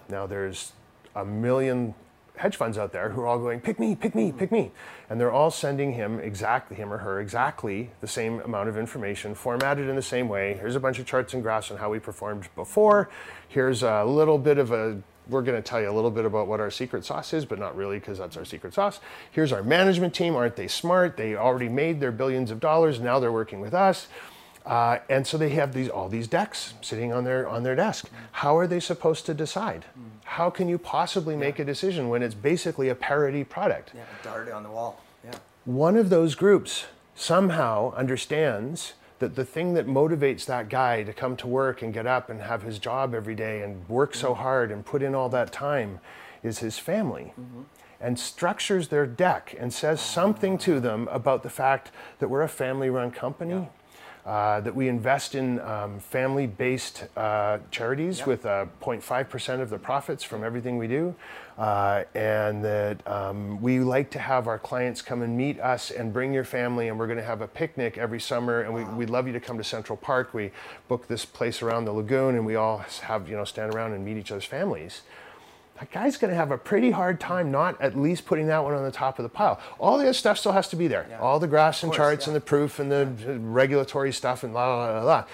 Now 0.10 0.26
there's 0.28 0.74
a 1.16 1.26
million 1.26 1.96
hedge 2.40 2.56
funds 2.56 2.78
out 2.78 2.94
there 2.94 3.10
who 3.10 3.20
are 3.20 3.28
all 3.28 3.38
going, 3.38 3.60
pick 3.60 3.78
me, 3.82 3.96
pick 3.96 4.16
me, 4.16 4.32
pick 4.32 4.50
me. 4.50 4.72
And 5.10 5.20
they're 5.20 5.32
all 5.32 5.52
sending 5.52 5.92
him 5.92 6.22
exactly, 6.22 6.78
him 6.78 6.94
or 6.94 7.00
her, 7.00 7.20
exactly 7.20 7.92
the 8.00 8.08
same 8.08 8.40
amount 8.40 8.70
of 8.70 8.78
information, 8.78 9.36
formatted 9.36 9.90
in 9.90 9.98
the 9.98 10.02
same 10.02 10.30
way. 10.30 10.54
Here's 10.54 10.78
a 10.78 10.80
bunch 10.80 11.00
of 11.00 11.06
charts 11.06 11.34
and 11.34 11.44
graphs 11.44 11.70
on 11.70 11.78
how 11.78 11.90
we 11.90 12.00
performed 12.00 12.48
before. 12.56 13.10
Here's 13.50 13.84
a 13.84 14.06
little 14.06 14.38
bit 14.38 14.58
of 14.58 14.72
a 14.72 15.02
we're 15.28 15.44
going 15.44 15.62
to 15.62 15.62
tell 15.62 15.80
you 15.80 15.92
a 15.92 15.94
little 15.94 16.10
bit 16.10 16.26
about 16.26 16.48
what 16.48 16.60
our 16.60 16.72
secret 16.72 17.06
sauce 17.06 17.34
is, 17.34 17.46
but 17.46 17.60
not 17.60 17.76
really 17.76 18.00
because 18.00 18.18
that's 18.18 18.36
our 18.36 18.46
secret 18.46 18.74
sauce. 18.74 19.00
Here's 19.30 19.52
our 19.52 19.62
management 19.62 20.16
team. 20.16 20.36
Aren't 20.36 20.56
they 20.56 20.68
smart? 20.68 21.18
They 21.18 21.36
already 21.36 21.70
made 21.70 22.00
their 22.00 22.12
billions 22.12 22.50
of 22.50 22.60
dollars. 22.60 23.00
Now 23.00 23.20
they're 23.20 23.32
working 23.32 23.60
with 23.60 23.76
us. 23.76 24.08
Uh, 24.66 25.00
and 25.10 25.28
so 25.28 25.38
they 25.38 25.50
have 25.50 25.74
these 25.74 25.90
all 25.90 26.10
these 26.10 26.28
decks 26.28 26.74
sitting 26.82 27.14
on 27.14 27.24
their 27.24 27.48
on 27.48 27.64
their 27.64 27.76
desk. 27.76 28.10
How 28.32 28.58
are 28.58 28.68
they 28.68 28.80
supposed 28.80 29.26
to 29.28 29.34
decide? 29.34 29.86
How 30.30 30.52
can 30.52 30.70
you 30.70 30.78
possibly 30.78 31.36
make 31.36 31.58
a 31.58 31.66
decision 31.66 32.08
when 32.08 32.22
it's 32.22 32.36
basically 32.36 32.90
a 32.90 32.96
parity 32.96 33.44
product? 33.44 33.94
Yeah. 33.96 34.04
Darted 34.24 34.54
on 34.54 34.62
the 34.62 34.70
wall. 34.70 35.02
Yeah. 35.26 35.32
One 35.66 35.98
of 35.98 36.12
those 36.12 36.36
groups 36.36 36.86
somehow 37.16 37.94
understands 37.96 38.94
that 39.18 39.36
the 39.36 39.44
thing 39.44 39.74
that 39.74 39.88
motivates 39.88 40.46
that 40.46 40.70
guy 40.70 41.02
to 41.02 41.14
come 41.14 41.36
to 41.38 41.48
work 41.48 41.82
and 41.82 41.92
get 41.92 42.06
up 42.06 42.30
and 42.30 42.42
have 42.42 42.62
his 42.62 42.78
job 42.78 43.16
every 43.16 43.34
day 43.34 43.64
and 43.64 43.90
work 43.90 44.14
so 44.14 44.30
mm-hmm. 44.30 44.44
hard 44.44 44.72
and 44.72 44.86
put 44.86 45.02
in 45.02 45.16
all 45.16 45.30
that 45.30 45.52
time 45.52 46.00
is 46.44 46.60
his 46.60 46.78
family. 46.78 47.34
Mm-hmm. 47.40 47.62
And 48.00 48.20
structures 48.20 48.90
their 48.90 49.08
deck 49.08 49.56
and 49.60 49.74
says 49.74 50.00
mm-hmm. 50.00 50.14
something 50.14 50.58
to 50.60 50.80
them 50.80 51.08
about 51.12 51.42
the 51.42 51.50
fact 51.50 51.90
that 52.20 52.30
we're 52.30 52.44
a 52.44 52.48
family 52.48 52.92
run 52.92 53.10
company, 53.10 53.68
uh, 54.26 54.60
that 54.62 54.76
we 54.76 54.88
invest 54.88 55.36
in 55.36 55.60
um, 55.62 56.00
family 56.00 56.46
based 56.46 57.06
uh, 57.16 57.58
charities 57.72 58.26
with 58.26 58.46
uh, 58.46 58.66
0.5% 58.82 59.62
of 59.62 59.70
the 59.70 59.78
profits 59.78 60.24
from 60.24 60.44
everything 60.44 60.78
we 60.78 60.88
do, 60.88 61.16
uh, 61.58 62.04
and 62.14 62.64
that 62.64 63.06
um, 63.08 63.62
we 63.62 63.80
like 63.80 64.10
to 64.12 64.20
have 64.20 64.48
our 64.48 64.60
clients 64.60 65.02
come 65.02 65.22
and 65.22 65.38
meet 65.38 65.60
us 65.60 65.92
and 65.92 66.14
bring 66.14 66.34
your 66.34 66.44
family, 66.44 66.90
and 66.90 67.00
we're 67.00 67.08
going 67.08 67.18
to 67.18 67.24
have 67.24 67.42
a 67.42 67.48
picnic 67.48 67.98
every 67.98 68.20
summer, 68.20 68.62
and 68.62 68.74
we, 68.74 68.84
we'd 68.84 69.10
love 69.10 69.26
you 69.26 69.34
to 69.34 69.40
come 69.40 69.58
to 69.58 69.64
Central 69.64 69.98
Park. 69.98 70.34
We 70.34 70.52
book 70.88 71.08
this 71.08 71.26
place 71.26 71.62
around 71.62 71.86
the 71.86 71.94
lagoon, 71.94 72.36
and 72.36 72.46
we 72.46 72.56
all 72.56 72.86
have, 73.02 73.30
you 73.30 73.36
know, 73.36 73.46
stand 73.46 73.74
around 73.74 73.94
and 73.94 74.06
meet 74.06 74.18
each 74.18 74.32
other's 74.32 74.46
families. 74.46 75.02
That 75.80 75.92
guy's 75.92 76.18
going 76.18 76.30
to 76.30 76.36
have 76.36 76.52
a 76.52 76.58
pretty 76.58 76.92
hard 76.92 77.20
time 77.20 77.52
not 77.52 77.82
at 77.82 77.98
least 77.98 78.26
putting 78.26 78.48
that 78.48 78.64
one 78.64 78.74
on 78.74 78.84
the 78.84 78.92
top 78.92 79.18
of 79.18 79.24
the 79.24 79.30
pile. 79.30 79.60
All 79.80 79.98
the 79.98 80.04
other 80.04 80.14
stuff 80.14 80.38
still 80.38 80.52
has 80.52 80.68
to 80.70 80.76
be 80.76 80.88
there. 80.88 81.08
Yeah. 81.10 81.20
All 81.20 81.40
the 81.40 81.48
graphs 81.48 81.84
and 81.84 81.92
course, 81.92 81.98
charts 81.98 82.26
yeah. 82.26 82.32
and 82.32 82.36
the 82.36 82.42
proof 82.42 82.80
and 82.80 82.92
the 82.92 83.06
regulatory 83.40 84.12
stuff 84.12 84.44
and 84.44 84.54
la 84.54 84.68
la 84.68 85.00
la 85.00 85.04
la. 85.04 85.26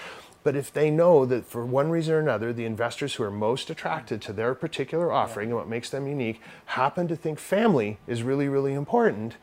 But 0.44 0.54
if 0.54 0.72
they 0.72 0.92
know 0.92 1.26
that 1.26 1.44
for 1.44 1.66
one 1.66 1.90
reason 1.90 2.14
or 2.14 2.20
another, 2.20 2.52
the 2.52 2.64
investors 2.64 3.14
who 3.14 3.24
are 3.24 3.32
most 3.32 3.68
attracted 3.68 4.22
to 4.22 4.32
their 4.32 4.54
particular 4.54 5.10
offering 5.10 5.48
and 5.48 5.58
what 5.58 5.68
makes 5.68 5.90
them 5.90 6.06
unique 6.06 6.40
happen 6.66 7.08
to 7.08 7.16
think 7.16 7.40
family 7.40 7.98
is 8.06 8.22
really, 8.22 8.46
really 8.48 8.72
important, 8.72 9.34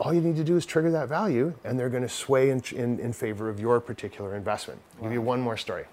all 0.00 0.12
you 0.12 0.20
need 0.20 0.34
to 0.34 0.42
do 0.42 0.56
is 0.56 0.66
trigger 0.66 0.90
that 0.90 1.08
value 1.08 1.54
and 1.62 1.78
they're 1.78 1.88
going 1.88 2.02
to 2.02 2.08
sway 2.08 2.50
in, 2.50 2.60
in, 2.74 2.98
in 2.98 3.12
favor 3.12 3.48
of 3.48 3.60
your 3.60 3.78
particular 3.78 4.34
investment. 4.34 4.80
I'll 4.96 5.04
give 5.04 5.12
you 5.12 5.22
one 5.22 5.40
more 5.40 5.56
story, 5.56 5.84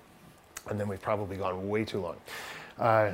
and 0.67 0.79
then 0.79 0.87
we've 0.87 1.01
probably 1.01 1.37
gone 1.37 1.69
way 1.69 1.85
too 1.85 1.99
long. 1.99 2.15
Uh, 2.79 3.11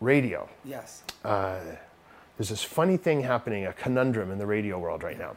radio. 0.00 0.48
Yes. 0.64 1.02
There's 1.22 2.48
this 2.48 2.62
funny 2.62 2.96
thing 2.96 3.20
happening, 3.22 3.66
a 3.66 3.72
conundrum 3.74 4.30
in 4.30 4.38
the 4.38 4.46
radio 4.46 4.78
world 4.78 5.02
right 5.02 5.18
now. 5.18 5.36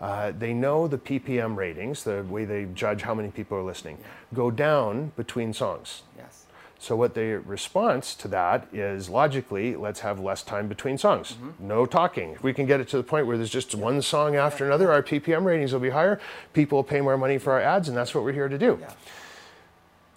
Uh, 0.00 0.30
they 0.38 0.52
know 0.52 0.86
the 0.86 0.98
PPM 0.98 1.56
ratings, 1.56 2.04
the 2.04 2.22
way 2.28 2.44
they 2.44 2.66
judge 2.66 3.02
how 3.02 3.14
many 3.14 3.30
people 3.30 3.56
are 3.58 3.62
listening, 3.62 3.98
go 4.32 4.50
down 4.50 5.12
between 5.16 5.52
songs. 5.52 6.02
Yes. 6.16 6.44
So 6.78 6.94
what 6.94 7.14
their 7.14 7.40
response 7.40 8.14
to 8.16 8.28
that 8.28 8.68
is 8.72 9.08
logically, 9.08 9.74
let's 9.74 10.00
have 10.00 10.20
less 10.20 10.42
time 10.42 10.68
between 10.68 10.98
songs. 10.98 11.36
No 11.58 11.86
talking. 11.86 12.32
If 12.32 12.42
we 12.44 12.52
can 12.52 12.66
get 12.66 12.78
it 12.78 12.88
to 12.90 12.98
the 12.98 13.02
point 13.02 13.26
where 13.26 13.38
there's 13.38 13.50
just 13.50 13.74
one 13.74 14.02
song 14.02 14.36
after 14.36 14.66
another, 14.66 14.92
our 14.92 15.02
PPM 15.02 15.44
ratings 15.44 15.72
will 15.72 15.80
be 15.80 15.90
higher. 15.90 16.20
People 16.52 16.76
will 16.76 16.84
pay 16.84 17.00
more 17.00 17.16
money 17.16 17.38
for 17.38 17.54
our 17.54 17.60
ads, 17.60 17.88
and 17.88 17.96
that's 17.96 18.14
what 18.14 18.22
we're 18.22 18.32
here 18.32 18.48
to 18.48 18.58
do. 18.58 18.78
Yeah. 18.80 18.92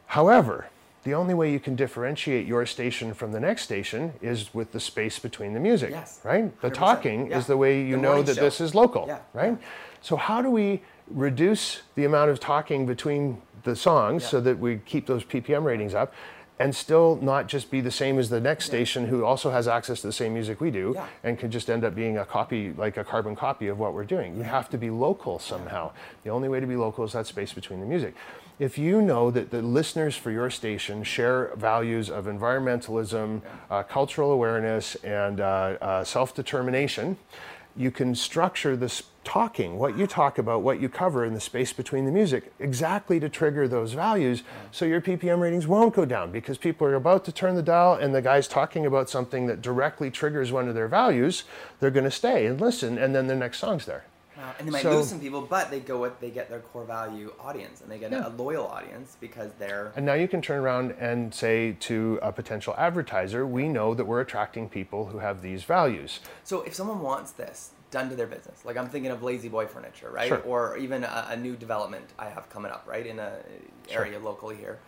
However, 0.07 0.67
the 1.03 1.13
only 1.13 1.33
way 1.33 1.51
you 1.51 1.59
can 1.59 1.75
differentiate 1.75 2.45
your 2.45 2.65
station 2.65 3.13
from 3.13 3.31
the 3.31 3.39
next 3.39 3.63
station 3.63 4.13
is 4.21 4.53
with 4.53 4.71
the 4.73 4.79
space 4.79 5.17
between 5.19 5.53
the 5.53 5.59
music, 5.59 5.91
Yes. 5.91 6.19
right? 6.23 6.51
The 6.61 6.67
100%. 6.69 6.73
talking 6.73 7.27
Yeah. 7.31 7.37
is 7.37 7.47
the 7.47 7.57
way 7.57 7.81
you 7.81 7.95
The 7.95 8.01
know 8.01 8.21
that 8.21 8.35
show. 8.35 8.41
this 8.41 8.59
is 8.61 8.75
local, 8.75 9.05
Yeah. 9.07 9.19
right? 9.33 9.57
So 10.01 10.15
how 10.17 10.41
do 10.41 10.49
we 10.49 10.81
reduce 11.09 11.81
the 11.95 12.05
amount 12.05 12.31
of 12.31 12.39
talking 12.39 12.85
between 12.85 13.41
the 13.63 13.75
songs 13.75 14.23
Yeah. 14.23 14.29
so 14.29 14.41
that 14.41 14.59
we 14.59 14.77
keep 14.85 15.07
those 15.07 15.23
PPM 15.23 15.63
ratings 15.63 15.93
up 15.93 16.13
and 16.59 16.75
still 16.75 17.17
not 17.21 17.47
just 17.47 17.71
be 17.71 17.79
the 17.79 17.91
same 17.91 18.19
as 18.19 18.29
the 18.29 18.41
next 18.41 18.65
station 18.65 19.07
who 19.07 19.23
also 19.23 19.49
has 19.51 19.67
access 19.67 20.01
to 20.01 20.07
the 20.07 20.13
same 20.13 20.33
music 20.33 20.59
we 20.59 20.69
do 20.71 20.93
and 21.23 21.39
can 21.39 21.49
just 21.49 21.69
end 21.69 21.85
up 21.85 21.95
being 21.95 22.17
a 22.17 22.25
copy 22.25 22.73
like 22.77 22.97
a 22.97 23.03
carbon 23.03 23.35
copy 23.35 23.67
of 23.69 23.79
what 23.79 23.93
we're 23.93 24.03
doing. 24.03 24.35
You 24.35 24.43
have 24.43 24.69
to 24.71 24.77
be 24.77 24.89
local 24.89 25.39
somehow. 25.39 25.91
The 26.23 26.29
only 26.29 26.49
way 26.49 26.59
to 26.59 26.67
be 26.67 26.75
local 26.75 27.05
is 27.05 27.13
that 27.13 27.25
space 27.27 27.53
between 27.53 27.79
the 27.79 27.85
music. 27.85 28.13
If 28.59 28.77
you 28.77 29.01
know 29.01 29.31
that 29.31 29.51
the 29.51 29.61
listeners 29.61 30.17
for 30.17 30.31
your 30.31 30.49
station 30.49 31.03
share 31.03 31.55
values 31.55 32.09
of 32.09 32.25
environmentalism, 32.25 33.41
uh, 33.71 33.83
cultural 33.83 34.33
awareness, 34.33 34.95
and 34.95 35.39
uh, 35.39 35.77
uh, 35.79 36.03
self 36.03 36.35
determination, 36.35 37.17
you 37.77 37.89
can 37.89 38.13
structure 38.13 38.75
this 38.75 39.03
talking, 39.23 39.77
what 39.77 39.97
you 39.97 40.05
talk 40.05 40.37
about, 40.37 40.61
what 40.61 40.81
you 40.81 40.89
cover 40.89 41.23
in 41.23 41.33
the 41.33 41.39
space 41.39 41.71
between 41.71 42.03
the 42.03 42.11
music, 42.11 42.51
exactly 42.59 43.17
to 43.21 43.29
trigger 43.29 43.65
those 43.65 43.93
values 43.93 44.43
so 44.71 44.83
your 44.83 44.99
PPM 44.99 45.39
ratings 45.39 45.65
won't 45.65 45.93
go 45.93 46.03
down 46.03 46.29
because 46.29 46.57
people 46.57 46.85
are 46.85 46.95
about 46.95 47.23
to 47.23 47.31
turn 47.31 47.55
the 47.55 47.63
dial 47.63 47.93
and 47.93 48.13
the 48.13 48.21
guy's 48.21 48.47
talking 48.49 48.85
about 48.85 49.09
something 49.09 49.45
that 49.45 49.61
directly 49.61 50.11
triggers 50.11 50.51
one 50.51 50.67
of 50.67 50.75
their 50.75 50.89
values, 50.89 51.45
they're 51.79 51.91
going 51.91 52.03
to 52.03 52.11
stay 52.11 52.45
and 52.45 52.59
listen, 52.59 52.97
and 52.97 53.15
then 53.15 53.27
the 53.27 53.35
next 53.35 53.59
song's 53.59 53.85
there. 53.85 54.03
Wow. 54.39 54.53
And 54.57 54.67
they 54.67 54.71
might 54.71 54.83
So- 54.83 54.91
lose 54.95 55.09
some 55.09 55.19
people, 55.19 55.41
but 55.41 55.69
they 55.69 55.81
go 55.81 55.99
with 55.99 56.17
they 56.21 56.29
get 56.29 56.49
their 56.49 56.61
core 56.61 56.85
value 56.85 57.33
audience, 57.39 57.81
and 57.81 57.91
they 57.91 57.99
get 57.99 58.11
Yeah. 58.11 58.27
a 58.27 58.29
loyal 58.29 58.65
audience 58.67 59.17
because 59.19 59.51
they're 59.59 59.91
And 59.97 60.05
now 60.05 60.13
you 60.13 60.29
can 60.29 60.41
turn 60.41 60.59
around 60.59 60.91
and 60.97 61.33
say 61.33 61.73
to 61.81 62.19
a 62.21 62.31
potential 62.31 62.73
advertiser, 62.77 63.45
we 63.45 63.67
know 63.67 63.93
that 63.93 64.05
we're 64.05 64.21
attracting 64.21 64.69
people 64.69 65.07
who 65.07 65.19
have 65.19 65.41
these 65.41 65.65
values. 65.65 66.21
So 66.45 66.61
if 66.61 66.73
someone 66.73 67.01
wants 67.01 67.31
this 67.33 67.71
done 67.91 68.07
to 68.09 68.15
their 68.15 68.27
business, 68.27 68.63
like 68.63 68.77
I'm 68.77 68.87
thinking 68.87 69.11
of 69.11 69.23
La-Z-Boy 69.23 69.65
Furniture, 69.67 70.09
right? 70.09 70.27
Sure. 70.29 70.41
Or 70.45 70.77
even 70.77 71.03
a, 71.03 71.27
a 71.31 71.35
new 71.35 71.55
development 71.57 72.05
I 72.17 72.29
have 72.29 72.47
coming 72.49 72.71
up, 72.71 72.85
right, 72.87 73.05
in 73.05 73.19
a 73.19 73.39
area 73.89 74.19
locally 74.19 74.55
here. 74.55 74.79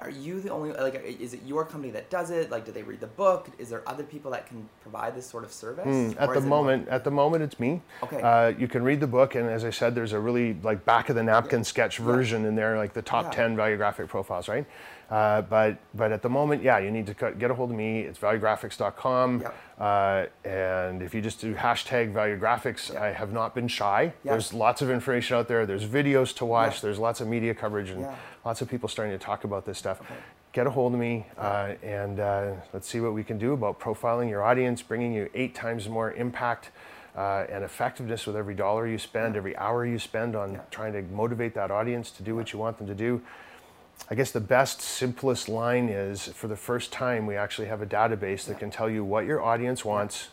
Are 0.00 0.10
you 0.10 0.40
the 0.40 0.50
only 0.50 0.72
like? 0.72 0.94
Is 1.20 1.34
it 1.34 1.40
your 1.46 1.64
company 1.64 1.92
that 1.92 2.10
does 2.10 2.30
it? 2.30 2.50
Like, 2.50 2.64
do 2.64 2.72
they 2.72 2.82
read 2.82 3.00
the 3.00 3.06
book? 3.06 3.48
Is 3.58 3.68
there 3.70 3.82
other 3.86 4.02
people 4.02 4.30
that 4.32 4.46
can 4.48 4.68
provide 4.82 5.14
this 5.14 5.26
sort 5.26 5.44
of 5.44 5.52
service? 5.52 5.86
Mm, 5.86 6.16
At 6.18 6.30
the 6.30 6.38
it 6.38 6.40
more- 6.40 6.62
moment, 6.64 6.88
at 6.88 7.04
the 7.04 7.10
moment, 7.10 7.42
it's 7.44 7.60
me. 7.60 7.80
Okay. 8.02 8.20
Uh, 8.20 8.48
you 8.58 8.66
can 8.66 8.82
read 8.82 8.98
the 9.00 9.06
book, 9.06 9.34
and 9.36 9.48
as 9.48 9.64
I 9.64 9.70
said, 9.70 9.94
there's 9.94 10.12
a 10.12 10.18
really 10.18 10.54
like 10.62 10.84
back 10.84 11.08
of 11.10 11.14
the 11.16 11.22
napkin 11.22 11.62
sketch 11.64 11.98
version 11.98 12.44
in 12.44 12.54
there, 12.56 12.76
like 12.76 12.92
the 12.92 13.02
top 13.02 13.26
Yeah. 13.26 13.30
ten 13.30 13.56
valuegraphic 13.56 14.08
profiles, 14.08 14.48
right? 14.48 14.66
Uh, 15.10 15.42
but 15.42 15.76
but 15.94 16.12
at 16.12 16.22
the 16.22 16.28
moment, 16.28 16.62
yeah, 16.62 16.78
you 16.78 16.90
need 16.90 17.06
to 17.06 17.14
cut, 17.14 17.38
get 17.38 17.50
a 17.50 17.54
hold 17.54 17.70
of 17.70 17.76
me. 17.76 18.00
It's 18.00 18.18
valuegraphics.com, 18.18 19.40
Yep. 19.42 19.54
uh, 19.78 20.24
and 20.48 21.02
if 21.02 21.14
you 21.14 21.20
just 21.20 21.40
do 21.40 21.54
hashtag 21.54 22.12
valuegraphics, 22.12 22.94
I 22.96 23.12
have 23.12 23.32
not 23.32 23.54
been 23.54 23.68
shy. 23.68 24.12
Yeah. 24.24 24.32
There's 24.32 24.52
lots 24.54 24.82
of 24.82 24.90
information 24.90 25.36
out 25.36 25.46
there. 25.48 25.66
There's 25.66 25.86
videos 25.86 26.34
to 26.36 26.44
watch. 26.46 26.76
Yeah. 26.76 26.80
There's 26.82 26.98
lots 26.98 27.20
of 27.20 27.28
media 27.28 27.54
coverage, 27.54 27.90
and 27.90 28.00
Yeah. 28.02 28.14
lots 28.44 28.62
of 28.62 28.68
people 28.68 28.88
starting 28.88 29.16
to 29.16 29.22
talk 29.24 29.44
about 29.44 29.66
this 29.66 29.78
stuff. 29.78 30.00
Get 30.52 30.66
a 30.66 30.70
hold 30.70 30.94
of 30.94 31.00
me, 31.00 31.26
uh, 31.36 31.72
and 31.82 32.20
uh, 32.20 32.52
let's 32.72 32.88
see 32.88 33.00
what 33.00 33.12
we 33.12 33.24
can 33.24 33.38
do 33.38 33.52
about 33.52 33.80
profiling 33.80 34.30
your 34.30 34.42
audience, 34.42 34.82
bringing 34.82 35.12
you 35.12 35.28
eight 35.34 35.54
times 35.54 35.88
more 35.88 36.12
impact 36.12 36.70
uh, 37.16 37.44
and 37.48 37.62
effectiveness 37.62 38.26
with 38.26 38.36
every 38.36 38.54
dollar 38.54 38.86
you 38.86 38.98
spend, 38.98 39.36
every 39.36 39.56
hour 39.56 39.84
you 39.86 39.98
spend 39.98 40.34
on 40.34 40.60
trying 40.70 40.92
to 40.92 41.02
motivate 41.14 41.54
that 41.54 41.70
audience 41.70 42.10
to 42.10 42.22
do 42.22 42.34
what 42.34 42.52
you 42.52 42.58
want 42.58 42.78
them 42.78 42.86
to 42.88 42.94
do. 42.94 43.20
I 44.10 44.14
guess 44.14 44.32
the 44.32 44.40
best, 44.40 44.80
simplest 44.82 45.48
line 45.48 45.88
is 45.88 46.28
for 46.28 46.46
the 46.46 46.56
first 46.56 46.92
time, 46.92 47.26
we 47.26 47.36
actually 47.36 47.68
have 47.68 47.80
a 47.80 47.86
database 47.86 48.44
that 48.46 48.58
can 48.58 48.70
tell 48.70 48.90
you 48.90 49.02
what 49.02 49.24
your 49.24 49.42
audience 49.42 49.84
wants 49.84 50.28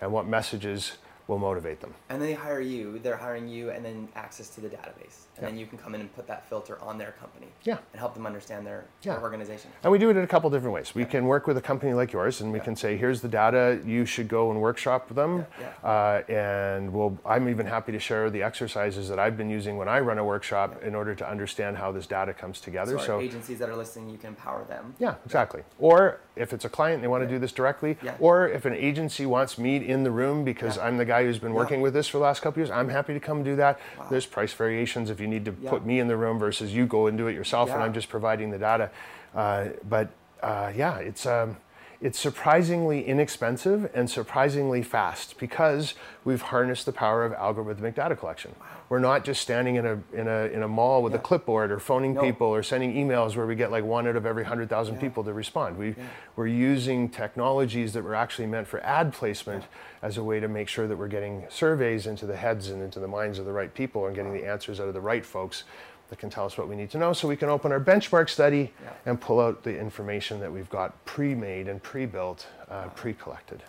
and 0.00 0.10
what 0.10 0.26
messages 0.26 0.92
will 1.26 1.38
motivate 1.38 1.80
them. 1.80 1.94
And 2.08 2.20
they 2.20 2.32
hire 2.32 2.60
you. 2.60 2.98
They're 2.98 3.16
hiring 3.16 3.48
you, 3.48 3.70
and 3.70 3.84
then 3.84 4.08
access 4.16 4.48
to 4.50 4.60
the 4.60 4.68
database, 4.68 5.26
and 5.40 5.48
then 5.48 5.58
you 5.58 5.66
can 5.66 5.78
come 5.78 5.94
in 5.94 6.00
and 6.00 6.14
put 6.14 6.26
that 6.26 6.48
filter 6.48 6.78
on 6.82 6.98
their 6.98 7.12
company. 7.12 7.46
Yeah. 7.64 7.78
And 7.92 7.98
help 8.00 8.14
them 8.14 8.26
understand 8.26 8.66
their, 8.66 8.84
Yeah. 9.02 9.14
their 9.14 9.22
organization. 9.22 9.70
And 9.82 9.90
we 9.92 9.98
do 9.98 10.10
it 10.10 10.16
in 10.16 10.22
a 10.22 10.26
couple 10.26 10.50
different 10.50 10.74
ways. 10.74 10.94
We 10.94 11.04
can 11.04 11.26
work 11.26 11.46
with 11.46 11.56
a 11.56 11.62
company 11.62 11.94
like 11.94 12.12
yours, 12.12 12.40
and 12.40 12.52
we 12.52 12.60
can 12.60 12.76
say, 12.76 12.96
"Here's 12.96 13.20
the 13.22 13.28
data. 13.28 13.80
You 13.84 14.04
should 14.04 14.28
go 14.28 14.50
and 14.50 14.60
workshop 14.60 15.08
with 15.08 15.16
them." 15.16 15.46
Yeah, 15.60 15.66
Uh, 15.88 16.22
and 16.30 16.92
we'll, 16.92 17.16
I'm 17.24 17.48
even 17.48 17.66
happy 17.66 17.92
to 17.92 17.98
share 17.98 18.30
the 18.30 18.42
exercises 18.42 19.08
that 19.08 19.18
I've 19.18 19.36
been 19.36 19.50
using 19.50 19.76
when 19.76 19.88
I 19.88 20.00
run 20.00 20.18
a 20.18 20.24
workshop 20.24 20.82
in 20.82 20.94
order 20.94 21.14
to 21.14 21.28
understand 21.28 21.76
how 21.78 21.92
this 21.92 22.06
data 22.06 22.32
comes 22.34 22.60
together. 22.60 22.98
So, 22.98 23.16
our 23.16 23.22
agencies 23.22 23.58
that 23.58 23.68
are 23.68 23.76
listening, 23.76 24.10
you 24.10 24.18
can 24.18 24.28
empower 24.30 24.64
them. 24.64 24.94
Yeah, 24.98 25.14
exactly. 25.24 25.62
Or 25.78 26.20
if 26.36 26.52
it's 26.52 26.64
a 26.64 26.68
client, 26.68 27.02
they 27.02 27.08
want 27.08 27.22
to 27.22 27.28
do 27.28 27.38
this 27.38 27.52
directly. 27.52 27.96
Yeah. 28.02 28.14
Or 28.20 28.48
if 28.48 28.64
an 28.64 28.74
agency 28.74 29.26
wants 29.26 29.58
me 29.58 29.76
in 29.76 30.04
the 30.04 30.10
room 30.10 30.44
because 30.44 30.76
Yeah. 30.76 30.84
I'm 30.84 30.96
the 30.98 31.04
guy 31.04 31.24
who's 31.24 31.38
been 31.38 31.54
working 31.54 31.80
with 31.80 31.94
this 31.94 32.08
for 32.08 32.18
the 32.18 32.24
last 32.24 32.40
couple 32.42 32.60
years, 32.60 32.70
I'm 32.70 32.88
happy 32.88 33.14
to 33.14 33.20
come 33.20 33.42
do 33.42 33.56
that. 33.56 33.78
There's 34.10 34.26
price 34.26 34.52
variations 34.52 35.10
if 35.10 35.20
you 35.20 35.26
need 35.30 35.44
to 35.46 35.54
Yeah. 35.62 35.70
put 35.70 35.86
me 35.86 36.00
in 36.00 36.08
the 36.08 36.16
room 36.16 36.38
versus 36.38 36.74
you 36.74 36.86
go 36.86 37.06
and 37.06 37.16
do 37.16 37.26
it 37.28 37.34
yourself 37.34 37.70
and 37.70 37.82
I'm 37.82 37.94
just 37.94 38.08
providing 38.08 38.50
the 38.50 38.58
data. 38.58 38.90
Uh, 39.34 39.68
but 39.88 40.08
uh, 40.42 40.72
yeah, 40.74 40.96
it's. 40.98 41.24
Um, 41.26 41.56
it's 42.00 42.18
surprisingly 42.18 43.06
inexpensive 43.06 43.90
and 43.94 44.08
surprisingly 44.08 44.82
fast 44.82 45.38
because 45.38 45.94
we've 46.24 46.40
harnessed 46.40 46.86
the 46.86 46.92
power 46.92 47.24
of 47.26 47.32
algorithmic 47.32 47.94
data 47.94 48.16
collection. 48.16 48.54
We're 48.88 49.00
not 49.00 49.22
just 49.24 49.42
standing 49.42 49.76
in 49.76 49.86
a, 49.86 50.02
in 50.12 50.26
a, 50.26 50.46
in 50.46 50.62
a 50.62 50.68
mall 50.68 51.02
with 51.02 51.14
a 51.14 51.18
clipboard 51.18 51.70
or 51.70 51.78
phoning 51.78 52.14
No. 52.14 52.22
people 52.22 52.48
or 52.48 52.62
sending 52.62 52.94
emails 52.94 53.36
where 53.36 53.46
we 53.46 53.54
get 53.54 53.70
like 53.70 53.84
one 53.84 54.08
out 54.08 54.16
of 54.16 54.24
every 54.26 54.42
100,000 54.42 54.98
people 54.98 55.22
to 55.24 55.32
respond. 55.32 55.76
We, 55.76 55.94
We're 56.36 56.46
using 56.46 57.08
technologies 57.08 57.92
that 57.92 58.02
were 58.02 58.14
actually 58.14 58.46
meant 58.46 58.66
for 58.66 58.80
ad 58.80 59.12
placement 59.12 59.64
as 60.02 60.16
a 60.16 60.24
way 60.24 60.40
to 60.40 60.48
make 60.48 60.68
sure 60.68 60.88
that 60.88 60.96
we're 60.96 61.08
getting 61.08 61.44
surveys 61.50 62.06
into 62.06 62.26
the 62.26 62.36
heads 62.36 62.68
and 62.70 62.82
into 62.82 62.98
the 62.98 63.08
minds 63.08 63.38
of 63.38 63.44
the 63.44 63.52
right 63.52 63.72
people 63.72 64.06
and 64.06 64.16
getting 64.16 64.32
the 64.32 64.46
answers 64.46 64.80
out 64.80 64.88
of 64.88 64.94
the 64.94 65.00
right 65.00 65.24
folks 65.24 65.64
that 66.10 66.18
can 66.18 66.28
tell 66.28 66.44
us 66.44 66.58
what 66.58 66.68
we 66.68 66.76
need 66.76 66.90
to 66.90 66.98
know 66.98 67.12
so 67.12 67.26
we 67.28 67.36
can 67.36 67.48
open 67.48 67.72
our 67.72 67.80
benchmark 67.80 68.28
study 68.28 68.72
Yeah. 68.82 68.90
and 69.06 69.20
pull 69.20 69.40
out 69.40 69.62
the 69.62 69.78
information 69.78 70.40
that 70.40 70.52
we've 70.52 70.68
got 70.68 71.02
pre-made 71.04 71.68
and 71.68 71.82
pre-built, 71.82 72.46
uh, 72.68 72.88
pre-collected. 72.88 73.62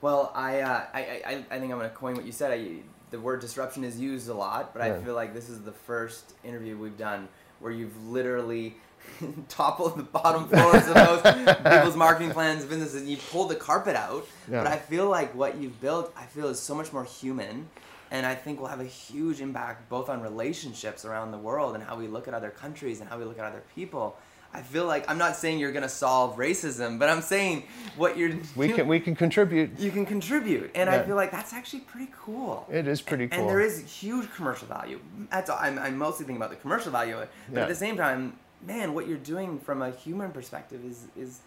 Well, 0.00 0.32
I, 0.34 0.60
uh, 0.60 0.82
I, 0.92 1.00
I, 1.00 1.44
I 1.50 1.58
think 1.58 1.72
I'm 1.72 1.78
going 1.78 1.88
to 1.88 1.96
coin 1.96 2.14
what 2.14 2.24
you 2.24 2.32
said. 2.32 2.52
I, 2.52 2.68
the 3.10 3.18
word 3.20 3.40
disruption 3.40 3.84
is 3.84 3.98
used 3.98 4.28
a 4.28 4.34
lot, 4.34 4.72
but 4.74 4.82
I 4.82 5.00
feel 5.00 5.14
like 5.14 5.32
this 5.32 5.48
is 5.48 5.62
the 5.62 5.72
first 5.72 6.34
interview 6.44 6.76
we've 6.76 6.98
done 6.98 7.28
where 7.60 7.72
you've 7.72 7.96
literally 8.06 8.76
toppled 9.48 9.96
the 9.96 10.02
bottom 10.02 10.46
floors 10.48 10.86
of 10.88 10.94
most 10.94 11.56
people's 11.64 11.96
marketing 11.96 12.30
plans, 12.32 12.64
businesses. 12.64 13.00
And 13.00 13.08
you 13.10 13.16
pulled 13.16 13.50
the 13.50 13.56
carpet 13.56 13.96
out, 13.96 14.26
Yeah. 14.50 14.62
but 14.62 14.66
I 14.72 14.76
feel 14.76 15.08
like 15.08 15.34
what 15.34 15.56
you've 15.56 15.80
built, 15.80 16.12
I 16.16 16.26
feel 16.26 16.48
is 16.48 16.58
so 16.60 16.74
much 16.74 16.92
more 16.92 17.04
human. 17.04 17.68
And 18.10 18.24
I 18.24 18.34
think 18.34 18.60
will 18.60 18.68
have 18.68 18.80
a 18.80 18.84
huge 18.84 19.40
impact 19.40 19.88
both 19.88 20.08
on 20.08 20.20
relationships 20.22 21.04
around 21.04 21.30
the 21.32 21.38
world 21.38 21.74
and 21.74 21.84
how 21.84 21.96
we 21.96 22.06
look 22.06 22.26
at 22.28 22.34
other 22.34 22.50
countries 22.50 23.00
and 23.00 23.08
how 23.08 23.18
we 23.18 23.24
look 23.24 23.38
at 23.38 23.44
other 23.44 23.62
people. 23.74 24.16
I 24.54 24.62
feel 24.62 24.86
like 24.86 25.04
I'm 25.10 25.18
not 25.18 25.36
saying 25.36 25.58
you're 25.58 25.72
gonna 25.72 25.90
solve 25.90 26.36
racism, 26.38 26.98
but 26.98 27.10
I'm 27.10 27.20
saying 27.20 27.64
what 27.98 28.16
you're 28.16 28.32
We 28.56 28.70
can, 28.72 28.88
we 28.88 28.98
can 28.98 29.14
contribute. 29.14 29.78
you 29.78 29.90
can 29.90 30.06
contribute 30.06 30.70
and 30.74 30.88
i 30.88 31.02
feel 31.02 31.16
like 31.16 31.30
that's 31.30 31.52
actually 31.52 31.80
pretty 31.80 32.10
cool 32.18 32.66
It 32.70 32.88
is 32.88 33.02
pretty 33.02 33.28
cool. 33.28 33.40
and 33.40 33.46
there 33.48 33.60
is 33.60 33.80
huge 34.00 34.32
commercial 34.34 34.66
value 34.66 35.00
that's 35.30 35.50
all, 35.50 35.58
I'm, 35.60 35.78
I'm 35.78 35.98
mostly 35.98 36.24
thinking 36.24 36.36
about 36.40 36.48
the 36.48 36.56
commercial 36.56 36.90
value 36.90 37.16
of 37.16 37.22
it 37.24 37.30
but 37.50 37.56
Yeah. 37.56 37.62
at 37.64 37.68
the 37.68 37.74
same 37.74 37.98
time 37.98 38.38
man 38.66 38.94
what 38.94 39.06
you're 39.06 39.18
doing 39.18 39.58
from 39.58 39.82
a 39.82 39.90
human 39.90 40.30
perspective 40.32 40.82
is 40.82 41.08
is 41.14 41.40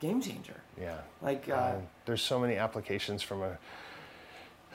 game 0.00 0.20
changer. 0.20 0.60
Yeah. 0.80 0.98
Like, 1.22 1.48
uh, 1.48 1.54
Uh, 1.54 1.74
there's 2.06 2.22
so 2.22 2.38
many 2.38 2.56
applications 2.56 3.22
from 3.22 3.42
a 3.42 3.56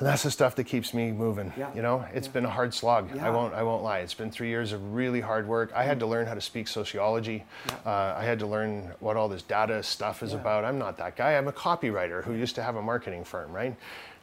and 0.01 0.07
that's 0.09 0.23
the 0.23 0.31
stuff 0.31 0.55
that 0.55 0.63
keeps 0.63 0.95
me 0.95 1.11
moving. 1.11 1.53
Yeah. 1.55 1.69
You 1.75 1.83
know, 1.83 2.03
it's 2.11 2.27
been 2.27 2.43
a 2.43 2.49
hard 2.49 2.73
slog. 2.73 3.15
Yeah. 3.15 3.27
I 3.27 3.29
won't. 3.29 3.53
I 3.53 3.61
won't 3.61 3.83
lie. 3.83 3.99
It's 3.99 4.15
been 4.15 4.31
three 4.31 4.49
years 4.49 4.71
of 4.73 4.95
really 4.95 5.21
hard 5.21 5.47
work. 5.47 5.71
I 5.75 5.83
had 5.83 5.99
to 5.99 6.07
learn 6.07 6.25
how 6.25 6.33
to 6.33 6.41
speak 6.41 6.67
sociology. 6.67 7.43
Uh, 7.85 8.15
I 8.17 8.23
had 8.23 8.39
to 8.39 8.47
learn 8.47 8.91
what 8.99 9.15
all 9.15 9.29
this 9.29 9.43
data 9.43 9.83
stuff 9.83 10.23
is 10.23 10.31
Yeah. 10.33 10.39
about. 10.39 10.65
I'm 10.65 10.79
not 10.79 10.97
that 10.97 11.15
guy. 11.15 11.37
I'm 11.37 11.47
a 11.47 11.53
copywriter 11.53 12.23
who 12.23 12.33
used 12.33 12.55
to 12.55 12.63
have 12.63 12.75
a 12.77 12.81
marketing 12.81 13.23
firm, 13.23 13.51
right? 13.53 13.75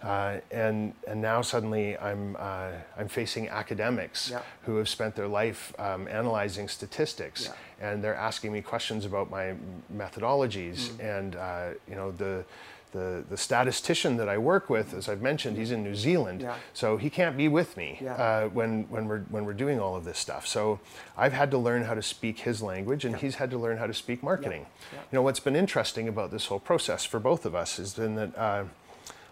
Uh, 0.02 0.38
and 0.50 0.94
and 1.06 1.20
now 1.22 1.42
suddenly 1.42 1.96
I'm 1.98 2.34
uh, 2.40 2.70
I'm 2.96 3.06
facing 3.08 3.48
academics 3.48 4.30
Yeah. 4.30 4.42
who 4.62 4.76
have 4.78 4.88
spent 4.88 5.14
their 5.14 5.28
life 5.28 5.72
um, 5.78 6.08
analyzing 6.08 6.66
statistics, 6.68 7.44
Yeah. 7.46 7.88
and 7.92 8.02
they're 8.02 8.16
asking 8.16 8.52
me 8.52 8.62
questions 8.62 9.04
about 9.04 9.30
my 9.30 9.54
methodologies 9.96 10.88
Mm. 10.90 11.18
and 11.18 11.36
uh, 11.36 11.68
you 11.88 11.94
know 11.94 12.10
the. 12.10 12.44
The, 12.92 13.22
the 13.28 13.36
statistician 13.36 14.16
that 14.16 14.28
I 14.30 14.38
work 14.38 14.70
with, 14.70 14.94
as 14.94 15.08
I've 15.10 15.20
mentioned, 15.20 15.58
he's 15.58 15.70
in 15.72 15.82
New 15.82 15.94
Zealand, 15.94 16.40
Yeah. 16.40 16.54
so 16.72 16.96
he 16.96 17.10
can't 17.10 17.36
be 17.36 17.46
with 17.46 17.76
me 17.76 17.98
Yeah. 18.00 18.14
uh, 18.14 18.48
when, 18.48 18.84
when, 18.88 19.06
we're, 19.06 19.20
when 19.28 19.44
we're 19.44 19.52
doing 19.52 19.78
all 19.78 19.94
of 19.94 20.04
this 20.04 20.18
stuff. 20.18 20.46
So 20.46 20.80
I've 21.16 21.34
had 21.34 21.50
to 21.50 21.58
learn 21.58 21.84
how 21.84 21.92
to 21.94 22.00
speak 22.02 22.40
his 22.40 22.62
language, 22.62 23.04
and 23.04 23.14
he's 23.16 23.34
had 23.34 23.50
to 23.50 23.58
learn 23.58 23.76
how 23.76 23.86
to 23.86 23.92
speak 23.94 24.22
marketing. 24.22 24.64
Yeah. 24.92 25.00
You 25.00 25.16
know, 25.16 25.22
what's 25.22 25.40
been 25.40 25.54
interesting 25.56 26.08
about 26.08 26.30
this 26.30 26.46
whole 26.46 26.60
process 26.60 27.04
for 27.04 27.20
both 27.20 27.44
of 27.44 27.54
us 27.54 27.78
is 27.78 27.92
been 27.94 28.14
that 28.14 28.36
uh, 28.38 28.64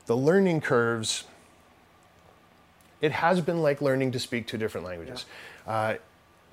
the 0.05 0.17
learning 0.17 0.61
curves, 0.61 1.25
it 3.01 3.13
has 3.13 3.41
been 3.41 3.63
like 3.63 3.81
learning 3.81 4.13
to 4.13 4.19
speak 4.19 4.47
two 4.47 4.59
different 4.59 4.87
languages. 4.87 5.25
Uh, 5.67 5.95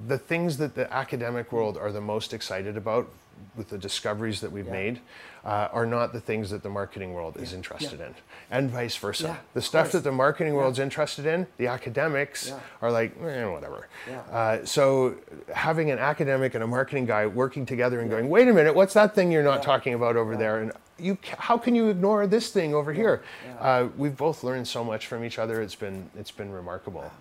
the 0.07 0.17
things 0.17 0.57
that 0.57 0.75
the 0.75 0.91
academic 0.93 1.51
world 1.51 1.77
are 1.77 1.91
the 1.91 2.01
most 2.01 2.33
excited 2.33 2.77
about 2.77 3.09
with 3.55 3.69
the 3.69 3.77
discoveries 3.77 4.41
that 4.41 4.51
we've 4.51 4.65
Yeah. 4.67 4.71
made 4.71 4.99
uh, 5.43 5.67
are 5.73 5.85
not 5.85 6.13
the 6.13 6.19
things 6.21 6.49
that 6.51 6.63
the 6.63 6.69
marketing 6.69 7.13
world 7.13 7.35
is 7.37 7.51
interested 7.51 7.99
in, 7.99 8.15
and 8.49 8.69
vice 8.69 8.95
versa. 8.95 9.23
Yeah, 9.27 9.35
the 9.53 9.61
stuff 9.61 9.85
course. 9.85 9.93
that 9.93 10.03
the 10.03 10.11
marketing 10.11 10.53
world's 10.53 10.79
interested 10.79 11.25
in, 11.25 11.47
the 11.57 11.67
academics 11.67 12.47
Yeah. 12.49 12.59
are 12.81 12.91
like, 12.91 13.11
eh, 13.21 13.43
whatever. 13.45 13.87
Yeah. 14.09 14.19
Uh, 14.31 14.65
so 14.65 15.15
having 15.53 15.91
an 15.91 15.99
academic 15.99 16.53
and 16.55 16.63
a 16.63 16.67
marketing 16.67 17.05
guy 17.05 17.25
working 17.27 17.65
together 17.65 17.99
and 17.99 18.09
going, 18.09 18.29
wait 18.29 18.47
a 18.47 18.53
minute, 18.53 18.75
what's 18.75 18.93
that 18.93 19.13
thing 19.15 19.31
you're 19.31 19.43
not 19.43 19.57
Yeah. 19.59 19.65
talking 19.65 19.93
about 19.93 20.15
over 20.15 20.37
there? 20.37 20.59
And 20.59 20.71
you, 20.97 21.17
how 21.37 21.57
can 21.57 21.75
you 21.75 21.89
ignore 21.89 22.25
this 22.27 22.51
thing 22.51 22.73
over 22.73 22.93
here? 22.93 23.23
Yeah. 23.45 23.55
Uh, 23.59 23.87
we've 23.97 24.15
both 24.15 24.43
learned 24.43 24.67
so 24.67 24.83
much 24.83 25.07
from 25.07 25.23
each 25.25 25.37
other. 25.39 25.61
It's 25.61 25.75
been, 25.75 26.09
it's 26.17 26.31
been 26.31 26.51
remarkable. 26.51 27.11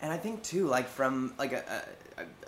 And 0.00 0.12
I 0.12 0.16
think 0.16 0.42
too, 0.42 0.66
like 0.66 0.88
from 0.88 1.34
like 1.38 1.52
a 1.52 1.84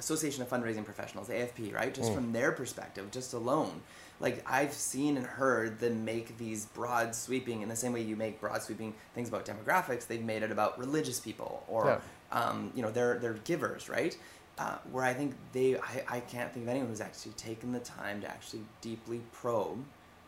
Association 0.00 0.42
of 0.42 0.48
Fundraising 0.48 0.84
Professionals, 0.84 1.28
AFP, 1.28 1.72
right? 1.72 1.92
Mm. 1.92 1.96
Just 1.96 2.12
from 2.12 2.32
their 2.32 2.50
perspective, 2.52 3.10
just 3.10 3.32
alone, 3.34 3.80
like 4.18 4.42
I've 4.50 4.72
seen 4.72 5.16
and 5.16 5.24
heard 5.24 5.78
them 5.78 6.04
make 6.04 6.36
these 6.36 6.66
broad 6.66 7.14
sweeping 7.14 7.62
in 7.62 7.68
the 7.68 7.76
same 7.76 7.92
way 7.92 8.02
you 8.02 8.16
make 8.16 8.40
broad 8.40 8.62
sweeping 8.62 8.92
things 9.14 9.28
about 9.28 9.46
demographics. 9.46 10.06
They've 10.06 10.22
made 10.22 10.42
it 10.42 10.50
about 10.50 10.78
religious 10.78 11.20
people 11.20 11.64
or 11.68 12.00
um, 12.32 12.72
you 12.74 12.82
know 12.82 12.90
they're 12.90 13.18
they're 13.18 13.34
givers, 13.44 13.88
right? 13.88 14.16
Uh, 14.58 14.76
where 14.92 15.04
I 15.04 15.14
think 15.14 15.34
they, 15.52 15.76
I, 15.78 16.04
I 16.16 16.20
can't 16.20 16.52
think 16.52 16.64
of 16.64 16.68
anyone 16.68 16.88
who's 16.90 17.00
actually 17.00 17.32
taken 17.32 17.72
the 17.72 17.78
time 17.80 18.20
to 18.20 18.28
actually 18.28 18.60
deeply 18.82 19.22
probe 19.32 19.82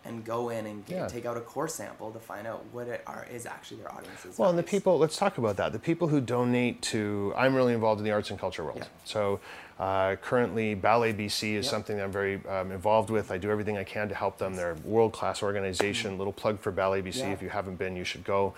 and 0.06 0.24
go 0.24 0.48
in 0.48 0.64
and 0.64 0.86
get, 0.86 0.96
Yeah. 0.96 1.06
take 1.06 1.26
out 1.26 1.36
a 1.36 1.40
core 1.42 1.68
sample 1.68 2.10
to 2.12 2.18
find 2.18 2.46
out 2.46 2.64
what 2.72 2.88
it 2.88 3.02
are 3.06 3.26
is 3.30 3.44
actually 3.44 3.78
their 3.78 3.92
audience's 3.94 4.38
Well, 4.38 4.48
and 4.48 4.58
the 4.58 4.62
people, 4.62 4.98
let's 4.98 5.18
talk 5.18 5.36
about 5.36 5.56
that. 5.58 5.72
The 5.72 5.78
people 5.78 6.08
who 6.08 6.20
donate 6.20 6.80
to, 6.82 7.34
I'm 7.36 7.54
really 7.54 7.74
involved 7.74 8.00
in 8.00 8.04
the 8.04 8.10
arts 8.10 8.30
and 8.30 8.38
culture 8.38 8.64
world. 8.64 8.78
Yeah. 8.78 8.86
So 9.04 9.38
uh, 9.78 10.16
currently, 10.16 10.74
Ballet 10.74 11.12
BC 11.12 11.54
is 11.54 11.64
Yeah. 11.66 11.70
something 11.70 11.96
that 11.96 12.04
I'm 12.04 12.12
very 12.12 12.40
um, 12.46 12.70
involved 12.72 13.10
with. 13.10 13.30
I 13.30 13.38
do 13.38 13.50
everything 13.50 13.76
I 13.76 13.84
can 13.84 14.08
to 14.08 14.14
help 14.14 14.38
them. 14.38 14.54
They're 14.54 14.72
a 14.72 14.88
world 14.88 15.12
class 15.12 15.42
organization. 15.42 16.18
Little 16.18 16.32
plug 16.32 16.60
for 16.60 16.70
Ballet 16.70 17.02
BC. 17.02 17.18
Yeah. 17.18 17.32
If 17.32 17.42
you 17.42 17.48
haven't 17.48 17.76
been, 17.76 17.96
you 17.96 18.04
should 18.04 18.24
go. 18.24 18.54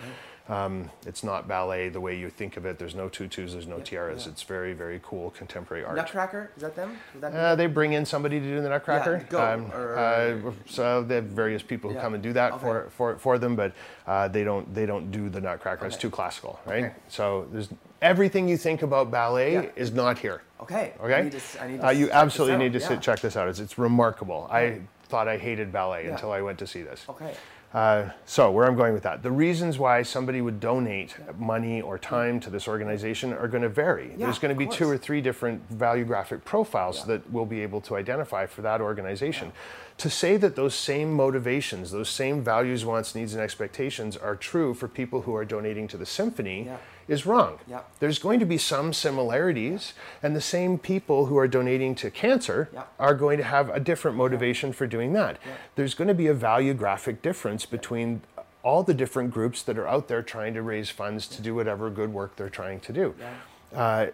Um, 0.47 0.91
it's 1.07 1.25
not 1.25 1.49
ballet 1.49 1.89
the 1.89 2.01
way 2.03 2.19
you 2.19 2.29
think 2.29 2.59
of 2.59 2.67
it. 2.67 2.79
There's 2.79 2.95
no 2.95 3.09
tutus, 3.09 3.53
there's 3.53 3.67
no 3.67 3.79
Yeah, 3.79 3.85
tiaras. 3.85 4.27
yeah. 4.27 4.33
It's 4.33 4.43
very, 4.43 4.75
very 4.75 5.01
cool 5.03 5.31
contemporary 5.31 5.85
art. 5.85 5.97
Nutcracker 5.97 6.51
is 6.55 6.61
that 6.63 6.77
them? 6.77 6.99
Would 7.15 7.23
that 7.23 7.33
Uh, 7.35 7.55
they 7.55 7.67
bring 7.67 7.95
in 7.95 8.05
somebody 8.05 8.41
to 8.41 8.47
do 8.47 8.61
the 8.61 8.69
Nutcracker. 8.69 9.25
go, 9.31 9.71
or- 9.73 9.97
uh, 9.99 10.53
so 10.67 11.03
they 11.03 11.15
have 11.15 11.25
various 11.25 11.63
people 11.63 11.89
who 11.89 11.97
Yeah. 11.97 12.03
come 12.03 12.13
and 12.13 12.23
do 12.23 12.35
that 12.35 12.53
Okay. 12.53 12.61
for, 12.61 12.87
for, 12.91 13.17
for 13.19 13.39
them, 13.39 13.57
but 13.57 13.73
uh, 14.07 14.29
they 14.29 14.45
don't 14.45 14.75
they 14.75 14.85
don't 14.85 15.11
do 15.11 15.31
the 15.31 15.41
Nutcracker. 15.41 15.87
It's 15.87 15.97
too 15.97 16.11
classical, 16.11 16.61
right? 16.67 16.85
Okay. 16.85 16.95
So 17.09 17.47
there's 17.51 17.71
everything 18.03 18.47
you 18.47 18.59
think 18.59 18.83
about 18.83 19.11
ballet 19.11 19.55
Yeah. 19.55 19.63
is 19.77 19.93
not 19.93 20.19
here. 20.19 20.43
Okay. 20.61 20.93
Okay, 21.01 21.15
I 21.15 21.23
need 21.23 21.33
to, 21.33 21.63
I 21.63 21.69
need 21.69 21.81
to 21.81 21.87
uh, 21.87 21.91
you 21.91 22.11
absolutely 22.11 22.59
need 22.59 22.75
to 22.75 22.81
yeah. 22.81 22.89
sit 22.89 23.01
check 23.01 23.21
this 23.21 23.35
out. 23.37 23.49
It's, 23.49 23.61
it's 23.61 23.79
remarkable. 23.79 24.47
I 24.51 24.81
thought 25.09 25.27
I 25.27 25.39
hated 25.39 25.73
ballet 25.73 26.05
Yeah. 26.05 26.13
until 26.13 26.33
I 26.33 26.43
went 26.43 26.59
to 26.59 26.67
see 26.67 26.83
this. 26.83 27.05
Okay. 27.09 27.33
Uh, 27.75 28.09
so 28.25 28.53
where 28.53 28.67
I'm 28.67 28.77
going 28.77 28.95
with 28.95 29.03
that, 29.03 29.25
the 29.25 29.33
reasons 29.33 29.81
why 29.81 30.03
somebody 30.03 30.41
would 30.41 30.61
donate 30.61 31.17
money 31.41 31.83
or 31.83 31.99
time 31.99 32.39
to 32.41 32.49
this 32.51 32.69
organization 32.69 33.33
are 33.33 33.49
going 33.49 33.65
to 33.65 33.69
vary. 33.69 34.11
Yeah, 34.13 34.27
There's 34.27 34.39
going 34.39 34.57
to 34.57 34.59
be 34.59 34.69
two 34.71 34.89
or 34.89 34.97
three 34.97 35.21
different 35.21 35.77
valuegraphic 35.77 36.45
profiles 36.45 37.01
Yeah. 37.01 37.07
that 37.17 37.31
we'll 37.33 37.47
be 37.47 37.63
able 37.63 37.81
to 37.83 37.97
identify 37.97 38.47
for 38.47 38.63
that 38.63 38.81
organization. 38.81 39.51
To 39.99 40.09
say 40.09 40.37
that 40.37 40.55
those 40.55 40.75
same 40.77 41.13
motivations, 41.15 41.91
those 41.91 42.09
same 42.09 42.45
values, 42.45 42.85
wants, 42.85 43.17
needs, 43.17 43.35
and 43.35 43.43
expectations 43.43 44.17
are 44.17 44.37
true 44.37 44.73
for 44.73 44.87
people 44.87 45.23
who 45.23 45.35
are 45.35 45.45
donating 45.45 45.89
to 45.89 45.97
the 45.97 46.07
symphony 46.07 46.67
Yeah. 46.67 46.77
Is 47.07 47.27
wrong. 47.27 47.59
Yeah. 47.69 47.81
There's 48.01 48.19
going 48.19 48.41
to 48.41 48.47
be 48.47 48.57
some 48.59 48.93
similarities, 48.93 49.93
and 50.23 50.35
the 50.35 50.41
same 50.41 50.79
people 50.79 51.27
who 51.27 51.37
are 51.37 51.49
donating 51.49 51.95
to 51.97 52.11
cancer 52.11 52.69
Yeah. 52.73 52.85
are 52.99 53.15
going 53.15 53.39
to 53.39 53.45
have 53.45 53.69
a 53.71 53.81
different 53.81 54.17
motivation 54.17 54.73
for 54.73 54.87
doing 54.87 55.13
that. 55.13 55.39
There's 55.77 55.95
going 55.95 56.09
to 56.09 56.15
be 56.15 56.29
a 56.29 56.35
valuegraphic 56.35 57.21
difference 57.23 57.67
between 57.67 58.23
all 58.63 58.83
the 58.83 58.95
different 58.95 59.31
groups 59.31 59.63
that 59.63 59.77
are 59.77 59.87
out 59.87 60.09
there 60.09 60.23
trying 60.23 60.55
to 60.55 60.63
raise 60.63 60.89
funds 60.89 61.29
to 61.29 61.43
do 61.43 61.55
whatever 61.55 61.91
good 61.91 62.13
work 62.13 62.37
they're 62.37 62.49
trying 62.49 62.81
to 62.81 62.93
do. 62.93 63.15
Uh, 63.75 64.07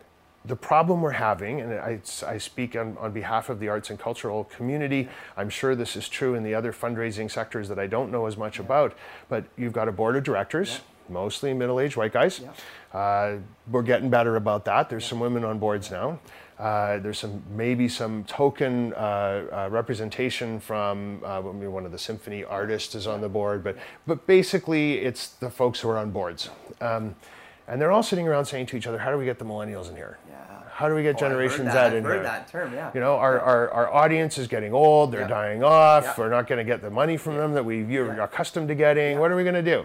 the 0.45 0.57
problem 0.57 1.03
we're 1.03 1.11
having, 1.13 1.61
and 1.61 1.75
I, 1.75 2.01
I 2.27 2.39
speak 2.39 2.75
on, 2.75 2.97
on 2.99 3.13
behalf 3.13 3.51
of 3.51 3.61
the 3.61 3.69
arts 3.69 3.91
and 3.91 3.99
cultural 3.99 4.45
community, 4.45 5.09
I'm 5.37 5.51
sure 5.51 5.75
this 5.75 5.97
is 5.97 6.09
true 6.09 6.35
in 6.35 6.43
the 6.43 6.55
other 6.55 6.73
fundraising 6.73 7.31
sectors 7.31 7.69
that 7.69 7.79
I 7.79 7.87
don't 7.87 8.11
know 8.11 8.25
as 8.27 8.37
much 8.39 8.59
about, 8.59 8.97
but 9.29 9.45
you've 9.59 9.75
got 9.75 9.87
a 9.87 9.93
board 9.93 10.17
of 10.17 10.25
directors, 10.25 10.81
mostly 11.11 11.53
middle 11.53 11.81
aged 11.81 11.97
white 11.97 12.13
guys. 12.13 12.41
Uh, 12.93 13.37
we're 13.71 13.83
getting 13.83 14.11
better 14.11 14.37
about 14.37 14.65
that. 14.65 14.89
There's 14.89 15.05
some 15.05 15.21
women 15.21 15.45
on 15.45 15.59
boards 15.59 15.91
now. 15.91 16.19
Uh, 16.59 16.99
there's 16.99 17.19
some 17.19 17.43
maybe 17.57 17.89
some 17.89 18.23
token 18.25 18.93
uh, 18.95 18.97
uh, 19.51 19.69
representation 19.71 20.61
from 20.61 21.23
uh, 21.25 21.41
one 21.41 21.87
of 21.87 21.93
the 21.93 21.99
symphony 21.99 22.45
artists 22.45 22.95
is 22.95 23.07
on 23.07 23.21
the 23.23 23.29
board, 23.29 23.65
but 23.65 23.77
but 24.07 24.27
basically 24.27 24.99
it's 24.99 25.29
the 25.29 25.49
folks 25.51 25.81
who 25.81 25.89
are 25.89 25.97
on 25.97 26.11
boards, 26.11 26.51
um, 26.83 27.15
and 27.67 27.81
they're 27.81 27.93
all 27.93 28.03
sitting 28.03 28.29
around 28.29 28.45
saying 28.45 28.67
to 28.67 28.77
each 28.77 28.87
other, 28.87 28.99
"How 28.99 29.11
do 29.11 29.17
we 29.17 29.25
get 29.25 29.39
the 29.39 29.45
millennials 29.47 29.89
in 29.89 29.97
here? 29.97 30.19
Yeah. 30.29 30.37
How 30.71 30.89
do 30.89 30.95
we 30.95 31.03
get 31.03 31.09
Oh, 31.09 31.13
I've 31.17 31.21
heard 31.21 31.29
Generation 31.31 31.65
that. 31.67 31.73
Z 31.73 31.79
I've 31.79 31.95
in 31.95 32.05
heard 32.05 32.13
here? 32.15 32.23
that 32.23 32.49
term, 32.49 32.73
yeah. 32.73 32.91
You 32.95 33.01
know, 33.01 33.17
our, 33.17 33.39
our, 33.41 33.71
our 33.71 33.93
audience 33.93 34.39
is 34.39 34.47
getting 34.49 34.73
old, 34.73 35.13
they're 35.13 35.23
Yeah. 35.23 35.27
dying 35.29 35.63
off, 35.63 36.05
Yeah. 36.05 36.15
we're 36.17 36.31
not 36.31 36.47
going 36.47 36.57
to 36.59 36.65
get 36.65 36.81
the 36.81 36.89
money 36.91 37.19
from 37.19 37.37
them 37.37 37.53
that 37.53 37.63
we, 37.65 37.83
you're 37.85 38.15
Yeah. 38.17 38.25
accustomed 38.25 38.69
to 38.69 38.75
getting. 38.75 39.19
What 39.19 39.31
are 39.31 39.37
we 39.37 39.43
going 39.43 39.57
to 39.63 39.63
do? 39.63 39.85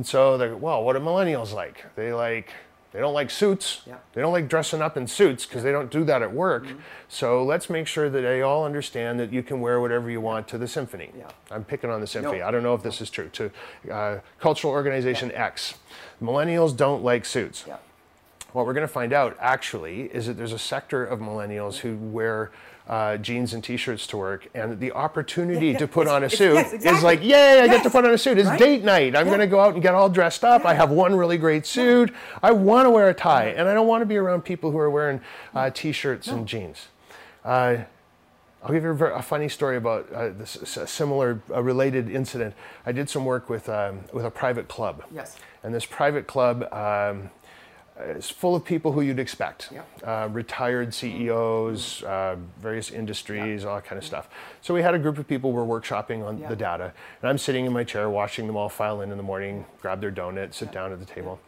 And 0.00 0.06
so 0.06 0.38
they're, 0.38 0.56
well, 0.56 0.82
what 0.82 0.96
are 0.96 1.00
millennials 1.00 1.52
like? 1.52 1.84
They 1.94 2.14
like, 2.14 2.54
they 2.94 3.00
don't 3.00 3.12
like 3.12 3.30
suits. 3.30 3.82
Yeah. 3.86 3.92
Mm-hmm. 3.92 4.02
They 4.14 4.22
don't 4.22 4.32
like 4.32 4.48
dressing 4.48 4.80
up 4.80 4.96
in 4.96 5.06
suits 5.06 5.44
because 5.44 5.62
they 5.62 5.72
don't 5.72 5.90
do 5.90 6.04
that 6.04 6.22
at 6.22 6.32
work. 6.32 6.64
So 7.10 7.44
let's 7.44 7.68
make 7.68 7.86
sure 7.86 8.08
that 8.08 8.22
they 8.22 8.40
all 8.40 8.64
understand 8.64 9.20
that 9.20 9.30
you 9.30 9.42
can 9.42 9.60
wear 9.60 9.78
whatever 9.78 10.10
you 10.10 10.22
want 10.22 10.48
to 10.48 10.56
the 10.56 10.66
symphony. 10.66 11.10
Yeah. 11.14 11.28
I'm 11.50 11.64
picking 11.64 11.90
on 11.90 12.00
the 12.00 12.06
symphony. 12.06 12.38
No. 12.38 12.46
I 12.46 12.50
don't 12.50 12.62
know 12.62 12.72
if 12.72 12.82
this 12.82 13.02
is 13.02 13.10
true. 13.10 13.28
To 13.28 13.50
uh, 13.92 14.20
cultural 14.38 14.72
organization 14.72 15.30
X, 15.32 15.74
millennials 16.22 16.74
don't 16.74 17.04
like 17.04 17.26
suits. 17.26 17.64
Yeah. 17.68 17.76
What 18.54 18.64
we're 18.64 18.72
going 18.72 18.88
to 18.88 18.92
find 18.92 19.12
out 19.12 19.36
actually 19.38 20.04
is 20.04 20.28
that 20.28 20.38
there's 20.38 20.54
a 20.54 20.58
sector 20.58 21.04
of 21.04 21.18
millennials 21.18 21.76
who 21.76 21.94
wear 21.96 22.52
uh, 22.90 23.16
jeans 23.18 23.54
and 23.54 23.62
t-shirts 23.62 24.04
to 24.08 24.16
work, 24.16 24.48
and 24.52 24.80
the 24.80 24.90
opportunity 24.90 25.66
Yeah, 25.66 25.72
yeah, 25.72 25.78
to 25.78 25.86
put 25.86 26.08
on 26.08 26.24
a 26.24 26.28
suit 26.28 26.54
yes, 26.54 26.72
is 26.72 27.02
like, 27.04 27.22
yay! 27.22 27.60
I 27.60 27.68
get 27.68 27.84
to 27.84 27.90
put 27.90 28.04
on 28.04 28.12
a 28.12 28.18
suit. 28.18 28.36
It's 28.36 28.48
right? 28.48 28.58
date 28.58 28.82
night. 28.82 29.14
I'm 29.14 29.26
Yeah. 29.26 29.36
going 29.36 29.38
to 29.40 29.46
go 29.46 29.60
out 29.60 29.74
and 29.74 29.82
get 29.82 29.94
all 29.94 30.08
dressed 30.08 30.42
up. 30.42 30.66
I 30.66 30.74
have 30.74 30.90
one 30.90 31.14
really 31.14 31.38
great 31.38 31.66
suit. 31.66 32.12
I 32.42 32.50
want 32.50 32.86
to 32.86 32.90
wear 32.90 33.08
a 33.08 33.14
tie, 33.14 33.54
and 33.56 33.68
I 33.68 33.74
don't 33.74 33.86
want 33.86 34.02
to 34.02 34.06
be 34.06 34.16
around 34.16 34.42
people 34.42 34.72
who 34.72 34.78
are 34.78 34.90
wearing 34.90 35.20
uh, 35.54 35.70
t-shirts 35.70 36.26
and 36.26 36.48
jeans. 36.48 36.88
Uh, 37.44 37.84
I'll 38.62 38.72
give 38.72 38.82
you 38.82 38.90
a, 38.90 39.14
a 39.14 39.22
funny 39.22 39.48
story 39.48 39.76
about 39.76 40.12
uh, 40.12 40.30
this 40.30 40.76
a 40.76 40.86
similar, 40.86 41.40
a 41.54 41.62
related 41.62 42.10
incident. 42.10 42.54
I 42.84 42.90
did 42.90 43.08
some 43.08 43.24
work 43.24 43.48
with 43.48 43.68
um, 43.68 44.00
with 44.12 44.26
a 44.26 44.30
private 44.32 44.66
club. 44.66 45.04
Yes. 45.14 45.38
And 45.62 45.72
this 45.72 45.86
private 45.86 46.26
club 46.26 46.64
um, 46.72 47.30
is 48.04 48.30
full 48.30 48.54
of 48.56 48.64
people 48.64 48.92
who 48.92 49.00
you'd 49.00 49.18
expect. 49.18 49.70
Yeah. 49.72 49.82
Uh, 50.02 50.28
retired 50.28 50.92
CEOs, 50.94 52.02
uh, 52.04 52.36
various 52.60 52.90
industries, 52.90 53.64
all 53.64 53.76
that 53.76 53.84
kind 53.84 53.98
of 53.98 54.04
stuff. 54.04 54.28
So 54.60 54.74
we 54.74 54.82
had 54.82 54.94
a 54.94 54.98
group 54.98 55.18
of 55.18 55.26
people 55.28 55.52
were 55.52 55.64
workshopping 55.64 56.24
on 56.26 56.38
Yeah. 56.38 56.48
the 56.48 56.56
data, 56.56 56.92
and 57.22 57.28
I'm 57.30 57.38
sitting 57.38 57.66
in 57.66 57.72
my 57.72 57.84
chair 57.84 58.08
watching 58.10 58.46
them 58.46 58.56
all 58.56 58.68
file 58.68 59.00
in 59.00 59.10
in 59.10 59.16
the 59.16 59.22
morning, 59.22 59.66
grab 59.80 60.00
their 60.00 60.12
donut, 60.12 60.54
sit 60.54 60.72
down 60.72 60.92
at 60.92 60.98
the 60.98 61.06
table. 61.06 61.40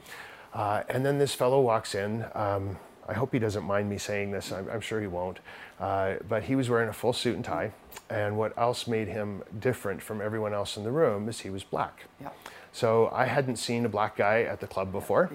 Uh, 0.55 0.83
and 0.89 1.05
then 1.05 1.19
this 1.19 1.35
fellow 1.35 1.61
walks 1.61 1.95
in, 1.95 2.27
um, 2.35 2.79
I 3.09 3.15
hope 3.15 3.33
he 3.33 3.39
doesn't 3.39 3.65
mind 3.65 3.89
me 3.91 3.99
saying 3.99 4.31
this. 4.31 4.53
I'm, 4.53 4.69
I'm 4.71 4.81
sure 4.81 5.01
he 5.01 5.07
won't. 5.07 5.41
Uh, 5.81 6.15
but 6.29 6.45
he 6.45 6.55
was 6.55 6.71
wearing 6.71 6.89
a 6.89 6.93
full 6.93 7.13
suit 7.13 7.35
and 7.35 7.45
tie. 7.45 7.73
And 8.09 8.37
what 8.39 8.57
else 8.57 8.87
made 8.87 9.09
him 9.09 9.43
different 9.59 10.01
from 10.03 10.21
everyone 10.21 10.55
else 10.55 10.77
in 10.77 10.85
the 10.85 10.93
room 10.93 11.29
is 11.29 11.41
he 11.41 11.51
was 11.51 11.65
black. 11.65 12.05
Yeah. 12.21 12.29
So 12.71 13.11
I 13.13 13.27
hadn't 13.27 13.57
seen 13.57 13.85
a 13.85 13.89
black 13.89 14.17
guy 14.17 14.43
at 14.43 14.61
the 14.61 14.67
club 14.67 14.93
before. 14.93 15.31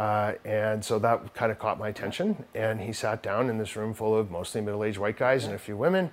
Uh, 0.00 0.32
and 0.46 0.82
so 0.82 0.98
that 0.98 1.34
kind 1.34 1.52
of 1.52 1.58
caught 1.58 1.78
my 1.78 1.88
attention. 1.88 2.46
And 2.54 2.80
he 2.80 2.90
sat 2.90 3.22
down 3.22 3.50
in 3.50 3.58
this 3.58 3.76
room 3.76 3.92
full 3.92 4.16
of 4.16 4.30
mostly 4.30 4.62
middle 4.62 4.82
aged 4.82 4.96
white 4.96 5.18
guys 5.18 5.44
and 5.44 5.54
a 5.54 5.58
few 5.58 5.76
women. 5.76 6.10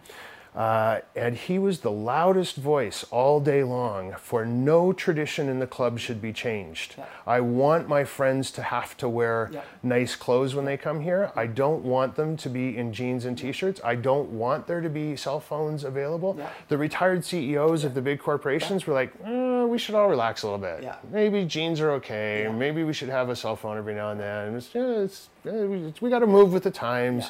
Uh, 0.57 1.01
and 1.15 1.35
he 1.37 1.59
was 1.59 1.81
the 1.81 1.91
loudest 1.91 2.55
voice 2.55 3.05
all 3.11 3.39
day 3.39 3.61
long 3.63 4.15
for 4.19 4.43
no 4.43 4.91
tradition 4.91 5.49
in 5.49 5.59
the 5.59 5.67
club 5.67 5.99
should 5.99 6.19
be 6.19 6.33
changed. 6.33 6.95
Yeah. 6.97 7.05
I 7.27 7.41
want 7.41 7.87
my 7.87 8.03
friends 8.03 8.49
to 8.53 8.63
have 8.63 8.97
to 8.97 9.07
wear 9.07 9.51
Yeah. 9.53 9.61
nice 9.83 10.15
clothes 10.15 10.55
when 10.55 10.65
they 10.65 10.75
come 10.75 11.01
here. 11.01 11.31
I 11.35 11.45
don't 11.45 11.83
want 11.83 12.15
them 12.15 12.35
to 12.37 12.49
be 12.49 12.75
in 12.75 12.91
jeans 12.91 13.23
and 13.25 13.37
t-shirts. 13.37 13.79
I 13.83 13.93
don't 13.93 14.29
want 14.31 14.65
there 14.65 14.81
to 14.81 14.89
be 14.89 15.15
cell 15.15 15.39
phones 15.39 15.83
available. 15.83 16.35
Yeah. 16.39 16.49
The 16.69 16.77
retired 16.79 17.23
CEOs 17.23 17.83
of 17.83 17.93
the 17.93 18.01
big 18.01 18.19
corporations 18.19 18.87
were 18.87 18.95
like, 18.95 19.13
"Eh, 19.23 19.63
we 19.65 19.77
should 19.77 19.93
all 19.93 20.09
relax 20.09 20.41
a 20.41 20.47
little 20.47 20.57
bit. 20.57 20.81
Yeah. 20.81 20.95
Maybe 21.11 21.45
jeans 21.45 21.79
are 21.81 21.91
okay. 21.91 22.51
Maybe 22.51 22.83
we 22.83 22.93
should 22.93 23.09
have 23.09 23.29
a 23.29 23.35
cell 23.35 23.55
phone 23.55 23.77
every 23.77 23.93
now 23.93 24.09
and 24.09 24.19
then. 24.19 24.55
It's, 24.55 24.71
it's, 24.73 25.29
we, 25.43 25.93
we 26.01 26.09
got 26.09 26.19
to 26.19 26.27
move 26.27 26.51
with 26.51 26.63
the 26.63 26.71
times. 26.71 27.29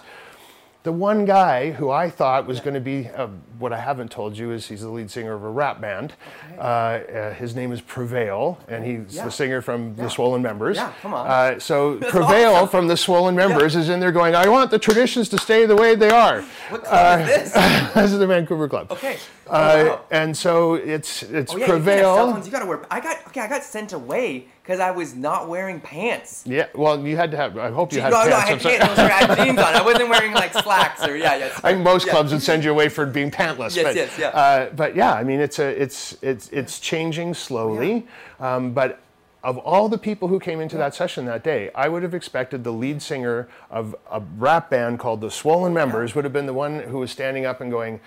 Yeah. 0.87 0.91
The 0.91 0.97
one 0.97 1.25
guy 1.25 1.71
who 1.71 1.89
I 1.91 2.09
thought 2.09 2.47
was 2.47 2.61
going 2.61 2.73
to 2.73 2.79
be, 2.79 3.09
uh, 3.09 3.27
what 3.59 3.73
I 3.73 3.79
haven't 3.79 4.09
told 4.09 4.37
you 4.37 4.51
is 4.51 4.67
he's 4.67 4.81
the 4.81 4.89
lead 4.89 5.11
singer 5.11 5.33
of 5.33 5.43
a 5.43 5.49
rap 5.49 5.81
band. 5.81 6.13
Uh, 6.57 6.61
uh, 6.61 7.33
his 7.33 7.55
name 7.55 7.71
is 7.73 7.81
Prevail, 7.81 8.57
and 8.69 8.85
he's 8.85 9.15
Yeah. 9.15 9.25
the 9.25 9.31
singer 9.31 9.61
from 9.61 9.95
Yeah. 9.97 10.03
the 10.05 10.09
Swollen 10.09 10.41
Members. 10.41 10.77
Yeah, 10.77 10.91
come 11.01 11.13
on. 11.13 11.27
Uh, 11.27 11.59
so 11.59 11.95
Prevail 12.09 12.67
from 12.67 12.87
the 12.87 12.95
Swollen 12.95 13.35
Members 13.35 13.75
is 13.75 13.89
in 13.89 13.99
there 13.99 14.11
going, 14.13 14.33
I 14.35 14.47
want 14.47 14.71
the 14.71 14.79
traditions 14.79 15.27
to 15.29 15.37
stay 15.37 15.65
the 15.65 15.75
way 15.75 15.95
they 15.95 16.09
are. 16.09 16.41
What 16.69 16.83
club 16.85 17.19
is 17.21 17.27
this? 17.27 17.51
this 17.93 18.11
is 18.13 18.19
the 18.19 18.27
Vancouver 18.27 18.69
Club. 18.69 18.91
Okay. 18.91 19.17
Oh, 19.49 19.53
Uh, 19.55 19.85
wow. 19.87 20.01
and 20.11 20.35
so 20.35 20.75
it's 20.75 21.23
it's 21.23 21.53
Oh 21.53 21.57
yeah, 21.57 21.65
you 21.65 21.67
cell 21.67 21.75
Prevail. 21.77 22.15
phones. 22.33 22.45
You 22.45 22.51
gotta 22.51 22.65
wear. 22.65 22.81
I 22.91 22.99
got 22.99 23.25
okay. 23.27 23.41
I 23.41 23.47
got 23.47 23.63
sent 23.63 23.93
away 23.93 24.45
because 24.63 24.79
I 24.79 24.91
was 24.91 25.15
not 25.15 25.47
wearing 25.47 25.79
pants. 25.79 26.43
Yeah, 26.45 26.67
well, 26.75 26.99
you 26.99 27.15
had 27.15 27.31
to 27.31 27.37
have. 27.37 27.57
I 27.57 27.69
hope 27.69 27.93
you 27.93 28.01
had 28.01 28.11
no, 28.11 28.23
no, 28.25 28.35
I 28.35 28.43
pants. 28.45 28.63
had 28.63 28.81
I'm 28.81 28.87
pants. 28.87 28.95
Sorry, 28.99 29.11
I 29.11 29.23
had 29.35 29.37
jeans 29.45 29.59
on. 29.59 29.73
I 29.75 29.81
wasn't 29.85 30.09
wearing 30.09 30.33
like 30.33 30.53
slacks 30.53 31.05
or 31.07 31.15
yeah, 31.15 31.35
yeah. 31.37 31.45
I 31.63 31.71
think 31.73 31.83
most 31.83 32.05
yeah. 32.05 32.13
clubs 32.13 32.31
would 32.33 32.41
send 32.43 32.63
you 32.63 32.71
away 32.71 32.89
for 32.89 33.05
being 33.05 33.31
pantless. 33.31 33.75
Yes, 33.75 33.83
but, 33.85 33.95
yes, 33.95 34.17
yeah. 34.19 34.27
Uh, 34.29 34.69
but 34.71 34.95
yeah, 34.95 35.13
I 35.13 35.23
mean, 35.23 35.39
it's 35.39 35.59
a, 35.59 35.81
it's, 35.81 36.17
it's, 36.21 36.49
it's 36.49 36.79
changing 36.79 37.33
slowly. 37.33 38.05
Um, 38.39 38.71
but 38.73 38.99
of 39.43 39.57
all 39.59 39.87
the 39.87 39.97
people 39.97 40.27
who 40.27 40.39
came 40.39 40.59
into 40.59 40.75
that 40.77 40.93
session 40.93 41.23
that 41.25 41.43
day, 41.43 41.69
I 41.73 41.87
would 41.87 42.03
have 42.03 42.13
expected 42.13 42.65
the 42.65 42.73
lead 42.73 43.01
singer 43.01 43.47
of 43.71 43.95
a 44.11 44.21
rap 44.37 44.69
band 44.69 44.99
called 44.99 45.21
the 45.21 45.31
Swollen 45.31 45.73
Members 45.73 46.15
would 46.15 46.25
have 46.25 46.33
been 46.33 46.47
the 46.47 46.53
one 46.53 46.79
who 46.81 46.97
was 46.97 47.11
standing 47.11 47.45
up 47.45 47.61
and 47.61 47.71
going. 47.71 48.01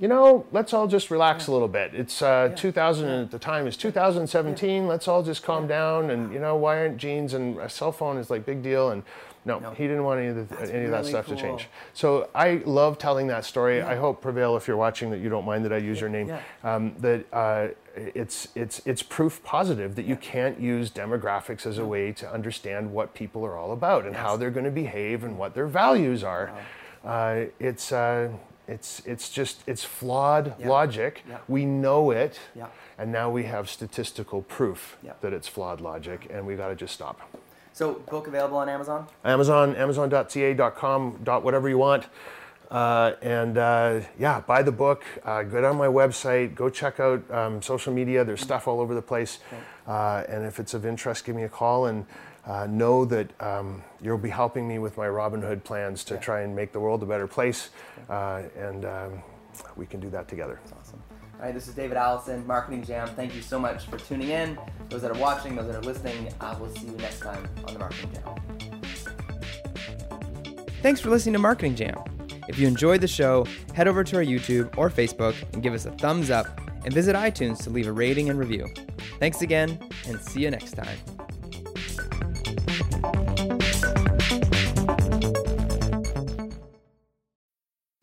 You 0.00 0.06
know, 0.06 0.46
let's 0.52 0.72
all 0.72 0.86
just 0.86 1.10
relax 1.10 1.48
a 1.48 1.52
little 1.52 1.66
bit. 1.66 1.92
It's 1.92 2.22
uh, 2.22 2.52
2000 2.56 3.08
and 3.08 3.24
at 3.24 3.30
the 3.32 3.38
time. 3.38 3.66
It's 3.66 3.76
2017. 3.76 4.86
Let's 4.86 5.08
all 5.08 5.24
just 5.24 5.42
calm 5.42 5.66
down. 5.66 6.10
And 6.10 6.32
you 6.32 6.38
know, 6.38 6.54
why 6.54 6.78
aren't 6.78 6.98
jeans 6.98 7.34
and 7.34 7.58
a 7.58 7.68
cell 7.68 7.90
phone 7.90 8.16
is 8.16 8.30
like 8.30 8.46
big 8.46 8.62
deal? 8.62 8.90
And 8.90 9.02
no, 9.44 9.58
No. 9.58 9.70
he 9.72 9.84
didn't 9.88 10.04
want 10.04 10.20
any 10.20 10.28
of, 10.28 10.48
the, 10.48 10.72
any 10.72 10.84
of 10.84 10.92
that 10.92 11.04
stuff 11.04 11.26
cool. 11.26 11.34
to 11.34 11.42
change. 11.42 11.68
So 11.94 12.28
I 12.32 12.62
love 12.64 12.98
telling 12.98 13.26
that 13.28 13.44
story. 13.44 13.82
I 13.82 13.96
hope 13.96 14.20
Prevail, 14.22 14.56
if 14.56 14.68
you're 14.68 14.76
watching, 14.76 15.10
that 15.10 15.18
you 15.18 15.28
don't 15.28 15.44
mind 15.44 15.64
that 15.64 15.72
I 15.72 15.78
use 15.78 16.00
your 16.00 16.10
name. 16.10 16.28
yeah. 16.28 16.42
Um, 16.62 16.94
that 16.98 17.24
uh, 17.32 17.68
it's 17.96 18.48
it's 18.54 18.80
it's 18.86 19.02
proof 19.02 19.42
positive 19.42 19.96
that 19.96 20.04
you 20.04 20.14
can't 20.14 20.60
use 20.60 20.92
demographics 20.92 21.66
as 21.66 21.78
a 21.78 21.84
way 21.84 22.12
to 22.12 22.30
understand 22.30 22.92
what 22.92 23.14
people 23.14 23.44
are 23.44 23.56
all 23.56 23.72
about 23.72 24.06
and 24.06 24.14
how 24.14 24.36
they're 24.36 24.52
going 24.52 24.64
to 24.66 24.70
behave 24.70 25.24
and 25.24 25.36
what 25.36 25.54
their 25.54 25.66
values 25.66 26.22
are. 26.22 26.52
Uh, 27.04 27.46
it's 27.58 27.90
uh, 27.90 28.28
it's 28.68 29.02
it's 29.06 29.30
just 29.30 29.62
it's 29.66 29.82
flawed 29.82 30.54
Yeah. 30.58 30.68
logic. 30.68 31.22
Yeah. 31.28 31.38
We 31.48 31.64
know 31.64 32.10
it, 32.10 32.38
Yeah. 32.54 32.66
and 32.98 33.10
now 33.10 33.30
we 33.30 33.44
have 33.44 33.68
statistical 33.68 34.42
proof 34.42 34.96
that 35.20 35.32
it's 35.32 35.48
flawed 35.48 35.80
logic, 35.80 36.28
and 36.30 36.46
we 36.46 36.54
got 36.56 36.68
to 36.68 36.74
just 36.76 36.94
stop. 36.94 37.20
So 37.72 37.94
book 38.10 38.26
available 38.26 38.58
on 38.58 38.68
Amazon. 38.68 39.06
Amazon, 39.24 39.74
Amazon.ca.com, 39.76 41.20
dot 41.24 41.42
whatever 41.44 41.68
you 41.68 41.78
want. 41.78 42.06
Uh, 42.70 43.12
and 43.22 43.56
uh, 43.56 44.00
yeah, 44.18 44.40
buy 44.40 44.62
the 44.62 44.72
book. 44.72 45.02
Uh, 45.24 45.42
go 45.42 45.62
down 45.62 45.76
my 45.76 45.86
website. 45.86 46.54
Go 46.54 46.68
check 46.68 47.00
out 47.00 47.22
um, 47.30 47.62
social 47.62 47.94
media. 47.94 48.24
There's 48.24 48.42
stuff 48.42 48.68
all 48.68 48.80
over 48.80 48.94
the 48.94 49.00
place. 49.02 49.38
Uh, 49.86 50.24
and 50.28 50.44
if 50.44 50.60
it's 50.60 50.74
of 50.74 50.84
interest, 50.84 51.24
give 51.24 51.34
me 51.34 51.44
a 51.44 51.48
call 51.48 51.86
and 51.86 52.04
uh, 52.48 52.66
know 52.66 53.04
that 53.04 53.40
um, 53.40 53.84
you'll 54.00 54.18
be 54.18 54.30
helping 54.30 54.66
me 54.66 54.78
with 54.78 54.96
my 54.96 55.06
Robin 55.08 55.40
Hood 55.40 55.62
plans 55.62 56.02
to 56.04 56.16
try 56.16 56.40
and 56.40 56.56
make 56.56 56.72
the 56.72 56.80
world 56.80 57.02
a 57.02 57.06
better 57.06 57.26
place. 57.26 57.68
Uh, 58.08 58.42
and 58.56 58.84
um, 58.86 59.22
we 59.76 59.86
can 59.86 60.00
do 60.00 60.08
that 60.10 60.26
together. 60.28 60.58
Awesome. 60.80 61.02
All 61.38 61.44
right, 61.44 61.54
this 61.54 61.68
is 61.68 61.74
David 61.74 61.96
Allison, 61.96 62.44
Marketing 62.46 62.82
Jam. 62.82 63.06
Thank 63.08 63.34
you 63.34 63.42
so 63.42 63.60
much 63.60 63.84
for 63.86 63.98
tuning 63.98 64.30
in. 64.30 64.58
Those 64.88 65.02
that 65.02 65.10
are 65.12 65.20
watching, 65.20 65.54
those 65.54 65.66
that 65.66 65.76
are 65.76 65.82
listening, 65.82 66.32
uh, 66.40 66.56
we'll 66.58 66.74
see 66.74 66.86
you 66.86 66.96
next 66.96 67.20
time 67.20 67.46
on 67.66 67.74
the 67.74 67.78
Marketing 67.78 68.10
Jam. 68.12 68.34
Thanks 70.82 71.00
for 71.00 71.10
listening 71.10 71.34
to 71.34 71.38
Marketing 71.38 71.76
Jam. 71.76 72.02
If 72.48 72.58
you 72.58 72.66
enjoyed 72.66 73.02
the 73.02 73.08
show, 73.08 73.46
head 73.74 73.86
over 73.86 74.02
to 74.02 74.16
our 74.16 74.24
YouTube 74.24 74.76
or 74.78 74.88
Facebook 74.90 75.34
and 75.52 75.62
give 75.62 75.74
us 75.74 75.84
a 75.84 75.92
thumbs 75.92 76.30
up 76.30 76.46
and 76.84 76.94
visit 76.94 77.14
iTunes 77.14 77.62
to 77.64 77.70
leave 77.70 77.86
a 77.86 77.92
rating 77.92 78.30
and 78.30 78.38
review. 78.38 78.66
Thanks 79.20 79.42
again, 79.42 79.78
and 80.06 80.20
see 80.20 80.40
you 80.40 80.50
next 80.50 80.72
time. 80.72 80.98